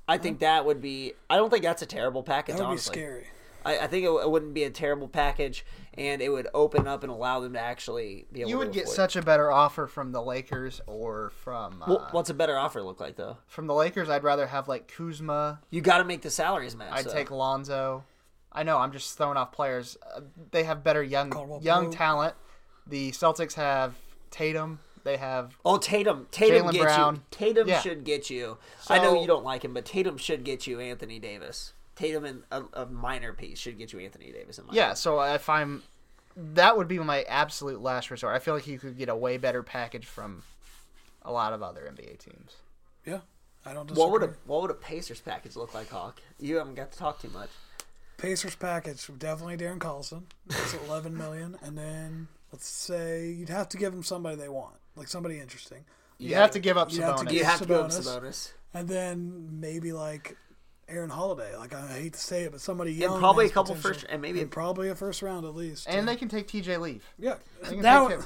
Yeah. 0.10 0.16
I 0.16 0.18
think 0.18 0.40
that 0.40 0.66
would 0.66 0.82
be. 0.82 1.14
I 1.30 1.36
don't 1.38 1.50
think 1.50 1.64
that's 1.64 1.82
a 1.82 1.86
terrible 1.86 2.24
package. 2.24 2.58
That 2.58 2.68
would 2.68 2.76
be 2.76 2.80
scary. 2.82 3.28
I, 3.66 3.80
I 3.80 3.88
think 3.88 4.06
it, 4.06 4.10
it 4.10 4.32
wouldn't 4.32 4.54
be 4.54 4.64
a 4.64 4.70
terrible 4.70 5.10
package, 5.10 5.66
and 5.96 6.22
it 6.22 6.30
would 6.30 6.48
open 6.54 6.88
up 6.88 7.04
and 7.04 7.12
allow 7.12 7.42
them 7.42 7.54
to 7.54 7.60
actually 7.60 8.26
be 8.32 8.40
able. 8.42 8.50
You 8.50 8.56
to 8.56 8.60
would 8.60 8.72
get 8.74 8.84
afford 8.84 8.94
it. 8.94 8.96
such 8.96 9.16
a 9.18 9.22
better 9.22 9.52
offer 9.52 9.86
from 9.86 10.12
the 10.14 10.22
Lakers 10.22 10.80
or 10.88 11.32
from 11.44 11.84
uh, 11.84 11.86
Well, 11.88 12.08
what's 12.12 12.30
a 12.30 12.34
better 12.34 12.58
offer 12.58 12.82
look 12.82 13.00
like 13.02 13.18
though? 13.18 13.38
from 13.48 13.68
the 13.68 13.74
Lakers. 13.74 14.10
I'd 14.10 14.24
rather 14.24 14.48
have 14.48 14.68
like 14.70 14.88
Kuzma. 14.88 15.60
You 15.72 15.82
got 15.82 15.98
to 15.98 16.06
make 16.06 16.22
the 16.22 16.30
salaries 16.32 16.76
match. 16.76 16.90
I'd 16.94 17.06
though. 17.06 17.12
take 17.14 17.32
Lonzo. 17.32 18.06
I 18.52 18.64
know. 18.64 18.78
I'm 18.78 18.94
just 18.94 19.18
throwing 19.18 19.36
off 19.38 19.52
players. 19.52 19.98
Uh, 20.16 20.22
they 20.52 20.64
have 20.64 20.84
better 20.84 21.04
young 21.04 21.30
Caldwell 21.30 21.60
young 21.62 21.86
Pope. 21.88 21.96
talent. 21.96 22.36
The 22.88 23.12
Celtics 23.12 23.54
have 23.56 23.94
Tatum. 24.32 24.80
They 25.04 25.18
have 25.18 25.58
Oh, 25.66 25.78
Tatum! 25.78 26.28
Tatum 26.32 26.68
Jaylen 26.68 26.72
gets 26.74 26.84
Brown. 26.84 27.16
you. 27.16 27.22
Tatum 27.32 27.68
Yeah. 27.68 27.82
should 27.82 28.04
get 28.04 28.30
you. 28.30 28.58
I 28.88 29.00
know 29.00 29.20
you 29.22 29.28
don't 29.28 29.44
like 29.46 29.64
him, 29.66 29.74
but 29.74 29.86
Tatum 29.86 30.18
should 30.18 30.44
get 30.44 30.68
you 30.68 30.80
Anthony 30.80 31.20
Davis. 31.20 31.74
Tatum 31.96 32.26
in 32.26 32.44
a, 32.52 32.64
a 32.74 32.86
minor 32.86 33.34
piece 33.34 33.60
should 33.60 33.78
get 33.78 33.92
you 33.94 34.00
Anthony 34.00 34.32
Davis. 34.32 34.58
In 34.58 34.68
my 34.68 34.74
yeah. 34.74 34.82
opinion. 34.84 34.96
So 34.98 35.22
if 35.22 35.50
I'm, 35.50 35.84
that 36.36 36.78
would 36.78 36.88
be 36.88 36.98
my 37.00 37.24
absolute 37.24 37.82
last 37.82 38.10
resort. 38.12 38.36
I 38.36 38.40
feel 38.40 38.54
like 38.54 38.68
you 38.68 38.80
could 38.80 38.98
get 38.98 39.10
a 39.10 39.16
way 39.16 39.38
better 39.38 39.64
package 39.64 40.06
from 40.06 40.44
a 41.24 41.32
lot 41.32 41.52
of 41.54 41.62
other 41.62 41.82
NBA 41.82 42.20
teams. 42.20 42.56
Yeah. 43.06 43.20
I 43.66 43.74
don't 43.74 43.88
disagree. 43.88 44.02
What 44.04 44.12
would 44.14 44.24
a 44.24 44.34
what 44.46 44.62
would 44.62 44.72
a 44.72 44.76
Pacers 44.76 45.20
package 45.20 45.56
look 45.58 45.74
like, 45.74 45.90
Hawk? 45.90 46.22
You 46.40 46.56
haven't 46.58 46.76
got 46.76 46.92
to 46.94 46.98
talk 46.98 47.22
too 47.22 47.30
much. 47.30 47.50
Pacers 48.18 48.56
package 48.56 49.10
definitely 49.18 49.58
Darren 49.58 49.80
Collison. 49.80 50.24
That's 50.48 50.74
eleven 50.88 51.16
million, 51.18 51.58
and 51.62 51.78
then 51.78 52.30
let's 52.54 52.68
say 52.68 53.30
you'd 53.30 53.50
have 53.50 53.68
to 53.70 53.78
give 53.78 53.92
them 53.92 54.04
somebody 54.04 54.38
they 54.38 54.48
want, 54.50 54.76
like 55.00 55.08
somebody 55.08 55.40
interesting, 55.40 55.86
You 56.20 56.36
have 56.36 56.52
to 56.52 56.60
give 56.60 56.78
up 56.78 56.92
You 56.94 57.02
have 57.02 57.16
to 57.18 57.24
Sabonis. 57.24 57.30
give- 57.30 57.38
You 57.38 57.44
have 57.46 57.60
to 57.62 57.66
go 57.66 57.84
with 57.84 57.92
Sabonis. 57.94 58.22
Sabonis. 58.22 58.52
and 58.74 58.88
then 58.90 59.48
maybe 59.60 59.92
like 59.94 60.38
Aaron 60.88 61.10
Holiday. 61.12 61.56
Like 61.56 61.74
I 61.74 61.88
hate 61.88 62.14
to 62.14 62.20
say 62.20 62.44
it, 62.44 62.52
but 62.52 62.62
somebody 62.62 62.92
young 62.94 63.20
probably 63.20 63.46
a 63.46 63.50
couple 63.50 63.76
potential. 63.76 63.94
first- 64.02 64.06
and 64.10 64.22
maybe- 64.22 64.44
probably 64.46 64.90
a 64.90 64.96
first 64.96 65.22
round 65.22 65.46
at 65.46 65.56
least. 65.56 65.88
and 65.88 66.08
they 66.08 66.16
can 66.16 66.28
take 66.30 66.48
TJ 66.48 66.78
Leaf. 66.80 67.04
yeah, 67.18 67.36
can 67.64 67.82
that 67.82 68.10
take 68.10 68.20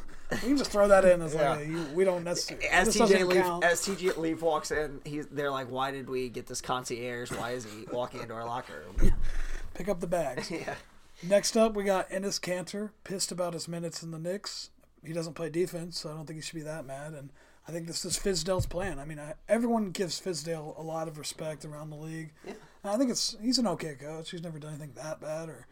we 0.44 0.48
can 0.50 0.58
just 0.58 0.72
throw 0.72 0.88
that 0.88 1.06
in 1.06 1.22
as 1.22 1.34
Yeah. 1.36 1.52
like 1.52 1.60
a, 1.60 1.70
you, 1.70 1.84
we 1.94 2.04
don't 2.06 2.24
necessarily 2.24 2.66
As 2.70 2.88
TJ 2.90 2.98
doesn't 3.00 3.28
Leaf, 3.28 3.42
count. 3.44 3.64
as 3.66 3.82
TJ 3.86 4.18
Leaf 4.18 4.42
walks 4.42 4.72
in, 4.72 5.02
he's 5.06 5.28
they're 5.28 5.52
like, 5.52 5.70
"Why 5.70 5.92
did 5.92 6.10
we 6.10 6.30
get 6.30 6.48
this 6.48 6.60
concierge? 6.62 7.32
Why 7.32 7.52
is 7.52 7.66
he 7.66 7.86
walking 7.92 8.22
into 8.22 8.34
our 8.34 8.46
locker 8.46 8.84
room?" 8.98 9.14
Pick 9.76 9.88
up 9.90 10.00
the 10.00 10.08
bags. 10.08 10.50
yeah. 10.52 10.76
Next 11.22 11.56
up, 11.56 11.74
we 11.76 11.84
got 11.84 12.10
Enes 12.10 12.40
Kanter, 12.40 12.90
pissed 13.04 13.32
about 13.32 13.54
his 13.54 13.68
minutes 13.68 14.02
in 14.04 14.12
the 14.12 14.18
Knicks. 14.20 14.70
He 15.06 15.14
doesn't 15.14 15.34
play 15.34 15.49
defense, 15.49 15.99
so 15.99 16.10
I 16.10 16.14
don't 16.14 16.26
think 16.26 16.38
he 16.38 16.41
should 16.41 16.56
be 16.56 16.62
that 16.62 16.86
mad. 16.86 17.14
And 17.14 17.30
I 17.68 17.72
think 17.72 17.88
this 17.88 18.06
is 18.06 18.18
Fizdale's 18.18 18.66
plan. 18.66 18.99
I 18.99 19.06
mean, 19.06 19.20
I, 19.20 19.34
everyone 19.47 19.91
gives 19.91 20.20
Fizdale 20.20 20.78
a 20.78 20.82
lot 20.82 21.08
of 21.08 21.18
respect 21.18 21.66
around 21.66 21.89
the 21.89 21.95
league. 21.95 22.32
Yeah. 22.45 22.54
I 22.84 22.97
think 22.97 23.12
it's 23.12 23.38
he's 23.41 23.58
an 23.58 23.68
okay 23.68 23.95
coach. 23.95 24.32
He's 24.32 24.43
never 24.43 24.60
done 24.60 24.72
anything 24.72 24.91
that 24.95 25.22
bad, 25.22 25.49
or 25.49 25.68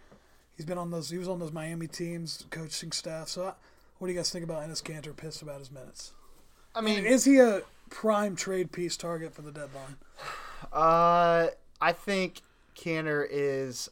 he's 0.55 0.65
been 0.65 0.77
on 0.77 0.91
those. 0.91 1.09
He 1.09 1.17
was 1.17 1.27
on 1.27 1.39
those 1.39 1.51
Miami 1.51 1.87
teams, 1.87 2.45
coaching 2.49 2.91
staff. 2.91 3.27
So, 3.27 3.43
I, 3.43 3.53
what 3.97 4.07
do 4.07 4.13
you 4.13 4.19
guys 4.19 4.31
think 4.31 4.45
about 4.45 4.67
Enes 4.67 4.81
Kanter 4.81 5.15
pissed 5.15 5.41
about 5.41 5.59
his 5.59 5.71
minutes? 5.71 6.13
I 6.73 6.81
mean, 6.81 7.05
Is 7.05 7.25
he 7.25 7.39
a 7.39 7.63
prime 7.89 8.35
trade 8.37 8.71
piece 8.71 8.95
target 8.95 9.33
for 9.33 9.41
the 9.41 9.51
deadline? 9.51 9.97
Uh, 10.71 11.47
I 11.81 11.91
think 11.91 12.41
Kanter 12.77 13.25
is 13.27 13.89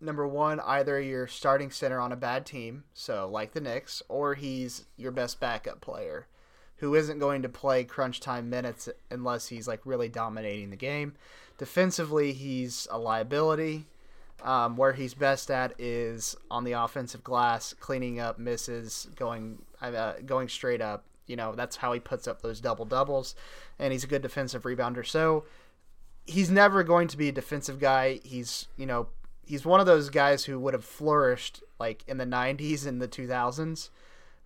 number 0.00 0.26
one, 0.26 0.60
either 0.60 1.00
your 1.00 1.26
starting 1.26 1.70
center 1.70 2.00
on 2.00 2.12
a 2.12 2.16
bad 2.16 2.46
team, 2.46 2.84
so 2.94 3.28
like 3.28 3.52
the 3.52 3.60
Knicks, 3.60 4.02
or 4.08 4.34
he's 4.34 4.86
your 4.96 5.12
best 5.12 5.40
backup 5.40 5.80
player 5.80 6.26
who 6.80 6.94
isn't 6.94 7.18
going 7.18 7.42
to 7.42 7.48
play 7.48 7.84
crunch 7.84 8.20
time 8.20 8.48
minutes 8.48 8.88
unless 9.10 9.48
he's 9.48 9.68
like 9.68 9.80
really 9.84 10.08
dominating 10.08 10.70
the 10.70 10.76
game. 10.76 11.14
Defensively, 11.58 12.32
he's 12.32 12.88
a 12.90 12.98
liability. 12.98 13.86
Um, 14.42 14.78
where 14.78 14.94
he's 14.94 15.12
best 15.12 15.50
at 15.50 15.78
is 15.78 16.34
on 16.50 16.64
the 16.64 16.72
offensive 16.72 17.22
glass, 17.22 17.74
cleaning 17.74 18.20
up 18.20 18.38
misses, 18.38 19.06
going 19.14 19.60
uh, 19.82 20.14
going 20.24 20.48
straight 20.48 20.80
up. 20.80 21.04
You 21.26 21.36
know 21.36 21.54
that's 21.54 21.76
how 21.76 21.92
he 21.92 22.00
puts 22.00 22.26
up 22.26 22.40
those 22.40 22.58
double 22.58 22.86
doubles, 22.86 23.34
and 23.78 23.92
he's 23.92 24.02
a 24.02 24.06
good 24.06 24.22
defensive 24.22 24.62
rebounder. 24.62 25.06
So 25.06 25.44
he's 26.24 26.50
never 26.50 26.82
going 26.82 27.08
to 27.08 27.18
be 27.18 27.28
a 27.28 27.32
defensive 27.32 27.78
guy. 27.78 28.20
He's 28.24 28.68
you 28.78 28.86
know 28.86 29.08
he's 29.50 29.66
one 29.66 29.80
of 29.80 29.86
those 29.86 30.10
guys 30.10 30.44
who 30.44 30.60
would 30.60 30.74
have 30.74 30.84
flourished 30.84 31.60
like 31.80 32.04
in 32.06 32.18
the 32.18 32.24
90s 32.24 32.86
and 32.86 33.02
the 33.02 33.08
2000s. 33.08 33.90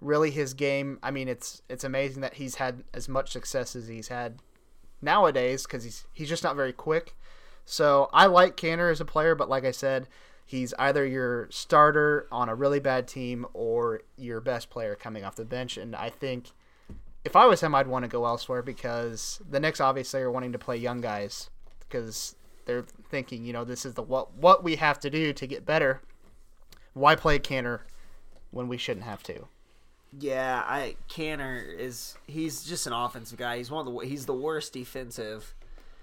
Really, 0.01 0.31
his 0.31 0.55
game. 0.55 0.99
I 1.03 1.11
mean, 1.11 1.29
it's 1.29 1.63
it's 1.69 1.85
amazing 1.85 2.23
that 2.23 2.35
he's 2.35 2.57
had 2.57 2.85
as 2.95 3.09
much 3.09 3.33
success 3.33 3.77
as 3.77 3.87
he's 3.87 4.09
had 4.09 4.39
nowadays 5.03 5.65
because 5.65 5.85
he's 5.85 6.07
he's 6.13 6.29
just 6.29 6.43
not 6.43 6.57
very 6.57 6.73
quick. 6.73 7.15
So 7.67 8.09
I 8.13 8.27
like 8.27 8.57
Kanter 8.57 8.91
as 8.91 9.01
a 9.01 9.05
player, 9.05 9.35
but 9.35 9.49
like 9.49 9.65
I 9.65 9.71
said, 9.71 10.09
he's 10.45 10.75
either 10.79 11.07
your 11.07 11.49
starter 11.51 12.27
on 12.33 12.49
a 12.49 12.55
really 12.55 12.81
bad 12.81 13.07
team 13.07 13.47
or 13.55 14.03
your 14.17 14.41
best 14.41 14.69
player 14.69 14.95
coming 14.95 15.25
off 15.25 15.37
the 15.37 15.45
bench. 15.45 15.77
And 15.77 15.95
I 15.95 16.11
think 16.11 16.51
if 17.25 17.37
I 17.37 17.47
was 17.47 17.63
him, 17.63 17.75
I'd 17.75 17.87
want 17.87 18.05
to 18.05 18.11
go 18.11 18.27
elsewhere 18.27 18.63
because 18.63 19.41
the 19.49 19.61
Knicks 19.61 19.81
obviously 19.81 20.21
are 20.21 20.31
wanting 20.31 20.53
to 20.53 20.59
play 20.59 20.77
young 20.77 21.01
guys 21.01 21.49
because 21.81 22.37
they're 22.67 22.85
thinking, 23.11 23.45
you 23.45 23.53
know, 23.53 23.65
this 23.65 23.85
is 23.85 23.95
the 23.95 24.03
what 24.03 24.35
what 24.35 24.65
we 24.65 24.77
have 24.77 24.99
to 25.01 25.11
do 25.11 25.33
to 25.33 25.47
get 25.47 25.65
better. 25.67 26.01
Why 26.93 27.17
play 27.17 27.39
Kanter 27.39 27.81
when 28.51 28.69
we 28.69 28.77
shouldn't 28.77 29.05
have 29.07 29.23
to? 29.25 29.47
Yeah, 30.19 30.63
I 30.67 30.97
Kanter 31.09 31.63
is 31.77 32.17
he's 32.27 32.65
just 32.65 32.87
an 32.87 32.93
offensive 32.93 33.39
guy. 33.39 33.59
He's 33.59 33.71
one 33.71 33.87
of 33.87 33.93
the 33.93 34.01
he's 34.07 34.27
the 34.27 34.35
worst 34.35 34.73
defensive 34.73 35.55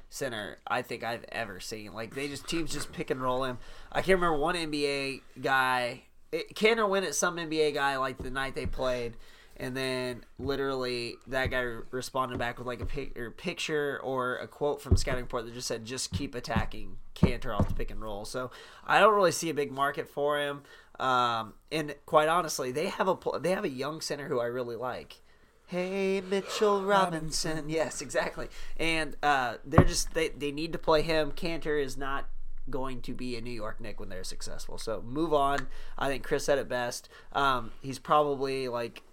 center 0.09 0.57
I 0.68 0.82
think 0.82 1.03
I've 1.03 1.26
ever 1.32 1.59
seen. 1.59 1.93
Like 1.93 2.14
they 2.14 2.28
just 2.28 2.47
teams 2.47 2.72
just 2.72 2.91
pick 2.91 3.09
and 3.09 3.22
roll 3.22 3.45
him. 3.45 3.57
I 3.91 4.01
can't 4.01 4.20
remember 4.20 4.38
one 4.38 4.55
NBA 4.55 5.22
guy. 5.41 6.03
It, 6.32 6.53
Kanter 6.55 6.88
went 6.88 7.05
at 7.05 7.16
some 7.16 7.38
NBA 7.38 7.74
guy 7.74 7.97
like 7.97 8.18
the 8.18 8.30
night 8.30 8.55
they 8.55 8.66
played, 8.66 9.16
and 9.62 9.78
then 9.78 10.26
literally 10.39 11.18
that 11.28 11.51
guy 11.51 11.62
responded 11.91 12.39
back 12.39 12.57
with 12.57 12.66
like 12.66 12.82
a 12.82 12.86
pic, 12.86 13.18
or 13.18 13.30
picture 13.30 13.99
or 14.03 14.38
a 14.38 14.47
quote 14.47 14.82
from 14.82 14.97
scouting 14.97 15.26
report 15.26 15.45
that 15.45 15.53
just 15.53 15.68
said, 15.68 15.86
"Just 15.86 16.12
keep 16.12 16.34
attacking 16.34 16.97
Kanter 17.14 17.55
off 17.57 17.68
the 17.68 17.76
pick 17.76 17.91
and 17.91 18.01
roll." 18.01 18.26
So 18.26 18.49
I 18.88 18.99
don't 18.99 19.14
really 19.14 19.32
see 19.32 19.51
a 19.51 19.53
big 19.53 19.72
market 19.72 20.09
for 20.09 20.39
him. 20.39 20.64
Um, 20.99 21.53
and 21.72 21.93
quite 22.07 22.28
honestly, 22.28 22.72
they 22.72 22.88
have 22.88 23.07
a 23.07 23.16
they 23.39 23.51
have 23.51 23.64
a 23.64 23.70
young 23.70 24.01
center 24.01 24.28
who 24.28 24.39
I 24.39 24.47
really 24.47 24.76
like. 24.76 25.22
Hey 25.68 26.22
Mitchell 26.22 26.84
Robinson. 26.84 27.70
Yes, 27.70 28.01
exactly. 28.01 28.47
And 28.78 29.16
uh, 29.22 29.57
they're 29.64 29.86
just 29.86 30.16
they, 30.16 30.30
they 30.30 30.51
need 30.51 30.74
to 30.74 30.80
play 30.80 31.03
him. 31.03 31.32
Kanter 31.34 31.82
is 31.82 31.95
not 31.95 32.28
going 32.72 33.01
to 33.01 33.14
be 33.14 33.36
a 33.36 33.41
New 33.41 33.51
York 33.51 33.80
Knick 33.80 33.99
when 33.99 34.09
they're 34.09 34.24
successful. 34.24 34.80
So 34.80 35.03
move 35.05 35.36
on. 35.36 35.68
I 35.99 36.07
think 36.07 36.24
Chris 36.24 36.45
said 36.45 36.57
it 36.57 36.68
best. 36.68 37.09
Um, 37.34 37.72
he's 37.82 37.99
probably 37.99 38.68
like 38.68 39.03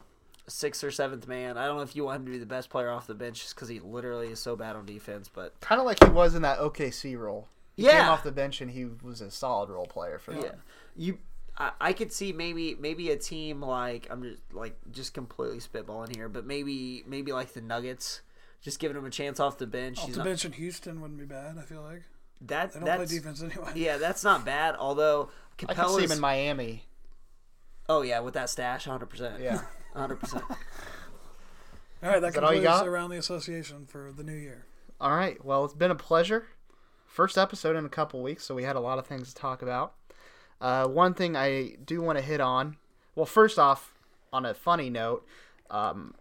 sixth 0.48 0.82
or 0.84 0.90
seventh 0.90 1.26
man. 1.28 1.56
I 1.58 1.66
don't 1.66 1.76
know 1.76 1.82
if 1.82 1.94
you 1.96 2.04
want 2.04 2.20
him 2.20 2.26
to 2.26 2.32
be 2.32 2.38
the 2.38 2.46
best 2.46 2.70
player 2.70 2.90
off 2.90 3.06
the 3.06 3.14
bench 3.14 3.40
just 3.42 3.54
because 3.54 3.68
he 3.68 3.80
literally 3.80 4.28
is 4.28 4.40
so 4.40 4.56
bad 4.56 4.76
on 4.76 4.86
defense. 4.86 5.28
But 5.32 5.58
Kind 5.60 5.80
of 5.80 5.86
like 5.86 6.02
he 6.02 6.10
was 6.10 6.34
in 6.34 6.42
that 6.42 6.58
OKC 6.58 7.18
role. 7.18 7.48
He 7.76 7.84
came 7.84 7.92
Yeah. 7.94 8.10
off 8.10 8.22
the 8.24 8.32
bench 8.32 8.60
and 8.60 8.70
he 8.70 8.86
was 9.02 9.20
a 9.20 9.30
solid 9.30 9.68
role 9.70 9.86
player 9.86 10.18
for 10.18 10.32
them. 10.32 10.42
yeah, 10.42 10.50
you. 10.96 11.18
I, 11.56 11.72
I 11.80 11.92
could 11.92 12.12
see 12.12 12.32
maybe 12.32 12.76
maybe 12.78 13.10
a 13.10 13.16
team 13.16 13.62
like 13.62 14.06
I'm 14.10 14.22
just 14.22 14.40
like 14.52 14.76
just 14.92 15.12
completely 15.14 15.58
spitballing 15.58 16.14
here, 16.14 16.28
but 16.28 16.44
maybe 16.46 17.02
maybe 17.06 17.32
like 17.32 17.52
the 17.52 17.60
Nuggets, 17.60 18.20
just 18.60 18.78
giving 18.78 18.96
him 18.96 19.04
a 19.04 19.10
chance 19.10 19.38
off 19.40 19.58
the 19.58 19.66
bench. 19.66 19.98
Off 19.98 20.06
He's 20.06 20.14
the 20.14 20.18
not- 20.20 20.24
bench 20.26 20.44
in 20.44 20.52
Houston 20.52 21.00
wouldn't 21.00 21.18
be 21.18 21.24
bad. 21.26 21.56
I 21.58 21.62
feel 21.62 21.82
like 21.82 22.02
that 22.42 22.72
they 22.72 22.80
don't 22.80 22.96
play 22.96 23.06
defense 23.06 23.42
anyway. 23.42 23.72
yeah, 23.74 23.96
that's 23.96 24.22
not 24.22 24.44
bad. 24.44 24.76
Although 24.78 25.30
I 25.68 25.74
can 25.74 25.88
see 25.88 26.04
him 26.04 26.12
in 26.12 26.20
Miami. 26.20 26.84
oh 27.88 28.02
yeah, 28.02 28.20
with 28.20 28.34
that 28.34 28.50
stash, 28.50 28.84
hundred 28.84 29.06
percent. 29.06 29.40
Yeah. 29.40 29.60
hundred 29.98 30.20
percent. 30.20 30.44
All 32.02 32.10
right, 32.10 32.20
that, 32.20 32.34
that 32.34 32.44
all 32.44 32.52
you 32.54 32.60
concludes 32.60 32.80
got? 32.82 32.88
around 32.88 33.10
the 33.10 33.18
association 33.18 33.84
for 33.86 34.12
the 34.16 34.22
new 34.22 34.34
year. 34.36 34.66
All 35.00 35.16
right. 35.16 35.44
Well, 35.44 35.64
it's 35.64 35.74
been 35.74 35.90
a 35.90 35.96
pleasure. 35.96 36.46
First 37.06 37.36
episode 37.36 37.74
in 37.74 37.84
a 37.84 37.88
couple 37.88 38.22
weeks, 38.22 38.44
so 38.44 38.54
we 38.54 38.62
had 38.62 38.76
a 38.76 38.80
lot 38.80 38.98
of 39.00 39.06
things 39.06 39.28
to 39.30 39.34
talk 39.34 39.62
about. 39.62 39.94
Uh, 40.60 40.86
one 40.86 41.14
thing 41.14 41.34
I 41.36 41.76
do 41.84 42.00
want 42.00 42.16
to 42.18 42.22
hit 42.24 42.40
on. 42.40 42.76
Well, 43.16 43.26
first 43.26 43.58
off, 43.58 43.92
on 44.32 44.46
a 44.46 44.54
funny 44.54 44.90
note, 44.90 45.26
um, 45.70 46.14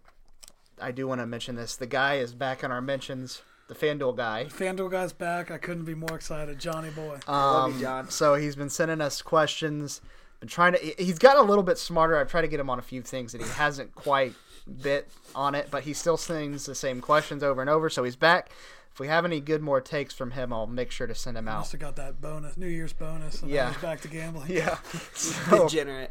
I 0.80 0.90
do 0.90 1.06
want 1.06 1.20
to 1.20 1.26
mention 1.26 1.54
this. 1.54 1.76
The 1.76 1.86
guy 1.86 2.16
is 2.16 2.34
back 2.34 2.64
in 2.64 2.72
our 2.72 2.80
mentions. 2.80 3.42
The 3.68 3.74
FanDuel 3.76 4.16
guy. 4.16 4.46
FanDuel 4.48 4.90
guy's 4.90 5.12
back. 5.12 5.50
I 5.52 5.58
couldn't 5.58 5.84
be 5.84 5.94
more 5.94 6.16
excited. 6.16 6.58
Johnny 6.58 6.90
boy. 6.90 7.18
love 7.28 7.68
you, 7.70 7.74
Um, 7.76 7.80
John. 7.80 8.10
So 8.10 8.34
he's 8.34 8.56
been 8.56 8.70
sending 8.70 9.00
us 9.00 9.22
questions. 9.22 10.00
Been 10.40 10.48
trying 10.48 10.72
to. 10.74 10.78
He's 10.98 11.18
gotten 11.18 11.42
a 11.44 11.46
little 11.48 11.64
bit 11.64 11.78
smarter. 11.78 12.16
I've 12.16 12.28
tried 12.30 12.42
to 12.42 12.48
get 12.48 12.60
him 12.60 12.70
on 12.70 12.78
a 12.78 12.82
few 12.82 13.02
things 13.02 13.32
that 13.32 13.42
he 13.42 13.48
hasn't 13.48 13.94
quite 13.94 14.34
bit 14.82 15.08
on 15.34 15.54
it, 15.54 15.68
but 15.70 15.82
he 15.84 15.92
still 15.92 16.16
sings 16.16 16.66
the 16.66 16.74
same 16.74 17.00
questions 17.00 17.42
over 17.42 17.60
and 17.60 17.68
over. 17.70 17.88
So 17.90 18.04
he's 18.04 18.16
back. 18.16 18.50
If 18.92 19.00
we 19.00 19.08
have 19.08 19.24
any 19.24 19.40
good 19.40 19.62
more 19.62 19.80
takes 19.80 20.12
from 20.14 20.32
him, 20.32 20.52
I'll 20.52 20.66
make 20.66 20.90
sure 20.90 21.06
to 21.06 21.14
send 21.14 21.36
him 21.36 21.46
out. 21.48 21.58
Must 21.60 21.72
have 21.72 21.80
got 21.80 21.96
that 21.96 22.20
bonus, 22.20 22.56
New 22.56 22.66
Year's 22.66 22.92
bonus, 22.92 23.42
and 23.42 23.50
Yeah. 23.50 23.66
yeah. 23.66 23.72
he's 23.72 23.82
back 23.82 24.00
to 24.02 24.08
gambling. 24.08 24.50
Yeah. 24.50 24.78
So, 25.14 25.68
Degenerate. 25.68 26.10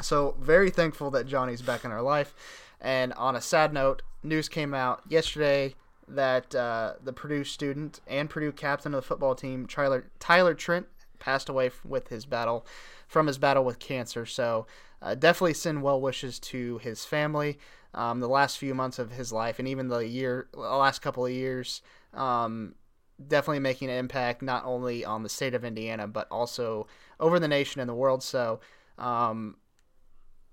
so 0.00 0.34
very 0.40 0.70
thankful 0.70 1.10
that 1.12 1.26
Johnny's 1.26 1.62
back 1.62 1.84
in 1.84 1.90
our 1.92 2.02
life. 2.02 2.34
And 2.80 3.12
on 3.14 3.36
a 3.36 3.40
sad 3.40 3.72
note, 3.72 4.02
news 4.22 4.48
came 4.48 4.74
out 4.74 5.02
yesterday 5.08 5.74
that 6.08 6.54
uh, 6.54 6.94
the 7.02 7.12
Purdue 7.12 7.44
student 7.44 8.00
and 8.06 8.28
Purdue 8.28 8.52
captain 8.52 8.94
of 8.94 9.02
the 9.02 9.06
football 9.06 9.34
team, 9.34 9.66
Tyler 9.66 10.06
Tyler 10.18 10.54
Trent, 10.54 10.86
passed 11.24 11.48
away 11.48 11.70
with 11.84 12.08
his 12.08 12.26
battle 12.26 12.66
from 13.08 13.26
his 13.26 13.38
battle 13.38 13.64
with 13.64 13.78
cancer. 13.78 14.26
So 14.26 14.66
uh, 15.00 15.14
definitely 15.14 15.54
send 15.54 15.82
well 15.82 16.00
wishes 16.00 16.38
to 16.40 16.78
his 16.78 17.04
family. 17.04 17.58
Um, 17.94 18.20
the 18.20 18.28
last 18.28 18.58
few 18.58 18.74
months 18.74 18.98
of 18.98 19.12
his 19.12 19.32
life, 19.32 19.60
and 19.60 19.68
even 19.68 19.86
the 19.86 19.98
year, 19.98 20.48
the 20.52 20.58
last 20.58 21.00
couple 21.00 21.24
of 21.24 21.30
years, 21.30 21.80
um, 22.12 22.74
definitely 23.28 23.60
making 23.60 23.88
an 23.88 23.96
impact 23.96 24.42
not 24.42 24.64
only 24.64 25.04
on 25.04 25.22
the 25.22 25.28
state 25.28 25.54
of 25.54 25.64
Indiana 25.64 26.08
but 26.08 26.26
also 26.28 26.88
over 27.20 27.38
the 27.38 27.46
nation 27.46 27.80
and 27.80 27.88
the 27.88 27.94
world. 27.94 28.22
So, 28.22 28.58
um, 28.98 29.56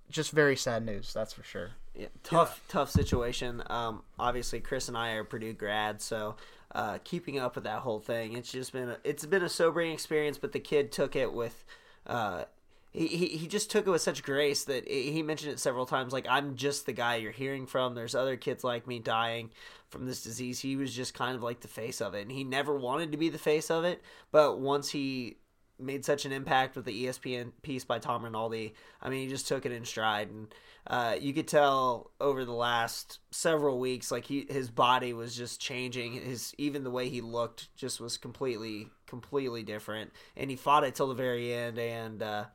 just 0.09 0.31
very 0.31 0.55
sad 0.55 0.85
news, 0.85 1.13
that's 1.13 1.33
for 1.33 1.43
sure. 1.43 1.71
Yeah, 1.95 2.07
tough, 2.23 2.63
tough 2.67 2.91
situation. 2.91 3.63
Um, 3.67 4.03
obviously, 4.19 4.59
Chris 4.59 4.87
and 4.87 4.95
I 4.95 5.11
are 5.11 5.23
Purdue 5.23 5.53
grads, 5.53 6.03
so 6.03 6.35
uh, 6.73 6.99
keeping 7.03 7.39
up 7.39 7.55
with 7.55 7.63
that 7.65 7.79
whole 7.79 7.99
thing, 7.99 8.33
it's 8.33 8.51
just 8.51 8.73
been 8.73 8.89
a, 8.89 8.97
it's 9.03 9.25
been 9.25 9.43
a 9.43 9.49
sobering 9.49 9.91
experience. 9.91 10.37
But 10.37 10.51
the 10.51 10.59
kid 10.59 10.91
took 10.91 11.15
it 11.15 11.33
with, 11.33 11.63
uh, 12.07 12.45
he, 12.91 13.07
he 13.07 13.27
he 13.37 13.47
just 13.47 13.71
took 13.71 13.87
it 13.87 13.89
with 13.89 14.01
such 14.01 14.23
grace 14.23 14.65
that 14.65 14.87
he 14.87 15.11
he 15.11 15.23
mentioned 15.23 15.53
it 15.53 15.59
several 15.59 15.85
times. 15.85 16.13
Like 16.13 16.27
I'm 16.29 16.55
just 16.55 16.85
the 16.85 16.93
guy 16.93 17.15
you're 17.15 17.31
hearing 17.31 17.65
from. 17.65 17.95
There's 17.95 18.15
other 18.15 18.37
kids 18.37 18.63
like 18.63 18.87
me 18.87 18.99
dying 18.99 19.51
from 19.89 20.05
this 20.05 20.23
disease. 20.23 20.59
He 20.59 20.75
was 20.75 20.93
just 20.93 21.13
kind 21.13 21.35
of 21.35 21.43
like 21.43 21.61
the 21.61 21.67
face 21.67 22.01
of 22.01 22.13
it, 22.13 22.21
and 22.21 22.31
he 22.31 22.43
never 22.43 22.75
wanted 22.75 23.11
to 23.11 23.17
be 23.17 23.29
the 23.29 23.37
face 23.37 23.69
of 23.71 23.83
it. 23.83 24.01
But 24.31 24.59
once 24.59 24.89
he 24.89 25.37
made 25.81 26.05
such 26.05 26.25
an 26.25 26.31
impact 26.31 26.75
with 26.75 26.85
the 26.85 27.05
ESPN 27.05 27.51
piece 27.61 27.83
by 27.83 27.99
Tom 27.99 28.23
Rinaldi. 28.23 28.73
I 29.01 29.09
mean, 29.09 29.23
he 29.23 29.27
just 29.27 29.47
took 29.47 29.65
it 29.65 29.71
in 29.71 29.85
stride, 29.85 30.29
and 30.29 30.53
uh, 30.87 31.15
you 31.19 31.33
could 31.33 31.47
tell 31.47 32.11
over 32.19 32.45
the 32.45 32.53
last 32.53 33.19
several 33.31 33.79
weeks, 33.79 34.11
like 34.11 34.25
he 34.25 34.45
his 34.49 34.69
body 34.69 35.13
was 35.13 35.35
just 35.35 35.61
changing. 35.61 36.13
His 36.13 36.53
even 36.57 36.83
the 36.83 36.91
way 36.91 37.09
he 37.09 37.21
looked 37.21 37.75
just 37.75 37.99
was 37.99 38.17
completely 38.17 38.89
completely 39.07 39.63
different, 39.63 40.11
and 40.35 40.49
he 40.49 40.55
fought 40.55 40.83
it 40.83 40.95
till 40.95 41.07
the 41.07 41.13
very 41.13 41.53
end. 41.53 41.77
And 41.77 42.23
uh, 42.23 42.45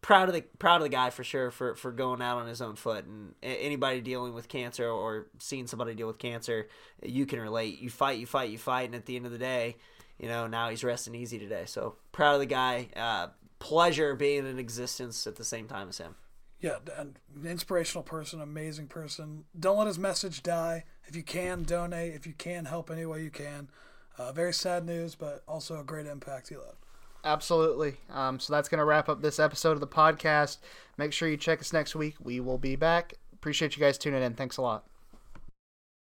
proud 0.00 0.28
of 0.28 0.34
the 0.34 0.42
proud 0.58 0.76
of 0.76 0.82
the 0.82 0.88
guy 0.88 1.10
for 1.10 1.24
sure 1.24 1.50
for 1.50 1.74
for 1.74 1.92
going 1.92 2.22
out 2.22 2.38
on 2.38 2.46
his 2.46 2.62
own 2.62 2.76
foot. 2.76 3.04
And 3.04 3.34
anybody 3.42 4.00
dealing 4.00 4.34
with 4.34 4.48
cancer 4.48 4.88
or 4.88 5.26
seeing 5.38 5.66
somebody 5.66 5.94
deal 5.94 6.06
with 6.06 6.18
cancer, 6.18 6.68
you 7.02 7.26
can 7.26 7.40
relate. 7.40 7.80
You 7.80 7.90
fight, 7.90 8.18
you 8.18 8.26
fight, 8.26 8.50
you 8.50 8.58
fight, 8.58 8.86
and 8.86 8.94
at 8.94 9.06
the 9.06 9.16
end 9.16 9.26
of 9.26 9.32
the 9.32 9.38
day 9.38 9.76
you 10.18 10.28
know, 10.28 10.46
now 10.46 10.68
he's 10.68 10.84
resting 10.84 11.14
easy 11.14 11.38
today. 11.38 11.64
So 11.66 11.96
proud 12.12 12.34
of 12.34 12.40
the 12.40 12.46
guy. 12.46 12.88
Uh, 12.96 13.28
pleasure 13.58 14.14
being 14.14 14.46
in 14.46 14.58
existence 14.58 15.26
at 15.26 15.36
the 15.36 15.44
same 15.44 15.68
time 15.68 15.88
as 15.88 15.98
him. 15.98 16.16
Yeah, 16.60 16.78
an 16.96 17.16
inspirational 17.44 18.02
person, 18.02 18.40
amazing 18.40 18.88
person. 18.88 19.44
Don't 19.58 19.78
let 19.78 19.86
his 19.86 19.98
message 19.98 20.42
die. 20.42 20.84
If 21.06 21.14
you 21.14 21.22
can, 21.22 21.62
donate. 21.62 22.14
If 22.14 22.26
you 22.26 22.32
can, 22.32 22.64
help 22.64 22.90
any 22.90 23.06
way 23.06 23.22
you 23.22 23.30
can. 23.30 23.70
Uh, 24.18 24.32
very 24.32 24.52
sad 24.52 24.84
news, 24.84 25.14
but 25.14 25.44
also 25.46 25.78
a 25.78 25.84
great 25.84 26.06
impact 26.06 26.48
he 26.48 26.56
left. 26.56 26.78
Absolutely. 27.24 27.96
Um, 28.10 28.40
so 28.40 28.52
that's 28.52 28.68
going 28.68 28.78
to 28.78 28.84
wrap 28.84 29.08
up 29.08 29.22
this 29.22 29.38
episode 29.38 29.72
of 29.72 29.80
the 29.80 29.86
podcast. 29.86 30.58
Make 30.96 31.12
sure 31.12 31.28
you 31.28 31.36
check 31.36 31.60
us 31.60 31.72
next 31.72 31.94
week. 31.94 32.16
We 32.20 32.40
will 32.40 32.58
be 32.58 32.74
back. 32.74 33.14
Appreciate 33.32 33.76
you 33.76 33.80
guys 33.80 33.96
tuning 33.96 34.22
in. 34.22 34.34
Thanks 34.34 34.56
a 34.56 34.62
lot. 34.62 34.84